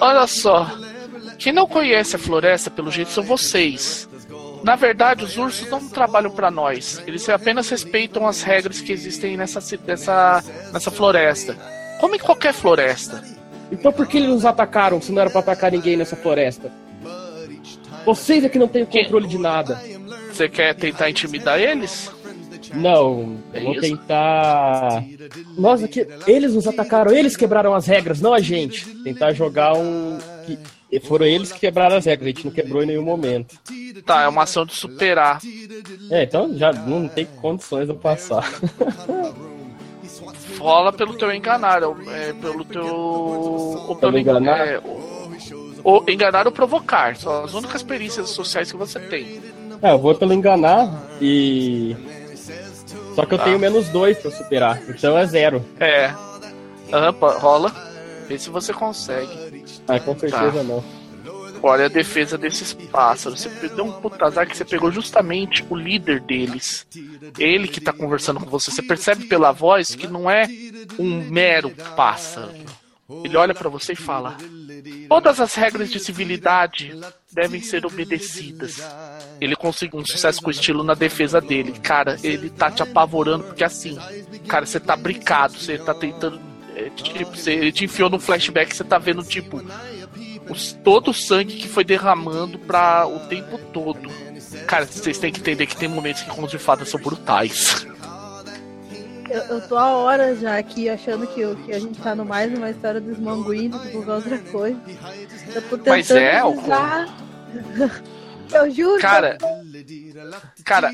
Olha 0.00 0.26
só, 0.26 0.70
quem 1.38 1.52
não 1.52 1.66
conhece 1.66 2.16
a 2.16 2.18
floresta, 2.18 2.70
pelo 2.70 2.90
jeito, 2.90 3.10
são 3.10 3.22
vocês. 3.24 4.08
Na 4.66 4.74
verdade, 4.74 5.22
os 5.22 5.36
ursos 5.36 5.70
não 5.70 5.88
trabalham 5.88 6.28
pra 6.28 6.50
nós. 6.50 7.00
Eles 7.06 7.28
apenas 7.28 7.68
respeitam 7.70 8.26
as 8.26 8.42
regras 8.42 8.80
que 8.80 8.90
existem 8.92 9.36
nessa, 9.36 9.60
nessa, 9.86 10.42
nessa 10.72 10.90
floresta. 10.90 11.56
Como 12.00 12.16
em 12.16 12.18
qualquer 12.18 12.52
floresta. 12.52 13.22
Então 13.70 13.92
por 13.92 14.08
que 14.08 14.16
eles 14.16 14.28
nos 14.28 14.44
atacaram 14.44 15.00
se 15.00 15.12
não 15.12 15.20
era 15.20 15.30
pra 15.30 15.38
atacar 15.38 15.70
ninguém 15.70 15.96
nessa 15.96 16.16
floresta? 16.16 16.72
Vocês 18.04 18.42
é 18.44 18.48
que 18.48 18.58
não 18.58 18.66
têm 18.66 18.82
o 18.82 18.86
controle 18.88 19.28
de 19.28 19.38
nada. 19.38 19.80
Você 20.32 20.48
quer 20.48 20.74
tentar 20.74 21.10
intimidar 21.10 21.60
eles? 21.60 22.10
Não, 22.74 23.38
É 23.52 23.60
eu 23.60 23.64
vou 23.66 23.72
isso? 23.74 23.82
tentar. 23.82 25.04
Nós 25.56 25.84
aqui, 25.84 26.04
eles 26.26 26.54
nos 26.54 26.66
atacaram, 26.66 27.12
eles 27.12 27.36
quebraram 27.36 27.72
as 27.72 27.86
regras, 27.86 28.20
não 28.20 28.34
a 28.34 28.40
gente. 28.40 28.84
Tentar 29.04 29.32
jogar 29.32 29.74
um. 29.74 30.18
Que- 30.90 31.00
Foram 31.00 31.26
eles 31.26 31.52
que 31.52 31.60
quebraram 31.60 31.96
as 31.96 32.04
regras, 32.06 32.26
a 32.26 32.30
gente 32.30 32.44
não 32.46 32.52
quebrou 32.52 32.82
em 32.82 32.86
nenhum 32.86 33.02
momento. 33.02 33.58
Tá, 34.04 34.22
é 34.22 34.28
uma 34.28 34.42
ação 34.44 34.64
de 34.64 34.74
superar. 34.74 35.40
É, 36.10 36.22
então 36.22 36.56
já 36.56 36.72
não 36.72 37.08
tem 37.08 37.24
condições 37.26 37.86
de 37.86 37.92
eu 37.92 37.96
passar. 37.96 38.44
Rola 40.58 40.92
pelo 40.92 41.14
teu 41.18 41.32
enganar, 41.32 41.82
é, 41.82 42.32
pelo 42.32 42.64
teu. 42.64 42.86
Ou 42.86 43.96
Pelo 43.96 44.18
enganar? 44.18 44.66
É, 44.66 44.80
ou, 45.84 46.04
enganar 46.08 46.46
ou 46.46 46.52
provocar. 46.52 47.14
São 47.16 47.44
as 47.44 47.52
únicas 47.54 47.82
perícias 47.82 48.30
sociais 48.30 48.70
que 48.70 48.76
você 48.76 48.98
tem. 48.98 49.40
É, 49.82 49.92
eu 49.92 49.98
vou 49.98 50.14
pelo 50.14 50.32
enganar 50.32 50.88
e. 51.20 51.94
Só 53.14 53.24
que 53.26 53.34
eu 53.34 53.38
Tá. 53.38 53.44
tenho 53.44 53.58
menos 53.58 53.88
dois 53.88 54.18
pra 54.18 54.30
superar, 54.30 54.80
então 54.88 55.16
é 55.16 55.26
zero. 55.26 55.64
É. 55.80 56.06
Aham, 56.92 57.10
rola. 57.38 57.72
Vê 58.28 58.38
se 58.38 58.50
você 58.50 58.72
consegue. 58.72 59.45
Ah, 59.88 60.00
com 60.00 60.18
certeza 60.18 60.52
Tá. 60.52 60.62
não. 60.62 60.84
Olha 61.62 61.86
a 61.86 61.88
defesa 61.88 62.36
desses 62.36 62.72
pássaros. 62.74 63.40
Você 63.40 63.68
deu 63.68 63.84
um 63.86 63.92
puta 63.92 64.26
azar 64.26 64.46
que 64.46 64.56
você 64.56 64.64
pegou 64.64 64.90
justamente 64.92 65.64
o 65.70 65.74
líder 65.74 66.20
deles. 66.20 66.86
Ele 67.38 67.66
que 67.66 67.80
tá 67.80 67.92
conversando 67.92 68.38
com 68.40 68.46
você. 68.50 68.70
Você 68.70 68.82
percebe 68.82 69.24
pela 69.24 69.52
voz 69.52 69.88
que 69.94 70.06
não 70.06 70.30
é 70.30 70.46
um 70.98 71.28
mero 71.30 71.70
pássaro. 71.96 72.52
Ele 73.24 73.36
olha 73.36 73.54
pra 73.54 73.68
você 73.70 73.94
e 73.94 73.96
fala: 73.96 74.36
Todas 75.08 75.40
as 75.40 75.54
regras 75.54 75.90
de 75.90 75.98
civilidade 75.98 76.92
devem 77.32 77.60
ser 77.60 77.86
obedecidas. 77.86 78.82
Ele 79.40 79.56
conseguiu 79.56 79.98
um 80.00 80.04
sucesso 80.04 80.42
com 80.42 80.48
o 80.48 80.52
estilo 80.52 80.84
na 80.84 80.94
defesa 80.94 81.40
dele. 81.40 81.72
Cara, 81.82 82.16
ele 82.22 82.50
tá 82.50 82.70
te 82.70 82.82
apavorando 82.82 83.44
porque 83.44 83.64
assim, 83.64 83.96
cara, 84.46 84.66
você 84.66 84.78
tá 84.78 84.94
brincado, 84.96 85.54
você 85.56 85.78
tá 85.78 85.94
tentando. 85.94 86.40
É, 86.76 86.90
tipo, 86.90 87.34
você, 87.36 87.52
ele 87.52 87.72
te 87.72 87.84
enfiou 87.84 88.08
no 88.10 88.18
flashback, 88.20 88.74
você 88.76 88.84
tá 88.84 88.98
vendo, 88.98 89.22
tipo, 89.24 89.62
os- 90.48 90.72
todo 90.84 91.10
o 91.10 91.14
sangue 91.14 91.54
que 91.56 91.68
foi 91.68 91.82
derramando 91.84 92.58
para 92.58 93.06
o 93.06 93.20
tempo 93.20 93.58
todo. 93.72 94.08
Cara, 94.66 94.86
vocês 94.86 95.18
têm 95.18 95.32
que 95.32 95.40
entender 95.40 95.66
que 95.66 95.76
tem 95.76 95.88
momentos 95.88 96.22
que 96.22 96.30
contos 96.30 96.50
de 96.50 96.58
fadas 96.58 96.88
são 96.88 97.00
brutais. 97.00 97.86
Eu, 99.28 99.40
eu 99.42 99.60
tô 99.68 99.76
há 99.76 99.88
horas 99.96 100.38
já 100.40 100.56
aqui 100.56 100.88
achando 100.88 101.26
que, 101.26 101.44
o- 101.44 101.56
que 101.56 101.72
a 101.72 101.78
gente 101.80 102.00
tá 102.00 102.14
no 102.14 102.24
mais 102.24 102.52
uma 102.56 102.70
história 102.70 103.00
dos 103.00 103.18
manguinhos 103.18 103.76
do 103.80 103.88
que 103.90 103.96
outra 104.10 104.38
coisa. 104.38 104.78
Eu 105.54 105.62
tô 105.62 105.76
tentando 105.78 105.88
Mas 105.88 106.10
é, 106.12 106.38
avisar. 106.38 107.16
Eu 108.52 108.70
juro. 108.70 109.00
Cara, 109.00 109.38
cara, 110.64 110.92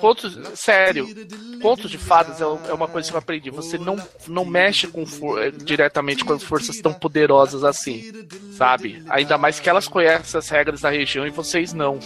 contos, 0.00 0.38
sério, 0.54 1.08
contos 1.60 1.90
de 1.90 1.98
fadas 1.98 2.40
é 2.40 2.44
é 2.44 2.72
uma 2.72 2.88
coisa 2.88 3.08
que 3.08 3.14
eu 3.14 3.18
aprendi. 3.18 3.50
Você 3.50 3.78
não, 3.78 3.96
não 4.28 4.44
mexe 4.44 4.86
com 4.86 5.04
for- 5.06 5.42
eh, 5.42 5.50
diretamente 5.50 6.24
com 6.24 6.32
as 6.32 6.42
forças 6.42 6.78
tão 6.80 6.92
poderosas 6.92 7.64
assim, 7.64 8.12
sabe? 8.56 9.02
Ainda 9.08 9.36
mais 9.38 9.58
que 9.60 9.68
elas 9.68 9.88
conhecem 9.88 10.38
as 10.38 10.48
regras 10.48 10.80
da 10.80 10.90
região 10.90 11.26
e 11.26 11.30
vocês 11.30 11.72
não. 11.72 11.98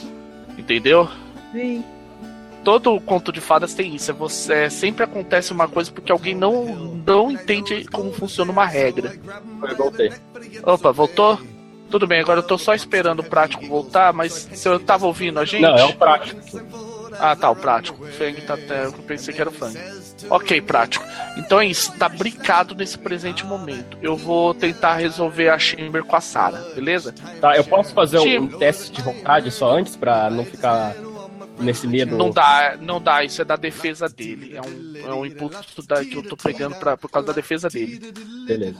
Entendeu? 0.56 1.08
Sim. 1.52 1.84
todo 2.64 3.00
conto 3.00 3.32
de 3.32 3.40
fadas 3.40 3.72
tem 3.74 3.94
isso. 3.94 4.10
É 4.10 4.14
você, 4.14 4.52
é, 4.52 4.68
sempre 4.70 5.04
acontece 5.04 5.52
uma 5.52 5.66
coisa 5.68 5.90
porque 5.90 6.12
alguém 6.12 6.34
não, 6.34 6.64
não 7.06 7.30
entende 7.30 7.84
como 7.90 8.12
funciona 8.12 8.50
uma 8.52 8.66
regra. 8.66 9.18
Eu 9.62 9.76
voltei. 9.76 10.12
Opa, 10.64 10.90
voltou? 10.92 11.40
Tudo 11.90 12.06
bem, 12.06 12.20
agora 12.20 12.40
eu 12.40 12.46
tô 12.46 12.58
só 12.58 12.74
esperando 12.74 13.20
o 13.20 13.24
prático 13.24 13.66
voltar, 13.66 14.12
mas 14.12 14.32
se 14.52 14.68
eu 14.68 14.78
tava 14.78 15.06
ouvindo 15.06 15.38
a 15.40 15.44
gente. 15.44 15.62
Não, 15.62 15.76
é 15.76 15.84
o 15.84 15.94
prático. 15.94 16.40
Ah, 17.18 17.34
tá, 17.34 17.50
o 17.50 17.56
prático. 17.56 18.04
O 18.04 18.06
Fang 18.06 18.40
tá 18.42 18.54
até. 18.54 18.84
Eu 18.84 18.92
pensei 18.92 19.32
que 19.34 19.40
era 19.40 19.48
o 19.50 19.52
Fang. 19.52 19.76
Ok, 20.30 20.60
prático. 20.60 21.04
Então 21.36 21.60
é 21.60 21.66
isso, 21.66 21.92
tá 21.92 22.08
brincado 22.08 22.74
nesse 22.74 22.98
presente 22.98 23.44
momento. 23.46 23.96
Eu 24.02 24.16
vou 24.16 24.52
tentar 24.52 24.94
resolver 24.96 25.48
a 25.48 25.58
Shimmer 25.58 26.04
com 26.04 26.14
a 26.14 26.20
Sarah, 26.20 26.60
beleza? 26.74 27.14
Tá, 27.40 27.56
eu 27.56 27.64
posso 27.64 27.94
fazer 27.94 28.18
um, 28.18 28.22
Tipo- 28.22 28.56
um 28.56 28.58
teste 28.58 28.92
de 28.92 29.00
vontade 29.02 29.50
só 29.50 29.70
antes 29.76 29.96
pra 29.96 30.28
não 30.28 30.44
ficar 30.44 30.94
nesse 31.60 31.86
medo. 31.86 32.16
Não 32.16 32.30
dá, 32.30 32.76
não 32.80 33.00
dá, 33.00 33.24
isso 33.24 33.42
é 33.42 33.44
da 33.44 33.56
defesa 33.56 34.08
dele. 34.08 34.56
É 34.56 34.60
um, 34.60 35.10
é 35.10 35.14
um 35.14 35.26
impulso 35.26 35.86
da, 35.86 36.04
que 36.04 36.14
eu 36.14 36.22
tô 36.22 36.36
pegando 36.36 36.76
pra, 36.76 36.96
por 36.96 37.10
causa 37.10 37.28
da 37.28 37.32
defesa 37.32 37.68
dele. 37.68 38.12
Beleza. 38.46 38.78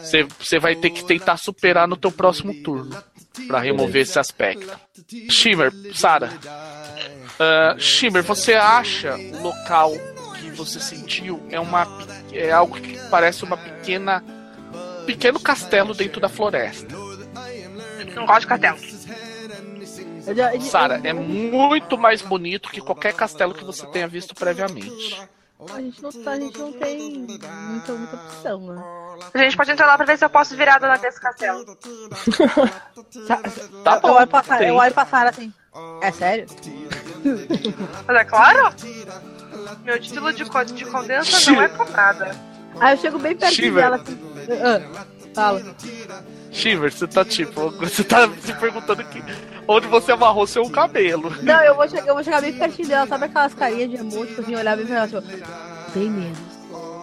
Você, 0.00 0.26
você 0.38 0.58
vai 0.58 0.76
ter 0.76 0.90
que 0.90 1.04
tentar 1.04 1.36
superar 1.36 1.88
no 1.88 1.96
teu 1.96 2.12
próximo 2.12 2.54
turno 2.62 2.96
para 3.46 3.60
remover 3.60 4.02
esse 4.02 4.18
aspecto. 4.18 4.78
Shimmer, 5.30 5.72
Sara. 5.94 6.30
Uh, 7.36 7.78
Shimmer, 7.78 8.22
você 8.22 8.54
acha 8.54 9.16
o 9.16 9.42
local 9.42 9.92
que 10.38 10.50
você 10.50 10.80
sentiu 10.80 11.42
é 11.50 11.60
uma 11.60 11.86
é 12.32 12.50
algo 12.50 12.80
que 12.80 12.98
parece 13.10 13.44
uma 13.44 13.56
pequena 13.56 14.22
pequeno 15.06 15.38
castelo 15.38 15.94
dentro 15.94 16.20
da 16.20 16.28
floresta. 16.28 16.94
Não 18.14 18.26
gosto 18.26 18.40
de 18.40 18.46
castelo. 18.46 18.78
Sara, 20.60 21.00
é 21.04 21.12
muito 21.12 21.96
mais 21.98 22.22
bonito 22.22 22.70
que 22.70 22.80
qualquer 22.80 23.14
castelo 23.14 23.54
que 23.54 23.64
você 23.64 23.86
tenha 23.86 24.08
visto 24.08 24.34
previamente. 24.34 25.20
A 25.72 25.80
gente 25.80 26.02
não, 26.02 26.10
a 26.10 26.38
gente 26.38 26.58
não 26.58 26.72
tem 26.72 27.18
muita, 27.18 27.48
muita 27.48 28.14
opção, 28.14 28.60
né? 28.60 28.82
A 29.32 29.38
gente 29.38 29.56
pode 29.56 29.70
entrar 29.70 29.86
lá 29.86 29.96
pra 29.96 30.04
ver 30.04 30.18
se 30.18 30.24
eu 30.24 30.28
posso 30.28 30.54
virar 30.54 30.78
dona 30.78 30.98
desse 30.98 31.18
castelo. 31.18 31.64
tá 33.82 33.98
bom. 34.00 34.08
Eu 34.08 34.14
olho 34.14 34.26
passar, 34.26 34.62
eu 34.62 34.74
olho 34.74 34.94
passar 34.94 35.26
assim. 35.26 35.52
É 36.02 36.12
sério? 36.12 36.46
Mas 38.06 38.16
é 38.16 38.24
claro? 38.24 38.74
Meu 39.82 39.98
título 39.98 40.32
de 40.32 40.44
de 40.44 40.84
condensa 40.84 41.50
não 41.50 41.62
é 41.62 41.68
por 41.68 41.90
nada. 41.90 42.36
Aí 42.78 42.94
eu 42.94 43.00
chego 43.00 43.18
bem 43.18 43.34
perto 43.34 43.72
dela 43.72 43.96
assim. 43.96 44.18
Ah, 44.62 45.06
fala. 45.36 45.62
Shiver, 46.50 46.90
você 46.90 47.06
tá 47.06 47.24
tipo, 47.24 47.70
você 47.72 48.02
tá 48.02 48.28
se 48.40 48.52
perguntando 48.54 49.04
que, 49.04 49.22
onde 49.68 49.86
você 49.86 50.12
amarrou 50.12 50.46
seu 50.46 50.68
cabelo. 50.70 51.30
Não, 51.42 51.62
eu 51.62 51.74
vou, 51.74 51.86
chegar, 51.88 52.06
eu 52.06 52.14
vou 52.14 52.24
chegar 52.24 52.40
bem 52.40 52.52
pertinho 52.54 52.88
dela, 52.88 53.06
sabe 53.06 53.26
aquelas 53.26 53.54
carinhas 53.54 53.90
de 53.90 53.96
emoji, 53.96 54.28
tipo 54.28 54.40
assim, 54.40 54.56
olhar 54.56 54.76
bem 54.76 54.86
pra 54.86 54.96
ela, 54.96 55.08
tipo, 55.08 55.22
bem 55.94 56.10
menos, 56.10 56.38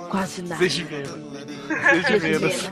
quase 0.10 0.42
nada. 0.42 0.58
Seja 0.58 0.86
menos. 0.86 1.10
Seja 1.92 2.20
menos. 2.20 2.72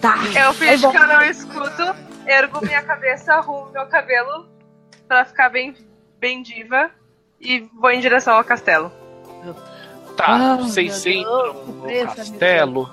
Tá. 0.00 0.16
Eu 0.34 0.52
fingo 0.54 0.90
que 0.90 0.96
eu 0.96 1.06
não 1.06 1.22
escuto, 1.22 1.94
ergo 2.26 2.64
minha 2.64 2.82
cabeça, 2.82 3.34
arrumo 3.34 3.70
meu 3.70 3.86
cabelo 3.86 4.48
pra 5.06 5.24
ficar 5.24 5.50
bem, 5.50 5.74
bem 6.18 6.42
diva 6.42 6.90
e 7.40 7.60
vou 7.78 7.90
em 7.90 8.00
direção 8.00 8.34
ao 8.34 8.44
castelo. 8.44 8.90
Tá, 10.16 10.54
ah, 10.54 10.56
vocês 10.56 11.04
entram 11.04 11.52
no 11.66 12.14
castelo. 12.14 12.90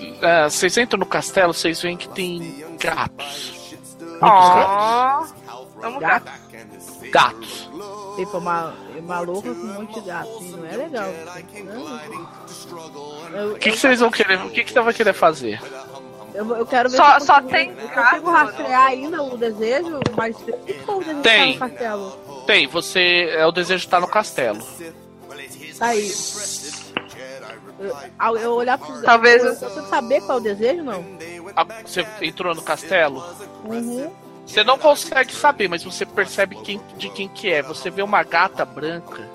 Uh, 0.00 0.50
vocês 0.50 0.76
entram 0.78 0.98
no 0.98 1.06
castelo, 1.06 1.52
vocês 1.52 1.80
veem 1.82 1.96
que 1.96 2.08
tem 2.08 2.64
gatos. 2.78 3.60
Muitos 4.00 4.20
gatos. 4.20 5.34
Vamos 5.80 6.00
gatos? 6.00 6.32
Gatos. 7.10 7.70
Tipo, 8.16 8.38
uma, 8.38 8.74
uma 8.98 9.20
louca 9.20 9.54
com 9.54 9.60
um 9.60 9.72
monte 9.74 10.00
de 10.00 10.06
gatos. 10.06 10.50
Não 10.50 10.66
é 10.66 10.76
legal. 10.76 11.10
O 13.52 13.58
que, 13.58 13.70
que 13.70 13.78
vocês 13.78 14.00
vão 14.00 14.10
querer? 14.10 14.40
O 14.44 14.50
que, 14.50 14.64
que 14.64 14.72
você 14.72 14.80
vai 14.80 14.94
querer 14.94 15.12
fazer? 15.14 15.60
Eu, 16.34 16.56
eu 16.56 16.66
quero 16.66 16.88
ver 16.88 16.96
só, 16.96 17.18
se 17.18 17.26
só 17.26 17.34
consigo, 17.40 17.50
tem 17.50 17.70
eu 17.70 17.88
consigo 17.88 18.30
rastrear 18.30 18.86
ainda 18.86 19.22
o 19.22 19.36
desejo 19.36 19.98
específico 20.30 20.92
ou 20.92 20.98
o 20.98 21.04
desejo 21.04 21.22
tem. 21.22 21.58
tá 21.58 21.64
no 21.66 21.70
castelo? 21.72 22.10
Tem, 22.46 22.66
você. 22.66 23.30
É 23.32 23.46
o 23.46 23.52
desejo 23.52 23.88
tá 23.88 24.00
no 24.00 24.06
castelo. 24.06 24.60
Tá 25.78 25.86
aí. 25.86 26.10
Eu, 27.80 28.36
eu 28.36 28.52
olhar 28.52 28.76
pro 28.76 29.00
Talvez 29.02 29.42
você 29.42 29.82
saber 29.88 30.20
qual 30.20 30.38
é 30.38 30.40
o 30.40 30.44
desejo, 30.44 30.82
não? 30.82 31.02
Ah, 31.56 31.64
Você 31.84 32.06
entrou 32.20 32.54
no 32.54 32.62
castelo? 32.62 33.24
Uhum. 33.64 34.10
Você 34.46 34.62
não 34.62 34.76
consegue 34.76 35.32
saber, 35.32 35.68
mas 35.68 35.82
você 35.82 36.04
percebe 36.04 36.56
quem, 36.56 36.80
de 36.98 37.08
quem 37.10 37.28
que 37.28 37.50
é. 37.50 37.62
Você 37.62 37.88
vê 37.88 38.02
uma 38.02 38.22
gata 38.22 38.64
branca, 38.64 39.26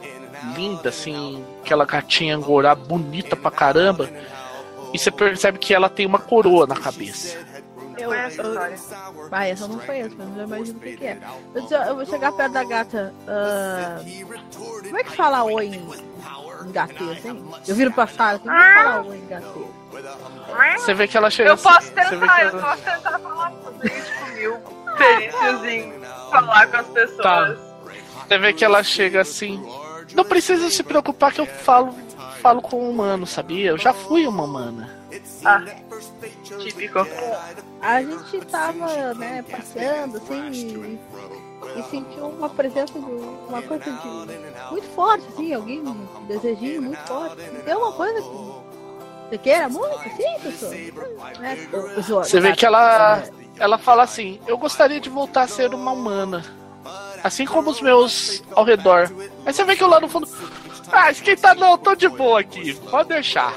linda, 0.56 0.90
assim, 0.90 1.44
aquela 1.64 1.86
gatinha 1.86 2.36
angorá, 2.36 2.76
bonita 2.76 3.36
pra 3.36 3.50
caramba. 3.50 4.10
E 4.94 5.00
você 5.00 5.10
percebe 5.10 5.58
que 5.58 5.74
ela 5.74 5.90
tem 5.90 6.06
uma 6.06 6.20
coroa 6.20 6.68
na 6.68 6.76
cabeça. 6.76 7.38
Eu, 7.98 8.14
eu, 8.14 9.30
vai, 9.30 9.52
essa 9.52 9.64
eu 9.64 9.68
não 9.70 9.80
conheço, 9.80 10.16
mas 10.18 10.38
eu 10.38 10.44
imagino 10.44 10.78
o 10.78 10.82
que, 10.82 10.98
que 10.98 11.06
é. 11.06 11.18
Eu, 11.54 11.64
eu 11.64 11.96
vou 11.96 12.06
chegar 12.06 12.32
perto 12.34 12.52
da 12.52 12.64
gata. 12.64 13.14
Uh, 13.22 14.84
como 14.84 14.98
é 15.00 15.04
que 15.04 15.16
fala 15.16 15.44
oi 15.46 15.68
em, 15.68 15.90
em 16.64 16.72
gatê, 16.72 17.04
assim? 17.12 17.52
Eu 17.68 17.76
viro 17.76 17.92
pra 17.92 18.08
Sara, 18.08 18.40
como 18.40 18.52
é 18.52 18.58
que 18.68 18.84
fala 18.84 19.02
oi 19.06 19.18
em 19.18 19.28
gatê? 19.28 20.78
Você 20.78 20.94
vê 20.94 21.08
que 21.08 21.18
ela 21.18 21.30
chega 21.30 21.50
Eu 21.50 21.54
assim, 21.56 21.64
posso 21.64 21.82
você 21.88 21.94
vê 21.94 22.10
tentar, 22.10 22.36
que 22.36 22.42
eu 22.42 22.48
ela- 22.50 22.62
posso 22.62 22.82
tentar 22.84 23.20
falar 23.20 23.52
sobre 23.64 23.88
isso 23.88 24.12
mil 24.36 24.58
perícias 24.98 25.64
em 25.66 25.94
falar 26.32 26.68
com 26.68 26.78
as 26.78 26.88
pessoas. 26.88 27.18
Tá. 27.24 27.56
Você 28.28 28.38
vê 28.38 28.54
que 28.54 28.66
ela 28.66 28.84
chega 28.84 29.22
assim. 29.22 29.64
Não 30.14 30.24
precisa 30.26 30.70
se 30.70 30.84
preocupar 30.84 31.32
que 31.34 31.42
eu 31.42 31.46
falo, 31.46 31.96
falo 32.42 32.62
com 32.62 32.84
um 32.86 32.90
humano, 32.90 33.26
sabia? 33.26 33.72
Eu 33.72 33.78
já 33.78 33.94
fui 33.94 34.26
uma 34.28 34.44
humana. 34.44 34.90
Ah, 35.44 35.62
típico. 36.60 37.08
A 37.82 38.02
gente 38.02 38.40
tava, 38.48 39.14
né, 39.14 39.44
passeando, 39.50 40.18
assim, 40.18 41.00
e, 41.76 41.84
sentiu 41.84 42.28
uma 42.28 42.50
presença 42.50 43.00
de 43.00 43.06
uma 43.06 43.62
coisa 43.62 43.84
de 43.84 44.72
muito 44.72 44.88
forte, 44.96 45.26
assim, 45.30 45.54
alguém 45.54 45.82
um 45.82 46.26
desejinho 46.28 46.82
muito 46.82 47.00
forte. 47.08 47.36
Tem 47.66 47.76
uma 47.76 47.92
coisa 47.92 48.22
que 48.22 48.56
você 49.30 49.38
queira 49.40 49.70
muito, 49.70 50.00
sim, 50.16 50.40
pessoa? 50.42 50.72
Né? 51.40 51.68
Você 51.98 52.40
vê 52.40 52.56
que 52.56 52.66
ela, 52.66 53.24
ela 53.58 53.78
fala 53.78 54.04
assim: 54.04 54.40
Eu 54.48 54.58
gostaria 54.58 55.00
de 55.00 55.10
voltar 55.10 55.44
a 55.44 55.48
ser 55.48 55.74
uma 55.74 55.92
humana. 55.92 56.44
Assim 57.24 57.46
como 57.46 57.72
os 57.72 57.82
meus 57.82 58.44
ao 58.54 58.64
redor. 58.64 59.12
Aí 59.46 59.52
você 59.52 59.64
vê 59.64 59.76
que 59.76 59.84
eu 59.84 59.88
lá 59.88 60.00
no 60.00 60.08
fundo. 60.08 60.28
Ah, 60.92 61.10
esquenta 61.10 61.56
não, 61.56 61.78
tô 61.78 61.96
de 61.96 62.08
boa 62.08 62.40
aqui. 62.40 62.76
Pode 62.76 63.10
deixar. 63.10 63.54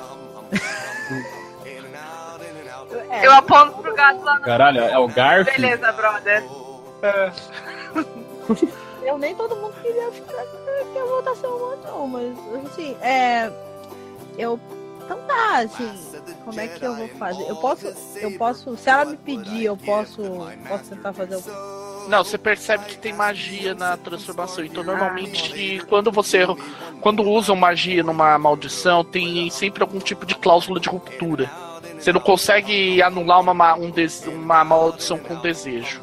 É, 3.10 3.20
Eu 3.26 3.32
aponto 3.32 3.82
pro 3.82 3.94
gato 3.94 4.22
lá 4.22 4.38
no. 4.38 4.44
Caralho, 4.44 4.80
é 4.80 4.98
o 4.98 5.06
Garf? 5.06 5.44
Beleza, 5.44 5.92
brother. 5.92 6.44
Eu 9.02 9.18
nem 9.18 9.34
todo 9.34 9.56
mundo 9.56 9.74
queria 9.82 10.10
ficar 10.12 10.44
queria 10.86 11.04
voltar 11.04 11.30
a 11.32 11.34
ser 11.36 11.46
humano, 11.46 11.78
não, 11.84 12.06
mas 12.06 12.32
assim, 12.66 12.96
é. 13.00 13.50
Eu. 14.36 14.58
Então 15.04 15.18
tá, 15.26 15.58
assim, 15.60 15.90
como 16.44 16.60
é 16.60 16.68
que 16.68 16.84
eu 16.84 16.94
vou 16.94 17.08
fazer? 17.08 17.48
Eu 17.48 17.56
posso. 17.56 17.86
Eu 18.16 18.36
posso. 18.38 18.76
Se 18.76 18.90
ela 18.90 19.04
me 19.06 19.16
pedir, 19.16 19.64
eu 19.64 19.76
posso. 19.76 20.20
Posso 20.68 20.84
tentar 20.90 21.12
fazer 21.14 21.36
o. 21.36 22.08
Não, 22.08 22.24
você 22.24 22.38
percebe 22.38 22.84
que 22.86 22.96
tem 22.98 23.12
magia 23.12 23.74
na 23.74 23.96
transformação. 23.96 24.64
Então, 24.64 24.82
normalmente, 24.84 25.82
quando 25.88 26.10
você. 26.12 26.40
Quando 27.00 27.22
usam 27.22 27.56
magia 27.56 28.02
numa 28.02 28.38
maldição, 28.38 29.02
tem 29.04 29.48
sempre 29.50 29.82
algum 29.82 29.98
tipo 29.98 30.24
de 30.26 30.34
cláusula 30.34 30.78
de 30.78 30.88
ruptura. 30.88 31.50
Você 31.98 32.12
não 32.12 32.20
consegue 32.20 33.02
anular 33.02 33.40
uma, 33.40 33.52
ma- 33.54 33.74
um 33.74 33.90
des- 33.90 34.26
uma 34.26 34.62
maldição 34.62 35.18
com 35.18 35.36
desejo. 35.36 36.02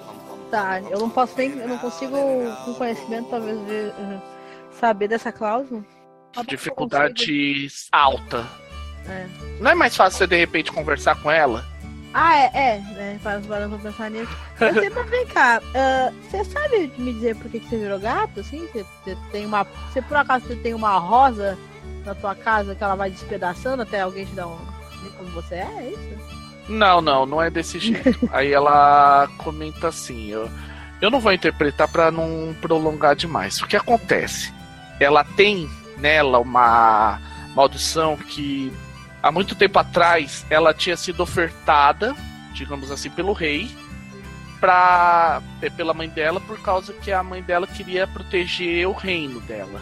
Tá, 0.52 0.80
eu 0.82 1.00
não 1.00 1.10
posso 1.10 1.38
nem. 1.38 1.52
Eu 1.52 1.68
não 1.68 1.78
consigo, 1.78 2.16
com 2.66 2.74
conhecimento, 2.76 3.30
talvez, 3.30 3.60
ver, 3.62 3.94
uhum, 3.98 4.22
saber 4.72 5.08
dessa 5.08 5.32
cláusula. 5.32 5.84
Dificuldade 6.48 7.68
alta. 7.92 8.46
É. 9.08 9.28
Não 9.60 9.72
é 9.72 9.76
mais 9.76 9.96
fácil 9.96 10.18
você 10.18 10.28
de 10.28 10.36
repente 10.36 10.72
conversar 10.72 11.22
com 11.22 11.32
ela? 11.32 11.64
Ah, 12.14 12.38
é, 12.38 12.52
é, 12.54 12.78
né? 12.94 13.20
Faz 13.22 13.46
parando 13.46 13.78
pra 13.78 13.92
pensar 13.92 14.10
nisso. 14.10 14.32
Eu 14.60 14.74
sei, 14.74 14.90
mas 14.90 15.08
vem 15.12 15.28
cá, 15.28 15.62
ah, 15.76 16.14
você 16.22 16.46
sabe 16.46 16.92
me 16.98 17.14
dizer 17.14 17.36
por 17.36 17.52
que, 17.52 17.60
que 17.60 17.68
você 17.68 17.78
virou 17.78 18.00
gato, 18.00 18.40
assim? 18.40 18.68
Você, 18.68 19.18
tem 19.32 19.46
uma. 19.46 19.64
Você 19.64 20.02
por 20.02 20.18
acaso 20.18 20.46
você 20.46 20.56
tem 20.56 20.74
uma 20.74 20.98
rosa 20.98 21.58
na 22.06 22.16
tua 22.16 22.34
casa 22.34 22.74
que 22.74 22.84
ela 22.84 22.96
vai 22.96 23.10
despedaçando 23.10 23.84
até 23.84 24.02
alguém 24.02 24.26
te 24.26 24.34
dar 24.34 24.48
um. 24.48 24.58
como 25.18 25.30
você 25.32 25.56
é? 25.56 25.68
É 25.78 25.90
isso? 25.90 26.35
Não, 26.68 27.02
não, 27.02 27.26
não 27.26 27.42
é 27.42 27.50
desse 27.50 27.80
jeito. 27.80 28.18
Aí 28.32 28.52
ela 28.52 29.28
comenta 29.38 29.88
assim: 29.88 30.28
eu, 30.28 30.50
eu 31.02 31.10
não 31.10 31.20
vou 31.20 31.34
interpretar 31.34 31.88
pra 31.88 32.12
não 32.12 32.56
prolongar 32.62 33.16
demais. 33.16 33.62
O 33.62 33.68
que 33.68 33.76
acontece? 33.76 34.54
Ela 35.00 35.24
tem 35.24 35.70
nela 35.98 36.40
uma 36.40 37.20
maldição 37.56 38.18
que 38.18 38.72
há 39.22 39.32
muito 39.32 39.56
tempo 39.56 39.80
atrás 39.80 40.46
ela 40.50 40.74
tinha 40.74 40.98
sido 40.98 41.22
ofertada, 41.22 42.16
digamos 42.54 42.92
assim, 42.92 43.10
pelo 43.10 43.34
rei 43.34 43.70
pra, 44.60 45.42
é, 45.62 45.70
pela 45.70 45.94
mãe 45.94 46.10
dela 46.10 46.40
por 46.40 46.60
causa 46.60 46.94
que 46.94 47.12
a 47.12 47.22
mãe 47.22 47.42
dela 47.42 47.68
queria 47.68 48.08
proteger 48.08 48.88
o 48.88 48.94
reino 48.94 49.40
dela. 49.42 49.82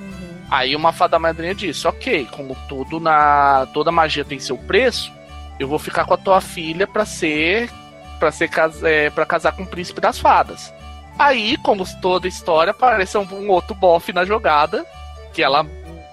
Uhum. 0.00 0.32
Aí 0.50 0.74
uma 0.74 0.92
fada 0.92 1.18
madrinha 1.18 1.54
disse: 1.54 1.86
Ok, 1.86 2.26
como 2.32 2.56
tudo 2.68 2.98
na. 2.98 3.66
toda 3.72 3.92
magia 3.92 4.24
tem 4.24 4.38
seu 4.38 4.56
preço, 4.56 5.12
eu 5.62 5.68
vou 5.68 5.78
ficar 5.78 6.04
com 6.04 6.14
a 6.14 6.18
tua 6.18 6.40
filha 6.40 6.86
pra 6.86 7.04
ser. 7.04 7.70
pra 8.18 8.30
ser 8.30 8.50
é, 8.82 9.10
pra 9.10 9.26
casar 9.26 9.52
com 9.52 9.62
o 9.62 9.66
príncipe 9.66 10.00
das 10.00 10.18
fadas. 10.18 10.72
Aí, 11.18 11.56
como 11.58 11.84
toda 12.00 12.28
história, 12.28 12.70
apareceu 12.70 13.20
um, 13.22 13.34
um 13.34 13.48
outro 13.50 13.74
bofe 13.74 14.12
na 14.12 14.24
jogada, 14.24 14.84
que 15.32 15.42
ela 15.42 15.66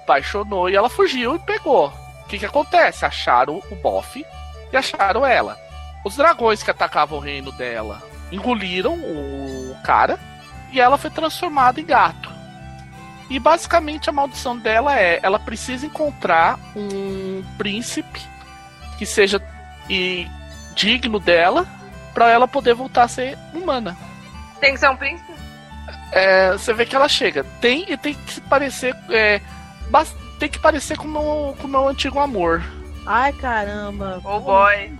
apaixonou 0.03 0.69
e 0.69 0.75
ela 0.75 0.89
fugiu 0.89 1.35
e 1.35 1.39
pegou. 1.39 1.87
O 1.87 2.27
que, 2.27 2.39
que 2.39 2.45
acontece? 2.45 3.05
Acharam 3.05 3.61
o 3.71 3.75
bofe 3.75 4.25
e 4.71 4.77
acharam 4.77 5.25
ela. 5.25 5.57
Os 6.03 6.15
dragões 6.15 6.63
que 6.63 6.71
atacavam 6.71 7.17
o 7.17 7.21
reino 7.21 7.51
dela 7.51 8.01
engoliram 8.31 8.93
o 8.93 9.75
cara 9.83 10.19
e 10.71 10.79
ela 10.79 10.97
foi 10.97 11.09
transformada 11.09 11.79
em 11.79 11.85
gato. 11.85 12.29
E 13.29 13.39
basicamente 13.39 14.09
a 14.09 14.13
maldição 14.13 14.57
dela 14.57 14.99
é: 14.99 15.19
ela 15.21 15.39
precisa 15.39 15.85
encontrar 15.85 16.59
um 16.75 17.43
príncipe 17.57 18.21
que 18.99 19.05
seja 19.05 19.41
e, 19.89 20.27
digno 20.75 21.21
dela 21.21 21.65
para 22.13 22.29
ela 22.29 22.47
poder 22.47 22.73
voltar 22.73 23.03
a 23.03 23.07
ser 23.07 23.37
humana. 23.53 23.97
Tem 24.59 24.73
que 24.73 24.79
ser 24.79 24.89
um 24.89 24.97
príncipe? 24.97 25.31
É, 26.11 26.51
você 26.51 26.73
vê 26.73 26.85
que 26.85 26.95
ela 26.95 27.07
chega. 27.07 27.45
Tem 27.61 27.85
e 27.87 27.95
tem 27.95 28.13
que 28.13 28.41
parecer. 28.41 28.93
É, 29.09 29.39
tem 30.37 30.49
que 30.49 30.59
parecer 30.59 30.97
com 30.97 31.07
o 31.07 31.55
com 31.55 31.67
meu 31.67 31.87
antigo 31.87 32.19
amor. 32.19 32.61
Ai 33.05 33.31
caramba. 33.33 34.19
Oh 34.25 34.41
boy. 34.41 34.91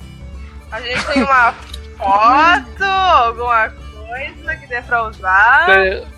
A 0.71 0.80
gente 0.80 1.05
tem 1.07 1.23
uma 1.23 1.51
foto, 1.97 2.84
alguma 2.84 3.69
coisa 3.69 4.55
que 4.55 4.67
dê 4.67 4.81
pra 4.81 5.07
usar. 5.07 5.67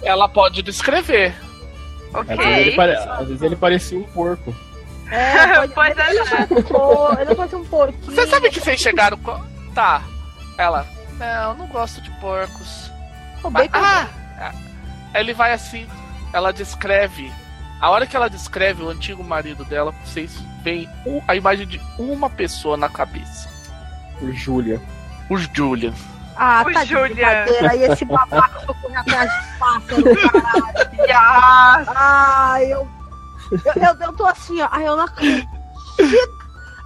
Ela 0.04 0.30
pode 0.30 0.62
descrever. 0.62 1.34
Ok. 2.14 2.36
Às 2.36 2.46
vezes, 2.46 2.58
ele 2.68 2.76
pare... 2.76 2.96
Às 2.96 3.28
vezes 3.28 3.42
ele 3.42 3.56
parecia 3.56 3.98
um 3.98 4.04
porco. 4.04 4.54
É, 5.12 5.56
pode, 5.68 5.74
Pois 5.76 5.98
é, 5.98 6.10
ele, 6.10 6.26
pode 6.26 6.64
por- 6.64 7.20
ele 7.22 7.36
pode 7.36 7.50
ser 7.50 7.56
um 7.58 7.66
porquinho. 7.66 8.16
Você 8.16 8.28
sabe 8.28 8.50
que 8.50 8.60
vocês 8.60 8.80
chegaram. 8.80 9.18
com- 9.18 9.42
Tá. 9.76 10.02
Ela. 10.58 10.86
Não, 11.18 11.54
não 11.56 11.68
gosto 11.68 12.02
de 12.02 12.10
porcos. 12.20 12.92
O 13.44 13.50
bacon- 13.50 13.78
Ah! 13.78 14.08
Ele 15.14 15.34
vai 15.34 15.52
assim. 15.54 15.88
Ela 16.34 16.52
descreve. 16.54 17.32
A 17.82 17.90
hora 17.90 18.06
que 18.08 18.16
ela 18.16 18.30
descreve 18.30 18.82
o 18.84 18.90
antigo 18.90 19.24
marido 19.24 19.66
dela, 19.66 19.94
vocês 20.06 20.32
veem 20.64 20.88
a 21.28 21.36
imagem 21.36 21.68
de 21.68 21.82
uma 21.98 22.30
pessoa 22.30 22.78
na 22.78 22.88
cabeça. 22.88 23.50
Por 24.20 24.32
Júlia. 24.34 24.80
O 25.30 25.38
Julian. 25.38 25.94
Ah, 26.38 26.64
Oi, 26.66 26.74
tá 26.74 26.84
de 26.84 26.90
Julia. 26.92 27.08
brincadeira. 27.08 27.76
E 27.76 27.84
esse 27.84 28.06
babaca 28.06 28.66
correr 28.66 28.96
atrás 28.98 29.30
de 29.32 29.58
pássaro, 29.60 30.04
caralho. 30.32 30.92
Yes. 31.02 31.88
Ai, 31.96 32.72
eu, 32.74 32.88
eu, 33.52 33.74
eu, 33.84 33.96
eu 34.08 34.14
tô 34.14 34.26
assim, 34.26 34.62
ó. 34.62 34.68
Ai, 34.72 34.88
eu 34.88 34.96
não 34.96 35.04
acredito. 35.06 35.48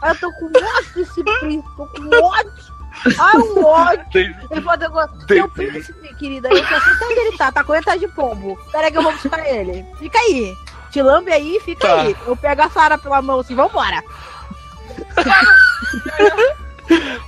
Ai, 0.01 0.11
eu 0.11 0.15
tô 0.19 0.31
com 0.33 0.45
ódio 0.45 0.93
desse 0.95 1.23
príncipe. 1.23 1.75
Tô 1.77 1.85
com 1.87 2.23
ódio. 2.25 2.75
Ai, 3.19 3.37
um 3.37 3.63
ódio. 3.65 4.35
Ele 4.51 4.61
pode 4.61 4.85
agora. 4.85 5.09
Seu 5.27 5.49
príncipe, 5.49 6.15
querida. 6.15 6.49
Eu 6.49 6.57
só 6.65 6.79
sei 6.79 7.07
onde 7.07 7.19
ele 7.19 7.37
tá. 7.37 7.51
Tá 7.51 7.63
com 7.63 7.73
atrás 7.73 7.99
de 7.99 8.07
pombo. 8.09 8.57
Pera 8.71 8.85
aí 8.85 8.91
que 8.91 8.97
eu 8.97 9.03
vou 9.03 9.11
buscar 9.13 9.47
ele. 9.47 9.85
Fica 9.99 10.17
aí. 10.19 10.55
Te 10.91 11.01
lambe 11.01 11.31
aí, 11.31 11.59
fica 11.59 11.87
Tá. 11.87 12.01
aí. 12.01 12.15
Eu 12.25 12.37
pego 12.37 12.61
a 12.61 12.69
Sara 12.69 12.97
pela 12.97 13.21
mão 13.21 13.39
assim, 13.41 13.53
vambora. 13.55 14.01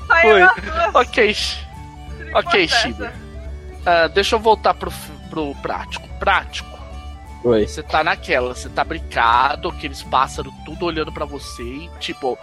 Foi. 0.08 0.44
Ok. 0.94 1.36
Ok, 2.34 2.68
Shiba. 2.68 3.06
dessa. 3.06 3.18
Ah, 3.86 4.08
deixa 4.08 4.36
eu 4.36 4.40
voltar 4.40 4.74
pro, 4.74 4.92
pro 5.30 5.56
prático. 5.56 6.08
Prático. 6.20 6.77
Oi. 7.44 7.68
Você 7.68 7.84
tá 7.84 8.04
naquela, 8.04 8.54
você 8.54 8.68
tá 8.70 8.84
brincado, 8.84 9.70
aqueles 9.70 10.04
pássaros 10.04 10.54
tudo 10.66 10.86
olhando 10.86 11.12
pra 11.12 11.26
você 11.26 11.64
e, 11.64 11.90
tipo, 12.00 12.38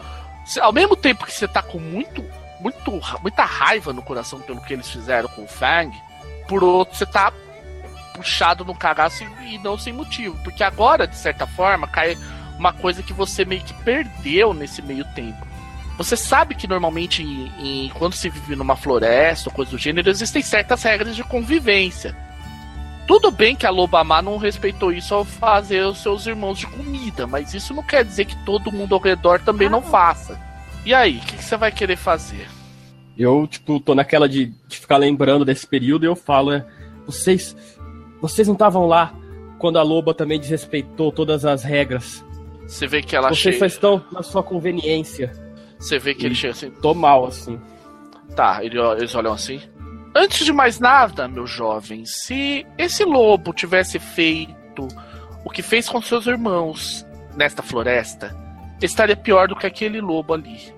cê- 0.47 0.61
ao 0.61 0.73
mesmo 0.73 0.97
tempo 0.97 1.25
que 1.27 1.33
você 1.33 1.47
tá 1.49 1.61
com 1.63 1.79
muito, 1.79 2.25
muito, 2.61 3.01
muita 3.21 3.45
raiva 3.45 3.93
no 3.93 4.03
coração 4.03 4.41
pelo 4.41 4.61
que 4.61 4.73
eles 4.73 4.89
fizeram 4.89 5.29
com 5.29 5.45
o 5.45 5.49
Fang, 5.49 5.93
por 6.49 6.63
outro, 6.65 6.97
você 6.97 7.05
tá 7.07 7.33
puxado 8.15 8.65
no 8.65 8.75
cagaço 8.75 9.25
e, 9.43 9.55
e 9.55 9.59
não 9.59 9.77
sem 9.77 9.93
motivo. 9.93 10.39
Porque 10.45 10.63
agora, 10.63 11.07
de 11.07 11.17
certa 11.17 11.47
forma, 11.47 11.87
cai 11.89 12.17
uma 12.59 12.73
coisa 12.73 13.03
que 13.03 13.13
você 13.13 13.45
meio 13.45 13.63
que 13.63 13.75
perdeu 13.83 14.55
nesse 14.55 14.81
meio 14.81 15.05
tempo. 15.15 15.45
Você 15.99 16.17
sabe 16.17 16.55
que 16.55 16.67
normalmente, 16.69 17.23
em- 17.23 17.87
em- 17.87 17.89
quando 17.91 18.15
se 18.15 18.29
vive 18.29 18.57
numa 18.57 18.77
floresta 18.77 19.49
ou 19.49 19.55
coisa 19.55 19.71
do 19.73 19.79
gênero, 19.79 20.09
existem 20.09 20.43
certas 20.43 20.83
regras 20.83 21.15
de 21.17 21.25
convivência. 21.25 22.17
Tudo 23.07 23.31
bem 23.31 23.55
que 23.55 23.67
a 23.67 23.71
Lobamar 23.71 24.23
não 24.23 24.39
respeitou 24.39 24.91
isso 24.91 25.15
ao 25.15 25.25
fazer 25.25 25.85
os 25.85 25.99
seus 25.99 26.27
irmãos 26.27 26.59
de 26.59 26.67
comida, 26.67 27.27
mas 27.27 27.53
isso 27.53 27.75
não 27.75 27.83
quer 27.83 28.03
dizer 28.05 28.25
que 28.25 28.45
todo 28.45 28.73
mundo 28.73 28.95
ao 28.95 29.01
redor 29.01 29.41
também 29.41 29.69
não 29.69 29.83
faça. 29.83 30.41
E 30.87 30.95
aí, 30.95 31.19
o 31.19 31.21
que, 31.21 31.37
que 31.37 31.45
você 31.45 31.57
vai 31.57 31.71
querer 31.71 31.97
fazer? 31.97 32.47
Eu, 33.17 33.47
tipo, 33.47 33.79
tô 33.79 33.95
naquela 33.95 34.29
de, 34.29 34.53
de 34.67 34.79
ficar 34.79 34.97
lembrando 34.97 35.45
desse 35.45 35.67
período 35.67 36.05
e 36.05 36.09
eu 36.09 36.17
falo, 36.17 36.53
é, 36.53 36.65
vocês. 37.07 37.55
Vocês 38.21 38.49
não 38.49 38.55
estavam 38.55 38.87
lá 38.87 39.13
quando 39.59 39.79
a 39.79 39.83
loba 39.83 40.15
também 40.15 40.41
desrespeitou 40.41 41.13
todas 41.13 41.45
as 41.45 41.63
regras. 41.63 42.25
Você 42.67 42.87
vê 42.87 43.03
que 43.03 43.15
ela 43.15 43.29
vocês 43.29 43.57
só 43.57 43.59
chega. 43.61 43.67
estão 43.67 44.05
na 44.11 44.23
sua 44.23 44.43
conveniência. 44.43 45.31
Você 45.79 45.99
vê 45.99 46.15
que 46.15 46.25
ele 46.25 46.35
chega 46.35 46.53
assim. 46.55 46.71
Tô 46.71 46.95
mal, 46.95 47.27
assim. 47.27 47.61
Tá, 48.35 48.65
ele- 48.65 48.79
eles 48.79 49.15
olham 49.15 49.33
assim. 49.35 49.61
Antes 50.15 50.45
de 50.45 50.53
mais 50.53 50.79
nada, 50.79 51.27
meu 51.27 51.47
jovem, 51.47 52.05
se 52.05 52.65
esse 52.79 53.05
lobo 53.05 53.53
tivesse 53.53 53.99
feito 53.99 54.87
o 55.45 55.51
que 55.51 55.61
fez 55.63 55.89
com 55.89 56.01
seus 56.01 56.27
irmãos 56.27 57.05
nesta 57.37 57.63
floresta, 57.63 58.37
estaria 58.81 59.17
pior 59.17 59.49
do 59.49 59.57
que 59.57 59.67
aquele 59.67 60.01
lobo 60.01 60.33
ali. 60.35 60.73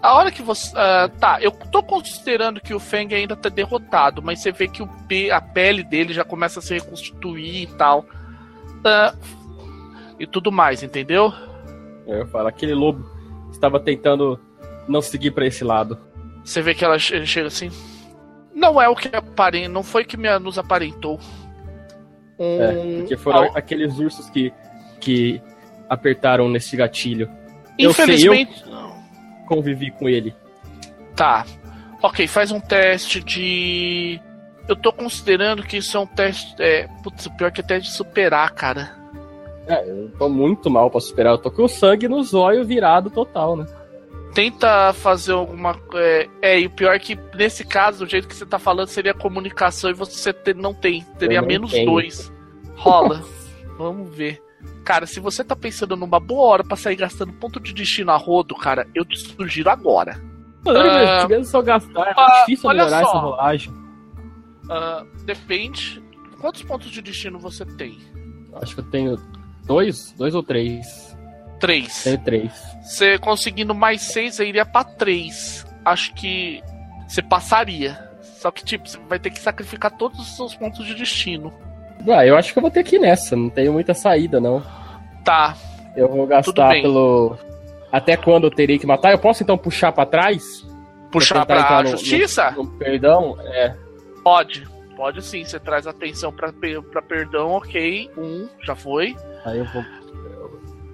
A 0.00 0.14
hora 0.14 0.30
que 0.30 0.40
você. 0.42 0.72
ah, 0.76 1.10
tá, 1.20 1.38
eu 1.42 1.50
tô 1.50 1.82
considerando 1.82 2.60
que 2.60 2.72
o 2.72 2.78
Feng 2.80 3.12
ainda 3.12 3.36
tá 3.36 3.48
derrotado, 3.48 4.22
mas 4.22 4.40
você 4.40 4.50
vê 4.52 4.66
que 4.68 4.82
o 4.82 4.86
pe- 5.08 5.30
a 5.30 5.40
pele 5.40 5.82
dele 5.82 6.14
já 6.14 6.24
começa 6.24 6.60
a 6.60 6.62
se 6.62 6.72
reconstituir 6.74 7.62
e 7.64 7.66
tal. 7.66 8.06
Ah, 8.84 9.12
e 10.18 10.26
tudo 10.26 10.50
mais, 10.52 10.82
entendeu? 10.82 11.32
Eu 12.06 12.26
falo, 12.28 12.48
aquele 12.48 12.74
lobo 12.74 13.04
estava 13.50 13.78
tentando 13.78 14.40
não 14.88 15.02
seguir 15.02 15.32
pra 15.32 15.46
esse 15.46 15.62
lado. 15.64 15.98
Você 16.44 16.62
vê 16.62 16.74
que 16.74 16.84
ela 16.84 16.98
chega 16.98 17.48
assim. 17.48 17.70
Não 18.58 18.80
é 18.82 18.88
o 18.88 18.96
que 18.96 19.08
aparenta, 19.14 19.68
não 19.68 19.82
foi 19.84 20.04
que 20.04 20.16
me, 20.16 20.36
nos 20.40 20.58
aparentou. 20.58 21.20
Um, 22.38 22.60
É, 22.62 22.98
porque 22.98 23.16
foram 23.16 23.44
al- 23.44 23.50
aqueles 23.56 23.98
ursos 23.98 24.28
que, 24.30 24.52
que 25.00 25.40
apertaram 25.88 26.48
nesse 26.48 26.76
gatilho. 26.76 27.30
eu 27.78 27.92
sei, 27.92 28.04
infelizmente. 28.04 28.64
Convivi 29.46 29.90
com 29.92 30.08
ele. 30.08 30.34
Tá. 31.14 31.46
Ok, 32.02 32.26
faz 32.26 32.50
um 32.50 32.60
teste 32.60 33.22
de. 33.22 34.20
Eu 34.68 34.76
tô 34.76 34.92
considerando 34.92 35.62
que 35.62 35.78
isso 35.78 35.96
é 35.96 36.00
um 36.00 36.06
teste. 36.06 36.54
É, 36.58 36.86
putz, 37.02 37.26
o 37.26 37.36
pior 37.36 37.50
que 37.50 37.60
é 37.60 37.64
teste 37.64 37.90
de 37.90 37.96
superar, 37.96 38.50
cara. 38.52 38.90
É, 39.66 39.88
eu 39.88 40.10
tô 40.18 40.28
muito 40.28 40.68
mal 40.70 40.90
pra 40.90 41.00
superar. 41.00 41.32
Eu 41.34 41.38
tô 41.38 41.50
com 41.50 41.62
o 41.64 41.68
sangue 41.68 42.06
no 42.08 42.22
zóio 42.22 42.64
virado 42.64 43.08
total, 43.10 43.56
né? 43.56 43.66
Tenta 44.34 44.92
fazer 44.92 45.32
alguma. 45.32 45.76
É, 45.94 46.28
é, 46.42 46.60
e 46.60 46.66
o 46.66 46.70
pior 46.70 46.94
é 46.94 46.98
que 46.98 47.18
nesse 47.34 47.64
caso, 47.64 48.04
o 48.04 48.08
jeito 48.08 48.28
que 48.28 48.34
você 48.34 48.46
tá 48.46 48.58
falando 48.58 48.88
seria 48.88 49.14
comunicação 49.14 49.90
e 49.90 49.94
você 49.94 50.32
te- 50.32 50.54
não 50.54 50.74
tem. 50.74 51.02
Teria 51.18 51.40
não 51.40 51.48
menos 51.48 51.70
tenho. 51.70 51.90
dois. 51.90 52.32
Rola. 52.76 53.24
Vamos 53.76 54.14
ver. 54.14 54.40
Cara, 54.84 55.06
se 55.06 55.20
você 55.20 55.42
tá 55.44 55.54
pensando 55.56 55.96
numa 55.96 56.18
boa 56.20 56.46
hora 56.46 56.64
pra 56.64 56.76
sair 56.76 56.96
gastando 56.96 57.32
ponto 57.32 57.58
de 57.60 57.72
destino 57.72 58.10
a 58.10 58.16
rodo, 58.16 58.54
cara, 58.54 58.86
eu 58.94 59.04
te 59.04 59.18
sugiro 59.18 59.70
agora. 59.70 60.20
Mesmo 61.28 61.44
se 61.44 61.56
eu 61.56 61.62
gastar, 61.62 62.08
é 62.08 62.14
ah, 62.16 62.40
difícil 62.40 62.68
olha 62.68 62.84
melhorar 62.84 63.04
só. 63.04 63.08
essa 63.10 63.18
rolagem. 63.18 63.72
Ah, 64.70 65.04
depende. 65.24 66.02
Quantos 66.40 66.62
pontos 66.62 66.90
de 66.90 67.00
destino 67.02 67.38
você 67.38 67.64
tem? 67.64 67.98
Acho 68.60 68.74
que 68.74 68.80
eu 68.80 68.90
tenho 68.90 69.16
dois, 69.64 70.12
dois 70.16 70.34
ou 70.34 70.42
três. 70.42 71.07
Três. 71.58 72.04
Tenho 72.04 72.18
três. 72.18 72.52
Você 72.82 73.18
conseguindo 73.18 73.74
mais 73.74 74.02
seis, 74.02 74.38
aí 74.40 74.48
iria 74.48 74.64
pra 74.64 74.84
três. 74.84 75.66
Acho 75.84 76.12
que 76.14 76.62
você 77.06 77.22
passaria. 77.22 77.98
Só 78.22 78.50
que, 78.50 78.64
tipo, 78.64 78.88
você 78.88 78.98
vai 79.08 79.18
ter 79.18 79.30
que 79.30 79.40
sacrificar 79.40 79.90
todos 79.90 80.20
os 80.20 80.36
seus 80.36 80.54
pontos 80.54 80.86
de 80.86 80.94
destino. 80.94 81.52
Ah, 82.08 82.24
eu 82.24 82.36
acho 82.36 82.52
que 82.52 82.58
eu 82.58 82.62
vou 82.62 82.70
ter 82.70 82.84
que 82.84 82.96
ir 82.96 83.00
nessa. 83.00 83.34
Não 83.34 83.50
tenho 83.50 83.72
muita 83.72 83.92
saída, 83.94 84.40
não. 84.40 84.62
Tá. 85.24 85.56
Eu 85.96 86.08
vou 86.08 86.26
gastar 86.26 86.70
pelo. 86.70 87.36
Até 87.90 88.16
quando 88.16 88.44
eu 88.44 88.50
terei 88.50 88.78
que 88.78 88.86
matar? 88.86 89.10
Eu 89.10 89.18
posso 89.18 89.42
então 89.42 89.58
puxar 89.58 89.90
pra 89.90 90.06
trás? 90.06 90.64
Puxar 91.10 91.40
tentar 91.40 91.46
pra 91.46 91.60
entrar 91.62 91.84
no- 91.84 91.90
justiça? 91.90 92.50
No, 92.52 92.64
no 92.64 92.70
perdão? 92.78 93.36
É. 93.40 93.74
Pode. 94.22 94.68
Pode 94.96 95.22
sim. 95.24 95.44
Você 95.44 95.58
traz 95.58 95.86
atenção 95.86 96.30
pra, 96.32 96.52
pra 96.92 97.02
perdão, 97.02 97.52
ok. 97.52 98.10
Um, 98.16 98.48
já 98.64 98.76
foi. 98.76 99.16
Aí 99.44 99.58
eu 99.58 99.64
vou. 99.66 99.82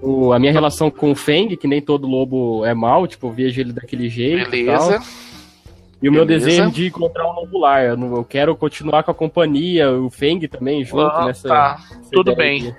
O, 0.05 0.33
a 0.33 0.39
minha 0.39 0.53
relação 0.53 0.91
com 0.91 1.13
o 1.13 1.15
Feng, 1.15 1.57
que 1.57 1.67
nem 1.67 1.81
todo 1.81 2.07
lobo 2.07 2.65
é 2.65 2.75
mal, 2.75 3.07
tipo, 3.07 3.27
eu 3.29 3.33
vejo 3.33 3.61
ele 3.61 3.73
daquele 3.73 4.09
jeito. 4.11 4.49
E. 4.55 4.65
Beleza. 4.65 5.01
e 6.03 6.09
o 6.09 6.13
meu 6.13 6.27
Beleza. 6.27 6.47
desejo 6.47 6.71
de 6.71 6.87
encontrar 6.89 7.31
um 7.31 7.35
novo 7.35 7.59
lar. 7.59 7.85
Eu, 7.85 8.25
quero 8.25 8.55
continuar 8.55 9.03
com 9.03 9.11
a 9.11 9.15
companhia, 9.15 9.91
o 9.91 10.11
Feng 10.11 10.47
também, 10.47 10.85
junto 10.85 11.07
Ah, 11.07 11.25
nessa. 11.27 11.49
tá. 11.49 11.81
nessa 11.97 12.11
Tudo 12.13 12.37
bem. 12.37 12.69
aqui. 12.69 12.77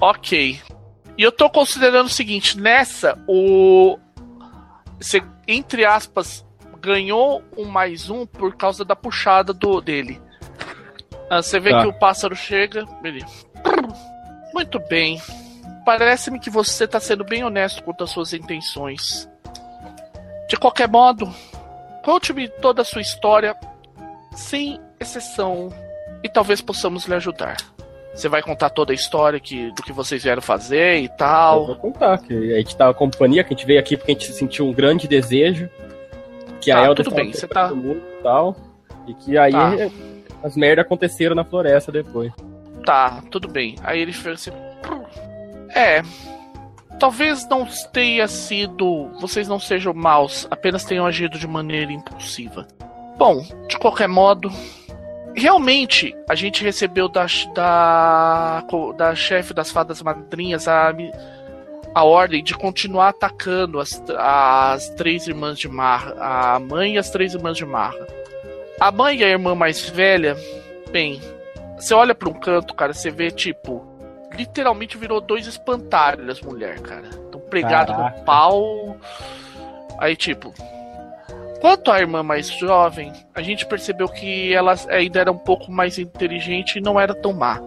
Ok. 0.00 0.58
E 1.16 1.22
eu 1.22 1.30
tô 1.30 1.48
considerando 1.48 2.06
o 2.06 2.10
seguinte, 2.10 2.58
nessa, 2.58 3.16
o. 3.28 3.96
Você, 5.00 5.22
entre 5.46 5.84
aspas, 5.84 6.44
ganhou 6.80 7.42
um 7.56 7.66
mais 7.66 8.10
um 8.10 8.26
por 8.26 8.56
causa 8.56 8.84
da 8.84 8.96
puxada 8.96 9.52
do, 9.52 9.80
dele. 9.80 10.20
Ah, 11.30 11.40
Você 11.40 11.60
vê 11.60 11.70
Tá. 11.70 11.82
que 11.82 11.86
o 11.86 11.92
pássaro 11.92 12.34
chega. 12.34 12.84
Ele... 13.04 13.24
Muito 14.52 14.78
bem. 14.88 15.20
Parece-me 15.84 16.40
que 16.40 16.50
você 16.50 16.86
tá 16.88 16.98
sendo 16.98 17.24
bem 17.24 17.44
honesto 17.44 17.82
quanto 17.82 18.04
às 18.04 18.10
suas 18.10 18.32
intenções. 18.32 19.28
De 20.48 20.56
qualquer 20.56 20.88
modo, 20.88 21.32
conte-me 22.02 22.48
toda 22.48 22.82
a 22.82 22.84
sua 22.84 23.02
história, 23.02 23.56
sem 24.32 24.80
exceção. 24.98 25.72
e 26.22 26.28
talvez 26.28 26.62
possamos 26.62 27.04
lhe 27.04 27.14
ajudar. 27.14 27.56
Você 28.14 28.28
vai 28.28 28.40
contar 28.40 28.70
toda 28.70 28.92
a 28.92 28.94
história 28.94 29.38
que, 29.38 29.70
do 29.72 29.82
que 29.82 29.92
vocês 29.92 30.22
vieram 30.22 30.40
fazer 30.40 31.00
e 31.00 31.08
tal. 31.08 31.60
Eu 31.60 31.66
vou 31.66 31.76
contar, 31.76 32.16
que 32.18 32.54
a 32.54 32.58
gente 32.58 32.76
tava 32.76 32.94
com 32.94 33.10
companhia, 33.10 33.44
que 33.44 33.52
a 33.52 33.56
gente 33.56 33.66
veio 33.66 33.78
aqui 33.78 33.96
porque 33.96 34.12
a 34.12 34.14
gente 34.14 34.32
sentiu 34.32 34.66
um 34.66 34.72
grande 34.72 35.06
desejo. 35.06 35.68
Que 36.60 36.70
tá, 36.70 36.80
a 36.80 36.84
Elda 36.84 37.02
tudo 37.02 37.14
bem, 37.14 37.32
você 37.32 37.46
tá. 37.46 37.68
Mundo 37.68 38.00
e 38.18 38.22
tal. 38.22 38.56
E 39.06 39.14
que 39.14 39.36
aí 39.36 39.52
tá. 39.52 39.90
as 40.42 40.56
merdas 40.56 40.86
aconteceram 40.86 41.34
na 41.34 41.44
floresta 41.44 41.92
depois. 41.92 42.32
Tá, 42.86 43.22
tudo 43.30 43.48
bem. 43.48 43.74
Aí 43.82 44.00
ele 44.00 44.12
fez 44.12 44.48
assim. 44.48 44.52
É. 45.74 46.02
Talvez 46.98 47.46
não 47.48 47.66
tenha 47.92 48.28
sido. 48.28 49.10
Vocês 49.20 49.48
não 49.48 49.58
sejam 49.58 49.92
maus, 49.92 50.46
apenas 50.50 50.84
tenham 50.84 51.04
agido 51.04 51.38
de 51.38 51.46
maneira 51.46 51.92
impulsiva. 51.92 52.66
Bom, 53.18 53.44
de 53.68 53.78
qualquer 53.78 54.08
modo, 54.08 54.50
realmente 55.34 56.14
a 56.28 56.34
gente 56.34 56.64
recebeu 56.64 57.08
da, 57.08 57.26
da, 57.54 58.64
da 58.96 59.14
chefe 59.14 59.52
das 59.52 59.70
fadas 59.70 60.02
madrinhas 60.02 60.66
a, 60.68 60.92
a 61.94 62.04
ordem 62.04 62.42
de 62.42 62.54
continuar 62.54 63.08
atacando 63.08 63.80
as, 63.80 64.02
as 64.16 64.88
três 64.90 65.26
irmãs 65.26 65.58
de 65.58 65.68
Marra, 65.68 66.14
a 66.18 66.58
mãe 66.58 66.94
e 66.94 66.98
as 66.98 67.10
três 67.10 67.34
irmãs 67.34 67.56
de 67.56 67.66
Marra. 67.66 68.06
A 68.80 68.90
mãe 68.90 69.18
e 69.18 69.24
a 69.24 69.28
irmã 69.28 69.54
mais 69.54 69.88
velha, 69.88 70.36
bem, 70.90 71.20
você 71.76 71.94
olha 71.94 72.14
para 72.14 72.28
um 72.28 72.34
canto, 72.34 72.74
cara, 72.74 72.92
você 72.92 73.10
vê 73.10 73.30
tipo, 73.30 73.93
literalmente 74.36 74.96
virou 74.96 75.20
dois 75.20 75.46
espantalhos, 75.46 76.40
mulher, 76.42 76.80
cara. 76.80 77.08
Estão 77.08 77.40
pregados 77.40 77.96
no 77.96 78.24
pau. 78.24 78.96
Aí, 79.98 80.16
tipo, 80.16 80.52
Quanto 81.64 81.90
à 81.90 81.98
irmã 81.98 82.22
mais 82.22 82.50
jovem, 82.50 83.10
a 83.34 83.40
gente 83.40 83.64
percebeu 83.64 84.06
que 84.06 84.52
ela 84.52 84.74
ainda 84.90 85.20
era 85.20 85.32
um 85.32 85.38
pouco 85.38 85.72
mais 85.72 85.98
inteligente 85.98 86.76
e 86.76 86.80
não 86.82 87.00
era 87.00 87.14
tão 87.14 87.32
má. 87.32 87.58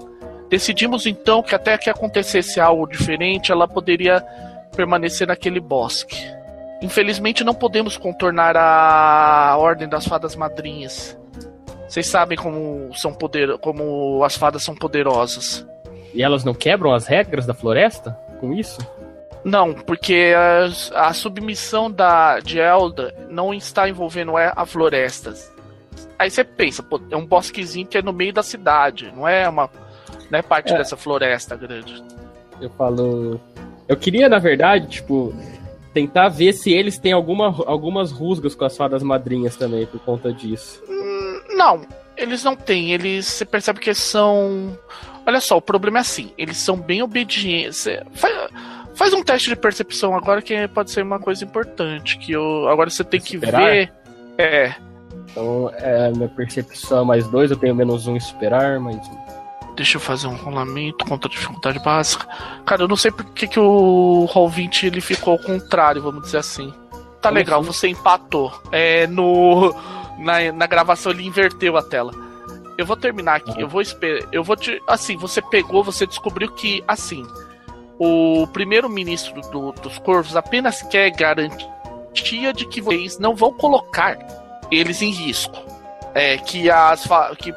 Decidimos 0.52 1.08
então 1.08 1.42
que 1.42 1.56
até 1.56 1.76
que 1.80 1.90
acontecesse 1.90 2.60
algo 2.60 2.86
diferente, 2.86 3.52
ela 3.52 3.68
poderia 3.68 4.24
permanecer 4.76 5.28
naquele 5.28 5.60
bosque. 5.60 6.16
Infelizmente 6.80 7.44
não 7.44 7.56
podemos 7.56 7.98
contornar 7.98 8.56
a 8.56 9.58
ordem 9.58 9.90
das 9.90 10.06
fadas 10.06 10.36
madrinhas. 10.36 11.18
Vocês 11.90 12.06
sabem 12.06 12.38
como 12.38 12.94
são 12.94 13.12
poder, 13.12 13.58
como 13.58 14.24
as 14.24 14.38
fadas 14.38 14.64
são 14.64 14.76
poderosas. 14.76 15.66
E 16.14 16.24
elas 16.24 16.44
não 16.44 16.54
quebram 16.54 16.94
as 16.94 17.08
regras 17.08 17.46
da 17.46 17.54
floresta 17.54 18.12
com 18.40 18.54
isso? 18.54 18.80
Não, 19.44 19.74
porque 19.74 20.34
a, 20.36 21.08
a, 21.08 21.14
submissão 21.14 21.90
da, 21.90 22.40
de 22.40 22.60
Elda 22.60 23.14
não 23.30 23.54
está 23.54 23.88
envolvendo 23.88 24.38
é, 24.38 24.52
a 24.56 24.66
florestas. 24.66 25.54
Aí 26.20 26.30
você 26.30 26.44
pensa, 26.44 26.84
pô, 26.84 27.00
é 27.10 27.16
um 27.16 27.26
bosquezinho 27.26 27.88
que 27.88 27.98
é 27.98 28.02
no 28.02 28.12
meio 28.12 28.34
da 28.34 28.44
cidade, 28.44 29.12
não 29.16 29.28
é 29.28 29.48
uma 29.48 29.70
não 30.30 30.40
é 30.40 30.42
parte 30.42 30.74
é. 30.74 30.78
dessa 30.78 30.98
floresta 30.98 31.56
grande. 31.56 32.04
Eu 32.60 32.70
falo. 32.72 33.40
Eu 33.88 33.96
queria, 33.96 34.28
na 34.28 34.40
verdade, 34.40 34.88
tipo, 34.88 35.34
tentar 35.94 36.30
ver 36.30 36.54
se 36.54 36.72
eles 36.72 36.98
têm 36.98 37.14
alguma, 37.14 37.46
algumas 37.66 38.12
rusgas 38.12 38.54
com 38.54 38.66
as 38.66 38.76
fadas 38.76 39.02
madrinhas 39.02 39.56
também, 39.56 39.86
por 39.86 40.00
conta 40.02 40.34
disso. 40.34 40.84
Hum, 40.90 41.42
não, 41.56 41.82
eles 42.18 42.44
não 42.44 42.56
têm. 42.56 42.92
Eles. 42.92 43.26
Você 43.26 43.46
percebe 43.46 43.80
que 43.80 43.94
são. 43.94 44.78
Olha 45.26 45.42
só, 45.42 45.58
o 45.58 45.62
problema 45.62 45.98
é 45.98 46.02
assim, 46.02 46.32
eles 46.38 46.58
são 46.58 46.78
bem 46.78 47.04
obedientes. 47.04 47.86
Faz, 48.14 48.34
Faz 48.98 49.14
um 49.14 49.22
teste 49.22 49.50
de 49.50 49.56
percepção 49.56 50.16
agora 50.16 50.42
que 50.42 50.68
pode 50.70 50.90
ser 50.90 51.04
uma 51.04 51.20
coisa 51.20 51.46
importante. 51.46 52.18
Que 52.18 52.32
eu, 52.32 52.68
agora 52.68 52.90
você 52.90 53.04
tem 53.04 53.22
que 53.22 53.38
ver. 53.38 53.94
É. 54.40 54.74
Então, 55.30 55.72
é, 55.76 56.12
minha 56.12 56.28
percepção 56.28 57.04
é 57.04 57.06
mais 57.06 57.28
dois, 57.28 57.52
eu 57.52 57.58
tenho 57.58 57.76
menos 57.76 58.08
um 58.08 58.16
esperar, 58.16 58.80
mais 58.80 58.98
um. 59.08 59.76
Deixa 59.76 59.98
eu 59.98 60.02
fazer 60.02 60.26
um 60.26 60.36
rolamento 60.36 61.06
contra 61.06 61.30
a 61.30 61.32
dificuldade 61.32 61.78
básica. 61.78 62.28
Cara, 62.66 62.82
eu 62.82 62.88
não 62.88 62.96
sei 62.96 63.12
porque 63.12 63.48
que 63.48 63.60
o 63.60 64.26
Roll 64.26 64.50
20 64.50 64.88
ele 64.88 65.00
ficou 65.00 65.34
ao 65.34 65.40
contrário, 65.40 66.02
vamos 66.02 66.24
dizer 66.24 66.40
assim. 66.40 66.74
Tá 67.22 67.30
legal, 67.30 67.60
assim? 67.60 67.72
você 67.72 67.88
empatou. 67.90 68.52
É, 68.72 69.06
no, 69.06 69.76
na, 70.18 70.52
na 70.52 70.68
gravação 70.68 71.12
ele 71.12 71.26
inverteu 71.26 71.78
a 71.78 71.84
tela. 71.84 72.12
Eu 72.78 72.86
vou 72.86 72.96
terminar 72.96 73.38
aqui, 73.38 73.52
uhum. 73.52 73.60
eu 73.60 73.68
vou 73.68 73.82
esperar. 73.82 74.28
Eu 74.32 74.44
vou 74.44 74.56
te. 74.56 74.82
Assim, 74.88 75.18
você 75.18 75.42
pegou, 75.42 75.84
você 75.84 76.06
descobriu 76.06 76.52
que, 76.52 76.84
assim, 76.88 77.26
o 77.98 78.46
primeiro-ministro 78.48 79.42
do, 79.50 79.72
dos 79.72 79.98
Corvos 80.00 80.36
apenas 80.36 80.82
quer 80.84 81.10
garantia 81.10 82.54
de 82.54 82.68
que 82.68 82.80
vocês 82.80 83.18
não 83.18 83.36
vão 83.36 83.52
colocar 83.52 84.18
eles 84.72 85.02
em 85.02 85.12
risco. 85.12 85.58
É, 86.14 86.38
que, 86.38 86.70
as, 86.70 87.08
que 87.38 87.54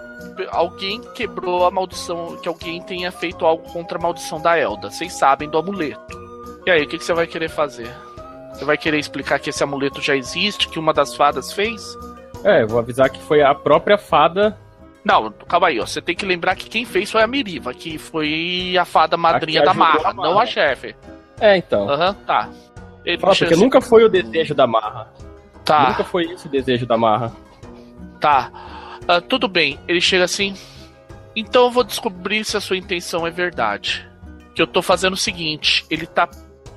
alguém 0.50 1.00
quebrou 1.14 1.64
a 1.64 1.70
maldição, 1.70 2.36
que 2.36 2.48
alguém 2.48 2.82
tenha 2.82 3.10
feito 3.10 3.46
algo 3.46 3.70
contra 3.72 3.98
a 3.98 4.00
maldição 4.00 4.40
da 4.40 4.58
Elda. 4.58 4.90
Vocês 4.90 5.12
sabem 5.12 5.48
do 5.48 5.58
amuleto. 5.58 6.18
E 6.66 6.70
aí, 6.70 6.82
o 6.82 6.88
que, 6.88 6.98
que 6.98 7.04
você 7.04 7.14
vai 7.14 7.26
querer 7.26 7.48
fazer? 7.48 7.90
Você 8.52 8.64
vai 8.64 8.76
querer 8.76 8.98
explicar 8.98 9.38
que 9.38 9.48
esse 9.48 9.62
amuleto 9.62 10.02
já 10.02 10.14
existe, 10.14 10.68
que 10.68 10.78
uma 10.78 10.92
das 10.92 11.14
fadas 11.14 11.52
fez? 11.52 11.96
É, 12.44 12.64
vou 12.64 12.78
avisar 12.78 13.10
que 13.10 13.20
foi 13.22 13.42
a 13.42 13.54
própria 13.54 13.98
fada 13.98 14.56
não, 15.04 15.32
calma 15.48 15.68
aí, 15.68 15.80
ó. 15.80 15.86
Você 15.86 16.00
tem 16.00 16.14
que 16.14 16.26
lembrar 16.26 16.54
que 16.54 16.68
quem 16.68 16.84
fez 16.84 17.10
foi 17.10 17.22
a 17.22 17.26
Miriva, 17.26 17.72
que 17.72 17.96
foi 17.96 18.76
a 18.78 18.84
fada 18.84 19.16
madrinha 19.16 19.62
da 19.62 19.72
Marra, 19.72 20.12
não 20.12 20.38
a 20.38 20.44
chefe. 20.44 20.94
É, 21.40 21.56
então. 21.56 21.88
Aham, 21.88 22.08
uhum, 22.08 22.14
tá. 22.26 22.50
Ele 23.04 23.18
Fala, 23.18 23.34
porque 23.34 23.54
assim... 23.54 23.62
nunca 23.62 23.80
foi 23.80 24.04
o 24.04 24.08
desejo 24.08 24.54
da 24.54 24.66
Marra. 24.66 25.10
Tá. 25.64 25.88
Nunca 25.90 26.04
foi 26.04 26.24
esse 26.24 26.46
o 26.46 26.50
desejo 26.50 26.86
da 26.86 26.98
Marra. 26.98 27.32
Tá. 28.20 28.50
Uh, 29.02 29.22
tudo 29.22 29.48
bem. 29.48 29.78
Ele 29.88 30.00
chega 30.00 30.24
assim. 30.24 30.54
Então 31.34 31.64
eu 31.64 31.70
vou 31.70 31.82
descobrir 31.82 32.44
se 32.44 32.56
a 32.56 32.60
sua 32.60 32.76
intenção 32.76 33.26
é 33.26 33.30
verdade. 33.30 34.06
Que 34.54 34.60
eu 34.60 34.66
tô 34.66 34.82
fazendo 34.82 35.14
o 35.14 35.16
seguinte: 35.16 35.86
ele 35.88 36.06
tá. 36.06 36.28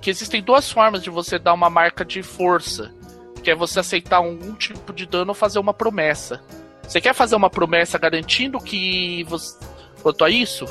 Que 0.01 0.09
existem 0.09 0.41
duas 0.41 0.71
formas 0.71 1.03
de 1.03 1.09
você 1.09 1.37
dar 1.37 1.53
uma 1.53 1.69
marca 1.69 2.05
de 2.05 2.23
força. 2.23 2.93
Que 3.43 3.51
é 3.51 3.55
você 3.55 3.79
aceitar 3.79 4.17
algum 4.17 4.53
tipo 4.55 4.93
de 4.93 5.05
dano 5.05 5.29
ou 5.31 5.35
fazer 5.35 5.59
uma 5.59 5.73
promessa. 5.73 6.41
Você 6.87 6.99
quer 7.01 7.13
fazer 7.13 7.35
uma 7.35 7.49
promessa 7.49 7.97
garantindo 7.97 8.59
que 8.59 9.23
você. 9.25 9.57
Quanto 10.01 10.23
a 10.23 10.29
isso? 10.29 10.65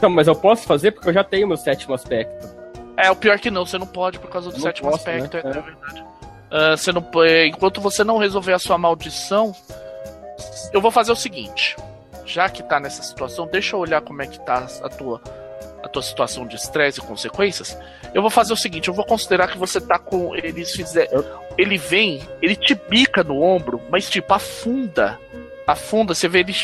Não, 0.00 0.10
mas 0.10 0.28
eu 0.28 0.34
posso 0.34 0.66
fazer 0.66 0.92
porque 0.92 1.08
eu 1.08 1.12
já 1.12 1.24
tenho 1.24 1.48
meu 1.48 1.56
sétimo 1.56 1.94
aspecto. 1.94 2.48
É, 2.96 3.10
o 3.10 3.16
pior 3.16 3.38
que 3.38 3.50
não, 3.50 3.64
você 3.64 3.78
não 3.78 3.86
pode 3.86 4.18
por 4.18 4.30
causa 4.30 4.50
do 4.50 4.54
não 4.54 4.60
sétimo 4.60 4.90
posso, 4.90 5.08
aspecto, 5.08 5.36
né? 5.36 5.42
é, 5.44 5.48
é, 5.48 5.60
verdade. 5.60 6.04
Uh, 6.50 6.76
você 6.76 6.92
não, 6.92 7.04
enquanto 7.46 7.80
você 7.80 8.04
não 8.04 8.18
resolver 8.18 8.52
a 8.52 8.58
sua 8.58 8.76
maldição, 8.76 9.54
eu 10.72 10.80
vou 10.80 10.90
fazer 10.90 11.12
o 11.12 11.16
seguinte. 11.16 11.76
Já 12.24 12.48
que 12.48 12.62
tá 12.62 12.78
nessa 12.78 13.02
situação, 13.02 13.46
deixa 13.46 13.74
eu 13.74 13.80
olhar 13.80 14.00
como 14.00 14.22
é 14.22 14.26
que 14.26 14.38
tá 14.44 14.66
a 14.82 14.88
tua 14.88 15.20
a 15.82 15.88
tua 15.88 16.02
situação 16.02 16.46
de 16.46 16.56
estresse 16.56 17.00
e 17.00 17.02
consequências, 17.02 17.78
eu 18.14 18.22
vou 18.22 18.30
fazer 18.30 18.52
o 18.52 18.56
seguinte, 18.56 18.88
eu 18.88 18.94
vou 18.94 19.04
considerar 19.04 19.48
que 19.48 19.58
você 19.58 19.80
tá 19.80 19.98
com. 19.98 20.34
Eles 20.36 20.72
fizeram. 20.72 21.24
Ele 21.56 21.76
vem, 21.76 22.20
ele 22.40 22.56
te 22.56 22.74
bica 22.74 23.22
no 23.22 23.42
ombro, 23.42 23.80
mas 23.90 24.08
tipo, 24.08 24.32
afunda. 24.32 25.18
Afunda, 25.66 26.14
você 26.14 26.28
vê 26.28 26.40
ele 26.40 26.54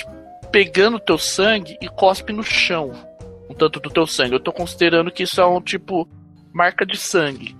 pegando 0.51 0.99
teu 0.99 1.19
sangue 1.19 1.77
e 1.81 1.89
cospe 1.89 2.33
no 2.33 2.43
chão. 2.43 2.93
Um 3.49 3.55
tanto 3.55 3.79
do 3.79 3.91
teu 3.91 4.07
sangue. 4.07 4.35
Eu 4.35 4.41
tô 4.41 4.53
considerando 4.53 5.11
que 5.11 5.23
isso 5.23 5.41
é 5.41 5.47
um 5.47 5.61
tipo 5.61 6.09
marca 6.53 6.85
de 6.85 6.97
sangue. 6.97 7.57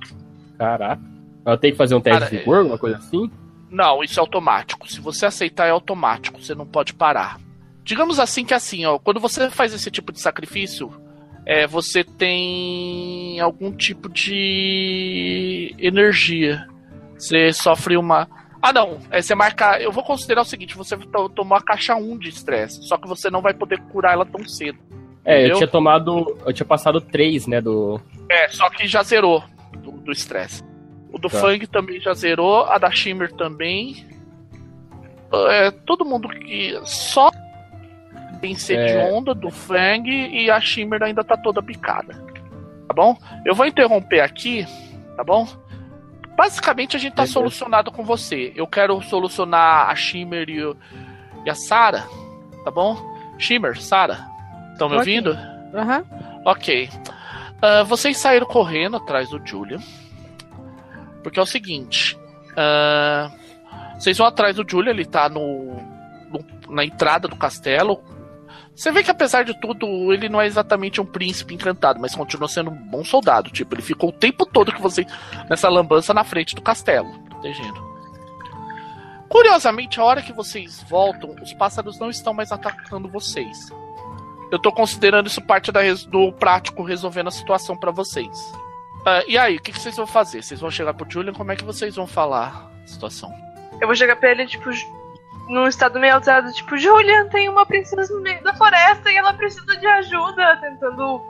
Caraca. 0.59 1.01
Eu 1.45 1.57
tenho 1.59 1.75
que 1.75 1.79
fazer 1.79 1.95
um 1.95 2.01
teste 2.01 2.19
Cara, 2.19 2.31
de 2.31 2.39
vigor, 2.39 2.59
alguma 2.59 2.79
coisa 2.79 2.97
assim? 2.97 3.31
Não, 3.71 4.03
isso 4.03 4.19
é 4.19 4.21
automático. 4.21 4.91
Se 4.91 5.01
você 5.01 5.27
aceitar, 5.27 5.67
é 5.67 5.71
automático. 5.71 6.43
Você 6.43 6.55
não 6.55 6.67
pode 6.67 6.93
parar. 6.93 7.39
Digamos 7.85 8.19
assim 8.19 8.45
que 8.45 8.53
é 8.53 8.57
assim, 8.57 8.85
ó, 8.85 8.99
quando 8.99 9.21
você 9.21 9.49
faz 9.49 9.73
esse 9.73 9.91
tipo 9.93 10.13
de 10.13 10.21
sacrifício, 10.21 10.91
é, 11.47 11.65
você 11.65 12.03
tem 12.03 13.39
algum 13.39 13.71
tipo 13.71 14.09
de 14.09 15.73
energia. 15.79 16.67
Você 17.17 17.53
sofre 17.53 17.97
uma. 17.97 18.29
Ah, 18.61 18.73
não. 18.73 18.99
É, 19.13 19.23
você 19.23 19.33
marca. 19.33 19.81
Eu 19.81 19.93
vou 19.93 20.03
considerar 20.03 20.43
o 20.43 20.45
seguinte: 20.45 20.77
você 20.77 20.99
tomou 21.37 21.57
a 21.57 21.63
caixa 21.63 21.95
1 21.95 22.19
de 22.19 22.31
estresse, 22.31 22.83
só 22.83 22.97
que 22.99 23.07
você 23.07 23.31
não 23.31 23.41
vai 23.41 23.55
poder 23.55 23.81
curar 23.93 24.15
ela 24.15 24.27
tão 24.27 24.45
cedo. 24.45 24.79
É, 25.25 25.39
entendeu? 25.39 25.55
eu 25.55 25.59
tinha 25.59 25.69
tomado. 25.69 26.37
Eu 26.45 26.53
tinha 26.53 26.67
passado 26.67 27.01
3, 27.01 27.47
né? 27.47 27.61
Do. 27.61 28.01
É, 28.29 28.49
só 28.49 28.69
que 28.69 28.89
já 28.89 29.05
zerou 29.05 29.45
do 30.05 30.11
estresse. 30.11 30.65
O 31.13 31.19
do 31.19 31.29
tá. 31.29 31.39
Fang 31.39 31.65
também 31.69 32.01
já 32.01 32.13
zerou, 32.13 32.65
a 32.65 32.77
da 32.77 32.91
Shimmer 32.91 33.33
também. 33.33 34.05
É, 35.51 35.71
todo 35.71 36.05
mundo 36.05 36.29
que. 36.29 36.77
Só 36.85 37.31
tem 38.47 38.55
Sedionda, 38.55 39.33
é... 39.33 39.35
do 39.35 39.51
Fang 39.51 40.09
e 40.09 40.49
a 40.51 40.61
Shimmer 40.61 41.03
ainda 41.03 41.25
tá 41.25 41.37
toda 41.37 41.63
picada. 41.63 42.15
Tá 42.87 42.95
bom? 42.95 43.19
Eu 43.45 43.55
vou 43.55 43.67
interromper 43.67 44.21
aqui, 44.21 44.65
tá 45.17 45.25
bom? 45.25 45.49
Basicamente 46.37 46.97
a 46.97 46.99
gente 46.99 47.15
tá 47.15 47.27
solucionado 47.27 47.91
com 47.91 48.05
você. 48.05 48.53
Eu 48.55 48.67
quero 48.67 49.01
solucionar 49.03 49.91
a 49.91 49.95
Shimmer 49.97 50.49
e, 50.49 50.65
o, 50.65 50.77
e 51.45 51.51
a 51.51 51.55
Sara, 51.55 52.05
tá 52.65 52.71
bom? 52.71 52.97
Shimmer, 53.39 53.81
Sara, 53.81 54.19
estão 54.73 54.89
me 54.89 54.97
okay. 54.97 55.19
ouvindo? 55.19 55.31
Aham. 55.75 55.99
Uhum. 55.99 56.43
Ok. 56.45 56.89
Uh, 57.57 57.85
vocês 57.87 58.17
saíram 58.19 58.47
correndo 58.47 58.99
atrás 58.99 59.31
do 59.31 59.45
Julian. 59.45 59.81
Porque 61.23 61.41
é 61.41 61.43
o 61.43 61.47
seguinte. 61.47 62.17
Uh, 62.53 63.33
vocês 63.99 64.17
vão 64.17 64.27
atrás 64.27 64.55
do 64.55 64.65
Julian, 64.69 64.93
ele 64.93 65.05
tá 65.05 65.29
no, 65.29 65.77
no, 66.31 66.45
na 66.69 66.85
entrada 66.85 67.27
do 67.27 67.35
castelo 67.35 68.01
Você 68.77 68.93
vê 68.93 69.03
que 69.03 69.11
apesar 69.11 69.43
de 69.43 69.59
tudo, 69.59 70.13
ele 70.13 70.29
não 70.29 70.39
é 70.39 70.47
exatamente 70.47 71.01
um 71.01 71.07
príncipe 71.07 71.55
encantado, 71.55 71.99
mas 71.99 72.15
continua 72.15 72.47
sendo 72.47 72.71
um 72.71 72.77
bom 72.77 73.03
soldado. 73.03 73.51
Tipo, 73.51 73.75
ele 73.75 73.81
ficou 73.83 74.11
o 74.11 74.13
tempo 74.13 74.45
todo 74.45 74.71
que 74.71 74.83
você 74.83 75.07
nessa 75.49 75.71
lambança 75.71 76.13
na 76.13 76.23
frente 76.23 76.55
do 76.55 76.61
castelo, 76.61 77.11
protegendo. 77.21 77.87
Curiosamente, 79.31 79.99
a 79.99 80.05
hora 80.05 80.21
que 80.21 80.33
vocês 80.33 80.85
voltam, 80.89 81.35
os 81.43 81.55
pássaros 81.55 81.99
não 81.99 82.11
estão 82.11 82.35
mais 82.35 82.53
atacando 82.53 83.09
vocês. 83.09 83.71
Eu 84.53 84.59
tô 84.59 84.71
considerando 84.71 85.27
isso 85.27 85.41
parte 85.41 85.73
da, 85.73 85.81
do 86.09 86.31
prático 86.33 86.83
resolvendo 86.83 87.29
a 87.29 87.33
situação 87.33 87.77
para 87.79 87.91
vocês. 87.91 88.39
Uh, 89.01 89.25
e 89.27 89.39
aí, 89.39 89.57
o 89.57 89.61
que, 89.61 89.73
que, 89.73 89.81
vocês 89.81 89.97
vão 89.97 90.07
fazer? 90.07 90.43
Vocês 90.43 90.61
vão 90.61 90.71
chegar 90.71 90.93
pro 90.93 91.11
Julian? 91.11 91.33
Como 91.33 91.51
é 91.51 91.57
que 91.57 91.65
vocês 91.65 91.97
vão 91.97 92.07
falar 92.07 92.71
a 92.85 92.87
situação? 92.87 93.33
Eu 93.81 93.87
vou 93.87 93.97
chegar 93.97 94.17
pra 94.17 94.31
ele, 94.31 94.47
tipo, 94.47 94.71
num 95.49 95.67
estado 95.67 95.99
meio 95.99 96.15
alterado, 96.15 96.53
tipo, 96.53 96.77
Julian, 96.77 97.29
tem 97.29 97.49
uma 97.49 97.65
princesa 97.65 98.13
no 98.15 98.21
meio 98.21 98.43
da 98.43 98.55
floresta 98.55 99.11
e 99.11 99.17
ela 99.17 99.33
precisa 99.35 99.77
de 99.77 99.87
ajuda, 99.87 100.57
tentando 100.61 101.23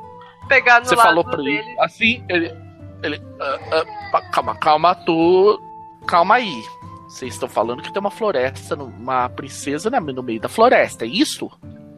pegar 0.48 0.80
no 0.80 0.86
Você 0.86 0.94
lado 0.94 1.06
falou 1.06 1.24
pra 1.24 1.36
dele. 1.36 1.59
ele, 1.59 1.80
assim, 1.80 2.24
ele. 2.28 2.55
ele 3.02 3.16
uh, 3.16 4.16
uh, 4.16 4.30
calma, 4.30 4.56
calma, 4.56 4.94
tu. 4.94 5.60
Calma 6.06 6.36
aí. 6.36 6.62
Vocês 7.09 7.34
estão 7.34 7.48
falando 7.48 7.82
que 7.82 7.93
tem 7.93 8.01
uma 8.01 8.10
floresta, 8.10 8.74
uma 8.74 9.28
princesa 9.28 9.90
no 9.90 10.22
meio 10.22 10.40
da 10.40 10.48
floresta, 10.48 11.05
é 11.05 11.09
isso? 11.09 11.51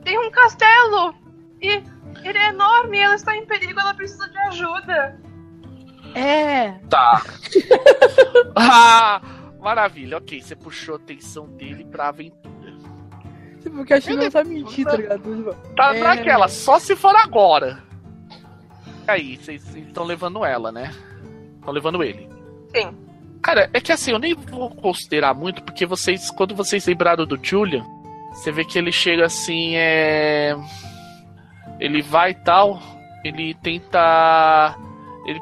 Tem 0.05 0.19
um 0.19 0.31
castelo! 0.31 1.15
E 1.61 1.83
ele 2.23 2.39
é 2.39 2.49
enorme, 2.51 2.99
ela 2.99 3.15
está 3.15 3.35
em 3.35 3.45
perigo, 3.47 3.81
ela 3.81 3.95
precisa 3.95 4.29
de 4.29 4.39
ajuda. 4.39 5.19
É. 6.15 6.73
Tá. 6.89 7.23
ah, 8.57 9.21
maravilha, 9.59 10.19
ok. 10.19 10.41
Você 10.41 10.57
puxou 10.57 10.95
a 10.95 10.99
atenção 10.99 11.47
dele 11.47 11.85
pra 11.85 12.09
aventura. 12.09 12.59
Porque 13.71 13.95
acho 13.95 14.09
que 14.09 14.17
não 14.17 14.31
tá 14.31 14.45
mentindo, 14.45 14.91
tá 14.91 14.97
ligado? 14.97 15.55
Tá 15.77 15.95
é... 15.95 16.01
naquela, 16.01 16.49
só 16.49 16.79
se 16.79 16.97
for 16.97 17.15
agora. 17.17 17.83
Aí, 19.07 19.37
vocês 19.37 19.75
estão 19.75 20.05
levando 20.05 20.45
ela, 20.45 20.71
né? 20.71 20.93
Estão 21.59 21.73
levando 21.73 22.03
ele. 22.03 22.29
Sim. 22.75 22.97
Cara, 23.43 23.71
é 23.73 23.81
que 23.81 23.93
assim, 23.93 24.11
eu 24.11 24.19
nem 24.19 24.35
vou 24.35 24.71
considerar 24.71 25.35
muito, 25.35 25.63
porque 25.63 25.87
vocês, 25.87 26.31
quando 26.31 26.55
vocês 26.55 26.87
lembraram 26.87 27.27
do 27.27 27.39
Julian, 27.43 27.85
você 28.33 28.53
vê 28.53 28.65
que 28.65 28.79
ele 28.79 28.93
chega 28.93 29.27
assim, 29.27 29.77
é. 29.77 30.57
Ele 31.81 32.03
vai 32.03 32.33
e 32.33 32.35
tal, 32.35 32.81
ele 33.25 33.55
tenta. 33.55 34.77
Ele 35.27 35.41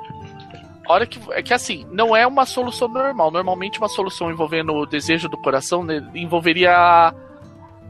hora 0.92 1.06
que. 1.06 1.20
É 1.32 1.42
que 1.42 1.54
assim, 1.54 1.86
não 1.90 2.14
é 2.14 2.26
uma 2.26 2.46
solução 2.46 2.88
normal. 2.88 3.30
Normalmente 3.30 3.78
uma 3.78 3.88
solução 3.88 4.30
envolvendo 4.30 4.72
o 4.72 4.86
desejo 4.86 5.28
do 5.28 5.36
coração 5.36 5.84
né, 5.84 6.06
envolveria 6.14 7.14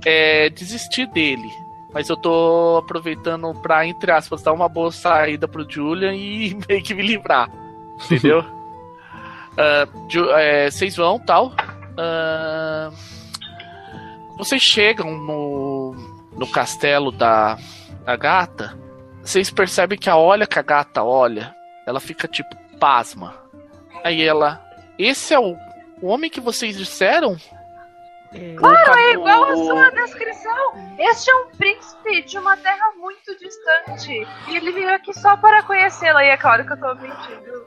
é, 0.05 0.49
desistir 0.51 1.07
dele. 1.09 1.49
Mas 1.93 2.09
eu 2.09 2.17
tô 2.17 2.79
aproveitando 2.83 3.53
pra, 3.63 3.87
entre 3.87 4.11
aspas, 4.11 4.43
dar 4.43 4.53
uma 4.53 4.69
boa 4.69 4.93
saída 4.93 5.49
pro 5.49 5.69
Julian 5.69 6.15
e 6.15 6.57
meio 6.69 6.83
que 6.83 6.95
me 6.95 7.03
livrar. 7.03 7.51
Entendeu? 8.05 8.45
Vocês 10.69 10.99
uh, 10.99 11.01
é, 11.01 11.05
vão 11.05 11.19
tal. 11.19 11.53
Uh, 11.97 13.17
vocês 14.37 14.61
chegam 14.61 15.17
no, 15.17 15.97
no 16.37 16.47
castelo 16.47 17.11
da, 17.11 17.57
da 18.05 18.17
gata. 18.17 18.79
Vocês 19.23 19.51
percebem 19.51 19.99
que 19.99 20.11
a 20.11 20.17
olha 20.17 20.47
que 20.47 20.59
a 20.59 20.63
gata 20.63 21.03
olha, 21.03 21.55
ela 21.87 21.99
fica 21.99 22.29
tipo, 22.29 22.55
pasma. 22.79 23.35
Aí 24.05 24.23
ela, 24.23 24.65
esse 24.99 25.35
é 25.35 25.39
o, 25.39 25.57
o 26.01 26.07
homem 26.09 26.31
que 26.31 26.41
vocês 26.41 26.77
disseram? 26.77 27.37
Claro, 28.57 28.99
é 28.99 29.13
igual 29.13 29.45
a 29.45 29.57
sua 29.57 29.91
descrição. 29.91 30.73
Este 30.99 31.31
é 31.31 31.35
um 31.37 31.47
príncipe 31.57 32.23
de 32.23 32.39
uma 32.39 32.57
terra 32.57 32.93
muito 32.99 33.37
distante. 33.39 34.27
E 34.49 34.57
ele 34.57 34.73
veio 34.73 34.95
aqui 34.95 35.13
só 35.15 35.37
para 35.37 35.63
conhecê-la. 35.63 36.25
E 36.25 36.29
é 36.29 36.37
claro 36.37 36.67
que 36.67 36.73
eu 36.73 36.81
tô 36.81 36.95
mentindo. 36.97 37.67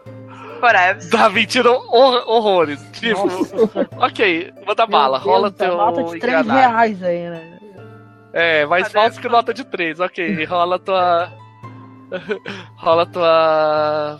Forever. 0.59 1.09
Tá 1.09 1.29
mentindo 1.29 1.71
hor 1.71 2.23
horrores. 2.27 2.81
Tipo, 2.91 3.27
ok, 3.97 4.53
manda 4.65 4.85
bala, 4.85 5.17
Deus, 5.17 5.29
rola 5.29 5.51
tá 5.51 5.65
teu. 5.65 5.77
Nota 5.77 6.03
de 6.03 6.19
3 6.19 6.33
enganar. 6.33 6.59
reais 6.59 7.03
aí, 7.03 7.29
né? 7.29 7.59
É, 8.33 8.65
mais 8.65 8.83
Cadê 8.83 8.93
falso 8.93 9.21
que 9.21 9.29
nota 9.29 9.53
de 9.53 9.63
3, 9.63 9.99
ok. 9.99 10.45
Rola 10.45 10.77
tua. 10.77 11.31
rola 12.77 13.05
tua. 13.05 14.19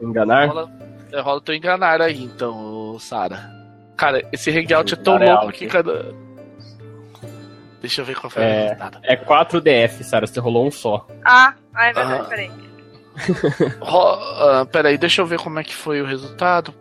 Enganar? 0.00 0.46
Rola, 0.48 0.70
é, 1.12 1.20
rola 1.20 1.40
teu 1.40 1.54
enganar 1.54 2.00
aí, 2.00 2.24
então, 2.24 2.96
Sara. 2.98 3.50
Cara, 3.96 4.26
esse 4.32 4.50
hangout 4.50 4.94
é 4.94 4.96
tão 4.96 5.16
é 5.18 5.26
louco 5.26 5.44
alto. 5.46 5.52
que 5.58 5.66
cada. 5.66 6.14
Deixa 7.80 8.00
eu 8.00 8.04
ver 8.04 8.14
qual 8.16 8.30
foi 8.30 8.42
a 8.42 8.46
É, 8.46 8.62
resultado. 8.64 8.98
é 9.02 9.16
4DF, 9.16 10.02
Sara, 10.02 10.26
você 10.26 10.38
rolou 10.40 10.66
um 10.66 10.70
só. 10.70 11.06
Ah, 11.24 11.54
ah 11.74 11.86
é 11.86 11.92
verdade, 11.92 12.20
Ah. 12.20 12.24
peraí. 12.24 12.50
Ro... 13.80 13.98
ah, 13.98 14.66
peraí, 14.70 14.96
deixa 14.98 15.20
eu 15.22 15.26
ver 15.26 15.38
como 15.38 15.58
é 15.58 15.64
que 15.64 15.74
foi 15.74 16.00
o 16.00 16.06
resultado. 16.06 16.74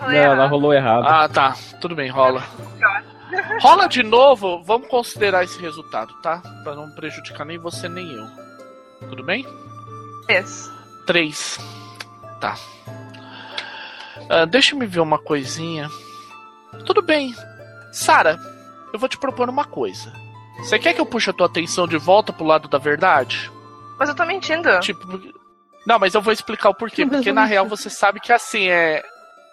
Não, 0.00 0.10
ela 0.10 0.46
rolou 0.46 0.72
errado. 0.72 1.04
Ah, 1.06 1.28
tá. 1.28 1.54
Tudo 1.80 1.94
bem, 1.94 2.10
rola. 2.10 2.42
Rola 3.62 3.86
de 3.86 4.02
novo, 4.02 4.60
vamos 4.64 4.88
considerar 4.88 5.44
esse 5.44 5.60
resultado, 5.60 6.12
tá? 6.20 6.42
Pra 6.64 6.74
não 6.74 6.90
prejudicar 6.90 7.44
nem 7.46 7.58
você 7.58 7.88
nem 7.88 8.10
eu. 8.10 8.26
Tudo 9.08 9.22
bem? 9.22 9.46
Fez. 10.26 10.68
3. 11.06 11.56
Tá. 12.40 12.56
Ah, 14.28 14.44
deixa 14.44 14.74
eu 14.74 14.78
me 14.78 14.86
ver 14.86 15.00
uma 15.00 15.18
coisinha. 15.18 15.88
Tudo 16.86 17.02
bem. 17.02 17.34
Sara, 17.92 18.38
eu 18.92 18.98
vou 18.98 19.08
te 19.08 19.18
propor 19.18 19.48
uma 19.48 19.64
coisa. 19.64 20.12
Você 20.58 20.78
quer 20.78 20.94
que 20.94 21.00
eu 21.00 21.06
puxe 21.06 21.30
a 21.30 21.32
tua 21.32 21.46
atenção 21.46 21.86
de 21.86 21.96
volta 21.96 22.32
pro 22.32 22.46
lado 22.46 22.68
da 22.68 22.78
verdade? 22.78 23.50
Mas 23.98 24.08
eu 24.08 24.14
tô 24.14 24.24
mentindo. 24.24 24.80
Tipo. 24.80 25.06
Não, 25.86 25.98
mas 25.98 26.14
eu 26.14 26.22
vou 26.22 26.32
explicar 26.32 26.70
o 26.70 26.74
porquê. 26.74 27.06
Porque 27.06 27.32
na 27.32 27.44
real 27.44 27.66
você 27.66 27.90
sabe 27.90 28.20
que 28.20 28.32
assim 28.32 28.68
é. 28.68 29.02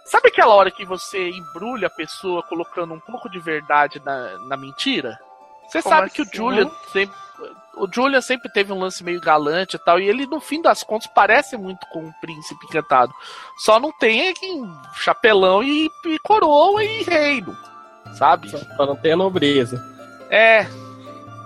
Sabe 0.05 0.29
aquela 0.29 0.53
hora 0.53 0.71
que 0.71 0.85
você 0.85 1.29
embrulha 1.29 1.87
a 1.87 1.89
pessoa 1.89 2.41
colocando 2.43 2.93
um 2.93 2.99
pouco 2.99 3.29
de 3.29 3.39
verdade 3.39 4.01
na, 4.05 4.37
na 4.47 4.55
mentira? 4.57 5.19
Você 5.67 5.81
Como 5.81 5.95
sabe 5.95 6.09
que 6.11 6.21
o 6.21 6.23
assim? 6.23 6.35
Julian 6.35 6.71
sempre. 6.93 7.15
O 7.79 7.87
Julian 7.93 8.21
sempre 8.21 8.51
teve 8.51 8.73
um 8.73 8.79
lance 8.79 9.03
meio 9.03 9.21
galante 9.21 9.75
e 9.75 9.79
tal, 9.79 9.99
e 9.99 10.07
ele, 10.07 10.25
no 10.25 10.39
fim 10.39 10.61
das 10.61 10.83
contas, 10.83 11.07
parece 11.13 11.55
muito 11.57 11.85
com 11.87 11.99
um 12.05 12.11
príncipe 12.21 12.65
encantado. 12.65 13.13
Só 13.57 13.79
não 13.79 13.91
tem 13.91 14.33
um 14.43 14.81
chapelão 14.95 15.61
e, 15.63 15.89
e 16.05 16.19
coroa 16.19 16.83
e 16.83 17.03
reino. 17.03 17.55
Sabe? 18.13 18.49
Só 18.49 18.85
não 18.85 18.95
tem 18.95 19.13
a 19.13 19.17
nobreza. 19.17 19.83
É. 20.29 20.65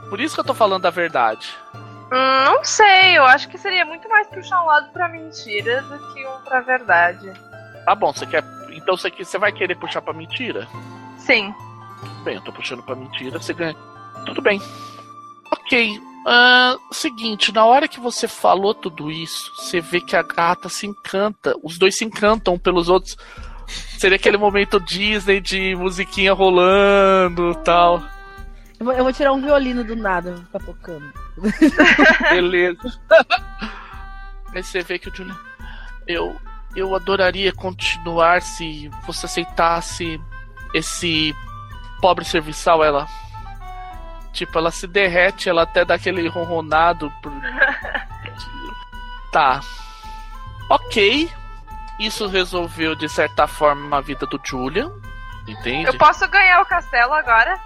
Por 0.09 0.19
isso 0.19 0.35
que 0.35 0.41
eu 0.41 0.45
tô 0.45 0.53
falando 0.53 0.83
da 0.83 0.89
verdade. 0.89 1.53
Hum, 2.13 2.45
não 2.45 2.63
sei, 2.63 3.17
eu 3.17 3.23
acho 3.25 3.47
que 3.49 3.57
seria 3.57 3.85
muito 3.85 4.07
mais 4.09 4.27
puxar 4.27 4.61
um 4.63 4.67
lado 4.67 4.91
pra 4.91 5.07
mentira 5.09 5.81
do 5.83 6.13
que 6.13 6.25
um 6.27 6.41
pra 6.43 6.59
verdade. 6.61 7.31
Tá 7.85 7.95
bom, 7.95 8.11
você 8.13 8.25
quer. 8.25 8.43
Então 8.71 8.95
você, 8.97 9.09
quer- 9.11 9.23
você 9.25 9.37
vai 9.37 9.51
querer 9.51 9.75
puxar 9.75 10.01
pra 10.01 10.13
mentira? 10.13 10.67
Sim. 11.17 11.53
Bem, 12.23 12.35
eu 12.35 12.41
tô 12.41 12.51
puxando 12.51 12.83
pra 12.83 12.95
mentira, 12.95 13.39
você 13.39 13.53
ganha. 13.53 13.75
Tudo 14.25 14.41
bem. 14.41 14.61
Ok. 15.51 16.01
Ah, 16.25 16.77
seguinte, 16.91 17.53
na 17.53 17.65
hora 17.65 17.87
que 17.87 17.99
você 17.99 18.27
falou 18.27 18.73
tudo 18.73 19.11
isso, 19.11 19.51
você 19.55 19.81
vê 19.81 19.99
que 19.99 20.15
a 20.15 20.21
gata 20.21 20.69
se 20.69 20.85
encanta. 20.85 21.55
Os 21.63 21.77
dois 21.77 21.97
se 21.97 22.05
encantam 22.05 22.55
um 22.55 22.59
pelos 22.59 22.89
outros. 22.89 23.17
Seria 23.97 24.17
aquele 24.17 24.37
momento 24.37 24.79
Disney 24.79 25.39
de 25.39 25.75
musiquinha 25.75 26.33
rolando 26.33 27.55
tal. 27.63 28.03
Eu 28.79 28.85
vou, 28.85 28.93
eu 28.93 29.03
vou 29.03 29.13
tirar 29.13 29.31
um 29.33 29.41
violino 29.41 29.83
do 29.83 29.95
nada, 29.95 30.33
vou 30.33 30.43
ficar 30.43 30.59
tocando. 30.59 31.13
Beleza. 32.29 32.99
Aí 34.53 34.63
você 34.63 34.81
vê 34.81 34.99
que 34.99 35.09
o 35.09 35.15
Julian. 35.15 35.37
Eu, 36.07 36.35
eu 36.75 36.95
adoraria 36.95 37.53
continuar 37.53 38.41
se 38.41 38.89
você 39.05 39.25
aceitasse 39.25 40.19
esse 40.73 41.33
pobre 42.01 42.25
serviçal. 42.25 42.83
Ela. 42.83 43.07
Tipo, 44.31 44.59
ela 44.59 44.71
se 44.71 44.87
derrete, 44.87 45.49
ela 45.49 45.63
até 45.63 45.83
dá 45.83 45.95
aquele 45.95 46.27
ronronado. 46.27 47.11
Por... 47.21 47.31
Tá. 49.31 49.61
Ok. 50.69 51.29
Isso 51.99 52.27
resolveu, 52.27 52.95
de 52.95 53.07
certa 53.09 53.47
forma, 53.47 53.97
a 53.97 54.01
vida 54.01 54.25
do 54.25 54.39
Julian. 54.43 54.91
Entende? 55.47 55.87
Eu 55.87 55.97
posso 55.97 56.27
ganhar 56.27 56.61
o 56.61 56.65
castelo 56.65 57.13
agora? 57.13 57.59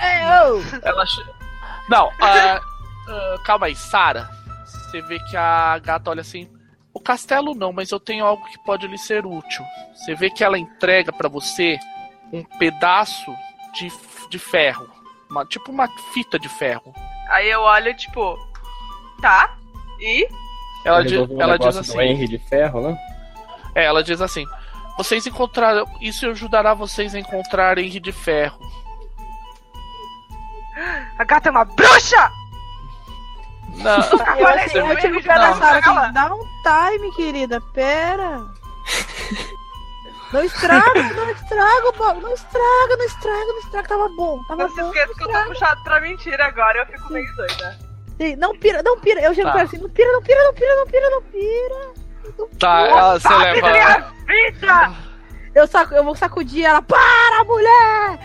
É, 0.00 0.40
eu! 0.40 0.62
Ela. 0.82 1.04
Não, 1.88 2.10
ah, 2.20 2.60
ah, 3.08 3.36
calma 3.44 3.66
aí, 3.66 3.76
Sara. 3.76 4.28
Você 4.64 5.02
vê 5.02 5.18
que 5.18 5.36
a 5.36 5.78
gata 5.78 6.10
olha 6.10 6.22
assim. 6.22 6.50
O 6.92 7.00
castelo 7.00 7.54
não, 7.54 7.72
mas 7.72 7.90
eu 7.90 8.00
tenho 8.00 8.24
algo 8.24 8.44
que 8.46 8.58
pode 8.64 8.86
lhe 8.86 8.98
ser 8.98 9.26
útil. 9.26 9.64
Você 9.94 10.14
vê 10.14 10.30
que 10.30 10.42
ela 10.42 10.58
entrega 10.58 11.12
pra 11.12 11.28
você 11.28 11.78
um 12.32 12.42
pedaço 12.42 13.34
de, 13.74 13.92
de 14.30 14.38
ferro. 14.38 14.88
Uma- 15.30 15.44
tipo 15.44 15.70
uma 15.70 15.88
fita 16.12 16.38
de 16.38 16.48
ferro. 16.48 16.92
Aí 17.30 17.48
eu 17.50 17.60
olho, 17.60 17.94
tipo, 17.96 18.38
tá? 19.20 19.54
E? 20.00 20.26
Ela, 20.84 21.04
di- 21.04 21.18
um 21.18 21.40
ela 21.42 21.58
diz 21.58 21.74
do 21.74 21.80
assim. 21.80 22.00
Henry 22.00 22.28
de 22.28 22.38
ferro, 22.38 22.80
né? 22.80 22.98
É, 23.74 23.84
ela 23.84 24.02
diz 24.02 24.20
assim. 24.20 24.44
Vocês 24.96 25.26
encontraram. 25.26 25.84
Isso 26.00 26.28
ajudará 26.28 26.74
vocês 26.74 27.14
a 27.14 27.18
encontrar 27.20 27.78
Henry 27.78 28.00
de 28.00 28.10
Ferro. 28.10 28.58
A 31.18 31.24
gata 31.24 31.48
é 31.48 31.52
uma 31.52 31.64
bruxa! 31.64 32.30
Não, 33.76 33.96
eu, 34.38 34.48
assim, 34.48 34.78
eu 34.78 34.96
tive 34.98 35.20
que 35.20 35.28
pensar 35.28 35.78
assim, 35.78 36.12
dá 36.12 36.34
um 36.34 36.40
time, 36.62 37.12
querida, 37.14 37.60
pera. 37.72 38.40
Não 40.32 40.44
estraga, 40.44 41.02
não 41.14 41.30
estraga, 41.30 41.92
Paulo. 41.96 42.20
Não 42.20 42.34
estraga, 42.34 42.96
não 42.96 43.04
estraga, 43.04 43.46
não 43.46 43.58
estraga. 43.58 43.88
Tava 43.88 44.08
bom. 44.10 44.42
Tava 44.44 44.62
não 44.62 44.68
bom, 44.68 44.74
se 44.74 44.80
esqueça 44.82 45.14
que 45.14 45.24
eu 45.24 45.28
tô 45.28 45.44
puxado 45.44 45.82
pra 45.82 46.00
mentira 46.00 46.44
agora. 46.44 46.80
Eu 46.80 46.86
fico 46.86 47.12
meio 47.12 47.34
doida. 47.34 47.78
Não 48.36 48.58
pira, 48.58 48.82
não 48.82 48.98
pira. 48.98 49.20
Eu 49.20 49.34
chego 49.34 49.50
tá. 49.50 49.62
assim, 49.62 49.78
não 49.78 49.88
pira, 49.88 50.12
não 50.12 50.22
pira, 50.22 50.44
não 50.44 50.54
pira, 50.54 50.74
não 50.76 50.86
pira, 50.86 51.10
não 51.10 51.22
pira. 51.22 52.08
Não 52.38 52.48
tá, 52.58 52.80
ela, 52.80 53.18
você 53.18 53.34
leva. 53.36 53.70
Minha 53.70 54.12
vida! 54.26 54.94
Eu, 55.54 55.66
saco, 55.66 55.94
eu 55.94 56.04
vou 56.04 56.14
sacudir 56.14 56.64
ela. 56.64 56.82
Para, 56.82 57.44
mulher! 57.44 58.18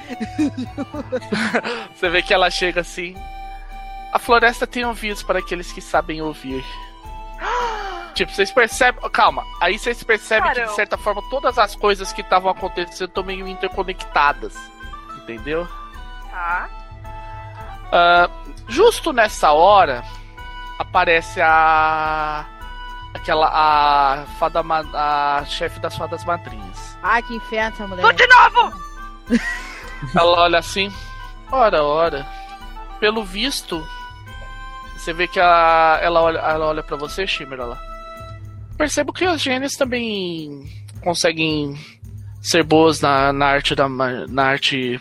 você 1.95 2.09
vê 2.09 2.21
que 2.21 2.33
ela 2.33 2.49
chega 2.49 2.81
assim. 2.81 3.15
A 4.11 4.19
floresta 4.19 4.67
tem 4.67 4.85
ouvidos 4.85 5.23
para 5.23 5.39
aqueles 5.39 5.71
que 5.71 5.81
sabem 5.81 6.21
ouvir. 6.21 6.63
Tipo, 8.13 8.31
vocês 8.31 8.51
percebem. 8.51 9.09
Calma, 9.09 9.43
aí 9.59 9.77
vocês 9.77 10.03
percebem 10.03 10.43
Caramba. 10.43 10.65
que, 10.65 10.69
de 10.69 10.75
certa 10.75 10.97
forma, 10.97 11.21
todas 11.29 11.57
as 11.57 11.75
coisas 11.75 12.13
que 12.13 12.21
estavam 12.21 12.51
acontecendo 12.51 13.07
estão 13.07 13.23
meio 13.23 13.47
interconectadas. 13.47 14.55
Entendeu? 15.17 15.67
Tá. 16.29 16.69
Uh, 17.87 18.53
justo 18.67 19.11
nessa 19.11 19.51
hora, 19.51 20.03
aparece 20.77 21.41
a. 21.41 22.45
Aquela. 23.13 23.49
A 23.51 24.25
fada. 24.37 24.63
A 24.93 25.43
chefe 25.45 25.79
das 25.79 25.95
fadas 25.97 26.23
madrinhas. 26.23 26.97
Ai, 27.01 27.23
que 27.23 27.35
inferno 27.35 27.73
essa 27.73 27.87
mulher. 27.87 28.01
Tô 28.01 28.11
de 28.11 28.27
novo! 28.27 28.73
Ela 30.15 30.41
olha 30.41 30.59
assim. 30.59 30.93
Ora, 31.51 31.83
ora. 31.83 32.27
Pelo 32.99 33.23
visto. 33.23 33.87
Você 34.97 35.13
vê 35.13 35.27
que 35.27 35.39
a, 35.39 35.99
ela 36.01 36.21
olha, 36.21 36.39
ela 36.39 36.65
olha 36.67 36.83
para 36.83 36.95
você, 36.95 37.27
Shimmer, 37.27 37.59
ela 37.59 37.77
percebo 38.77 39.13
que 39.13 39.25
as 39.25 39.41
gênios 39.41 39.73
também 39.73 40.69
conseguem 41.01 41.77
ser 42.41 42.63
boas 42.63 42.99
na, 43.01 43.31
na 43.31 43.47
arte 43.47 43.75
da 43.75 43.87
na 43.87 44.43
arte 44.43 44.99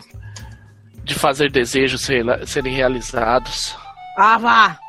de 1.03 1.15
fazer 1.15 1.51
desejos 1.51 2.01
ser, 2.01 2.23
serem 2.47 2.73
realizados. 2.73 3.75
Ah, 4.17 4.37
vá! 4.37 4.79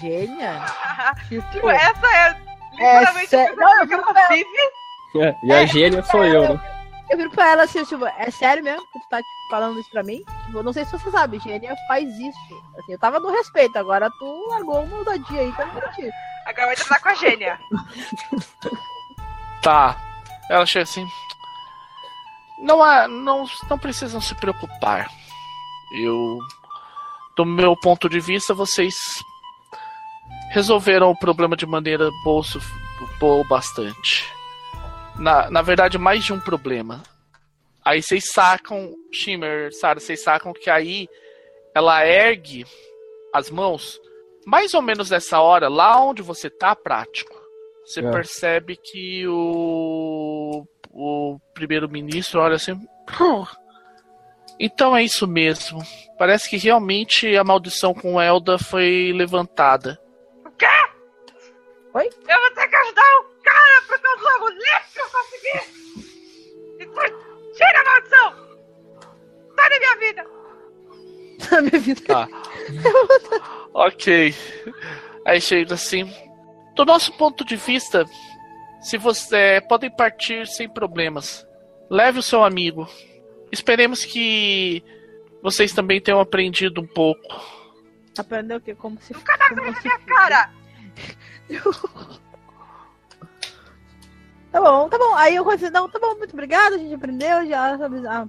Gênia? 0.00 0.64
tipo, 1.28 1.70
essa 1.70 2.06
é 2.06 2.48
literalmente 2.72 3.36
é, 3.36 3.48
a 3.48 3.54
não, 3.54 3.86
que 3.86 3.94
ela 3.94 4.28
vive. 4.28 4.48
É, 5.16 5.34
e 5.44 5.52
a 5.52 5.62
é, 5.62 5.66
gênia 5.66 6.02
sou 6.04 6.24
eu, 6.24 6.54
né? 6.54 6.60
Eu 7.10 7.16
viro 7.16 7.30
pra 7.30 7.52
ela 7.52 7.62
assim, 7.62 7.82
tipo, 7.84 8.04
é 8.04 8.30
sério 8.30 8.62
mesmo 8.62 8.86
que 8.92 8.98
tu 8.98 9.08
tá 9.08 9.16
tipo, 9.16 9.28
falando 9.50 9.80
isso 9.80 9.90
pra 9.90 10.02
mim? 10.02 10.22
Tipo, 10.44 10.62
não 10.62 10.72
sei 10.72 10.84
se 10.84 10.92
você 10.92 11.10
sabe, 11.10 11.38
gênia 11.38 11.74
faz 11.86 12.06
isso. 12.18 12.62
Assim, 12.78 12.92
eu 12.92 12.98
tava 12.98 13.18
no 13.18 13.30
respeito, 13.30 13.78
agora 13.78 14.10
tu 14.18 14.46
largou 14.50 14.82
uma 14.82 14.98
ousadia 14.98 15.40
aí, 15.40 15.48
então 15.48 15.66
eu 15.68 15.74
não 15.74 15.92
Agora 16.48 16.68
vai 16.68 16.76
tratar 16.76 17.00
com 17.00 17.08
a 17.10 17.14
gênia. 17.14 17.60
tá. 19.62 20.00
Ela 20.48 20.64
chega 20.64 20.84
assim. 20.84 21.06
Não 22.58 22.82
há. 22.82 23.06
Não, 23.06 23.44
não 23.68 23.78
precisam 23.78 24.18
se 24.18 24.34
preocupar. 24.34 25.10
Eu. 25.92 26.38
Do 27.36 27.44
meu 27.44 27.76
ponto 27.76 28.08
de 28.08 28.18
vista, 28.18 28.54
vocês 28.54 28.94
resolveram 30.50 31.10
o 31.10 31.18
problema 31.18 31.54
de 31.54 31.66
maneira 31.66 32.08
boa, 32.24 32.42
boa 33.20 33.44
bastante. 33.44 34.26
Na, 35.16 35.50
na 35.50 35.60
verdade, 35.60 35.98
mais 35.98 36.24
de 36.24 36.32
um 36.32 36.40
problema. 36.40 37.02
Aí 37.84 38.02
vocês 38.02 38.32
sacam, 38.32 38.94
Shimmer, 39.12 39.70
Sarah, 39.74 40.00
vocês 40.00 40.22
sacam 40.22 40.54
que 40.54 40.70
aí 40.70 41.08
ela 41.74 42.04
ergue 42.06 42.66
as 43.34 43.50
mãos 43.50 44.00
mais 44.48 44.72
ou 44.72 44.80
menos 44.80 45.10
nessa 45.10 45.40
hora, 45.42 45.68
lá 45.68 46.00
onde 46.00 46.22
você 46.22 46.48
tá, 46.48 46.74
prático, 46.74 47.38
você 47.84 48.00
é. 48.00 48.10
percebe 48.10 48.76
que 48.76 49.28
o, 49.28 50.66
o 50.90 51.38
primeiro-ministro 51.52 52.40
olha 52.40 52.56
assim. 52.56 52.80
Então 54.58 54.96
é 54.96 55.04
isso 55.04 55.26
mesmo. 55.26 55.80
Parece 56.18 56.48
que 56.48 56.56
realmente 56.56 57.36
a 57.36 57.44
maldição 57.44 57.92
com 57.92 58.20
Elda 58.20 58.58
foi 58.58 59.12
levantada. 59.14 60.00
O 60.44 60.50
quê? 60.52 60.66
Oi? 61.94 62.08
Eu 62.26 62.40
vou 62.40 62.50
ter 62.52 62.68
que 62.68 62.76
ajudar 62.76 63.20
o 63.20 63.24
cara 63.42 63.82
porque 63.86 64.06
eu 64.06 64.18
sou 64.18 64.28
a 64.30 64.38
mulher 64.38 64.86
que 64.92 65.00
eu 65.00 65.10
consegui! 65.10 66.04
Então, 66.80 67.04
tira 67.54 67.80
a 67.80 67.84
maldição! 67.84 68.34
Sai 69.54 69.70
da 69.70 69.78
minha 69.78 69.96
vida! 69.96 70.37
Da 71.50 71.62
minha 71.62 71.78
vida. 71.78 72.00
Tá. 72.02 72.28
ok. 73.74 74.34
Aí 75.24 75.40
chega 75.40 75.74
assim. 75.74 76.12
Do 76.74 76.84
nosso 76.84 77.12
ponto 77.12 77.44
de 77.44 77.56
vista, 77.56 78.04
se 78.80 78.96
você 78.96 79.36
é, 79.36 79.60
podem 79.60 79.90
partir 79.90 80.46
sem 80.46 80.68
problemas. 80.68 81.46
Leve 81.90 82.18
o 82.18 82.22
seu 82.22 82.44
amigo. 82.44 82.88
Esperemos 83.50 84.04
que 84.04 84.82
vocês 85.42 85.72
também 85.72 86.00
tenham 86.00 86.20
aprendido 86.20 86.80
um 86.80 86.86
pouco. 86.86 87.40
Aprendeu 88.18 88.58
o 88.58 88.60
quê? 88.60 88.74
Como 88.74 89.00
se 89.00 89.12
Nunca 89.14 89.36
mais 89.36 89.56
na 89.56 89.62
minha 89.62 89.98
cara! 90.00 90.50
tá 94.52 94.60
bom, 94.60 94.88
tá 94.88 94.98
bom. 94.98 95.14
Aí 95.14 95.36
eu 95.36 95.44
conheci, 95.44 95.70
não, 95.70 95.88
tá 95.88 95.98
bom, 95.98 96.16
muito 96.16 96.32
obrigado, 96.32 96.74
a 96.74 96.78
gente 96.78 96.94
aprendeu, 96.94 97.46
já 97.46 97.78
sabe. 97.78 98.06
Ah, 98.06 98.26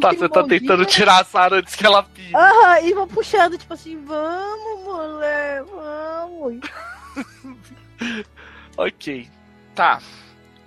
tá, 0.00 0.12
você 0.12 0.28
tá 0.28 0.44
tentando 0.44 0.84
tirar 0.84 1.20
a 1.20 1.24
Sarah 1.24 1.56
antes 1.56 1.74
que 1.74 1.84
ela 1.84 2.02
pire. 2.02 2.34
Aham, 2.34 2.80
e 2.80 2.94
vão 2.94 3.08
puxando, 3.08 3.58
tipo 3.58 3.72
assim, 3.72 4.02
vamos, 4.04 4.84
mulher, 4.84 5.64
vamos. 5.64 6.60
ok. 8.76 9.28
Tá. 9.74 10.00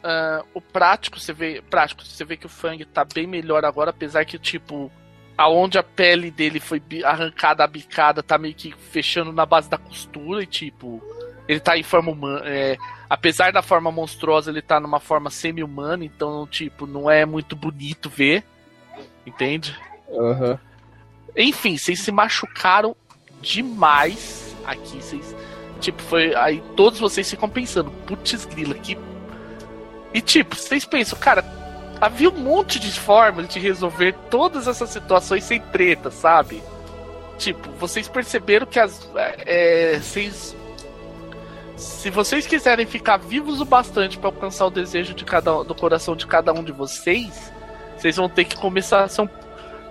Uh, 0.03 0.45
o 0.53 0.61
prático, 0.61 1.19
você 1.19 1.33
vê. 1.33 1.61
Prático, 1.69 2.03
você 2.03 2.25
vê 2.25 2.35
que 2.35 2.45
o 2.45 2.49
Fang 2.49 2.83
tá 2.85 3.05
bem 3.05 3.27
melhor 3.27 3.63
agora, 3.63 3.91
apesar 3.91 4.25
que, 4.25 4.39
tipo, 4.39 4.91
aonde 5.37 5.77
a 5.77 5.83
pele 5.83 6.31
dele 6.31 6.59
foi 6.59 6.81
arrancada, 7.03 7.63
a 7.63 7.67
bicada, 7.67 8.23
tá 8.23 8.37
meio 8.37 8.55
que 8.55 8.73
fechando 8.73 9.31
na 9.31 9.45
base 9.45 9.69
da 9.69 9.77
costura 9.77 10.43
e, 10.43 10.47
tipo, 10.47 11.01
ele 11.47 11.59
tá 11.59 11.77
em 11.77 11.83
forma 11.83 12.11
humana. 12.11 12.41
É, 12.45 12.77
apesar 13.09 13.51
da 13.51 13.61
forma 13.61 13.91
monstruosa, 13.91 14.51
ele 14.51 14.61
tá 14.61 14.79
numa 14.79 14.99
forma 14.99 15.29
semi-humana, 15.29 16.05
então, 16.05 16.47
tipo, 16.47 16.87
não 16.87 17.09
é 17.09 17.25
muito 17.25 17.55
bonito 17.55 18.09
ver. 18.09 18.43
Entende? 19.25 19.77
Uhum. 20.07 20.57
Enfim, 21.35 21.77
vocês 21.77 22.01
se 22.01 22.11
machucaram 22.11 22.95
demais 23.41 24.55
aqui. 24.65 25.01
Vocês. 25.01 25.35
Tipo, 25.79 26.01
foi. 26.03 26.35
Aí 26.35 26.63
todos 26.75 26.99
vocês 26.99 27.29
ficam 27.29 27.49
pensando, 27.49 27.91
putz 28.05 28.45
grila, 28.45 28.75
que. 28.75 28.97
E 30.13 30.21
tipo, 30.21 30.55
vocês 30.55 30.85
pensam, 30.85 31.17
cara, 31.17 31.43
havia 31.99 32.29
um 32.29 32.37
monte 32.37 32.79
de 32.79 32.91
formas 32.99 33.47
de 33.47 33.59
resolver 33.59 34.13
todas 34.29 34.67
essas 34.67 34.89
situações 34.89 35.43
sem 35.43 35.59
treta, 35.59 36.11
sabe? 36.11 36.61
Tipo, 37.37 37.71
vocês 37.71 38.07
perceberam 38.07 38.65
que 38.67 38.79
as. 38.79 39.09
É, 39.15 39.97
vocês. 39.99 40.55
Se 41.77 42.11
vocês 42.11 42.45
quiserem 42.45 42.85
ficar 42.85 43.17
vivos 43.17 43.59
o 43.59 43.65
bastante 43.65 44.17
para 44.17 44.29
alcançar 44.29 44.67
o 44.67 44.69
desejo 44.69 45.15
de 45.15 45.25
cada, 45.25 45.63
do 45.63 45.73
coração 45.73 46.15
de 46.15 46.27
cada 46.27 46.53
um 46.53 46.63
de 46.63 46.71
vocês, 46.71 47.50
vocês 48.01 48.15
vão 48.15 48.27
ter 48.27 48.45
que 48.45 48.57
começar 48.57 49.03
a 49.03 49.07
ser 49.07 49.21
um, 49.21 49.29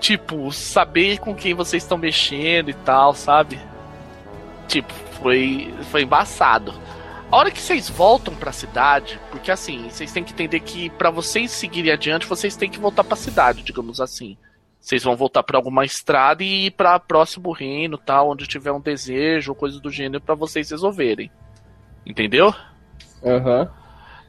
tipo, 0.01 0.51
saber 0.51 1.19
com 1.19 1.35
quem 1.35 1.55
vocês 1.55 1.83
estão 1.83 1.97
mexendo 1.97 2.69
e 2.71 2.75
tal, 2.75 3.15
sabe? 3.15 3.59
Tipo, 4.67 4.93
foi, 5.23 5.73
foi 5.91 6.03
embaçado. 6.03 6.75
A 7.31 7.37
hora 7.37 7.51
que 7.53 7.61
vocês 7.61 7.89
voltam 7.89 8.35
para 8.35 8.51
a 8.51 8.53
cidade, 8.53 9.21
porque 9.31 9.53
assim, 9.53 9.89
vocês 9.89 10.11
têm 10.11 10.25
que 10.25 10.33
entender 10.33 10.59
que 10.59 10.91
para 10.91 11.11
vocês 11.11 11.53
seguirem 11.53 11.93
adiante, 11.93 12.27
vocês 12.27 12.57
têm 12.57 12.69
que 12.69 12.81
voltar 12.81 13.05
para 13.05 13.15
a 13.15 13.17
cidade, 13.17 13.63
digamos 13.63 14.01
assim. 14.01 14.37
Vocês 14.81 15.05
vão 15.05 15.15
voltar 15.15 15.45
para 15.45 15.57
alguma 15.57 15.85
estrada 15.85 16.43
e 16.43 16.67
ir 16.67 16.71
para 16.73 16.99
próximo 16.99 17.53
reino, 17.53 17.97
tal, 17.97 18.31
onde 18.31 18.49
tiver 18.49 18.73
um 18.73 18.81
desejo 18.81 19.53
ou 19.53 19.57
coisa 19.57 19.79
do 19.79 19.91
gênero 19.91 20.21
para 20.21 20.35
vocês 20.35 20.71
resolverem. 20.71 21.31
Entendeu? 22.05 22.53
Aham. 23.25 23.61
Uhum. 23.61 23.81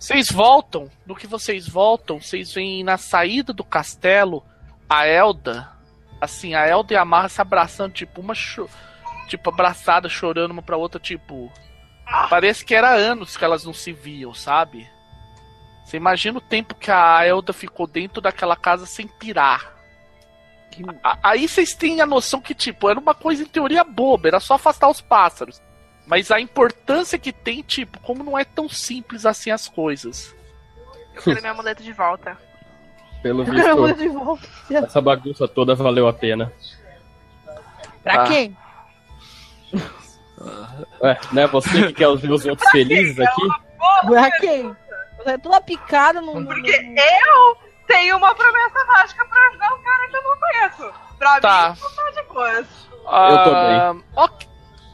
Vocês 0.02 0.32
voltam, 0.32 0.90
no 1.06 1.16
que 1.16 1.28
vocês 1.28 1.68
voltam, 1.68 2.20
vocês 2.20 2.52
veem 2.52 2.84
na 2.84 2.98
saída 2.98 3.54
do 3.54 3.64
castelo 3.64 4.44
a 4.90 5.06
Elda, 5.06 5.70
assim, 6.20 6.56
a 6.56 6.66
Elda 6.66 6.96
e 6.96 6.98
a 6.98 7.06
Marra 7.06 7.30
se 7.30 7.40
abraçando, 7.40 7.94
tipo, 7.94 8.20
uma 8.20 8.34
cho 8.34 8.68
tipo, 9.28 9.52
abraçada, 9.52 10.10
chorando 10.10 10.54
uma 10.54 10.64
pra 10.64 10.76
outra, 10.76 11.00
tipo. 11.00 11.54
Parece 12.32 12.66
que 12.66 12.74
era 12.74 12.90
anos 12.90 13.38
que 13.38 13.46
elas 13.46 13.64
não 13.64 13.76
se 13.76 13.94
viam, 13.94 14.34
sabe? 14.34 14.90
Você 15.86 15.98
imagina 15.98 16.40
o 16.40 16.42
tempo 16.42 16.74
que 16.74 16.90
a 16.90 17.24
Elda 17.24 17.54
ficou 17.54 17.86
dentro 17.86 18.24
daquela 18.24 18.56
casa 18.56 18.88
sem 18.88 19.08
pirar. 19.08 19.72
Que... 20.72 20.84
Aí 21.22 21.48
vocês 21.48 21.76
têm 21.76 22.02
a 22.02 22.08
noção 22.08 22.42
que, 22.42 22.56
tipo, 22.56 22.90
era 22.90 23.00
uma 23.00 23.14
coisa 23.14 23.44
em 23.44 23.48
teoria 23.48 23.84
boba, 23.84 24.30
era 24.30 24.40
só 24.40 24.56
afastar 24.56 24.90
os 24.90 25.00
pássaros. 25.00 25.62
Mas 26.12 26.30
a 26.30 26.42
importância 26.42 27.18
que 27.18 27.32
tem, 27.32 27.62
tipo, 27.62 27.98
como 28.02 28.22
não 28.22 28.38
é 28.38 28.44
tão 28.44 28.68
simples 28.68 29.26
assim 29.26 29.50
as 29.50 29.70
coisas. 29.70 30.36
Eu 31.16 31.22
quero 31.22 31.40
minha 31.40 31.54
muleta 31.54 31.82
de 31.82 31.94
volta. 31.94 32.38
Pelo 33.24 33.46
visto, 33.48 34.40
essa 34.70 35.00
bagunça 35.00 35.48
toda 35.48 35.74
valeu 35.74 36.10
a 36.10 36.12
pena. 36.12 36.52
Pra 38.04 38.24
ah. 38.24 38.28
quem? 38.28 38.58
Ué, 41.02 41.18
não 41.32 41.44
é 41.44 41.48
você 41.48 41.88
que 41.88 41.94
quer 41.94 42.10
os 42.10 42.22
meus 42.22 42.46
outros 42.46 42.70
felizes 42.72 43.18
aqui? 43.18 43.48
Pra 44.06 44.32
quem? 44.32 44.76
Você 45.18 45.30
é 45.30 45.38
toda 45.38 45.62
picada 45.62 46.20
no. 46.20 46.46
Porque 46.46 46.72
eu 46.72 47.58
tenho 47.88 48.18
uma 48.18 48.36
promessa 48.36 48.84
mágica 48.84 49.24
pra 49.24 49.48
ajudar 49.48 49.74
um 49.76 49.82
cara 49.82 50.08
que 50.10 50.18
eu 50.18 50.24
não 50.24 50.38
conheço. 50.38 50.94
Pra 51.18 51.40
Tá. 51.40 51.70
mim, 51.70 51.82
não 51.82 51.96
tá 51.96 52.22
de 52.22 52.28
boas. 52.28 52.68
Eu 53.06 53.44
também. 53.46 54.04
ok. 54.18 54.51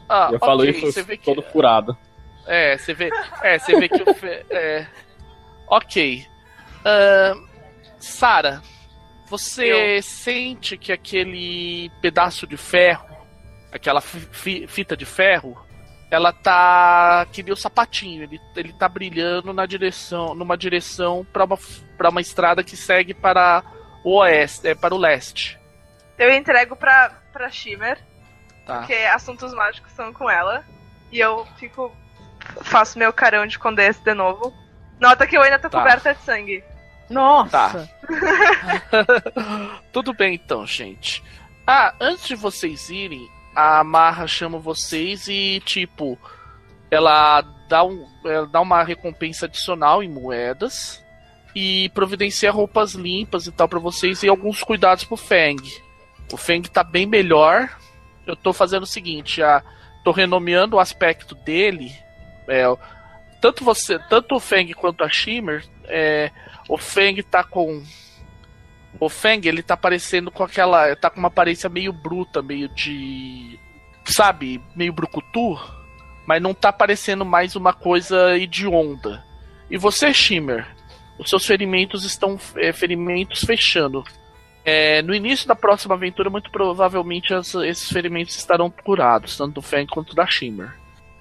Ah, 0.08 0.30
eu 0.32 0.38
falo 0.38 0.60
ok, 0.62 0.70
isso 0.70 0.92
você 0.92 1.02
vê 1.02 1.16
que- 1.16 1.24
todo 1.24 1.42
furado. 1.42 1.96
É, 2.46 2.78
você 2.78 2.94
vê, 2.94 3.10
é, 3.42 3.58
você 3.58 3.78
vê 3.78 3.88
que 3.88 4.02
o 4.02 4.14
fe- 4.14 4.44
é, 4.50 4.86
ok. 5.68 6.24
Ahn, 6.84 7.46
Sara, 7.98 8.62
você 9.28 10.00
sente 10.02 10.76
que 10.78 10.90
aquele 10.92 11.90
pedaço 12.00 12.46
de 12.46 12.56
ferro, 12.56 13.06
aquela 13.70 14.00
fi- 14.00 14.26
fi- 14.32 14.66
fita 14.66 14.96
de 14.96 15.04
ferro, 15.04 15.58
ela 16.10 16.32
tá 16.32 17.26
que 17.32 17.42
nem 17.42 17.52
o 17.52 17.56
sapatinho, 17.56 18.22
ele, 18.22 18.40
ele 18.56 18.72
tá 18.72 18.88
brilhando 18.88 19.52
na 19.52 19.66
direção, 19.66 20.34
numa 20.34 20.56
direção 20.56 21.26
para 21.32 21.44
uma 21.44 21.58
para 21.98 22.08
uma 22.10 22.20
estrada 22.20 22.62
que 22.64 22.76
segue 22.76 23.12
para 23.12 23.62
o 24.04 24.14
oeste, 24.20 24.68
é, 24.68 24.74
para 24.74 24.94
o 24.94 24.98
leste. 24.98 25.58
Eu 26.16 26.32
entrego 26.32 26.76
pra, 26.76 27.10
pra 27.32 27.50
Shimmer, 27.50 27.98
Tá. 28.68 28.78
porque 28.80 28.94
assuntos 28.94 29.52
mágicos 29.54 29.90
são 29.92 30.12
com 30.12 30.28
ela. 30.30 30.64
E 31.10 31.18
eu 31.18 31.46
fico. 31.56 31.90
Faço 32.62 32.98
meu 32.98 33.12
carão 33.12 33.46
de 33.46 33.58
condesse 33.58 34.00
de 34.04 34.14
novo. 34.14 34.54
Nota 35.00 35.26
que 35.26 35.36
eu 35.36 35.42
ainda 35.42 35.58
tô 35.58 35.68
Tá. 35.68 35.78
coberta 35.78 36.14
de 36.14 36.20
sangue. 36.22 36.62
Nossa! 37.10 37.50
Tá. 37.70 37.88
Tudo 39.92 40.12
bem 40.12 40.34
então, 40.34 40.66
gente. 40.66 41.22
Ah, 41.66 41.94
antes 42.00 42.26
de 42.26 42.34
vocês 42.34 42.88
irem, 42.90 43.28
a 43.54 43.82
Marra 43.84 44.26
chama 44.26 44.58
vocês 44.58 45.26
e, 45.28 45.60
tipo, 45.64 46.18
ela 46.90 47.42
dá, 47.68 47.82
um, 47.84 48.06
ela 48.24 48.46
dá 48.46 48.60
uma 48.60 48.82
recompensa 48.82 49.46
adicional 49.46 50.02
em 50.02 50.08
moedas 50.08 51.02
e 51.54 51.90
providencia 51.94 52.50
roupas 52.50 52.92
limpas 52.94 53.46
e 53.46 53.52
tal 53.52 53.68
pra 53.68 53.78
vocês 53.78 54.22
e 54.22 54.28
alguns 54.28 54.62
cuidados 54.62 55.04
pro 55.04 55.16
Feng. 55.16 55.56
O 56.32 56.36
Feng 56.36 56.62
tá 56.68 56.82
bem 56.84 57.06
melhor. 57.06 57.68
Eu 58.30 58.36
tô 58.36 58.52
fazendo 58.52 58.82
o 58.82 58.86
seguinte, 58.86 59.42
a, 59.42 59.62
tô 60.04 60.10
renomeando 60.10 60.76
o 60.76 60.80
aspecto 60.80 61.34
dele. 61.34 61.92
É, 62.46 62.64
tanto 63.40 63.64
você, 63.64 63.98
tanto 64.08 64.34
o 64.34 64.40
Feng 64.40 64.72
quanto 64.74 65.04
a 65.04 65.08
Shimmer, 65.08 65.64
é, 65.84 66.30
o 66.68 66.76
Feng 66.76 67.22
tá 67.22 67.42
com 67.42 67.82
o 69.00 69.08
Feng, 69.08 69.46
ele 69.46 69.62
tá 69.62 69.76
parecendo 69.76 70.30
com 70.30 70.42
aquela. 70.42 70.94
Tá 70.96 71.10
com 71.10 71.18
uma 71.18 71.28
aparência 71.28 71.68
meio 71.68 71.92
bruta, 71.92 72.42
meio 72.42 72.68
de. 72.68 73.58
Sabe? 74.04 74.62
Meio 74.74 74.92
brucutu. 74.92 75.58
Mas 76.26 76.42
não 76.42 76.52
tá 76.52 76.72
parecendo 76.72 77.24
mais 77.24 77.56
uma 77.56 77.72
coisa 77.72 78.36
hedionda. 78.36 79.24
E 79.70 79.78
você, 79.78 80.12
Shimmer? 80.12 80.66
Os 81.18 81.30
seus 81.30 81.46
ferimentos 81.46 82.04
estão. 82.04 82.38
é, 82.56 82.72
ferimentos 82.72 83.40
fechando. 83.44 84.04
É, 84.68 85.02
no 85.02 85.14
início 85.14 85.48
da 85.48 85.54
próxima 85.54 85.94
aventura, 85.94 86.28
muito 86.28 86.50
provavelmente 86.50 87.32
as- 87.32 87.54
esses 87.54 87.88
ferimentos 87.90 88.36
estarão 88.36 88.68
curados, 88.70 89.36
tanto 89.36 89.54
do 89.54 89.62
Feng 89.62 89.86
quanto 89.86 90.14
da 90.14 90.26
Shimmer. 90.26 90.72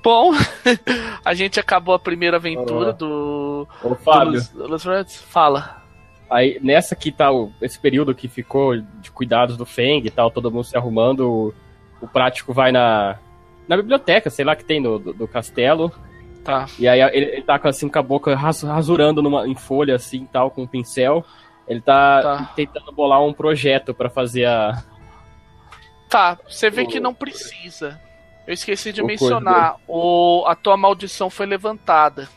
Bom, 0.04 0.32
a 1.24 1.34
gente 1.34 1.60
acabou 1.60 1.94
a 1.96 2.00
primeira 2.00 2.38
aventura 2.38 2.74
Olá. 2.88 2.92
do. 2.92 3.68
Ô, 3.84 3.90
do 3.90 3.96
Fábio, 3.96 4.34
Luz- 4.34 4.52
Luz 4.54 4.84
Reds. 4.84 5.22
Fala. 5.22 5.82
aí 6.30 6.60
nessa 6.62 6.96
que 6.96 7.12
tá 7.12 7.32
o, 7.32 7.52
esse 7.62 7.80
período 7.80 8.14
que 8.14 8.28
ficou 8.28 8.76
de 8.78 9.12
cuidados 9.12 9.56
do 9.58 9.66
Feng 9.66 10.06
e 10.06 10.10
tal, 10.12 10.30
todo 10.30 10.52
mundo 10.52 10.64
se 10.66 10.78
arrumando, 10.78 11.22
o, 11.30 11.54
o 12.02 12.08
prático 12.08 12.54
vai 12.54 12.72
na, 12.72 13.18
na 13.68 13.78
biblioteca, 13.78 14.30
sei 14.30 14.44
lá, 14.46 14.56
que 14.56 14.64
tem 14.66 14.80
no, 14.82 15.00
do, 15.00 15.14
do 15.14 15.28
castelo, 15.28 15.92
Tá. 16.44 16.66
e 16.80 16.88
aí 16.88 17.02
ele, 17.02 17.26
ele 17.26 17.42
tá 17.42 17.60
com, 17.60 17.68
assim, 17.68 17.90
com 17.90 18.00
a 18.00 18.04
boca 18.04 18.34
ras- 18.36 18.62
rasurando 18.64 19.22
numa, 19.22 19.46
em 19.48 19.56
folha, 19.56 19.96
assim, 19.96 20.26
tal, 20.32 20.50
com 20.50 20.64
um 20.64 20.68
pincel. 20.68 21.26
Ele 21.68 21.82
tá, 21.82 22.22
Tá. 22.22 22.54
tentando 22.56 22.92
bolar 22.92 23.22
um 23.22 23.34
projeto 23.34 23.94
pra 23.94 24.10
fazer 24.10 24.46
a... 24.46 24.84
Tá, 26.10 26.38
você 26.48 26.70
vê 26.70 26.84
O- 26.84 26.88
que 26.88 27.00
não 27.00 27.14
precisa. 27.14 28.00
Eu 28.46 28.54
esqueci 28.54 28.94
de 28.94 29.02
o 29.02 29.06
mencionar. 29.06 29.76
O, 29.88 30.46
a 30.48 30.56
tua 30.56 30.78
maldição 30.78 31.30
foi 31.30 31.46
levantada. 31.46 32.30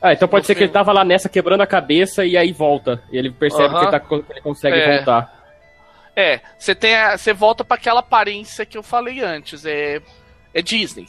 Ah, 0.00 0.12
então 0.14 0.26
pode 0.26 0.46
ser 0.46 0.54
que 0.54 0.62
ele 0.62 0.72
tava 0.72 0.92
lá 0.92 1.04
nessa 1.04 1.28
quebrando 1.28 1.60
a 1.60 1.66
cabeça 1.66 2.24
e 2.24 2.36
aí 2.36 2.52
volta. 2.52 3.02
E 3.12 3.18
ele 3.18 3.30
percebe 3.30 3.74
que, 3.74 3.80
ele 3.82 3.90
tá 3.90 4.00
que 4.00 4.14
ele 4.14 4.40
consegue 4.40 4.76
É. 4.78 4.96
voltar. 4.96 5.34
É, 6.14 6.40
você 6.58 6.74
tem 6.74 6.94
a- 6.96 7.18
você 7.18 7.34
volta 7.34 7.62
pra 7.62 7.76
aquela 7.76 8.00
aparência 8.00 8.64
que 8.64 8.78
eu 8.78 8.82
falei 8.82 9.20
antes. 9.22 9.66
É, 9.66 10.00
é 10.54 10.62
Disney. 10.62 11.06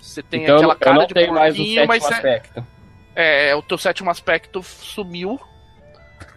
Você 0.00 0.22
tem 0.22 0.44
então 0.44 0.56
aquela 0.56 0.72
eu 0.72 0.78
cara 0.78 0.96
não 0.96 1.06
de 1.06 1.12
tenho 1.12 1.34
mais 1.34 1.54
o 1.54 1.62
sétimo 1.62 1.92
é, 1.92 1.96
aspecto. 1.98 2.66
é, 3.14 3.54
o 3.54 3.60
teu 3.62 3.76
sétimo 3.76 4.10
aspecto 4.10 4.62
sumiu. 4.62 5.38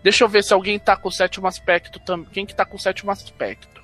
Deixa 0.03 0.23
eu 0.23 0.29
ver 0.29 0.43
se 0.43 0.53
alguém 0.53 0.79
tá 0.79 0.95
com 0.95 1.09
o 1.09 1.11
sétimo 1.11 1.47
aspecto 1.47 1.99
também. 1.99 2.27
Quem 2.31 2.45
que 2.45 2.55
tá 2.55 2.65
com 2.65 2.75
o 2.77 2.79
sétimo 2.79 3.11
aspecto? 3.11 3.79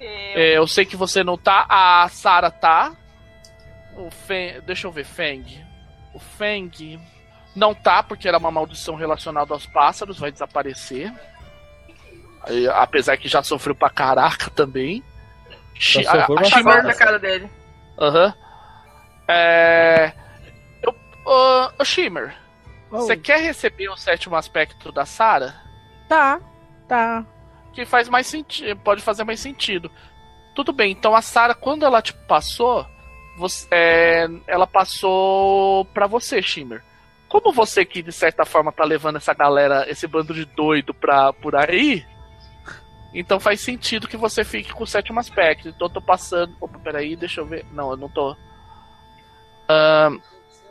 É, 0.00 0.56
eu 0.56 0.66
sei 0.66 0.84
que 0.86 0.96
você 0.96 1.22
não 1.24 1.36
tá. 1.36 1.66
A 1.68 2.08
Sara 2.08 2.50
tá. 2.50 2.92
O 3.96 4.10
Feng. 4.10 4.60
Deixa 4.62 4.86
eu 4.86 4.92
ver, 4.92 5.04
Feng. 5.04 5.44
O 6.14 6.18
Feng 6.18 6.98
não 7.54 7.74
tá, 7.74 8.02
porque 8.02 8.26
era 8.28 8.38
uma 8.38 8.50
maldição 8.50 8.94
relacionada 8.94 9.52
aos 9.52 9.66
pássaros, 9.66 10.18
vai 10.18 10.30
desaparecer. 10.32 11.12
Aí, 12.44 12.66
apesar 12.68 13.16
que 13.18 13.28
já 13.28 13.42
sofreu 13.42 13.74
pra 13.74 13.90
caraca 13.90 14.48
também. 14.50 15.02
Sofreu 15.78 16.10
a- 16.22 16.24
a. 16.24 16.26
Tá 16.36 16.44
Shimmer- 16.44 16.64
morta 16.64 16.90
a 16.90 16.94
cara 16.94 17.18
dele. 17.18 17.50
Aham. 17.98 18.34
É. 19.28 20.12
Eu, 20.82 20.94
ô, 21.26 21.70
ô, 21.78 21.84
Shimmer, 21.84 22.34
você 22.90 23.16
quer 23.16 23.40
receber 23.40 23.88
o 23.88 23.96
sétimo 23.96 24.36
aspecto 24.36 24.90
da 24.92 25.04
Sara? 25.06 25.54
Tá, 26.08 26.40
tá. 26.88 27.24
que 27.72 27.84
faz 27.86 28.08
mais 28.08 28.26
sentido, 28.26 28.76
pode 28.80 29.00
fazer 29.00 29.22
mais 29.22 29.38
sentido. 29.38 29.90
Tudo 30.56 30.72
bem, 30.72 30.90
então 30.90 31.14
a 31.14 31.22
Sarah, 31.22 31.54
quando 31.54 31.84
ela 31.84 32.02
te 32.02 32.12
passou, 32.12 32.84
você- 33.38 33.68
é, 33.70 34.26
ela 34.48 34.66
passou 34.66 35.84
pra 35.86 36.08
você, 36.08 36.42
Shimmer. 36.42 36.82
Como 37.28 37.52
você 37.52 37.84
que 37.84 38.02
de 38.02 38.10
certa 38.10 38.44
forma 38.44 38.72
tá 38.72 38.84
levando 38.84 39.16
essa 39.16 39.32
galera, 39.32 39.88
esse 39.88 40.08
bando 40.08 40.34
de 40.34 40.44
doido 40.44 40.92
pra 40.92 41.32
por 41.32 41.54
aí, 41.54 42.04
então 43.14 43.38
faz 43.38 43.60
sentido 43.60 44.08
que 44.08 44.16
você 44.16 44.42
fique 44.42 44.72
com 44.72 44.82
o 44.82 44.86
sétimo 44.86 45.20
aspecto. 45.20 45.68
Então 45.68 45.86
eu 45.86 45.92
tô 45.92 46.02
passando. 46.02 46.56
Opa, 46.60 46.76
peraí, 46.80 47.14
deixa 47.14 47.40
eu 47.40 47.46
ver. 47.46 47.64
Não, 47.72 47.92
eu 47.92 47.96
não 47.96 48.08
tô. 48.08 48.36
Ahn, 49.68 50.18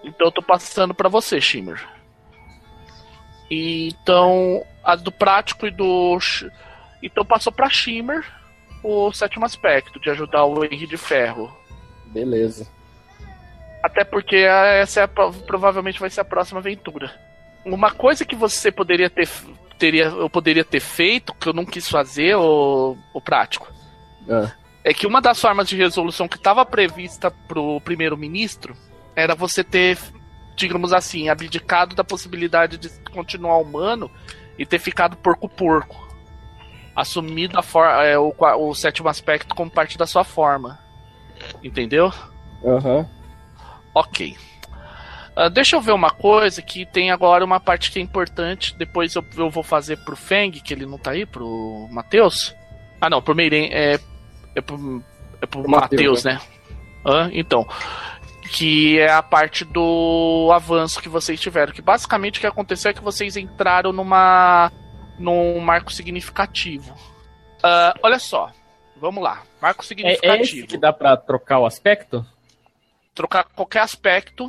então 0.03 0.27
eu 0.27 0.31
tô 0.31 0.41
passando 0.41 0.93
pra 0.93 1.07
você, 1.07 1.39
Shimmer. 1.39 1.81
E, 3.49 3.89
então, 3.89 4.63
a 4.83 4.95
do 4.95 5.11
prático 5.11 5.65
e 5.65 5.71
do. 5.71 6.17
Então 7.01 7.25
passou 7.25 7.51
pra 7.51 7.69
Shimmer 7.69 8.25
o 8.83 9.11
sétimo 9.11 9.45
aspecto, 9.45 9.99
de 9.99 10.09
ajudar 10.09 10.45
o 10.45 10.63
Henry 10.63 10.87
de 10.87 10.97
Ferro. 10.97 11.51
Beleza. 12.07 12.67
Até 13.83 14.03
porque 14.03 14.35
essa 14.35 15.01
é 15.01 15.03
a 15.03 15.07
pro- 15.07 15.31
provavelmente 15.31 15.99
vai 15.99 16.09
ser 16.09 16.21
a 16.21 16.25
próxima 16.25 16.59
aventura. 16.59 17.11
Uma 17.65 17.91
coisa 17.91 18.25
que 18.25 18.35
você 18.35 18.71
poderia 18.71 19.09
ter. 19.09 19.27
Teria, 19.77 20.05
eu 20.05 20.29
poderia 20.29 20.65
ter 20.65 20.81
feito, 20.81 21.33
que 21.33 21.47
eu 21.47 21.53
não 21.53 21.65
quis 21.65 21.87
fazer, 21.87 22.35
o, 22.35 22.97
o 23.13 23.21
prático. 23.21 23.71
Ah. 24.29 24.51
É 24.83 24.93
que 24.93 25.07
uma 25.07 25.21
das 25.21 25.39
formas 25.39 25.69
de 25.69 25.77
resolução 25.77 26.27
que 26.27 26.35
estava 26.35 26.65
prevista 26.65 27.31
pro 27.31 27.79
primeiro-ministro 27.81 28.75
era 29.15 29.35
você 29.35 29.63
ter, 29.63 29.97
digamos 30.59 30.91
assim, 30.91 31.29
abdicado 31.29 31.95
da 31.95 32.03
possibilidade 32.03 32.77
de 32.77 32.89
continuar 33.11 33.57
humano 33.57 34.11
e 34.57 34.65
ter 34.65 34.77
ficado 34.77 35.15
porco-porco. 35.15 36.07
Assumido 36.95 37.57
a 37.57 37.63
for, 37.63 37.85
é, 37.85 38.17
o, 38.19 38.33
o 38.57 38.75
sétimo 38.75 39.07
aspecto 39.07 39.55
como 39.55 39.71
parte 39.71 39.97
da 39.97 40.05
sua 40.05 40.23
forma. 40.23 40.77
Entendeu? 41.63 42.11
Aham. 42.65 43.07
Ok. 43.95 44.35
Ah, 45.33 45.47
deixa 45.47 45.77
eu 45.77 45.81
ver 45.81 45.93
uma 45.93 46.11
coisa 46.11 46.61
que 46.61 46.85
tem 46.85 47.09
agora 47.09 47.45
uma 47.45 47.61
parte 47.61 47.89
que 47.89 47.99
é 47.99 48.01
importante. 48.01 48.75
Depois 48.77 49.15
eu, 49.15 49.23
eu 49.37 49.49
vou 49.49 49.63
fazer 49.63 49.95
pro 50.03 50.17
Feng, 50.17 50.51
que 50.51 50.73
ele 50.73 50.85
não 50.85 50.97
tá 50.97 51.11
aí, 51.11 51.25
pro 51.25 51.87
Matheus. 51.89 52.53
Ah, 52.99 53.09
não, 53.09 53.21
pro 53.21 53.33
Meiren. 53.33 53.69
É, 53.71 53.97
é 54.53 54.61
pro, 54.61 55.01
é 55.41 55.45
pro 55.45 55.69
Matheus, 55.69 56.25
né? 56.25 56.41
Hã? 57.05 57.29
Então. 57.31 57.65
Que 58.51 58.99
é 58.99 59.11
a 59.11 59.21
parte 59.21 59.63
do 59.63 60.49
avanço 60.53 61.01
que 61.01 61.09
vocês 61.09 61.39
tiveram. 61.39 61.71
Que 61.71 61.81
basicamente 61.81 62.37
o 62.37 62.41
que 62.41 62.47
aconteceu 62.47 62.91
é 62.91 62.93
que 62.93 63.03
vocês 63.03 63.37
entraram 63.37 63.91
numa. 63.91 64.71
num 65.17 65.59
marco 65.59 65.91
significativo. 65.91 66.95
Ah, 67.63 67.93
olha 68.01 68.19
só. 68.19 68.51
Vamos 68.97 69.23
lá. 69.23 69.43
Marco 69.61 69.83
É, 69.83 69.87
significativo 69.87 70.33
é 70.33 70.41
esse 70.41 70.63
que 70.67 70.77
dá 70.77 70.91
pra 70.91 71.15
trocar 71.15 71.59
o 71.59 71.65
aspecto? 71.65 72.25
trocar 73.19 73.43
qualquer 73.43 73.81
aspecto 73.81 74.47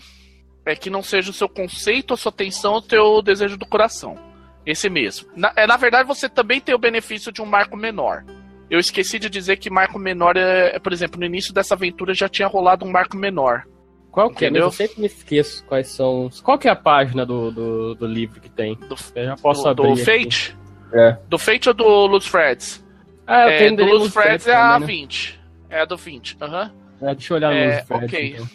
é 0.64 0.76
que 0.76 0.88
não 0.90 1.02
seja 1.02 1.30
o 1.30 1.34
seu 1.34 1.48
conceito, 1.48 2.14
a 2.14 2.16
sua 2.16 2.30
atenção, 2.30 2.74
o 2.74 2.82
teu 2.82 3.20
desejo 3.20 3.56
do 3.56 3.66
coração. 3.66 4.16
Esse 4.64 4.88
mesmo. 4.88 5.28
Na, 5.34 5.52
é, 5.56 5.66
na 5.66 5.76
verdade, 5.76 6.06
você 6.06 6.28
também 6.28 6.60
tem 6.60 6.72
o 6.72 6.78
benefício 6.78 7.32
de 7.32 7.42
um 7.42 7.46
marco 7.46 7.76
menor. 7.76 8.24
eu 8.70 8.78
esqueci 8.78 9.18
de 9.18 9.28
dizer 9.28 9.56
que 9.56 9.68
marco 9.68 9.98
menor 9.98 10.36
é, 10.36 10.78
por 10.78 10.92
exemplo, 10.92 11.18
no 11.18 11.26
início 11.26 11.52
dessa 11.52 11.74
aventura 11.74 12.14
já 12.14 12.28
tinha 12.28 12.46
rolado 12.46 12.84
um 12.84 12.90
marco 12.90 13.16
menor. 13.16 13.64
Qual 14.10 14.30
que 14.30 14.44
é? 14.44 14.50
Eu 14.52 14.70
sempre 14.70 15.00
me 15.00 15.06
esqueço 15.06 15.64
quais 15.64 15.88
são. 15.88 16.28
Qual 16.42 16.58
que 16.58 16.68
é 16.68 16.70
a 16.70 16.76
página 16.76 17.24
do, 17.24 17.50
do, 17.50 17.94
do 17.94 18.06
livro 18.06 18.40
que 18.40 18.50
tem? 18.50 18.74
Do, 18.74 18.96
eu 19.14 19.24
já 19.24 19.36
posso 19.36 19.62
do, 19.62 19.68
abrir. 19.68 19.94
Do 19.94 19.96
Fate? 19.96 20.56
É. 20.92 21.16
Do 21.28 21.38
Fate 21.38 21.68
ou 21.68 21.74
do 21.74 22.06
Luz 22.06 22.26
Freds? 22.26 22.84
Ah, 23.26 23.44
eu 23.44 23.50
é, 23.50 23.58
tenho 23.58 23.76
do 23.76 23.84
Luz 23.84 24.12
Freds 24.12 24.46
é 24.46 24.54
a 24.54 24.78
20. 24.78 25.40
Né? 25.68 25.76
É 25.78 25.82
a 25.82 25.84
do 25.84 25.96
20. 25.96 26.36
Aham. 26.40 26.72
Uhum. 27.00 27.08
É, 27.08 27.14
deixa 27.14 27.32
eu 27.32 27.36
olhar 27.36 27.52
no 27.52 27.56
é, 27.56 27.66
Luz 27.66 27.86
Freds. 27.86 28.04
Ok. 28.04 28.36
Então. 28.36 28.48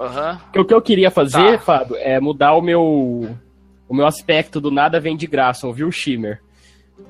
Uhum. 0.00 0.62
O 0.62 0.64
que 0.64 0.74
eu 0.74 0.82
queria 0.82 1.10
fazer, 1.10 1.52
tá. 1.52 1.58
Fábio, 1.58 1.96
é 1.96 2.18
mudar 2.18 2.54
o 2.54 2.62
meu. 2.62 3.36
O 3.86 3.94
meu 3.94 4.06
aspecto 4.06 4.60
do 4.60 4.70
nada 4.70 4.98
vem 4.98 5.16
de 5.16 5.26
graça, 5.26 5.66
ouviu, 5.66 5.90
Shimmer? 5.92 6.40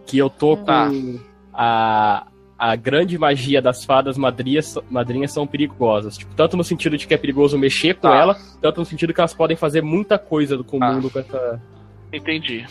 Que 0.04 0.18
eu 0.18 0.28
tô 0.28 0.56
tá. 0.56 0.88
com 0.88 1.20
a, 1.52 2.26
a 2.58 2.76
grande 2.76 3.18
magia 3.18 3.60
das 3.60 3.84
fadas 3.84 4.16
madrinhas, 4.16 4.78
madrinhas 4.90 5.32
são 5.32 5.46
perigosas. 5.46 6.16
Tipo, 6.16 6.34
tanto 6.34 6.56
no 6.56 6.64
sentido 6.64 6.96
de 6.96 7.06
que 7.06 7.14
é 7.14 7.16
perigoso 7.16 7.58
mexer 7.58 7.94
com 7.94 8.08
tá. 8.08 8.16
ela, 8.16 8.38
tanto 8.60 8.80
no 8.80 8.86
sentido 8.86 9.12
que 9.12 9.20
elas 9.20 9.34
podem 9.34 9.56
fazer 9.56 9.82
muita 9.82 10.18
coisa 10.18 10.56
com 10.62 10.76
o 10.76 10.80
tá. 10.80 10.92
mundo 10.92 11.10
com 11.10 11.18
essa. 11.18 11.60
Entendi. 12.12 12.64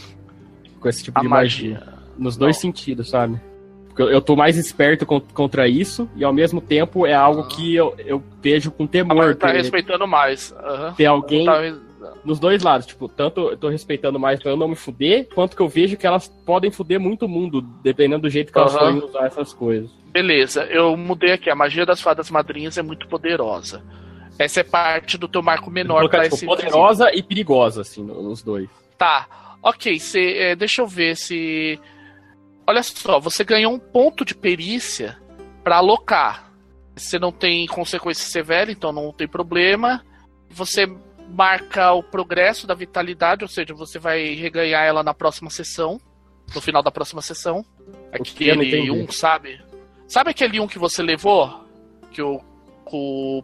Com 0.79 0.89
esse 0.89 1.03
tipo 1.03 1.19
a 1.19 1.21
de 1.21 1.27
magia. 1.27 1.73
magia. 1.79 1.93
Nos 2.17 2.37
dois 2.37 2.55
Não. 2.55 2.61
sentidos, 2.61 3.09
sabe? 3.09 3.39
Porque 3.87 4.01
eu, 4.01 4.09
eu 4.09 4.21
tô 4.21 4.35
mais 4.35 4.57
esperto 4.57 5.05
contra 5.05 5.67
isso 5.67 6.09
e 6.15 6.23
ao 6.23 6.33
mesmo 6.33 6.59
tempo 6.59 7.05
é 7.05 7.13
algo 7.13 7.47
que 7.47 7.75
eu, 7.75 7.93
eu 7.99 8.23
vejo 8.41 8.71
com 8.71 8.87
temor. 8.87 9.31
Ah, 9.31 9.35
tá 9.35 9.47
ter, 9.47 9.57
respeitando 9.57 10.07
mais. 10.07 10.51
Uhum. 10.51 10.93
Ter 10.93 11.05
alguém. 11.05 11.45
Tá 11.45 11.61
nos 12.23 12.39
dois 12.39 12.63
lados. 12.63 12.85
Tipo, 12.87 13.07
tanto 13.07 13.49
eu 13.49 13.57
tô 13.57 13.69
respeitando 13.69 14.19
mais 14.19 14.41
pra 14.41 14.51
eu 14.51 14.57
não 14.57 14.67
me 14.67 14.75
fuder, 14.75 15.27
quanto 15.33 15.55
que 15.55 15.61
eu 15.61 15.67
vejo 15.67 15.97
que 15.97 16.07
elas 16.07 16.27
podem 16.27 16.71
fuder 16.71 16.99
muito 16.99 17.25
o 17.25 17.29
mundo, 17.29 17.61
dependendo 17.61 18.23
do 18.23 18.29
jeito 18.29 18.51
que 18.51 18.57
elas 18.57 18.73
forem 18.73 19.03
usar 19.03 19.25
essas 19.25 19.53
coisas. 19.53 19.89
Beleza, 20.11 20.63
eu 20.65 20.95
mudei 20.95 21.31
aqui. 21.31 21.49
A 21.49 21.55
magia 21.55 21.85
das 21.85 22.01
fadas 22.01 22.29
madrinhas 22.29 22.77
é 22.77 22.83
muito 22.83 23.07
poderosa. 23.07 23.83
Essa 24.37 24.61
é 24.61 24.63
parte 24.63 25.17
do 25.17 25.27
teu 25.27 25.41
marco 25.41 25.69
menor 25.69 26.09
para 26.09 26.23
tipo, 26.23 26.35
esse. 26.35 26.45
Poderosa 26.45 27.11
e 27.13 27.21
perigosa, 27.21 27.81
assim, 27.81 28.03
nos 28.03 28.41
dois. 28.41 28.69
Tá. 28.97 29.27
Ok, 29.61 29.97
cê, 29.99 30.37
é, 30.37 30.55
deixa 30.55 30.81
eu 30.81 30.87
ver 30.87 31.15
se. 31.15 31.79
Olha 32.67 32.83
só, 32.83 33.19
você 33.19 33.43
ganhou 33.43 33.73
um 33.73 33.79
ponto 33.79 34.25
de 34.25 34.35
perícia 34.35 35.17
para 35.63 35.77
alocar. 35.77 36.51
Você 36.95 37.17
não 37.17 37.31
tem 37.31 37.65
consequência 37.65 38.25
severa, 38.25 38.71
então 38.71 38.91
não 38.91 39.11
tem 39.11 39.27
problema. 39.27 40.03
Você 40.49 40.85
marca 41.33 41.91
o 41.93 42.03
progresso 42.03 42.67
da 42.67 42.75
vitalidade, 42.75 43.43
ou 43.43 43.47
seja, 43.49 43.73
você 43.73 43.97
vai 43.97 44.35
reganhar 44.35 44.85
ela 44.85 45.03
na 45.03 45.13
próxima 45.13 45.49
sessão, 45.49 45.99
no 46.53 46.61
final 46.61 46.83
da 46.83 46.91
próxima 46.91 47.21
sessão. 47.21 47.65
Aquele 48.11 48.91
um, 48.91 49.11
sabe? 49.11 49.59
Sabe 50.07 50.29
aquele 50.29 50.59
um 50.59 50.67
que 50.67 50.77
você 50.77 51.01
levou? 51.01 51.65
Que 52.11 52.21
o, 52.21 52.39
o, 52.85 53.43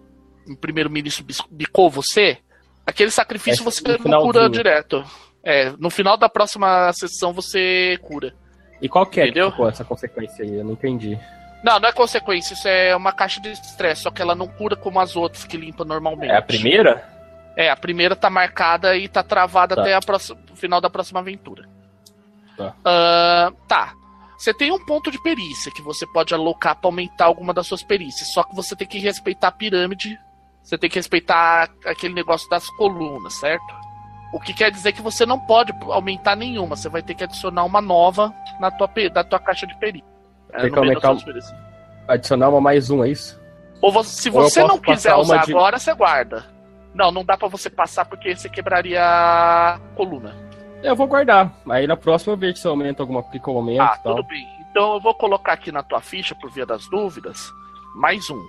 primeiro-ministro 0.61 1.25
bicou 1.49 1.89
você? 1.89 2.37
Aquele 2.85 3.09
sacrifício 3.09 3.61
é, 3.61 3.65
você 3.65 3.81
não 4.05 4.21
cura 4.21 4.47
direto. 4.47 5.03
É, 5.43 5.71
no 5.79 5.89
final 5.89 6.15
da 6.15 6.29
próxima 6.29 6.93
sessão 6.93 7.33
você 7.33 7.97
cura. 8.03 8.35
E 8.79 8.87
qual 8.87 9.05
que 9.05 9.19
é 9.19 9.25
Entendeu? 9.25 9.51
Essa 9.67 9.83
consequência 9.83 10.45
aí? 10.45 10.55
Eu 10.55 10.63
não 10.63 10.73
entendi. 10.73 11.17
Não, 11.63 11.79
não 11.79 11.89
é 11.89 11.91
consequência, 11.91 12.53
isso 12.53 12.67
é 12.67 12.95
uma 12.95 13.11
caixa 13.11 13.41
de 13.41 13.49
estresse, 13.49 14.03
só 14.03 14.11
que 14.11 14.21
ela 14.21 14.33
não 14.33 14.47
cura 14.47 14.77
como 14.77 14.99
as 14.99 15.15
outras 15.15 15.43
que 15.43 15.57
limpa 15.57 15.83
normalmente. 15.83 16.31
É 16.31 16.37
a 16.37 16.41
primeira? 16.41 17.18
É, 17.59 17.69
a 17.69 17.75
primeira 17.75 18.15
tá 18.15 18.29
marcada 18.29 18.95
e 18.95 19.09
tá 19.09 19.21
travada 19.21 19.75
tá. 19.75 19.81
até 19.81 19.93
a 19.93 19.99
próxima, 19.99 20.39
o 20.49 20.55
final 20.55 20.79
da 20.79 20.89
próxima 20.89 21.19
aventura. 21.19 21.67
Tá. 22.55 22.73
Uh, 22.79 23.53
tá. 23.67 23.93
Você 24.37 24.53
tem 24.53 24.71
um 24.71 24.79
ponto 24.85 25.11
de 25.11 25.21
perícia 25.21 25.69
que 25.69 25.81
você 25.81 26.07
pode 26.07 26.33
alocar 26.33 26.77
para 26.77 26.87
aumentar 26.87 27.25
alguma 27.25 27.53
das 27.53 27.67
suas 27.67 27.83
perícias. 27.83 28.31
Só 28.31 28.43
que 28.43 28.55
você 28.55 28.77
tem 28.77 28.87
que 28.87 28.97
respeitar 28.97 29.49
a 29.49 29.51
pirâmide. 29.51 30.17
Você 30.63 30.77
tem 30.77 30.89
que 30.89 30.95
respeitar 30.95 31.69
aquele 31.85 32.13
negócio 32.13 32.49
das 32.49 32.65
colunas, 32.77 33.33
certo? 33.33 33.75
O 34.31 34.39
que 34.39 34.53
quer 34.53 34.71
dizer 34.71 34.93
que 34.93 35.01
você 35.01 35.25
não 35.25 35.37
pode 35.37 35.73
aumentar 35.81 36.37
nenhuma. 36.37 36.77
Você 36.77 36.87
vai 36.87 37.03
ter 37.03 37.13
que 37.13 37.25
adicionar 37.25 37.65
uma 37.65 37.81
nova 37.81 38.33
na 38.57 38.71
tua, 38.71 38.89
na 39.13 39.23
tua 39.25 39.39
caixa 39.39 39.67
de 39.67 39.77
perícia. 39.79 40.07
É, 40.53 40.61
tem 40.61 40.71
que 40.71 40.79
aumentar, 40.79 41.13
adicionar 42.07 42.47
uma 42.47 42.61
mais 42.61 42.89
um, 42.89 43.03
é 43.03 43.09
isso? 43.09 43.37
Ou 43.81 43.91
você, 43.91 44.21
se 44.21 44.29
você 44.29 44.63
não 44.63 44.77
quiser 44.77 45.13
usar 45.15 45.43
de... 45.43 45.51
agora, 45.51 45.77
você 45.77 45.93
guarda. 45.93 46.57
Não, 46.93 47.11
não 47.11 47.23
dá 47.23 47.37
para 47.37 47.47
você 47.47 47.69
passar 47.69 48.05
porque 48.05 48.35
você 48.35 48.49
quebraria 48.49 49.01
a 49.03 49.79
coluna. 49.95 50.35
Eu 50.81 50.95
vou 50.95 51.07
guardar. 51.07 51.53
Aí 51.69 51.85
na 51.85 51.97
próxima 51.97 52.33
eu 52.33 52.37
vejo 52.37 52.57
se 52.57 52.67
aumenta 52.67 53.03
alguma 53.03 53.21
pico 53.21 53.51
aumento 53.51 53.81
ah, 53.81 53.97
tal. 54.03 54.15
tudo 54.15 54.27
bem. 54.27 54.47
Então 54.69 54.93
eu 54.93 54.99
vou 54.99 55.13
colocar 55.13 55.53
aqui 55.53 55.71
na 55.71 55.83
tua 55.83 56.01
ficha, 56.01 56.35
por 56.35 56.49
via 56.51 56.65
das 56.65 56.87
dúvidas, 56.87 57.51
mais 57.95 58.29
um. 58.29 58.41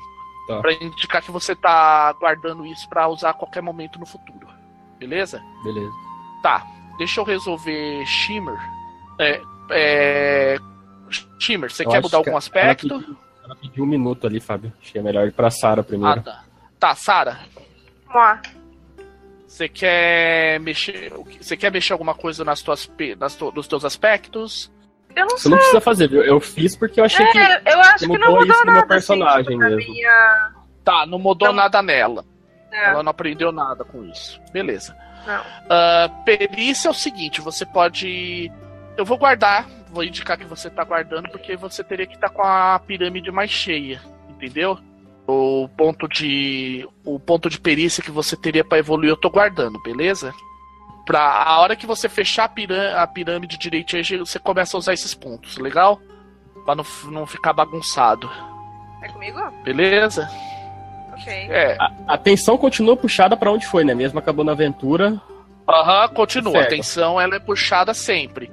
Tá. 0.46 0.60
Pra 0.60 0.72
indicar 0.72 1.22
que 1.22 1.30
você 1.30 1.54
tá 1.54 2.12
guardando 2.14 2.66
isso 2.66 2.88
para 2.88 3.08
usar 3.08 3.30
a 3.30 3.34
qualquer 3.34 3.62
momento 3.62 3.98
no 3.98 4.06
futuro. 4.06 4.48
Beleza? 4.98 5.42
Beleza. 5.64 5.92
Tá. 6.42 6.66
Deixa 6.98 7.20
eu 7.20 7.24
resolver 7.24 8.04
Shimmer. 8.06 8.58
É. 9.18 9.40
é... 9.70 10.56
Shimmer, 11.38 11.70
você 11.70 11.84
eu 11.84 11.90
quer 11.90 12.02
mudar 12.02 12.18
algum 12.18 12.30
que 12.30 12.36
aspecto? 12.36 12.94
Ela 12.94 13.00
pediu, 13.00 13.16
ela 13.44 13.56
pediu 13.56 13.84
um 13.84 13.86
minuto 13.86 14.26
ali, 14.26 14.40
Fábio. 14.40 14.72
Acho 14.80 14.92
que 14.92 14.98
é 14.98 15.02
melhor 15.02 15.26
ir 15.26 15.32
pra 15.32 15.50
Sara 15.50 15.82
primeiro. 15.82 16.20
Ah, 16.20 16.22
tá. 16.22 16.44
Tá, 16.78 16.94
Sara, 16.94 17.38
você 19.47 19.69
quer 19.69 20.61
mexer. 20.61 21.12
Você 21.41 21.57
quer 21.57 21.73
mexer 21.73 21.93
alguma 21.93 22.15
coisa 22.15 22.45
nas 22.45 22.62
tuas, 22.62 22.91
nas 23.19 23.35
tu, 23.35 23.53
nos 23.55 23.66
teus 23.66 23.85
aspectos? 23.85 24.70
Eu 25.15 25.27
não 25.27 25.31
Você 25.31 25.43
sei. 25.43 25.51
não 25.51 25.59
precisa 25.59 25.81
fazer, 25.81 26.09
viu? 26.09 26.23
Eu 26.23 26.41
fiz 26.41 26.77
porque 26.77 27.01
eu 27.01 27.05
achei 27.05 27.27
é, 27.27 27.32
que. 27.32 27.70
Eu 27.70 27.81
acho 27.81 28.09
que 28.09 28.19
não 28.19 28.31
mudou 28.31 28.45
isso 28.45 28.65
nada, 28.65 28.65
no 28.65 28.73
meu 28.73 28.87
personagem 28.87 29.62
assim, 29.62 29.77
mesmo. 29.77 29.93
Minha... 29.93 30.53
Tá, 30.85 31.05
não 31.05 31.19
mudou 31.19 31.49
não... 31.49 31.57
nada 31.57 31.82
nela. 31.82 32.24
É. 32.70 32.91
Ela 32.91 33.03
não 33.03 33.11
aprendeu 33.11 33.51
nada 33.51 33.85
com 33.85 34.05
isso. 34.05 34.41
Beleza. 34.53 34.97
Uh, 35.27 36.24
perícia 36.24 36.89
é 36.89 36.91
o 36.91 36.95
seguinte: 36.95 37.41
você 37.41 37.66
pode. 37.66 38.51
Eu 38.97 39.05
vou 39.05 39.19
guardar, 39.19 39.66
vou 39.91 40.05
indicar 40.05 40.39
que 40.39 40.45
você 40.45 40.70
tá 40.70 40.85
guardando, 40.85 41.28
porque 41.28 41.57
você 41.57 41.82
teria 41.82 42.07
que 42.07 42.15
estar 42.15 42.28
tá 42.28 42.35
com 42.35 42.43
a 42.43 42.81
pirâmide 42.87 43.31
mais 43.31 43.51
cheia, 43.51 44.01
entendeu? 44.28 44.78
O 45.31 45.69
ponto 45.69 46.09
de 46.09 46.89
o 47.05 47.19
ponto 47.19 47.48
de 47.48 47.61
perícia 47.61 48.02
que 48.02 48.11
você 48.11 48.36
teria 48.36 48.65
para 48.65 48.78
evoluir 48.78 49.11
eu 49.11 49.16
tô 49.16 49.31
guardando, 49.31 49.81
beleza? 49.82 50.35
Pra 51.07 51.20
a 51.20 51.61
hora 51.61 51.77
que 51.77 51.86
você 51.86 52.09
fechar 52.09 52.44
a, 52.44 52.48
pirâmide, 52.48 52.94
a 52.94 53.07
pirâmide 53.07 53.59
direitinho, 53.59 54.27
você 54.27 54.39
começa 54.39 54.77
a 54.77 54.78
usar 54.78 54.93
esses 54.93 55.15
pontos, 55.15 55.57
legal? 55.59 56.01
Pra 56.65 56.74
não, 56.74 56.85
não 57.11 57.27
ficar 57.27 57.52
bagunçado. 57.52 58.31
É 59.02 59.09
comigo? 59.09 59.39
Beleza? 59.65 60.28
Ok. 61.12 61.32
É. 61.32 61.77
A, 61.78 62.15
a 62.15 62.19
tensão 62.19 62.57
continua 62.57 62.97
puxada 62.97 63.36
para 63.36 63.51
onde 63.51 63.66
foi, 63.66 63.85
né? 63.85 63.94
Mesmo 63.94 64.19
acabou 64.19 64.44
na 64.44 64.52
aventura. 64.52 65.20
Aham, 65.69 66.07
uhum, 66.07 66.15
continua. 66.15 66.52
Certo. 66.52 66.66
A 66.66 66.77
tensão 66.77 67.20
ela 67.20 67.36
é 67.36 67.40
puxada 67.40 67.94
sempre. 67.94 68.51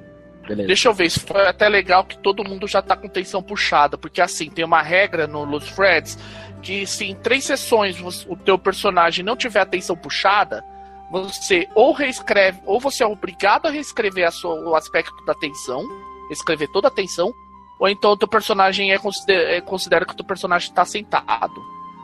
Beleza. 0.48 0.66
Deixa 0.66 0.88
eu 0.88 0.94
ver, 0.94 1.10
se 1.10 1.20
foi 1.20 1.46
até 1.46 1.68
legal 1.68 2.04
que 2.04 2.16
todo 2.16 2.42
mundo 2.42 2.66
já 2.66 2.80
tá 2.80 2.96
com 2.96 3.06
tensão 3.06 3.42
puxada, 3.42 3.98
porque 3.98 4.20
assim, 4.20 4.48
tem 4.48 4.64
uma 4.64 4.80
regra 4.80 5.26
no 5.26 5.44
Los 5.44 5.68
Freds 5.68 6.18
que 6.62 6.86
se 6.86 7.04
em 7.04 7.14
três 7.14 7.44
sessões 7.44 8.00
o 8.26 8.36
teu 8.36 8.58
personagem 8.58 9.24
não 9.24 9.36
tiver 9.36 9.60
atenção 9.60 9.96
puxada, 9.96 10.64
você 11.10 11.68
ou 11.74 11.92
reescreve, 11.92 12.60
ou 12.66 12.78
você 12.78 13.02
é 13.02 13.06
obrigado 13.06 13.66
a 13.66 13.70
reescrever 13.70 14.26
a 14.26 14.30
sua, 14.30 14.54
o 14.54 14.74
aspecto 14.74 15.24
da 15.24 15.34
tensão, 15.34 15.82
escrever 16.30 16.68
toda 16.68 16.88
a 16.88 16.90
tensão, 16.90 17.32
ou 17.78 17.88
então 17.88 18.12
o 18.12 18.16
teu 18.16 18.28
personagem 18.28 18.92
é 18.92 18.98
considera, 18.98 19.56
é, 19.56 19.60
considera 19.60 20.04
que 20.04 20.12
o 20.12 20.16
teu 20.16 20.26
personagem 20.26 20.68
está 20.68 20.84
sentado. 20.84 21.54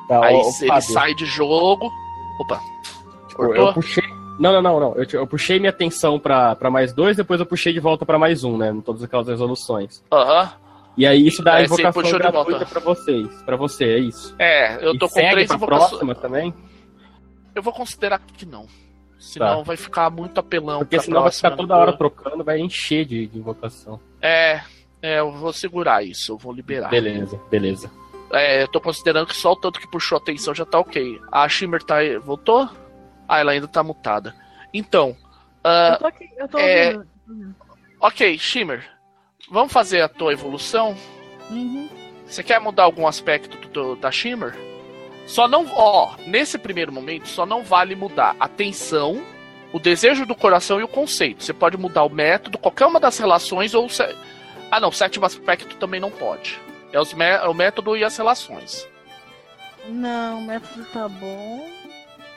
Tá, 0.09 0.25
Aí 0.25 0.37
ele 0.37 0.69
Fábio. 0.69 0.93
sai 0.93 1.15
de 1.15 1.27
jogo. 1.27 1.91
Opa. 2.41 2.61
Tipo, 3.29 3.55
eu 3.55 3.73
puxei. 3.73 4.05
Não, 4.39 4.53
não, 4.53 4.63
não, 4.63 4.81
não. 4.81 4.95
Eu, 4.97 5.07
eu 5.13 5.27
puxei 5.27 5.59
minha 5.59 5.71
atenção 5.71 6.19
para 6.19 6.71
mais 6.71 6.93
dois, 6.93 7.17
depois 7.17 7.41
eu 7.41 7.47
puxei 7.47 7.73
de 7.73 7.81
volta 7.81 8.05
para 8.05 8.19
mais 8.19 8.45
um, 8.45 8.57
né? 8.57 8.71
Em 8.71 8.81
todas 8.81 9.03
aquelas 9.03 9.29
resoluções. 9.29 10.03
Aham. 10.13 10.43
Uhum. 10.43 10.64
E 10.97 11.07
aí 11.07 11.27
isso 11.27 11.43
dá 11.43 11.55
a 11.55 11.63
invocação 11.65 12.03
gratuita 12.03 12.67
para 12.67 12.81
vocês, 12.81 13.43
para 13.43 13.57
você, 13.57 13.85
é 13.85 13.99
isso. 13.99 14.35
É, 14.39 14.77
eu 14.85 14.97
tô 14.99 15.07
e 15.07 15.09
com 15.09 15.31
três 15.31 15.51
invocações. 15.51 15.89
próxima 15.91 16.15
também? 16.15 16.55
Eu 17.55 17.63
vou 17.63 17.73
considerar 17.73 18.21
que 18.21 18.47
não. 18.47 18.67
Senão 19.19 19.59
tá. 19.59 19.63
vai 19.63 19.77
ficar 19.77 20.11
muito 20.11 20.39
apelão. 20.39 20.81
Porque 20.81 21.01
senão 21.01 21.23
próxima, 21.23 21.51
vai 21.51 21.57
ficar 21.57 21.63
toda 21.63 21.81
hora 21.81 21.97
trocando, 21.97 22.45
vai 22.45 22.61
encher 22.61 23.05
de, 23.05 23.27
de 23.27 23.39
invocação. 23.39 23.99
É, 24.21 24.61
é, 25.03 25.19
eu 25.19 25.33
vou 25.33 25.53
segurar 25.53 26.05
isso, 26.05 26.33
eu 26.33 26.39
vou 26.39 26.53
liberar. 26.53 26.91
Beleza, 26.91 27.41
beleza. 27.51 27.91
É, 28.33 28.63
eu 28.63 28.69
tô 28.69 28.81
considerando 28.81 29.27
que 29.27 29.37
só 29.37 29.53
o 29.53 29.57
tanto 29.57 29.81
que 29.81 29.91
puxou 29.91 30.17
a 30.17 30.21
atenção 30.21 30.55
já 30.55 30.65
tá 30.65 30.79
ok. 30.79 31.21
A 31.31 31.49
Shimmer 31.49 31.83
tá 31.83 31.97
aí, 31.97 32.19
voltou? 32.19 32.69
Ah, 33.29 33.39
ela 33.39 33.53
ainda 33.53 33.69
tá 33.69 33.83
mutada. 33.83 34.35
Então. 34.73 35.17
Uh, 35.65 35.93
eu 35.93 35.99
tô 35.99 36.07
aqui, 36.07 36.31
eu 36.37 36.49
tô 36.49 36.59
é... 36.59 37.01
Ok, 38.01 38.39
Shimmer. 38.39 38.94
Vamos 39.51 39.73
fazer 39.73 40.01
a 40.01 40.09
tua 40.09 40.33
evolução? 40.33 40.97
Uhum. 41.51 41.89
Você 42.27 42.43
quer 42.43 42.59
mudar 42.59 42.85
algum 42.85 43.07
aspecto 43.07 43.57
do, 43.59 43.69
do, 43.69 43.97
da 43.97 44.11
Shimmer? 44.11 44.55
Só 45.27 45.47
não. 45.49 45.67
Ó, 45.75 46.15
nesse 46.27 46.59
primeiro 46.59 46.93
momento, 46.93 47.29
só 47.29 47.45
não 47.45 47.63
vale 47.63 47.95
mudar 47.95 48.37
a 48.39 48.49
tensão, 48.49 49.23
o 49.73 49.79
desejo 49.79 50.27
do 50.27 50.35
coração 50.35 50.81
e 50.81 50.83
o 50.83 50.89
conceito. 50.89 51.45
Você 51.45 51.53
pode 51.53 51.77
mudar 51.77 52.05
o 52.05 52.11
método, 52.11 52.59
qualquer 52.59 52.87
uma 52.87 53.01
das 53.01 53.19
relações 53.19 53.75
ou. 53.75 53.89
Se... 53.89 54.03
Ah, 54.71 54.81
não, 54.81 54.89
o 54.89 54.93
sétimo 54.93 55.27
aspecto 55.27 55.77
também 55.77 56.01
não 56.01 56.11
pode. 56.11 56.59
É, 56.93 57.01
os 57.01 57.13
é 57.19 57.49
o 57.49 57.55
método 57.55 57.97
e 57.97 58.05
as 58.05 58.17
relações. 58.17 58.87
Não, 59.87 60.39
o 60.39 60.43
método 60.43 60.85
tá 60.87 61.09
bom. 61.09 61.69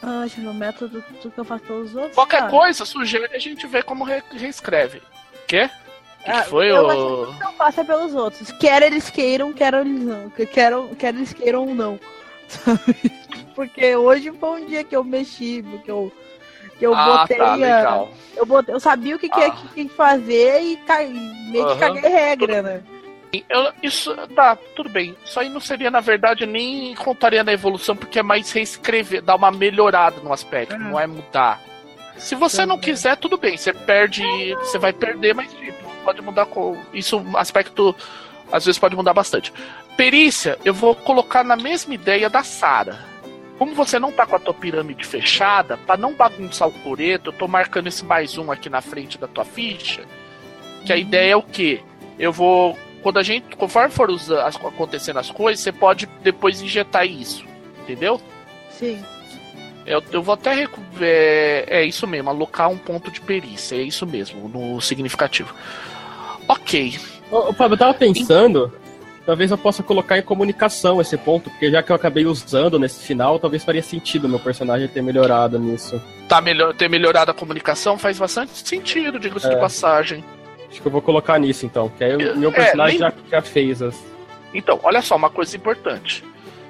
Ah, 0.01 0.21
deixa 0.21 0.39
eu 0.39 0.43
ver 0.43 0.49
o 0.49 0.53
método 0.53 1.03
que 1.21 1.37
eu 1.37 1.45
faço 1.45 1.63
pelos 1.63 1.95
outros. 1.95 2.15
Qualquer 2.15 2.43
tá. 2.43 2.49
coisa, 2.49 2.85
sugere 2.85 3.35
a 3.35 3.39
gente 3.39 3.65
ver 3.67 3.83
como 3.83 4.03
re 4.03 4.21
reescreve. 4.31 5.01
Quê? 5.47 5.69
Que 6.23 6.31
ah, 6.31 6.43
foi 6.43 6.71
eu 6.71 6.85
o. 6.85 7.33
Não 7.33 7.53
passa 7.53 7.83
pelos 7.83 8.13
outros. 8.13 8.51
Quer 8.53 8.83
eles 8.83 9.09
queiram, 9.09 9.53
quer 9.53 9.73
eles 9.73 10.01
não. 10.01 10.29
Quer, 10.29 10.47
quer 10.97 11.13
eles 11.13 11.33
queiram 11.33 11.67
ou 11.67 11.75
não. 11.75 11.99
Sabe? 12.47 13.11
Porque 13.55 13.95
hoje 13.95 14.31
foi 14.31 14.61
um 14.61 14.65
dia 14.65 14.83
que 14.83 14.95
eu 14.95 15.03
mexi, 15.03 15.63
porque 15.63 15.89
eu, 15.89 16.11
que 16.77 16.85
eu 16.85 16.93
ah, 16.93 17.19
botei. 17.19 17.37
Tá, 17.37 17.55
legal. 17.55 18.09
Eu, 18.35 18.45
botei, 18.45 18.75
eu 18.75 18.79
sabia 18.79 19.15
o 19.15 19.19
que, 19.19 19.29
ah. 19.31 19.51
que 19.73 19.81
ia 19.81 19.89
fazer 19.89 20.61
e 20.61 20.79
meio 21.51 21.65
que 21.65 21.73
uhum. 21.73 21.79
caguei 21.79 22.09
regra, 22.09 22.61
né? 22.61 22.83
Eu, 23.49 23.73
isso, 23.83 24.15
tá, 24.35 24.55
tudo 24.75 24.89
bem. 24.89 25.15
Isso 25.25 25.39
aí 25.39 25.49
não 25.49 25.59
seria, 25.59 25.91
na 25.91 25.99
verdade, 25.99 26.45
nem 26.45 26.95
contaria 26.95 27.43
na 27.43 27.51
evolução, 27.51 27.95
porque 27.95 28.19
é 28.19 28.23
mais 28.23 28.51
reescrever, 28.51 29.21
dar 29.21 29.35
uma 29.35 29.51
melhorada 29.51 30.21
no 30.21 30.31
aspecto, 30.31 30.75
uhum. 30.75 30.91
não 30.91 30.99
é 30.99 31.05
mudar. 31.05 31.59
Se 32.15 32.35
você 32.35 32.65
não 32.65 32.79
quiser, 32.79 33.15
tudo 33.17 33.37
bem, 33.37 33.57
você 33.57 33.73
perde, 33.73 34.23
você 34.55 34.77
vai 34.77 34.91
perder, 34.91 35.35
mas 35.35 35.51
tipo, 35.53 35.86
pode 36.07 36.21
mudar 36.21 36.45
com. 36.45 36.77
Isso, 36.93 37.21
aspecto, 37.35 37.93
às 38.49 38.65
vezes 38.65 38.79
pode 38.79 38.95
mudar 38.95 39.13
bastante. 39.13 39.51
Perícia, 39.97 40.57
eu 40.63 40.73
vou 40.73 40.95
colocar 40.95 41.43
na 41.43 41.57
mesma 41.57 41.93
ideia 41.93 42.29
da 42.29 42.43
Sara. 42.43 42.97
Como 43.57 43.75
você 43.75 43.99
não 43.99 44.11
tá 44.11 44.25
com 44.25 44.35
a 44.37 44.39
tua 44.39 44.53
pirâmide 44.53 45.05
fechada, 45.05 45.75
para 45.75 45.97
não 45.97 46.13
bagunçar 46.13 46.67
o 46.67 46.71
coreto, 46.71 47.29
eu 47.29 47.33
tô 47.33 47.47
marcando 47.47 47.87
esse 47.87 48.05
mais 48.05 48.37
um 48.37 48.51
aqui 48.51 48.69
na 48.69 48.79
frente 48.79 49.17
da 49.17 49.27
tua 49.27 49.43
ficha. 49.43 50.05
Que 50.85 50.93
a 50.93 50.95
uhum. 50.95 51.01
ideia 51.01 51.31
é 51.33 51.35
o 51.35 51.41
quê? 51.41 51.81
Eu 52.17 52.31
vou 52.31 52.77
quando 53.03 53.17
a 53.17 53.23
gente, 53.23 53.55
conforme 53.57 53.93
for 53.93 54.09
usa, 54.09 54.43
as, 54.43 54.55
acontecendo 54.55 55.19
as 55.19 55.29
coisas, 55.29 55.61
você 55.61 55.71
pode 55.71 56.07
depois 56.21 56.61
injetar 56.61 57.05
isso, 57.05 57.45
entendeu? 57.81 58.21
Sim. 58.69 59.03
Eu, 59.87 60.03
eu 60.11 60.21
vou 60.21 60.33
até. 60.33 60.67
É, 60.99 61.65
é 61.67 61.85
isso 61.85 62.05
mesmo, 62.05 62.29
alocar 62.29 62.69
um 62.69 62.77
ponto 62.77 63.09
de 63.09 63.21
perícia, 63.21 63.77
é 63.77 63.81
isso 63.81 64.05
mesmo, 64.05 64.49
no 64.49 64.81
significativo. 64.81 65.53
Ok. 66.47 66.99
Ô, 67.31 67.53
Fábio, 67.53 67.75
eu 67.75 67.77
tava 67.77 67.93
pensando, 67.93 68.71
talvez 69.25 69.49
eu 69.49 69.57
possa 69.57 69.81
colocar 69.81 70.17
em 70.17 70.21
comunicação 70.21 70.99
esse 70.99 71.17
ponto, 71.17 71.49
porque 71.49 71.71
já 71.71 71.81
que 71.81 71.91
eu 71.91 71.95
acabei 71.95 72.25
usando 72.25 72.77
nesse 72.77 73.05
final, 73.05 73.39
talvez 73.39 73.63
faria 73.63 73.81
sentido 73.81 74.27
meu 74.27 74.39
personagem 74.39 74.89
ter 74.89 75.01
melhorado 75.01 75.57
nisso. 75.57 76.01
Tá 76.27 76.41
melhor, 76.41 76.73
ter 76.73 76.89
melhorado 76.89 77.31
a 77.31 77.33
comunicação 77.33 77.97
faz 77.97 78.19
bastante 78.19 78.51
sentido, 78.67 79.17
diga-se 79.17 79.47
é. 79.47 79.49
de 79.51 79.55
passagem. 79.55 80.23
Acho 80.69 80.81
que 80.81 80.87
eu 80.87 80.91
vou 80.91 81.01
colocar 81.01 81.39
nisso 81.39 81.65
então, 81.65 81.87
que 81.87 82.03
aí 82.03 82.15
o 82.15 82.37
meu 82.37 82.49
é, 82.49 82.53
personagem 82.53 82.97
é, 82.97 82.99
já, 82.99 83.13
já 83.31 83.41
fez 83.41 83.81
as. 83.81 83.97
Então, 84.53 84.79
olha 84.83 85.01
só, 85.01 85.15
uma 85.15 85.29
coisa 85.29 85.55
importante. 85.55 86.25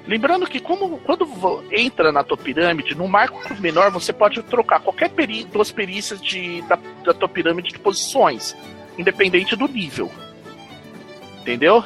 Lembrando 0.08 0.46
que 0.46 0.58
como, 0.58 0.96
quando 1.00 1.28
entra 1.70 2.10
na 2.10 2.24
tua 2.24 2.38
pirâmide, 2.38 2.94
no 2.94 3.06
marco 3.06 3.38
menor 3.60 3.90
você 3.90 4.10
pode 4.10 4.42
trocar 4.42 4.80
qualquer 4.80 5.10
peri 5.10 5.44
duas 5.44 5.70
perícias 5.70 6.18
de, 6.18 6.62
da, 6.62 6.78
da 7.04 7.12
tua 7.12 7.28
pirâmide 7.28 7.68
de 7.68 7.78
posições, 7.78 8.56
independente 8.96 9.54
do 9.54 9.68
nível. 9.68 10.10
Entendeu? 11.42 11.84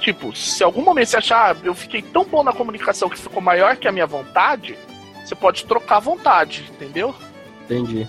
Tipo, 0.00 0.34
se 0.34 0.64
algum 0.64 0.82
momento 0.82 1.06
você 1.06 1.16
achar, 1.16 1.54
ah, 1.54 1.56
eu 1.62 1.76
fiquei 1.76 2.02
tão 2.02 2.24
bom 2.24 2.42
na 2.42 2.52
comunicação 2.52 3.08
que 3.08 3.16
ficou 3.16 3.40
maior 3.40 3.76
que 3.76 3.86
a 3.86 3.92
minha 3.92 4.06
vontade, 4.06 4.76
você 5.24 5.36
pode 5.36 5.64
trocar 5.64 5.98
a 5.98 6.00
vontade, 6.00 6.68
entendeu? 6.74 7.14
Entendi. 7.64 8.08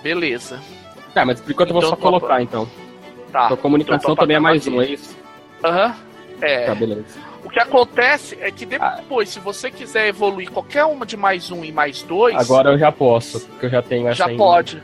Beleza. 0.00 0.62
Tá, 1.12 1.24
mas 1.24 1.40
por 1.40 1.50
enquanto 1.50 1.70
então, 1.70 1.82
eu 1.82 1.88
vou 1.88 1.90
só 1.90 1.96
então, 1.96 2.10
colocar 2.10 2.40
então. 2.40 2.70
Tá. 3.32 3.46
Então, 3.46 3.56
comunicação 3.56 4.12
então, 4.12 4.14
também 4.14 4.36
é 4.36 4.40
mais 4.40 4.64
um, 4.68 4.80
é 4.80 4.90
isso? 4.90 5.16
Aham. 5.64 5.86
Uhum. 5.88 5.94
É. 6.40 6.66
Tá, 6.66 6.74
beleza. 6.76 7.29
O 7.44 7.48
que 7.48 7.58
acontece 7.58 8.36
é 8.40 8.50
que 8.50 8.66
depois, 8.66 9.28
ah. 9.28 9.32
se 9.32 9.40
você 9.40 9.70
quiser 9.70 10.08
evoluir 10.08 10.50
qualquer 10.50 10.84
uma 10.84 11.06
de 11.06 11.16
mais 11.16 11.50
um 11.50 11.64
e 11.64 11.72
mais 11.72 12.02
dois. 12.02 12.36
Agora 12.36 12.72
eu 12.72 12.78
já 12.78 12.92
posso, 12.92 13.40
porque 13.40 13.66
eu 13.66 13.70
já 13.70 13.82
tenho 13.82 14.08
essa. 14.08 14.16
Já 14.16 14.36
pode. 14.36 14.82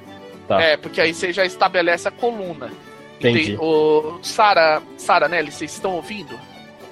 Tá. 0.49 0.61
É, 0.61 0.77
porque 0.77 1.01
aí 1.01 1.13
você 1.13 1.33
já 1.33 1.45
estabelece 1.45 2.09
a 2.09 2.11
coluna. 2.11 2.71
Entendi. 3.19 3.57
o 3.59 4.19
Sara, 4.23 4.83
Sara, 4.99 5.27
Nelly, 5.27 5.51
vocês 5.51 5.73
estão 5.73 5.95
ouvindo? 5.95 6.39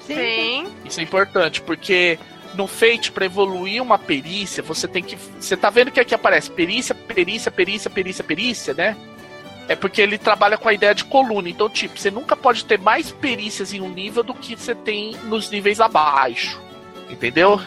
Sim. 0.06 0.66
Isso 0.84 1.00
é 1.00 1.02
importante, 1.02 1.60
porque 1.60 2.18
no 2.54 2.66
Fate, 2.66 3.12
para 3.12 3.26
evoluir 3.26 3.82
uma 3.82 3.98
perícia, 3.98 4.62
você 4.62 4.86
tem 4.88 5.02
que. 5.02 5.16
Você 5.38 5.56
tá 5.56 5.70
vendo 5.70 5.90
que 5.90 6.00
aqui 6.00 6.14
aparece 6.14 6.50
perícia, 6.50 6.94
perícia, 6.94 7.50
perícia, 7.50 7.90
perícia, 7.90 8.24
perícia, 8.24 8.74
né? 8.74 8.96
É 9.68 9.74
porque 9.74 10.02
ele 10.02 10.18
trabalha 10.18 10.58
com 10.58 10.68
a 10.68 10.74
ideia 10.74 10.94
de 10.94 11.04
coluna. 11.04 11.48
Então, 11.48 11.68
tipo, 11.68 11.98
você 11.98 12.10
nunca 12.10 12.36
pode 12.36 12.64
ter 12.64 12.78
mais 12.78 13.10
perícias 13.10 13.72
em 13.72 13.80
um 13.80 13.88
nível 13.88 14.22
do 14.22 14.34
que 14.34 14.56
você 14.56 14.74
tem 14.74 15.16
nos 15.24 15.50
níveis 15.50 15.80
abaixo. 15.80 16.60
Entendeu? 17.08 17.60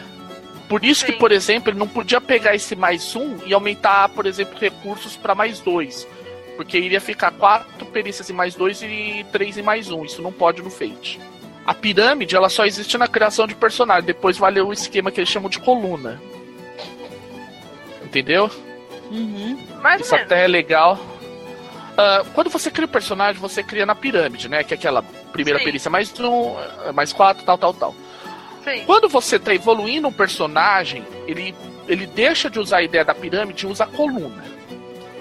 Por 0.69 0.83
isso 0.83 1.05
Sim. 1.05 1.13
que, 1.13 1.13
por 1.13 1.31
exemplo, 1.31 1.71
ele 1.71 1.79
não 1.79 1.87
podia 1.87 2.19
pegar 2.19 2.53
esse 2.53 2.75
mais 2.75 3.15
um 3.15 3.37
e 3.45 3.53
aumentar, 3.53 4.09
por 4.09 4.25
exemplo, 4.25 4.59
recursos 4.59 5.15
para 5.15 5.33
mais 5.33 5.59
dois. 5.59 6.07
Porque 6.55 6.77
iria 6.77 6.99
ficar 6.99 7.31
quatro 7.31 7.85
perícias 7.87 8.29
em 8.29 8.33
mais 8.33 8.53
dois 8.53 8.81
e 8.81 9.25
três 9.31 9.57
em 9.57 9.61
mais 9.61 9.89
um. 9.89 10.03
Isso 10.03 10.21
não 10.21 10.31
pode 10.31 10.61
no 10.61 10.69
Fate. 10.69 11.19
A 11.65 11.73
pirâmide, 11.73 12.35
ela 12.35 12.49
só 12.49 12.65
existe 12.65 12.97
na 12.97 13.07
criação 13.07 13.47
de 13.47 13.55
personagem. 13.55 14.05
Depois 14.05 14.37
valeu 14.37 14.67
o 14.67 14.73
esquema 14.73 15.11
que 15.11 15.19
eles 15.19 15.29
chamam 15.29 15.49
de 15.49 15.59
coluna. 15.59 16.21
Entendeu? 18.03 18.49
Uhum. 19.11 19.57
Isso 19.99 20.15
até 20.15 20.45
é 20.45 20.47
legal. 20.47 20.99
Uh, 21.97 22.29
quando 22.33 22.49
você 22.49 22.69
cria 22.69 22.85
o 22.85 22.89
um 22.89 22.91
personagem, 22.91 23.41
você 23.41 23.63
cria 23.63 23.85
na 23.85 23.95
pirâmide, 23.95 24.47
né? 24.47 24.63
Que 24.63 24.75
é 24.75 24.77
aquela 24.77 25.01
primeira 25.33 25.57
Sim. 25.57 25.65
perícia 25.65 25.89
mais 25.89 26.13
um, 26.19 26.53
mais 26.93 27.11
quatro, 27.11 27.43
tal, 27.43 27.57
tal, 27.57 27.73
tal. 27.73 27.95
Sim. 28.63 28.83
Quando 28.85 29.09
você 29.09 29.37
está 29.37 29.53
evoluindo 29.53 30.07
um 30.07 30.13
personagem, 30.13 31.03
ele, 31.25 31.55
ele 31.87 32.05
deixa 32.05 32.49
de 32.51 32.59
usar 32.59 32.77
a 32.77 32.83
ideia 32.83 33.03
da 33.03 33.15
pirâmide 33.15 33.65
e 33.65 33.69
usa 33.69 33.85
a 33.85 33.87
coluna. 33.87 34.43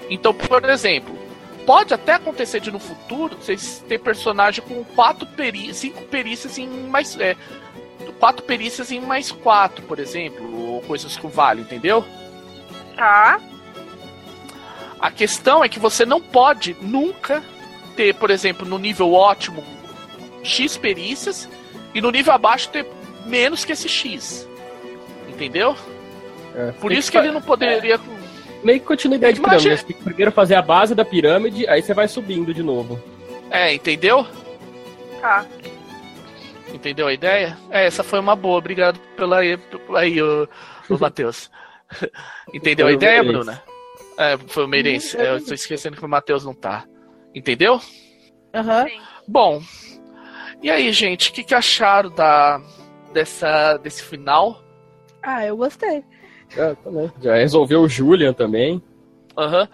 Então, 0.07 0.33
por 0.33 0.63
exemplo, 0.69 1.17
pode 1.65 1.93
até 1.93 2.13
acontecer 2.13 2.59
de 2.59 2.71
no 2.71 2.79
futuro 2.79 3.35
vocês 3.37 3.83
ter 3.87 3.99
personagem 3.99 4.63
com 4.63 4.83
quatro 4.83 5.25
peri 5.25 5.73
cinco 5.73 6.03
perícias 6.03 6.57
em 6.59 6.67
mais. 6.67 7.19
É, 7.19 7.35
quatro 8.19 8.43
perícias 8.45 8.91
em 8.91 8.99
mais 8.99 9.31
quatro, 9.31 9.83
por 9.85 9.99
exemplo, 9.99 10.73
ou 10.73 10.81
coisas 10.81 11.17
que 11.17 11.27
vale, 11.27 11.61
entendeu? 11.61 12.05
Tá. 12.95 13.39
A 14.99 15.11
questão 15.11 15.63
é 15.63 15.69
que 15.69 15.79
você 15.79 16.05
não 16.05 16.21
pode 16.21 16.75
nunca 16.81 17.43
ter, 17.95 18.15
por 18.15 18.29
exemplo, 18.29 18.67
no 18.67 18.77
nível 18.77 19.13
ótimo 19.13 19.63
X 20.43 20.77
perícias 20.77 21.47
e 21.93 22.01
no 22.01 22.11
nível 22.11 22.33
abaixo 22.33 22.69
ter 22.69 22.85
menos 23.25 23.63
que 23.63 23.71
esse 23.73 23.87
X. 23.87 24.47
Entendeu? 25.27 25.75
É, 26.55 26.71
Por 26.71 26.91
isso 26.91 27.11
que, 27.11 27.19
que 27.19 27.23
ele 27.23 27.33
não 27.33 27.41
poderia. 27.41 27.95
É, 27.95 27.99
meio 28.63 28.79
que 28.79 28.85
continuidade 28.85 29.35
de 29.35 29.41
pirâmide. 29.41 29.77
Você 29.77 29.83
tem 29.83 29.95
que 29.95 30.03
primeiro 30.03 30.31
fazer 30.31 30.55
a 30.55 30.61
base 30.61 30.95
da 30.95 31.05
pirâmide, 31.05 31.67
aí 31.67 31.81
você 31.81 31.93
vai 31.93 32.07
subindo 32.07 32.53
de 32.53 32.63
novo. 32.63 33.01
É, 33.51 33.73
entendeu? 33.73 34.25
Tá. 35.21 35.45
Entendeu 36.73 37.07
a 37.07 37.13
ideia? 37.13 37.57
É, 37.69 37.85
essa 37.85 38.03
foi 38.03 38.19
uma 38.19 38.35
boa. 38.35 38.57
Obrigado 38.57 38.99
pela 39.15 39.39
aí, 39.39 40.21
o, 40.21 40.49
o 40.89 40.97
Matheus. 40.99 41.49
entendeu 42.53 42.87
a 42.87 42.91
ideia, 42.91 43.23
Bruna? 43.23 43.61
É, 44.17 44.37
foi 44.37 44.65
o 44.65 44.67
Meirense. 44.67 45.17
É, 45.17 45.33
eu 45.33 45.45
tô 45.45 45.53
esquecendo 45.53 45.95
que 45.95 46.05
o 46.05 46.09
Matheus 46.09 46.43
não 46.43 46.53
tá. 46.53 46.85
Entendeu? 47.33 47.79
Aham. 48.53 48.83
Uhum. 48.83 49.01
Bom, 49.27 49.61
e 50.61 50.71
aí, 50.71 50.91
gente, 50.91 51.29
o 51.29 51.33
que, 51.33 51.43
que 51.43 51.53
acharam 51.53 52.09
da, 52.09 52.59
dessa, 53.13 53.77
desse 53.77 54.03
final? 54.03 54.63
Ah, 55.21 55.45
eu 55.45 55.57
gostei. 55.57 56.03
É, 56.55 56.73
também. 56.75 57.11
Já 57.21 57.35
resolveu 57.35 57.81
o 57.81 57.89
Julian 57.89 58.33
também. 58.33 58.81
Aham. 59.37 59.61
Uhum. 59.61 59.67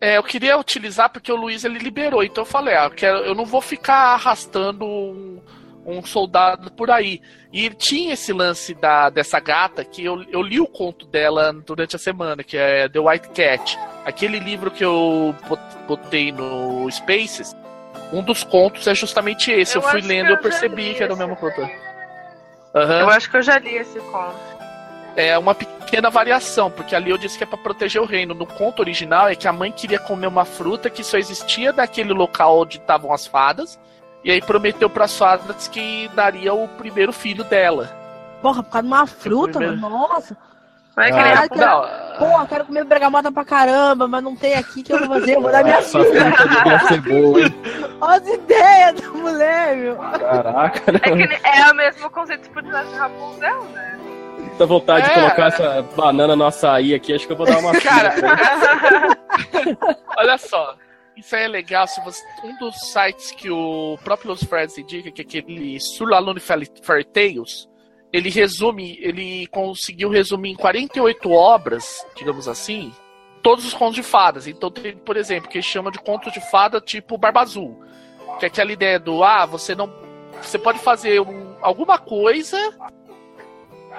É, 0.00 0.18
eu 0.18 0.22
queria 0.22 0.58
utilizar 0.58 1.08
porque 1.08 1.32
o 1.32 1.36
Luiz 1.36 1.64
ele 1.64 1.78
liberou, 1.78 2.22
então 2.22 2.42
eu 2.42 2.46
falei, 2.46 2.74
ah, 2.74 2.84
eu, 2.84 2.90
quero, 2.90 3.18
eu 3.20 3.34
não 3.34 3.46
vou 3.46 3.62
ficar 3.62 4.12
arrastando 4.12 4.84
um, 4.84 5.40
um 5.86 6.04
soldado 6.04 6.70
por 6.72 6.90
aí. 6.90 7.20
E 7.52 7.70
tinha 7.70 8.14
esse 8.14 8.32
lance 8.32 8.74
da, 8.74 9.10
dessa 9.10 9.38
gata 9.38 9.84
que 9.84 10.04
eu, 10.04 10.22
eu 10.24 10.42
li 10.42 10.60
o 10.60 10.66
conto 10.66 11.06
dela 11.06 11.52
durante 11.52 11.94
a 11.94 11.98
semana, 11.98 12.42
que 12.42 12.56
é 12.56 12.88
The 12.88 12.98
White 12.98 13.28
Cat. 13.30 13.78
Aquele 14.04 14.38
livro 14.38 14.70
que 14.70 14.84
eu 14.84 15.34
botei 15.86 16.32
no 16.32 16.90
Spaces, 16.90 17.54
um 18.12 18.22
dos 18.22 18.42
contos 18.42 18.86
é 18.86 18.94
justamente 18.94 19.50
esse. 19.50 19.76
Eu, 19.76 19.82
eu 19.82 19.88
fui 19.88 20.00
lendo 20.00 20.30
e 20.30 20.32
eu 20.32 20.38
percebi 20.38 20.94
que 20.94 21.02
era 21.02 21.14
o 21.14 21.16
mesmo 21.16 21.36
conto. 21.36 21.60
Uhum. 21.60 23.00
Eu 23.00 23.10
acho 23.10 23.30
que 23.30 23.36
eu 23.36 23.42
já 23.42 23.58
li 23.58 23.76
esse 23.76 24.00
conto. 24.00 24.54
É 25.16 25.38
uma 25.38 25.54
pequena 25.54 26.10
variação, 26.10 26.68
porque 26.68 26.96
ali 26.96 27.10
eu 27.10 27.18
disse 27.18 27.38
que 27.38 27.44
é 27.44 27.46
para 27.46 27.56
proteger 27.56 28.02
o 28.02 28.04
reino. 28.04 28.34
No 28.34 28.46
conto 28.46 28.80
original 28.80 29.28
é 29.28 29.36
que 29.36 29.46
a 29.46 29.52
mãe 29.52 29.70
queria 29.70 30.00
comer 30.00 30.26
uma 30.26 30.44
fruta 30.44 30.90
que 30.90 31.04
só 31.04 31.16
existia 31.16 31.72
daquele 31.72 32.12
local 32.12 32.58
onde 32.58 32.78
estavam 32.78 33.12
as 33.12 33.24
fadas 33.26 33.78
e 34.24 34.30
aí 34.30 34.40
prometeu 34.40 34.88
para 34.88 35.06
fadas 35.06 35.68
que 35.68 36.08
daria 36.14 36.54
o 36.54 36.66
primeiro 36.66 37.12
filho 37.12 37.44
dela. 37.44 37.88
Porra, 38.40 38.62
por 38.62 38.70
causa 38.70 38.88
de 38.88 38.94
uma 38.94 39.06
fruta, 39.06 39.58
primeiro... 39.58 39.80
nossa. 39.80 40.36
Vai 40.96 41.10
querer. 41.12 41.38
Ah, 41.38 41.48
quero... 41.48 42.18
Porra, 42.18 42.46
quero 42.46 42.64
comer 42.66 42.84
bergamota 42.84 43.30
pra 43.32 43.44
caramba, 43.44 44.06
mas 44.06 44.22
não 44.22 44.36
tem 44.36 44.54
aqui 44.54 44.82
que 44.82 44.92
eu 44.92 44.98
vou 45.00 45.08
fazer, 45.08 45.34
eu 45.34 45.42
vou 45.42 45.50
dar 45.50 45.64
minha 45.64 45.82
ser 45.82 47.00
boa, 47.00 47.40
hein? 47.40 47.54
Olha 48.00 48.16
as 48.16 48.28
ideias 48.28 49.00
da 49.00 49.08
mulher, 49.08 49.76
meu. 49.76 49.96
Caraca. 49.96 50.82
É, 50.90 51.00
que 51.00 51.46
é 51.46 51.72
o 51.72 51.74
mesmo 51.74 52.10
conceito 52.10 52.48
por 52.50 52.62
trás 52.62 52.88
de 52.88 52.94
Rapunzel, 52.94 53.64
né? 53.74 53.98
Dá 54.56 54.66
vontade 54.66 55.06
é. 55.06 55.08
de 55.08 55.14
colocar 55.14 55.46
essa 55.48 55.82
banana 55.96 56.36
no 56.36 56.46
açaí 56.46 56.94
aqui, 56.94 57.12
acho 57.12 57.26
que 57.26 57.32
eu 57.32 57.36
vou 57.36 57.46
dar 57.46 57.58
uma 57.58 57.72
Cara, 57.80 58.14
olha 60.16 60.38
só. 60.38 60.76
Isso 61.16 61.36
aí 61.36 61.44
é 61.44 61.48
legal. 61.48 61.86
Se 61.86 62.02
você, 62.02 62.22
um 62.42 62.56
dos 62.58 62.74
sites 62.90 63.30
que 63.30 63.50
o 63.50 63.96
próprio 64.02 64.30
Los 64.30 64.42
Freds 64.42 64.76
indica, 64.78 65.10
que 65.10 65.20
é 65.20 65.24
aquele 65.24 65.78
Surlalune 65.80 66.40
Fairy 66.40 67.04
Tales, 67.04 67.68
ele 68.12 68.30
resume, 68.30 68.98
ele 69.00 69.46
conseguiu 69.48 70.08
resumir 70.08 70.50
em 70.50 70.56
48 70.56 71.30
obras, 71.30 72.04
digamos 72.16 72.48
assim, 72.48 72.92
todos 73.42 73.64
os 73.64 73.74
contos 73.74 73.96
de 73.96 74.02
fadas. 74.02 74.46
Então 74.46 74.70
tem, 74.70 74.96
por 74.96 75.16
exemplo, 75.16 75.48
que 75.48 75.60
chama 75.60 75.90
de 75.90 75.98
conto 75.98 76.30
de 76.30 76.40
fada 76.50 76.80
tipo 76.80 77.18
Barba 77.18 77.42
Azul. 77.42 77.80
Que 78.38 78.46
é 78.46 78.48
aquela 78.48 78.72
ideia 78.72 78.98
do, 78.98 79.22
ah, 79.22 79.46
você 79.46 79.74
não. 79.74 79.92
Você 80.42 80.58
pode 80.58 80.78
fazer 80.80 81.20
um, 81.20 81.56
alguma 81.60 81.98
coisa 81.98 82.58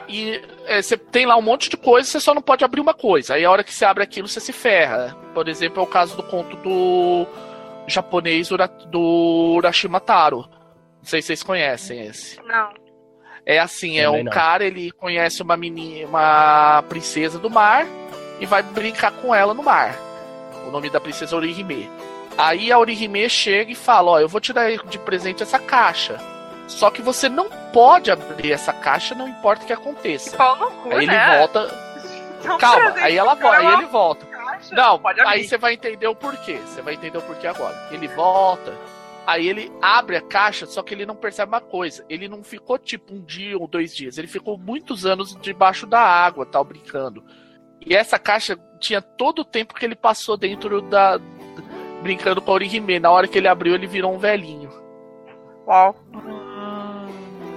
e 0.08 0.42
é, 0.66 0.82
você 0.82 0.98
tem 0.98 1.26
lá 1.26 1.36
um 1.36 1.42
monte 1.42 1.70
de 1.70 1.78
coisa, 1.78 2.10
você 2.10 2.20
só 2.20 2.34
não 2.34 2.42
pode 2.42 2.64
abrir 2.64 2.82
uma 2.82 2.94
coisa. 2.94 3.36
Aí 3.36 3.46
a 3.46 3.52
hora 3.52 3.64
que 3.64 3.74
você 3.74 3.86
abre 3.86 4.04
aquilo, 4.04 4.28
você 4.28 4.40
se 4.40 4.54
ferra. 4.54 5.16
Por 5.34 5.48
exemplo, 5.48 5.80
é 5.80 5.84
o 5.84 5.88
caso 5.88 6.16
do 6.16 6.24
conto 6.24 6.56
do 6.58 7.28
japonês 7.88 8.50
do 8.90 9.54
Urashima 9.56 10.00
Taro. 10.00 10.48
Não 10.98 11.04
sei 11.04 11.22
se 11.22 11.28
vocês 11.28 11.44
conhecem 11.44 12.06
esse. 12.06 12.42
Não. 12.44 12.74
É 13.46 13.60
assim, 13.60 14.00
é 14.00 14.10
um 14.10 14.24
não. 14.24 14.32
cara, 14.32 14.66
ele 14.66 14.92
conhece 14.92 15.42
uma 15.42 15.56
menina, 15.56 16.08
uma 16.08 16.84
princesa 16.90 17.38
do 17.38 17.50
mar 17.50 17.86
e 18.40 18.46
vai 18.46 18.64
brincar 18.64 19.12
com 19.12 19.34
ela 19.34 19.54
no 19.54 19.62
mar. 19.62 19.96
O 20.68 20.72
nome 20.72 20.90
da 20.90 21.00
princesa 21.00 21.36
é 21.36 21.38
Orihime. 21.38 21.90
Aí 22.38 22.72
a 22.72 22.80
Orihime 22.80 23.30
chega 23.30 23.72
e 23.72 23.76
fala: 23.76 24.12
Ó, 24.12 24.20
eu 24.20 24.28
vou 24.28 24.42
te 24.42 24.52
dar 24.52 24.72
de 24.72 24.98
presente 24.98 25.44
essa 25.44 25.60
caixa. 25.60 26.20
Só 26.68 26.90
que 26.90 27.02
você 27.02 27.30
não 27.30 27.50
pode 27.72 28.10
abrir 28.12 28.52
essa 28.52 28.74
caixa, 28.74 29.14
não 29.14 29.28
importa 29.28 29.64
o 29.64 29.68
que 29.68 29.74
aconteça. 29.74 30.36
Pau 30.36 30.56
no 30.58 30.72
cu, 30.72 30.92
aí 30.94 31.06
né? 31.06 31.14
ele 31.14 31.38
volta. 31.38 31.86
Não 32.46 32.60
Calma, 32.60 32.94
aí 32.98 33.18
ela 33.18 33.34
volta, 33.34 33.58
aí 33.58 33.74
ele 33.74 33.86
volta. 33.88 34.26
Caixa, 34.28 34.76
não, 34.76 35.02
aí 35.26 35.48
você 35.48 35.58
vai 35.58 35.74
entender 35.74 36.06
o 36.06 36.14
porquê. 36.14 36.58
Você 36.58 36.80
vai 36.80 36.94
entender 36.94 37.18
o 37.18 37.22
porquê 37.24 37.48
agora. 37.48 37.76
Ele 37.90 38.08
volta, 38.08 38.72
aí 39.26 39.48
ele 39.48 39.72
abre 39.82 40.16
a 40.16 40.22
caixa, 40.22 40.68
só 40.68 40.84
que 40.84 40.94
ele 40.94 41.08
não 41.08 41.16
percebe 41.16 41.52
uma 41.52 41.62
coisa. 41.62 42.06
Ele 42.08 42.28
não 42.28 42.44
ficou 42.44 42.78
tipo 42.78 43.16
um 43.16 43.22
dia 43.24 43.58
ou 43.58 43.68
dois 43.68 43.96
dias. 43.96 44.20
Ele 44.20 44.28
ficou 44.28 44.60
muitos 44.60 45.08
anos 45.08 45.36
debaixo 45.42 45.88
da 45.88 46.00
água, 46.00 46.46
tal, 46.46 46.64
brincando. 46.64 47.24
E 47.84 47.96
essa 47.96 48.20
caixa 48.20 48.60
tinha 48.80 49.02
todo 49.02 49.40
o 49.40 49.46
tempo 49.46 49.74
que 49.74 49.84
ele 49.84 49.96
passou 49.96 50.38
dentro 50.38 50.82
da. 50.82 51.20
brincando 52.04 52.44
com 52.44 52.52
a 52.52 52.54
Orihime. 52.54 53.00
Na 53.00 53.10
hora 53.10 53.28
que 53.28 53.40
ele 53.40 53.48
abriu, 53.48 53.74
ele 53.74 53.88
virou 53.88 54.14
um 54.14 54.20
velhinho. 54.20 54.70
Uau. 55.68 55.96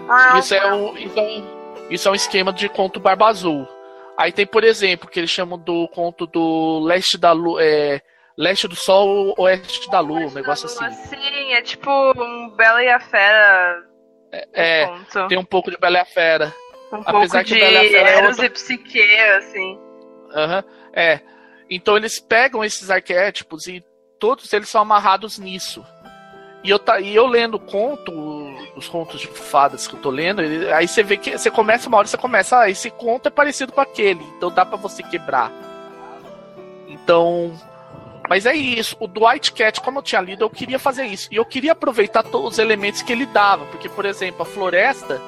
Ah, 0.09 0.39
isso, 0.39 0.55
é 0.55 0.73
um, 0.73 0.97
isso, 0.97 1.19
é 1.19 1.23
um, 1.23 1.87
isso 1.91 2.09
é 2.09 2.11
um 2.11 2.15
esquema 2.15 2.53
de 2.53 2.69
conto 2.69 3.01
Barba 3.01 3.29
Azul. 3.29 3.67
Aí 4.17 4.33
tem, 4.33 4.47
por 4.47 4.65
exemplo, 4.65 5.09
que 5.09 5.21
eles 5.21 5.31
chamam 5.31 5.59
do 5.59 5.87
conto 5.89 6.27
do 6.27 6.81
Leste 6.81 7.17
da 7.17 7.33
Lua. 7.33 7.63
É, 7.63 8.01
Leste 8.37 8.69
do 8.69 8.77
Sol, 8.77 9.35
Oeste 9.37 9.91
da 9.91 10.01
Lua, 10.01 10.27
um 10.27 10.33
negócio 10.33 10.67
assim. 10.67 10.91
Sim, 11.09 11.53
é 11.53 11.63
tipo 11.63 11.91
um 11.91 12.51
Bela 12.51 12.83
e 12.83 12.89
a 12.89 13.01
Fera. 13.01 13.83
É, 14.33 14.83
é 14.83 15.27
tem 15.29 15.39
um 15.39 15.45
pouco 15.45 15.71
de 15.71 15.77
Bela 15.77 15.99
e 15.99 16.01
a 16.01 16.05
Fera. 16.05 16.55
Um 16.93 17.01
Apesar 17.05 17.13
pouco 17.13 17.45
de 17.45 17.55
Bela 17.55 17.85
e 17.85 17.87
a 17.87 17.91
Fera 17.91 18.11
é 18.11 18.27
outra... 18.29 18.47
e 18.47 18.51
Psique, 18.51 19.19
assim. 19.37 19.79
Aham, 20.35 20.65
uhum, 20.65 20.73
é. 20.93 21.21
Então 21.71 21.97
eles 21.97 22.19
pegam 22.19 22.65
esses 22.65 22.91
arquétipos 22.91 23.67
e 23.67 23.85
todos 24.19 24.53
eles 24.53 24.69
são 24.69 24.83
amarrados 24.83 25.39
nisso. 25.39 25.85
E 26.63 26.71
eu, 26.71 26.79
tá, 26.79 27.01
e 27.01 27.15
eu 27.15 27.27
lendo 27.27 27.59
conto, 27.59 28.13
os 28.75 28.89
contos 28.89 29.21
de 29.21 29.29
fadas 29.29 29.87
que 29.87 29.95
eu 29.95 30.01
tô 30.01 30.11
lendo, 30.11 30.43
ele, 30.43 30.71
aí 30.73 30.89
você 30.89 31.03
vê 31.03 31.17
que 31.17 31.39
você 31.39 31.51
começa 31.51 31.89
uma 31.89 31.99
hora, 31.99 32.07
você 32.07 32.17
começa, 32.17 32.59
ah, 32.59 32.71
esse 32.71 32.91
conto 32.91 33.27
é 33.27 33.31
parecido 33.31 33.73
com 33.73 33.81
aquele, 33.81 34.23
então 34.37 34.51
dá 34.51 34.67
para 34.67 34.77
você 34.77 35.03
quebrar. 35.03 35.53
Então, 36.89 37.53
mas 38.29 38.45
é 38.45 38.55
isso. 38.55 38.97
O 38.99 39.07
Dwight 39.07 39.53
Cat, 39.53 39.81
como 39.81 39.99
eu 39.99 40.03
tinha 40.03 40.21
lido, 40.21 40.45
eu 40.45 40.51
queria 40.51 40.79
fazer 40.79 41.07
isso. 41.07 41.29
E 41.31 41.37
eu 41.37 41.45
queria 41.45 41.73
aproveitar 41.73 42.23
todos 42.23 42.53
os 42.55 42.59
elementos 42.59 43.03
que 43.03 43.13
ele 43.13 43.25
dava. 43.25 43.65
Porque, 43.67 43.89
por 43.89 44.05
exemplo, 44.05 44.43
a 44.43 44.45
floresta. 44.45 45.21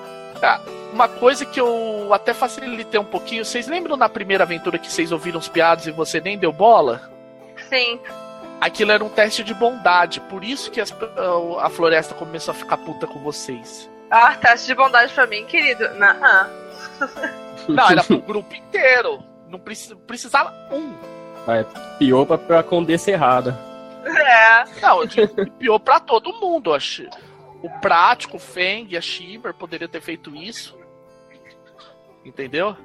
Ah, 0.42 0.60
uma 0.92 1.08
coisa 1.08 1.46
que 1.46 1.60
eu 1.60 2.12
até 2.12 2.34
facilitei 2.34 3.00
um 3.00 3.04
pouquinho. 3.04 3.44
Vocês 3.44 3.66
lembram 3.66 3.96
na 3.96 4.08
primeira 4.08 4.44
aventura 4.44 4.78
que 4.78 4.90
vocês 4.90 5.12
ouviram 5.12 5.38
os 5.38 5.48
piados 5.48 5.86
e 5.86 5.90
você 5.90 6.20
nem 6.20 6.36
deu 6.36 6.52
bola? 6.52 7.10
Sim 7.68 8.00
aquilo 8.60 8.92
era 8.92 9.02
um 9.02 9.08
teste 9.08 9.42
de 9.42 9.54
bondade. 9.54 10.20
Por 10.20 10.44
isso 10.44 10.70
que 10.70 10.80
as, 10.80 10.94
a 11.60 11.70
floresta 11.70 12.14
começou 12.14 12.52
a 12.52 12.54
ficar 12.54 12.76
puta 12.76 13.06
com 13.06 13.18
vocês. 13.20 13.90
Ah, 14.10 14.34
teste 14.34 14.66
de 14.66 14.74
bondade 14.74 15.12
pra 15.12 15.26
mim, 15.26 15.44
querido. 15.46 15.88
Não, 15.94 16.14
não 17.68 17.90
era 17.90 18.04
pro 18.04 18.20
grupo 18.20 18.54
inteiro. 18.54 19.22
Não 19.48 19.58
precisava 19.58 20.52
um. 20.70 20.94
É, 21.50 21.64
pior 21.98 22.26
pra, 22.26 22.38
pra 22.38 22.62
Condessa 22.62 23.10
errada. 23.10 23.58
É. 24.04 24.64
Não, 24.80 25.00
pior 25.58 25.78
pra 25.78 26.00
todo 26.00 26.32
mundo, 26.40 26.72
acho. 26.72 27.06
O 27.62 27.68
Prático, 27.80 28.36
o 28.36 28.40
Feng, 28.40 28.96
a 28.96 29.00
Shimmer 29.00 29.52
poderiam 29.52 29.88
ter 29.88 30.00
feito 30.00 30.34
isso. 30.34 30.78
Entendeu? 32.24 32.76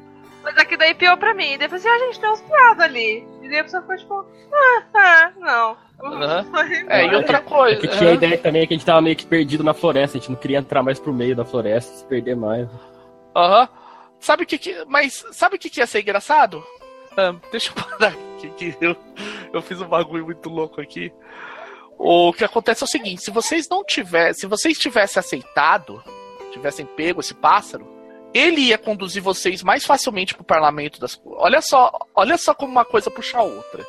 Mas 0.44 0.58
aqui 0.58 0.78
daí 0.78 0.94
pior 0.94 1.18
pra 1.18 1.34
mim. 1.34 1.58
Depois 1.58 1.86
assim, 1.86 1.96
ah, 1.96 2.00
gente, 2.06 2.20
tem 2.20 2.30
uns 2.30 2.42
piados 2.42 2.84
ali. 2.84 3.28
E 3.46 3.50
daí 3.50 3.60
a 3.60 3.64
pessoa 3.64 3.84
ficou 3.84 3.96
tipo, 3.98 4.26
ah, 4.52 4.84
ah 4.96 5.32
não. 5.38 5.78
Uhum. 6.02 6.90
É, 6.90 7.06
e 7.06 7.16
outra 7.16 7.42
coisa. 7.42 7.78
É 7.78 7.80
que 7.80 7.88
tinha 7.88 8.10
a 8.10 8.14
ideia 8.14 8.38
também 8.38 8.68
que 8.68 8.74
a 8.74 8.78
gente 8.78 8.86
tava 8.86 9.02
meio 9.02 9.16
que 9.16 9.26
perdido 9.26 9.64
na 9.64 9.74
floresta, 9.74 10.18
a 10.18 10.20
gente 10.20 10.32
não 10.32 10.38
queria 10.38 10.58
entrar 10.58 10.82
mais 10.82 11.00
pro 11.00 11.14
meio 11.14 11.36
da 11.36 11.46
floresta, 11.46 11.96
se 11.96 12.06
perder 12.06 12.36
mais. 12.36 12.68
Aham. 13.36 13.62
Uhum. 13.62 13.86
Sabe 14.20 14.44
o 14.44 14.46
que, 14.46 14.58
que. 14.58 14.84
Mas 14.88 15.24
sabe 15.32 15.58
o 15.58 15.60
que, 15.60 15.70
que 15.70 15.80
ia 15.80 15.86
ser 15.86 16.02
engraçado? 16.02 16.64
Um, 17.18 17.40
deixa 17.52 17.70
eu 17.70 17.84
parar 17.84 18.14
aqui, 18.14 18.50
que 18.50 18.78
eu, 18.82 18.96
eu 19.54 19.62
fiz 19.62 19.80
um 19.80 19.88
bagulho 19.88 20.26
muito 20.26 20.50
louco 20.50 20.82
aqui. 20.82 21.14
O 21.98 22.34
que 22.34 22.44
acontece 22.44 22.84
é 22.84 22.86
o 22.86 22.90
seguinte: 22.90 23.22
se 23.22 23.30
vocês 23.30 23.70
não 23.70 23.84
tivessem. 23.84 24.34
Se 24.34 24.48
vocês 24.48 24.80
tivessem 24.80 25.20
aceitado, 25.20 26.04
tivessem 26.52 26.86
pego 26.86 27.20
esse 27.20 27.36
pássaro, 27.36 27.86
ele 28.36 28.60
ia 28.64 28.78
conduzir 28.78 29.24
vocês 29.24 29.64
mais 29.64 29.86
facilmente 29.86 30.34
para 30.34 30.42
o 30.42 30.46
parlamento 30.46 31.00
das 31.00 31.20
olha 31.26 31.62
só 31.62 31.90
olha 32.14 32.38
só 32.38 32.54
como 32.54 32.70
uma 32.70 32.84
coisa 32.84 33.10
puxa 33.10 33.38
a 33.38 33.44
outra. 33.44 33.82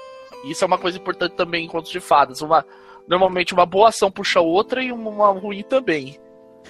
Isso 0.44 0.62
é 0.62 0.66
uma 0.68 0.78
coisa 0.78 0.96
importante 0.96 1.34
também 1.34 1.64
em 1.64 1.68
contos 1.68 1.90
de 1.90 1.98
fadas 1.98 2.40
uma 2.40 2.64
normalmente 3.08 3.52
uma 3.52 3.66
boa 3.66 3.88
ação 3.88 4.08
puxa 4.08 4.38
a 4.38 4.42
outra 4.42 4.80
e 4.80 4.92
uma 4.92 5.28
ruim 5.32 5.64
também. 5.64 6.20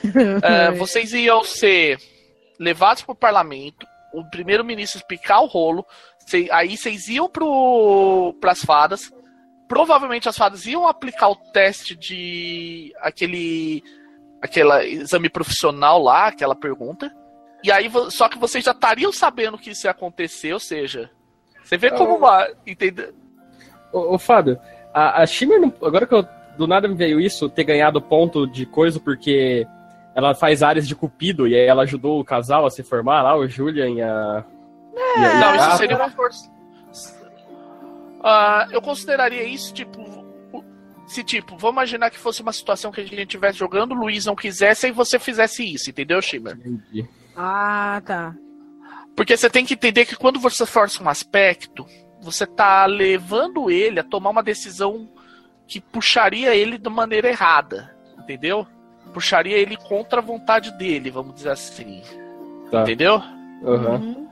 É, 0.42 0.70
vocês 0.72 1.12
iam 1.14 1.42
ser 1.42 1.98
levados 2.58 3.02
para 3.02 3.12
o 3.12 3.16
parlamento 3.16 3.86
o 4.12 4.24
primeiro-ministro 4.30 4.98
explicar 4.98 5.40
o 5.40 5.46
rolo 5.46 5.86
aí 6.50 6.76
vocês 6.76 7.08
iam 7.08 7.30
para 7.30 8.52
as 8.52 8.62
fadas 8.62 9.10
provavelmente 9.66 10.28
as 10.28 10.36
fadas 10.36 10.66
iam 10.66 10.86
aplicar 10.86 11.28
o 11.28 11.36
teste 11.36 11.96
de 11.96 12.94
aquele 13.00 13.82
aquele 14.42 14.84
exame 14.84 15.30
profissional 15.30 16.02
lá 16.02 16.26
aquela 16.26 16.54
pergunta 16.54 17.10
e 17.62 17.72
aí, 17.72 17.90
só 18.10 18.28
que 18.28 18.38
vocês 18.38 18.64
já 18.64 18.72
estariam 18.72 19.12
sabendo 19.12 19.58
que 19.58 19.70
isso 19.70 19.86
ia 19.86 19.90
acontecer, 19.90 20.52
ou 20.52 20.60
seja, 20.60 21.10
você 21.62 21.76
vê 21.76 21.90
como 21.90 22.16
uma. 22.16 22.48
Entendeu? 22.66 23.12
Ô, 23.92 24.14
ô 24.14 24.18
Fábio, 24.18 24.58
a, 24.94 25.22
a 25.22 25.26
Shimmer, 25.26 25.60
não, 25.60 25.72
agora 25.82 26.06
que 26.06 26.14
eu, 26.14 26.26
do 26.56 26.66
nada 26.66 26.86
me 26.86 26.94
veio 26.94 27.20
isso, 27.20 27.48
ter 27.48 27.64
ganhado 27.64 28.00
ponto 28.00 28.46
de 28.46 28.64
coisa 28.64 29.00
porque 29.00 29.66
ela 30.14 30.34
faz 30.34 30.62
áreas 30.62 30.86
de 30.86 30.94
cupido 30.94 31.46
e 31.46 31.54
aí 31.54 31.66
ela 31.66 31.82
ajudou 31.82 32.20
o 32.20 32.24
casal 32.24 32.64
a 32.64 32.70
se 32.70 32.82
formar 32.82 33.22
lá, 33.22 33.36
o 33.36 33.46
Julian 33.48 33.90
e 33.90 34.02
a. 34.02 34.44
É, 34.94 35.20
e 35.20 35.24
a 35.24 35.40
não, 35.40 35.56
isso 35.56 35.76
seria 35.78 35.96
uma 35.96 36.10
força. 36.10 36.50
Uh, 38.20 38.72
eu 38.72 38.80
consideraria 38.80 39.44
isso, 39.44 39.74
tipo, 39.74 40.24
se 41.06 41.22
tipo, 41.22 41.56
vamos 41.56 41.74
imaginar 41.74 42.10
que 42.10 42.18
fosse 42.18 42.42
uma 42.42 42.52
situação 42.52 42.90
que 42.90 43.00
a 43.00 43.04
gente 43.04 43.22
estivesse 43.22 43.58
jogando, 43.58 43.92
o 43.92 43.98
Luiz 43.98 44.24
não 44.24 44.34
quisesse 44.34 44.88
e 44.88 44.92
você 44.92 45.18
fizesse 45.18 45.64
isso, 45.64 45.90
entendeu, 45.90 46.20
Shimmer? 46.22 46.54
Entendi. 46.54 47.08
Ah, 47.36 48.00
tá. 48.04 48.34
Porque 49.14 49.36
você 49.36 49.48
tem 49.48 49.64
que 49.64 49.74
entender 49.74 50.06
que 50.06 50.16
quando 50.16 50.40
você 50.40 50.64
força 50.66 51.02
um 51.02 51.08
aspecto, 51.08 51.86
você 52.20 52.46
tá 52.46 52.86
levando 52.86 53.70
ele 53.70 54.00
a 54.00 54.04
tomar 54.04 54.30
uma 54.30 54.42
decisão 54.42 55.08
que 55.66 55.80
puxaria 55.80 56.54
ele 56.54 56.78
de 56.78 56.88
maneira 56.88 57.28
errada, 57.28 57.94
entendeu? 58.18 58.66
Puxaria 59.12 59.56
ele 59.56 59.76
contra 59.76 60.20
a 60.20 60.24
vontade 60.24 60.70
dele, 60.76 61.10
vamos 61.10 61.34
dizer 61.34 61.50
assim. 61.50 62.02
Tá. 62.70 62.82
Entendeu? 62.82 63.22
Uhum. 63.62 64.28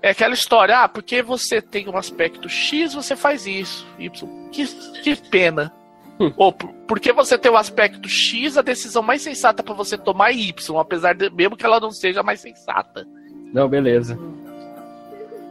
É 0.00 0.10
aquela 0.10 0.34
história, 0.34 0.80
ah, 0.80 0.88
porque 0.88 1.22
você 1.22 1.62
tem 1.62 1.88
um 1.88 1.96
aspecto 1.96 2.48
X, 2.48 2.94
você 2.94 3.14
faz 3.14 3.46
isso. 3.46 3.86
Y. 3.98 4.50
Que, 4.50 4.66
que 5.02 5.16
pena. 5.28 5.72
Ou 6.36 6.52
porque 6.52 7.12
você 7.12 7.38
tem 7.38 7.50
o 7.50 7.56
aspecto 7.56 8.08
X, 8.08 8.56
a 8.56 8.62
decisão 8.62 9.02
mais 9.02 9.22
sensata 9.22 9.62
para 9.62 9.74
você 9.74 9.96
tomar 9.96 10.30
é 10.30 10.34
Y, 10.34 10.78
apesar 10.78 11.14
de 11.14 11.30
mesmo 11.30 11.56
que 11.56 11.64
ela 11.64 11.80
não 11.80 11.90
seja 11.90 12.22
mais 12.22 12.40
sensata. 12.40 13.06
Não, 13.52 13.68
beleza. 13.68 14.18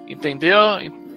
Entendeu? 0.07 0.57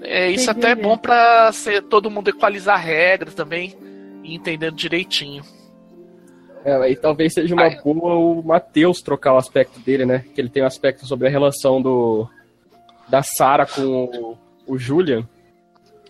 É, 0.02 0.30
isso 0.30 0.50
Entendi. 0.50 0.66
até 0.66 0.70
é 0.70 0.82
bom 0.82 0.96
para 0.96 1.50
ser 1.52 1.82
todo 1.82 2.10
mundo 2.10 2.28
equalizar 2.28 2.78
regras 2.78 3.34
também 3.34 3.74
e 4.22 4.34
entendendo 4.34 4.76
direitinho. 4.76 5.42
É, 6.64 6.90
e 6.90 6.96
talvez 6.96 7.34
seja 7.34 7.54
uma 7.54 7.64
Ai. 7.64 7.80
boa 7.82 8.14
o 8.14 8.42
Matheus 8.42 9.02
trocar 9.02 9.34
o 9.34 9.38
aspecto 9.38 9.78
dele, 9.80 10.06
né? 10.06 10.24
Que 10.34 10.40
ele 10.40 10.48
tem 10.48 10.62
um 10.62 10.66
aspecto 10.66 11.06
sobre 11.06 11.28
a 11.28 11.30
relação 11.30 11.80
do 11.80 12.26
da 13.06 13.22
Sarah 13.22 13.66
com 13.66 13.82
o, 13.82 14.38
o 14.66 14.78
Julian. 14.78 15.28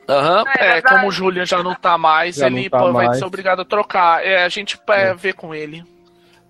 Aham, 0.08 0.42
uhum. 0.42 0.48
é, 0.58 0.78
é 0.78 0.82
como 0.82 1.08
o 1.08 1.10
Julian 1.10 1.46
já 1.46 1.62
não 1.62 1.74
tá 1.74 1.96
mais, 1.96 2.36
já 2.36 2.46
ele 2.46 2.68
tá 2.68 2.78
pô, 2.78 2.92
mais. 2.92 3.08
vai 3.08 3.18
ser 3.18 3.24
obrigado 3.24 3.60
a 3.60 3.64
trocar. 3.64 4.24
É, 4.24 4.44
a 4.44 4.48
gente 4.48 4.78
vai 4.86 5.08
é. 5.08 5.14
ver 5.14 5.34
com 5.34 5.54
ele. 5.54 5.84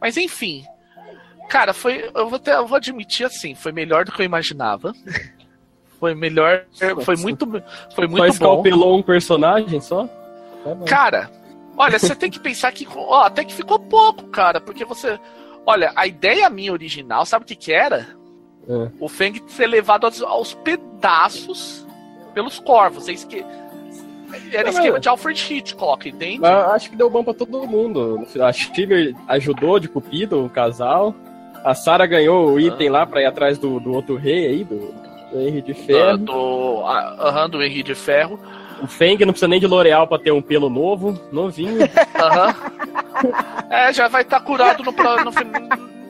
Mas 0.00 0.16
enfim. 0.16 0.64
Cara, 1.48 1.72
foi. 1.72 2.10
Eu 2.14 2.28
vou, 2.28 2.38
ter, 2.38 2.52
eu 2.52 2.66
vou 2.66 2.76
admitir 2.76 3.26
assim, 3.26 3.54
foi 3.54 3.70
melhor 3.70 4.04
do 4.04 4.12
que 4.12 4.20
eu 4.20 4.26
imaginava. 4.26 4.92
Foi 6.00 6.14
melhor. 6.14 6.66
Foi 7.02 7.16
muito. 7.16 7.46
Foi 7.94 8.06
muito 8.06 8.18
Mas 8.18 8.38
bom. 8.38 8.62
Mas 8.62 8.74
um 8.74 9.00
personagem 9.00 9.80
só? 9.80 10.06
Tá 10.06 10.76
cara, 10.86 11.30
olha, 11.78 11.98
você 11.98 12.14
tem 12.14 12.30
que 12.30 12.38
pensar 12.38 12.72
que. 12.72 12.86
Ó, 12.94 13.22
até 13.22 13.42
que 13.42 13.54
ficou 13.54 13.78
pouco, 13.78 14.24
cara. 14.24 14.60
Porque 14.60 14.84
você. 14.84 15.18
Olha, 15.64 15.92
a 15.96 16.06
ideia 16.06 16.50
minha 16.50 16.72
original, 16.72 17.24
sabe 17.24 17.44
o 17.44 17.48
que, 17.48 17.56
que 17.56 17.72
era? 17.72 18.06
É. 18.68 18.90
O 19.00 19.08
Feng 19.08 19.42
ser 19.48 19.66
levado 19.66 20.04
aos, 20.04 20.20
aos 20.20 20.52
pedaços 20.52 21.83
pelos 22.34 22.58
corvos. 22.58 23.08
É 23.08 23.14
que 23.14 23.44
era 24.52 24.68
esquema 24.68 24.98
de 24.98 25.08
Alfred 25.08 25.54
Hitchcock, 25.54 26.08
entende? 26.08 26.40
Mas 26.40 26.68
acho 26.68 26.90
que 26.90 26.96
deu 26.96 27.08
bom 27.08 27.22
pra 27.22 27.34
todo 27.34 27.66
mundo. 27.66 28.26
A 28.40 28.52
Shiver 28.52 29.14
ajudou 29.28 29.78
de 29.78 29.88
Cupido, 29.88 30.44
o 30.44 30.50
casal. 30.50 31.14
A 31.64 31.74
Sarah 31.74 32.06
ganhou 32.06 32.50
o 32.50 32.60
item 32.60 32.88
ah. 32.88 32.92
lá 32.92 33.06
pra 33.06 33.22
ir 33.22 33.26
atrás 33.26 33.58
do, 33.58 33.80
do 33.80 33.92
outro 33.92 34.16
rei 34.16 34.46
aí, 34.46 34.64
do, 34.64 34.92
do 35.32 35.40
Henry 35.40 35.62
de 35.62 35.72
Ferro. 35.72 36.14
Uh, 36.14 36.18
do, 36.18 36.80
uh, 36.82 37.48
do 37.48 37.62
Henry 37.62 37.82
de 37.82 37.94
Ferro. 37.94 38.38
O 38.82 38.86
Feng 38.86 39.18
não 39.20 39.32
precisa 39.32 39.48
nem 39.48 39.60
de 39.60 39.66
L'Oreal 39.66 40.06
pra 40.06 40.18
ter 40.18 40.32
um 40.32 40.42
pelo 40.42 40.68
novo, 40.68 41.18
novinho. 41.32 41.88
Aham. 42.20 42.54
é, 43.70 43.92
já 43.92 44.08
vai 44.08 44.22
estar 44.22 44.40
tá 44.40 44.44
curado 44.44 44.82
no, 44.82 44.92
no, 44.92 45.32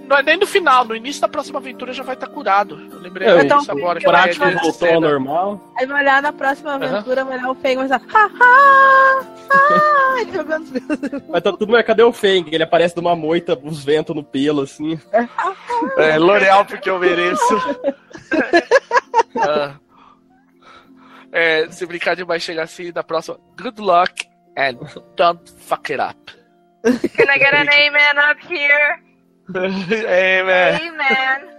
não 0.07 0.19
é 0.19 0.23
nem 0.23 0.37
no 0.37 0.47
final, 0.47 0.85
no 0.85 0.95
início 0.95 1.21
da 1.21 1.29
próxima 1.29 1.59
aventura 1.59 1.93
já 1.93 2.03
vai 2.03 2.15
estar 2.15 2.27
tá 2.27 2.33
curado. 2.33 2.81
Eu 2.93 2.99
lembrei 3.01 3.29
é, 3.29 3.43
então, 3.43 3.59
disso 3.59 3.73
agora. 3.73 3.99
O 3.99 4.03
prático 4.03 4.51
voltou 4.51 4.89
ao 4.89 5.01
normal. 5.01 5.73
Aí 5.77 5.87
vai 5.87 6.03
olhar 6.03 6.23
na 6.23 6.33
próxima 6.33 6.75
aventura, 6.75 7.23
uhum. 7.23 7.29
vai 7.29 7.39
olhar 7.39 7.51
o 7.51 7.55
Feng 7.55 7.73
e 7.73 7.77
vai 7.77 7.87
estar. 7.87 8.03
Ha, 8.15 8.31
ha, 8.41 9.27
ha, 9.51 10.25
jogando 10.33 10.67
Mas 11.29 11.43
tá 11.43 11.53
tudo, 11.53 11.73
mas 11.73 11.85
cadê 11.85 12.03
o 12.03 12.13
Feng? 12.13 12.47
Ele 12.51 12.63
aparece 12.63 12.95
de 12.95 13.01
uma 13.01 13.17
moita, 13.17 13.59
os 13.63 13.85
ventos 13.85 14.15
no 14.15 14.23
pelo, 14.23 14.63
assim. 14.63 15.01
É, 15.99 16.19
L'Oreal 16.19 16.65
porque 16.65 16.89
eu 16.91 16.99
mereço. 16.99 17.57
uh, 19.37 19.75
é, 21.33 21.69
se 21.71 21.87
brincar 21.87 22.15
demais 22.17 22.43
chegar 22.43 22.65
assim, 22.65 22.93
da 22.93 23.03
próxima. 23.03 23.39
Good 23.61 23.81
luck 23.81 24.27
and 24.57 24.79
don't 25.17 25.41
fuck 25.59 25.93
it 25.93 26.01
up. 26.01 26.33
Can 26.85 27.31
I 27.31 27.39
get 27.39 27.55
an 27.55 27.69
amen 27.69 28.19
up 28.19 28.41
here? 28.47 29.04
Amen. 29.55 30.91
Amen. 30.91 31.55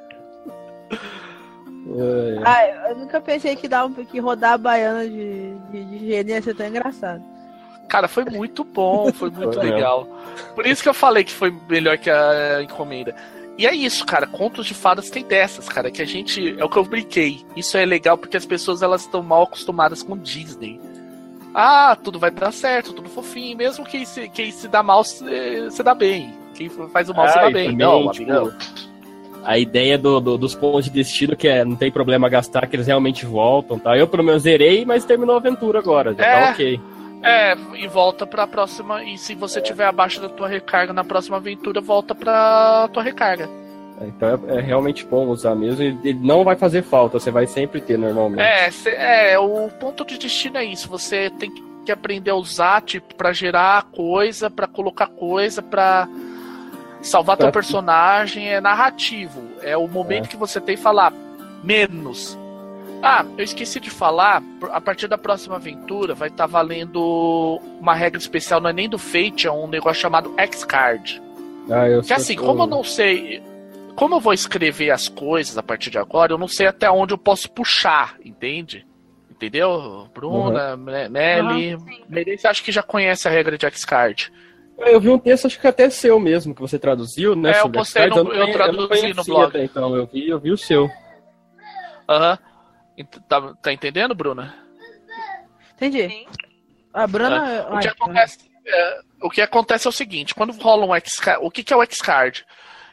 Ai, 2.44 2.92
eu 2.92 2.96
nunca 2.98 3.22
pensei 3.22 3.56
que, 3.56 3.68
dar 3.68 3.86
um, 3.86 3.94
que 3.94 4.20
rodar 4.20 4.54
a 4.54 4.58
baiana 4.58 5.08
de, 5.08 5.54
de, 5.72 5.86
de 5.86 6.08
gênio 6.08 6.36
ia 6.36 6.42
ser 6.42 6.56
tão 6.56 6.68
engraçado. 6.68 7.24
Cara, 7.88 8.08
foi 8.08 8.26
muito 8.26 8.64
bom, 8.64 9.12
foi 9.14 9.30
muito 9.30 9.60
legal. 9.60 10.08
Por 10.56 10.66
isso 10.66 10.82
que 10.82 10.90
eu 10.90 10.94
falei 10.94 11.24
que 11.24 11.32
foi 11.32 11.56
melhor 11.70 11.98
que 11.98 12.10
a 12.10 12.62
encomenda. 12.64 13.16
E 13.58 13.66
é 13.66 13.74
isso, 13.74 14.06
cara. 14.06 14.28
Contos 14.28 14.66
de 14.66 14.74
fadas 14.74 15.10
tem 15.10 15.24
dessas, 15.24 15.70
cara. 15.70 15.92
Que 15.92 16.02
a 16.02 16.06
gente. 16.06 16.60
É 16.60 16.66
o 16.66 16.70
que 16.70 16.78
eu 16.78 16.84
brinquei. 16.84 17.46
Isso 17.56 17.78
é 17.78 17.86
legal 17.86 18.18
porque 18.18 18.36
as 18.36 18.46
pessoas 18.46 18.82
elas 18.82 19.02
estão 19.02 19.22
mal 19.24 19.44
acostumadas 19.44 20.04
com 20.04 20.18
Disney. 20.18 20.80
Ah, 21.54 21.96
tudo 21.96 22.20
vai 22.20 22.32
dar 22.32 22.52
certo, 22.52 22.92
tudo 22.92 23.10
fofinho. 23.10 23.56
Mesmo 23.56 23.86
quem 23.86 24.04
se, 24.04 24.28
quem 24.30 24.52
se 24.52 24.68
dá 24.68 24.84
mal 24.84 25.04
se, 25.04 25.24
se 25.72 25.82
dá 25.84 25.94
bem. 25.94 26.45
Quem 26.56 26.70
faz 26.70 27.10
o 27.10 27.14
mal 27.14 27.28
se 27.28 27.36
dá 27.36 27.50
bem. 27.50 27.76
Não, 27.76 28.10
tipo, 28.12 28.32
amigão. 28.32 28.54
A 29.44 29.60
ideia 29.60 29.98
do, 29.98 30.20
do, 30.20 30.38
dos 30.38 30.56
pontos 30.56 30.86
de 30.86 30.92
destino, 30.92 31.36
que 31.36 31.48
é 31.48 31.64
não 31.64 31.76
tem 31.76 31.92
problema 31.92 32.28
gastar, 32.28 32.66
que 32.66 32.76
eles 32.76 32.88
realmente 32.88 33.26
voltam, 33.26 33.78
tá? 33.78 33.96
Eu 33.96 34.08
pelo 34.08 34.24
menos 34.24 34.42
zerei, 34.42 34.84
mas 34.84 35.06
terminou 35.06 35.36
a 35.36 35.38
aventura 35.38 35.78
agora, 35.78 36.16
já 36.16 36.24
tá 36.24 36.26
é, 36.26 36.42
tá 36.46 36.52
ok. 36.52 36.82
É, 37.22 37.58
e 37.76 37.88
volta 37.88 38.26
pra 38.26 38.48
próxima. 38.48 39.04
E 39.04 39.18
se 39.18 39.36
você 39.36 39.62
tiver 39.62 39.86
abaixo 39.86 40.20
da 40.20 40.30
tua 40.30 40.48
recarga 40.48 40.94
na 40.94 41.04
próxima 41.04 41.38
aventura, 41.38 41.80
volta 41.80 42.16
pra 42.16 42.90
tua 42.92 43.04
recarga. 43.04 43.50
É, 44.02 44.08
então 44.08 44.30
é, 44.48 44.58
é, 44.58 44.62
realmente 44.62 45.06
bom 45.06 45.28
usar 45.28 45.56
mesmo. 45.56 45.82
Ele 45.82 46.20
não 46.22 46.44
vai 46.44 46.56
fazer 46.56 46.84
falta, 46.84 47.20
você 47.20 47.32
vai 47.32 47.48
sempre 47.48 47.82
ter 47.82 47.98
normalmente. 47.98 48.42
É, 48.42 48.70
cê, 48.72 48.90
é, 48.90 49.40
o 49.40 49.70
ponto 49.70 50.06
de 50.06 50.18
destino 50.18 50.58
é 50.58 50.66
isso. 50.66 50.90
Você 50.90 51.30
tem 51.32 51.52
que 51.86 51.92
aprender 51.92 52.32
a 52.32 52.36
usar, 52.36 52.82
tipo, 52.82 53.16
pra 53.16 53.32
gerar 53.32 53.84
coisa, 53.84 54.50
pra 54.50 54.68
colocar 54.68 55.08
coisa, 55.08 55.62
pra 55.62 56.08
Salvar 57.06 57.38
teu 57.38 57.52
personagem 57.52 58.50
é 58.50 58.60
narrativo. 58.60 59.44
É 59.62 59.78
o 59.78 59.88
momento 59.88 60.26
é. 60.26 60.28
que 60.28 60.38
você 60.38 60.60
tem 60.60 60.76
que 60.76 60.82
falar 60.82 61.14
menos. 61.64 62.38
Ah, 63.02 63.24
eu 63.38 63.44
esqueci 63.44 63.80
de 63.80 63.92
falar. 63.92 64.42
A 64.72 64.82
partir 64.82 65.08
da 65.08 65.18
próxima 65.18 65.56
aventura 65.58 66.16
vai 66.16 66.30
estar 66.30 66.46
tá 66.46 66.48
valendo 66.48 67.62
uma 67.80 67.94
regra 67.94 68.18
especial, 68.18 68.60
não 68.60 68.70
é 68.70 68.74
nem 68.74 68.90
do 68.90 68.98
Fate, 68.98 69.46
é 69.46 69.52
um 69.52 69.68
negócio 69.68 70.02
chamado 70.02 70.34
X-Card. 70.36 71.22
Ah, 71.70 71.88
eu 71.88 72.02
que 72.02 72.14
assim, 72.14 72.36
como 72.36 72.64
eu 72.64 72.68
não 72.68 72.84
sei. 72.84 73.44
Como 73.96 74.16
eu 74.16 74.20
vou 74.20 74.34
escrever 74.34 74.90
as 74.90 75.08
coisas 75.08 75.58
a 75.58 75.64
partir 75.64 75.90
de 75.90 76.00
agora, 76.00 76.34
eu 76.34 76.38
não 76.38 76.48
sei 76.48 76.68
até 76.68 76.90
onde 76.90 77.14
eu 77.14 77.18
posso 77.18 77.50
puxar, 77.52 78.16
entende? 78.26 78.86
Entendeu? 79.30 80.10
Bruna, 80.14 80.76
uhum. 80.76 81.10
Melly. 81.12 81.76
Uhum. 81.76 81.86
Merece, 82.10 82.48
acho 82.48 82.64
que 82.64 82.72
já 82.72 82.82
conhece 82.82 83.28
a 83.28 83.32
regra 83.32 83.58
de 83.58 83.66
X-Card. 83.68 84.34
Eu 84.78 85.00
vi 85.00 85.10
um 85.10 85.18
texto, 85.18 85.48
acho 85.48 85.60
que 85.60 85.68
até 85.68 85.90
seu 85.90 86.20
mesmo, 86.20 86.54
que 86.54 86.62
você 86.62 86.78
traduziu, 86.78 87.36
né? 87.36 87.52
É, 87.52 87.62
eu 87.62 87.70
postei 87.70 88.08
no, 88.08 88.18
eu, 88.18 88.34
eu 88.34 88.52
traduzi 88.52 89.14
no 89.14 89.24
blog. 89.24 89.48
Até, 89.48 89.64
então, 89.64 89.96
eu 89.96 90.06
vi, 90.06 90.28
eu 90.28 90.40
vi 90.40 90.52
o 90.52 90.58
seu. 90.58 90.90
Aham. 92.10 92.38
Uhum. 92.98 93.06
Tá, 93.28 93.54
tá 93.62 93.74
entendendo, 93.74 94.16
Bruna? 94.16 94.56
Entendi. 95.76 96.08
Sim. 96.08 96.26
A 96.94 97.06
Bruna. 97.06 97.68
o, 97.72 97.80
que 97.80 97.88
acontece, 97.88 98.38
é, 98.66 99.00
o 99.22 99.30
que 99.30 99.42
acontece 99.42 99.88
é 99.88 99.90
o 99.90 99.94
seguinte: 99.94 100.34
quando 100.34 100.54
rola 100.54 100.86
um 100.86 100.96
X-Card. 100.96 101.46
O 101.46 101.52
que, 101.52 101.64
que 101.64 101.74
é 101.74 101.78
o 101.78 101.84
X-Card? 101.84 102.46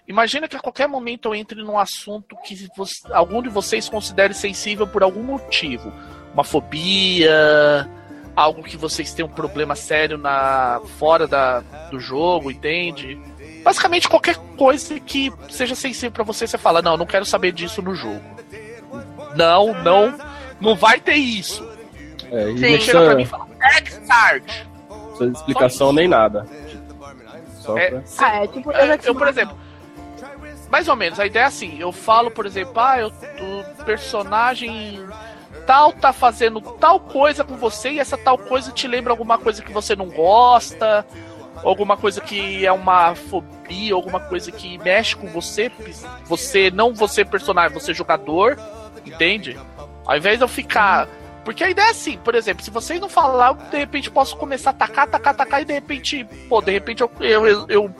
Imagina 0.09 0.49
que 0.49 0.57
a 0.57 0.61
qualquer 0.61 0.89
momento 0.89 1.29
eu 1.29 1.35
entre 1.35 1.63
num 1.63 1.79
assunto 1.79 2.37
que 2.45 2.69
você, 2.77 2.95
algum 3.13 3.41
de 3.41 3.49
vocês 3.49 3.89
considere 3.89 4.35
sensível 4.35 4.87
por 4.87 5.03
algum 5.03 5.23
motivo. 5.23 5.93
Uma 6.35 6.43
fobia 6.43 7.89
algo 8.35 8.63
que 8.63 8.77
vocês 8.77 9.13
têm 9.13 9.25
um 9.25 9.29
problema 9.29 9.75
sério 9.75 10.17
na 10.17 10.81
fora 10.99 11.27
da, 11.27 11.61
do 11.91 12.01
jogo, 12.01 12.51
entende? 12.51 13.19
Basicamente 13.63 14.09
qualquer 14.09 14.37
coisa 14.57 14.99
que 14.99 15.33
seja 15.51 15.75
sensível 15.75 16.11
para 16.11 16.25
você, 16.25 16.47
você 16.47 16.59
fala, 16.59 16.83
não, 16.83 16.97
não 16.97 17.07
quero 17.07 17.25
saber 17.25 17.53
disso 17.53 17.81
no 17.83 17.95
jogo. 17.95 18.23
Não, 19.37 19.73
não, 19.83 20.19
não 20.61 20.75
vai 20.75 21.01
ter 21.01 21.15
isso. 21.15 21.67
É, 22.31 22.51
e 22.51 22.59
Sim. 22.59 22.81
chega 22.81 23.05
pra 23.05 23.15
mim 23.15 23.23
e 23.23 23.27
fala, 23.27 23.47
X-Card. 23.61 24.69
Sem 25.19 25.29
explicação 25.31 25.93
nem 25.93 26.09
nada. 26.09 26.47
Só 27.61 27.77
é, 27.79 27.91
pra... 27.91 28.03
ah, 28.19 28.37
é, 28.37 28.47
tipo, 28.49 28.73
eu, 28.73 28.99
eu, 29.05 29.15
por 29.15 29.29
exemplo, 29.29 29.57
mais 30.71 30.89
ou 30.89 30.97
menos, 30.97 31.21
a 31.21 31.27
ideia 31.27 31.45
é 31.45 31.47
assim, 31.47 31.79
eu 31.79 31.93
falo, 31.93 32.31
por 32.31 32.47
exemplo, 32.47 32.73
ah, 32.77 32.99
eu, 32.99 33.09
o 33.09 33.85
personagem 33.85 34.99
tal 35.67 35.93
tá 35.93 36.13
fazendo 36.13 36.61
tal 36.61 37.01
coisa 37.01 37.45
com 37.45 37.57
você 37.57 37.91
e 37.91 37.99
essa 38.01 38.17
tal 38.17 38.39
coisa 38.39 38.73
te 38.73 38.87
lembra 38.87 39.13
alguma 39.13 39.39
coisa 39.39 39.63
que 39.63 39.73
você 39.73 39.95
não 39.97 40.09
gosta, 40.09 41.07
alguma 41.65 41.97
coisa 41.97 42.21
que 42.21 42.65
é 42.67 42.73
uma 42.73 43.15
fobia, 43.15 43.95
alguma 43.95 44.21
coisa 44.21 44.51
que 44.51 44.79
mexe 44.79 45.17
com 45.17 45.27
você, 45.29 45.71
você 46.25 46.71
não 46.71 46.95
você 46.95 47.25
personagem, 47.25 47.73
você 47.73 47.95
jogador, 47.95 48.59
entende? 49.05 49.59
Ao 50.05 50.17
invés 50.17 50.39
de 50.39 50.45
eu 50.45 50.49
ficar 50.49 51.09
porque 51.45 51.65
a 51.65 51.71
ideia 51.71 51.89
é 51.89 51.91
assim, 51.91 52.17
por 52.19 52.35
exemplo, 52.35 52.65
se 52.65 52.71
vocês 52.71 53.01
não 53.01 53.09
falar, 53.09 53.49
eu, 53.49 53.55
de 53.55 53.77
repente 53.77 54.11
posso 54.11 54.37
começar 54.37 54.71
a 54.71 54.73
atacar, 54.73 55.05
atacar, 55.05 55.35
atacar 55.35 55.63
e 55.63 55.65
de 55.65 55.73
repente, 55.73 56.25
pô, 56.49 56.61
de 56.61 56.71
repente 56.71 57.03
eu, 57.03 57.11
eu, 57.21 57.67
eu, 57.69 57.95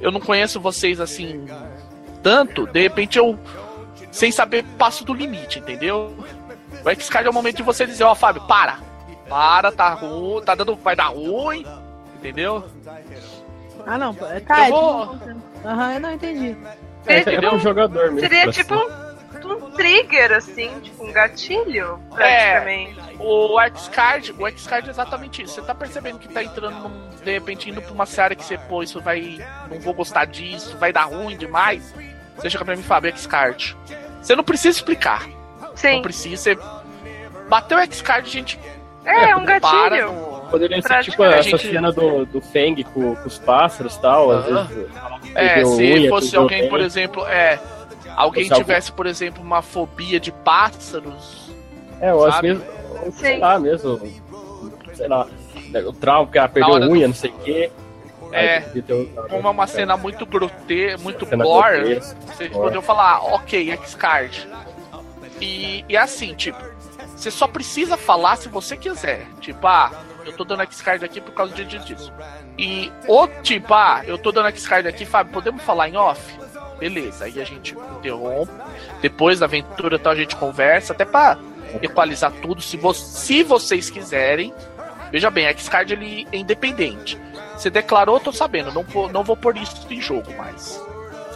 eu 0.00 0.12
não 0.12 0.20
conheço 0.20 0.60
vocês 0.60 1.00
assim 1.00 1.44
tanto, 2.22 2.66
de 2.66 2.80
repente 2.80 3.18
eu, 3.18 3.38
sem 4.12 4.30
saber, 4.30 4.64
passo 4.78 5.04
do 5.04 5.12
limite, 5.12 5.58
entendeu? 5.58 6.16
O 6.84 6.90
X-Card 6.90 7.26
é 7.26 7.30
o 7.30 7.34
momento 7.34 7.56
de 7.56 7.62
você 7.62 7.86
dizer, 7.86 8.04
ó, 8.04 8.12
oh, 8.12 8.14
Fábio, 8.14 8.42
para. 8.46 8.78
Para, 9.28 9.72
tá 9.72 9.88
ruim, 9.94 10.42
tá 10.44 10.54
dando. 10.54 10.76
Vai 10.76 10.94
dar 10.94 11.06
ruim. 11.06 11.64
Entendeu? 12.16 12.64
Ah 13.86 13.98
não, 13.98 14.14
tá, 14.14 14.26
eu 14.26 14.64
é 14.64 14.70
vou... 14.70 15.08
Tipo, 15.08 15.44
Aham, 15.64 15.94
eu 15.94 16.00
não 16.00 16.12
entendi. 16.12 16.56
É, 17.06 17.34
é 17.34 17.54
um 17.54 17.58
jogador 17.58 18.12
mesmo. 18.12 18.20
Seria 18.20 18.50
tipo 18.50 18.74
um, 18.74 19.66
um, 19.66 19.70
trigger, 19.72 20.32
assim, 20.32 20.70
tipo 20.80 21.04
um 21.04 21.12
gatilho, 21.12 22.00
praticamente. 22.10 22.98
É, 22.98 23.16
o 23.18 23.60
X-Card, 23.60 24.34
o 24.38 24.46
X-Card 24.46 24.88
é 24.88 24.90
exatamente 24.90 25.42
isso. 25.42 25.54
Você 25.54 25.62
tá 25.62 25.74
percebendo 25.74 26.18
que 26.18 26.28
tá 26.28 26.42
entrando, 26.42 26.76
num, 26.78 27.10
de 27.22 27.30
repente, 27.30 27.68
indo 27.70 27.82
pra 27.82 27.92
uma 27.92 28.06
área 28.18 28.36
que 28.36 28.44
você, 28.44 28.56
pô, 28.56 28.82
isso 28.82 29.00
vai. 29.00 29.38
Não 29.70 29.80
vou 29.80 29.94
gostar 29.94 30.24
disso, 30.26 30.76
vai 30.78 30.92
dar 30.92 31.04
ruim 31.04 31.36
demais. 31.36 31.94
Você 32.36 32.48
chega 32.50 32.64
pra 32.64 32.74
mim 32.74 32.82
e 32.82 32.84
fala, 32.84 33.08
X-Card. 33.08 33.76
Você 34.20 34.34
não 34.34 34.44
precisa 34.44 34.78
explicar. 34.78 35.28
Sim. 35.74 35.96
Não 35.96 36.02
precisa. 36.02 36.36
Você 36.36 36.58
bateu 37.48 37.78
o 37.78 37.80
X-Card, 37.80 38.28
gente. 38.28 38.58
É, 39.04 39.30
é 39.30 39.36
um 39.36 39.44
gatilho. 39.44 40.12
No... 40.12 40.40
poderia 40.50 40.80
ser 40.80 41.02
tipo 41.02 41.22
essa 41.24 41.42
gente... 41.42 41.70
cena 41.70 41.92
do, 41.92 42.24
do 42.24 42.40
Feng 42.40 42.82
com, 42.84 43.14
com 43.14 43.26
os 43.28 43.38
pássaros 43.38 43.96
e 43.96 44.00
tal. 44.00 44.30
Às 44.30 44.44
vezes, 44.46 44.88
é, 45.34 45.64
se 45.64 45.82
unha, 45.82 46.08
fosse 46.08 46.36
alguém, 46.36 46.62
bem. 46.62 46.70
por 46.70 46.80
exemplo, 46.80 47.26
é. 47.26 47.58
Alguém 48.16 48.48
tivesse, 48.48 48.92
por 48.92 49.06
exemplo, 49.06 49.42
uma 49.42 49.60
fobia 49.60 50.20
de 50.20 50.30
pássaros. 50.30 51.52
É, 52.00 52.14
ou 52.14 52.26
às 52.26 52.40
vezes, 52.40 52.62
sei 53.12 53.38
lá 53.38 53.58
mesmo. 53.58 54.00
Sei 54.94 55.08
lá. 55.08 55.26
O 55.86 55.92
trauma, 55.92 56.30
que 56.30 56.38
ela 56.38 56.48
perdeu 56.48 56.74
unha, 56.74 57.08
não 57.08 57.14
sei 57.14 57.30
o 57.30 57.38
quê. 57.40 57.70
É, 58.32 58.64
como 59.30 59.46
é 59.46 59.50
uma 59.50 59.66
cena 59.66 59.96
muito 59.96 60.26
grotesca, 60.26 60.98
muito 60.98 61.24
gore, 61.24 62.00
vocês 62.26 62.50
poderiam 62.50 62.82
falar, 62.82 63.22
ok, 63.22 63.70
X-Card. 63.70 64.48
E, 65.44 65.84
e 65.90 65.96
assim, 65.96 66.34
tipo, 66.34 66.58
você 67.14 67.30
só 67.30 67.46
precisa 67.46 67.98
falar 67.98 68.36
se 68.36 68.48
você 68.48 68.78
quiser. 68.78 69.26
Tipo, 69.40 69.66
ah, 69.66 69.92
eu 70.24 70.32
tô 70.32 70.42
dando 70.42 70.62
X-Card 70.62 71.04
aqui 71.04 71.20
por 71.20 71.32
causa 71.32 71.54
de 71.54 71.64
disso. 71.64 72.10
E 72.56 72.90
o 73.06 73.26
tipo, 73.42 73.74
ah, 73.74 74.02
eu 74.06 74.16
tô 74.16 74.32
dando 74.32 74.48
X-Card 74.48 74.88
aqui, 74.88 75.04
Fábio, 75.04 75.34
podemos 75.34 75.62
falar 75.62 75.90
em 75.90 75.96
off? 75.96 76.22
Beleza, 76.78 77.26
aí 77.26 77.40
a 77.40 77.44
gente 77.44 77.76
interrompe. 77.98 78.52
Depois 79.02 79.38
da 79.38 79.46
aventura 79.46 79.98
tal, 79.98 80.12
a 80.12 80.16
gente 80.16 80.34
conversa, 80.34 80.94
até 80.94 81.04
pra 81.04 81.38
equalizar 81.82 82.32
tudo, 82.40 82.62
se, 82.62 82.78
vo 82.78 82.94
se 82.94 83.42
vocês 83.42 83.90
quiserem. 83.90 84.54
Veja 85.12 85.30
bem, 85.30 85.44
X-Card 85.44 85.92
ele 85.92 86.26
é 86.32 86.38
independente. 86.38 87.20
Você 87.54 87.68
declarou, 87.68 88.18
tô 88.18 88.32
sabendo, 88.32 88.72
não 88.72 88.82
vou, 88.82 89.12
não 89.12 89.22
vou 89.22 89.36
pôr 89.36 89.58
isso 89.58 89.86
em 89.90 90.00
jogo 90.00 90.34
mais. 90.36 90.82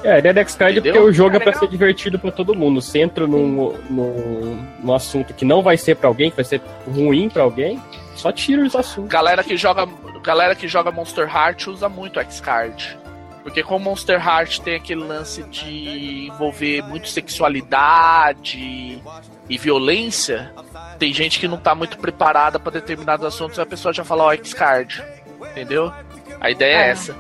É, 0.05 0.19
ele 0.19 0.29
é 0.29 0.45
Card 0.45 0.81
porque 0.81 0.99
o 0.99 1.13
jogo 1.13 1.37
é, 1.37 1.39
é 1.39 1.41
pra 1.41 1.53
ser 1.53 1.69
divertido 1.69 2.19
pra 2.19 2.31
todo 2.31 2.55
mundo. 2.55 2.81
Se 2.81 2.99
entra 2.99 3.27
num, 3.27 3.73
num, 3.91 4.65
num 4.81 4.95
assunto 4.95 5.35
que 5.35 5.45
não 5.45 5.63
vai 5.63 5.77
ser 5.77 5.97
pra 5.97 6.09
alguém, 6.09 6.31
que 6.31 6.37
vai 6.37 6.45
ser 6.45 6.61
ruim 6.87 7.29
pra 7.29 7.43
alguém, 7.43 7.81
só 8.15 8.33
tira 8.33 8.63
os 8.63 8.75
assuntos. 8.75 9.11
Galera 9.11 9.43
que 9.43 9.57
joga, 9.57 9.87
galera 10.23 10.55
que 10.55 10.69
joga 10.69 10.91
Monster 10.91 11.29
Heart 11.29 11.69
usa 11.69 11.89
muito 11.89 12.21
X-Card. 12.21 12.99
Porque 13.43 13.63
como 13.63 13.85
Monster 13.85 14.21
Heart 14.25 14.61
tem 14.61 14.75
aquele 14.75 15.03
lance 15.03 15.43
de 15.45 16.27
envolver 16.27 16.83
muito 16.83 17.09
sexualidade 17.09 19.03
e 19.49 19.57
violência, 19.57 20.53
tem 20.99 21.15
gente 21.15 21.39
que 21.39 21.49
não 21.49 21.57
tá 21.57 21.75
muito 21.75 21.97
preparada 21.99 22.59
para 22.59 22.73
determinados 22.73 23.25
assuntos 23.25 23.57
e 23.57 23.61
a 23.61 23.67
pessoa 23.67 23.95
já 23.95 24.05
fala, 24.05 24.25
ó, 24.25 24.29
oh, 24.29 24.33
X-Card. 24.33 25.03
Entendeu? 25.51 25.93
A 26.41 26.51
ideia 26.51 26.77
é, 26.77 26.87
é 26.89 26.91
essa. 26.91 27.17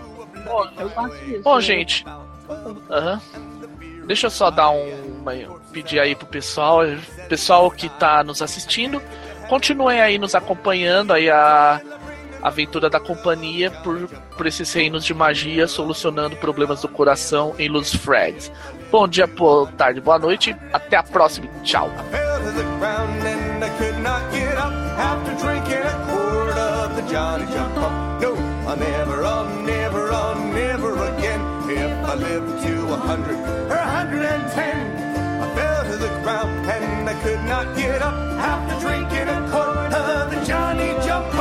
Bom, 1.42 1.60
gente. 1.60 2.04
Uhum. 2.48 3.20
Deixa 4.06 4.26
eu 4.26 4.30
só 4.30 4.50
dar 4.50 4.70
um. 4.70 4.90
pedir 5.72 6.00
aí 6.00 6.14
pro 6.14 6.26
pessoal. 6.26 6.80
Pessoal 7.28 7.70
que 7.70 7.88
tá 7.88 8.24
nos 8.24 8.40
assistindo. 8.40 9.02
Continuem 9.48 10.00
aí 10.00 10.18
nos 10.18 10.34
acompanhando 10.34 11.12
aí 11.12 11.30
a 11.30 11.80
aventura 12.42 12.88
da 12.88 13.00
companhia 13.00 13.70
por, 13.70 14.08
por 14.36 14.46
esses 14.46 14.72
reinos 14.72 15.04
de 15.04 15.12
magia, 15.12 15.66
solucionando 15.66 16.36
problemas 16.36 16.82
do 16.82 16.88
coração 16.88 17.54
em 17.58 17.68
Luz 17.68 17.94
Freds. 17.94 18.50
Bom 18.90 19.06
dia, 19.06 19.26
boa 19.26 19.66
tarde, 19.72 20.00
boa 20.00 20.18
noite. 20.18 20.56
Até 20.72 20.96
a 20.96 21.02
próxima. 21.02 21.48
Tchau. 21.62 21.90
Never, 28.78 29.22
never, 29.64 30.34
never 30.52 30.98
again. 31.08 31.57
If 31.70 32.04
I 32.04 32.14
lived 32.14 32.62
to 32.62 32.92
a 32.94 32.96
hundred 32.96 33.38
or 33.70 33.74
a 33.74 33.90
hundred 33.96 34.24
and 34.24 34.50
ten, 34.52 35.42
I 35.42 35.54
fell 35.54 35.84
to 35.84 35.96
the 35.98 36.08
ground 36.22 36.66
and 36.66 37.08
I 37.10 37.22
could 37.22 37.44
not 37.44 37.76
get 37.76 38.00
up 38.00 38.14
after 38.38 38.80
drinking 38.80 39.28
a 39.28 39.50
quart 39.50 39.92
of 39.92 40.30
the 40.30 40.44
Johnny 40.46 40.94
Jump. 41.06 41.37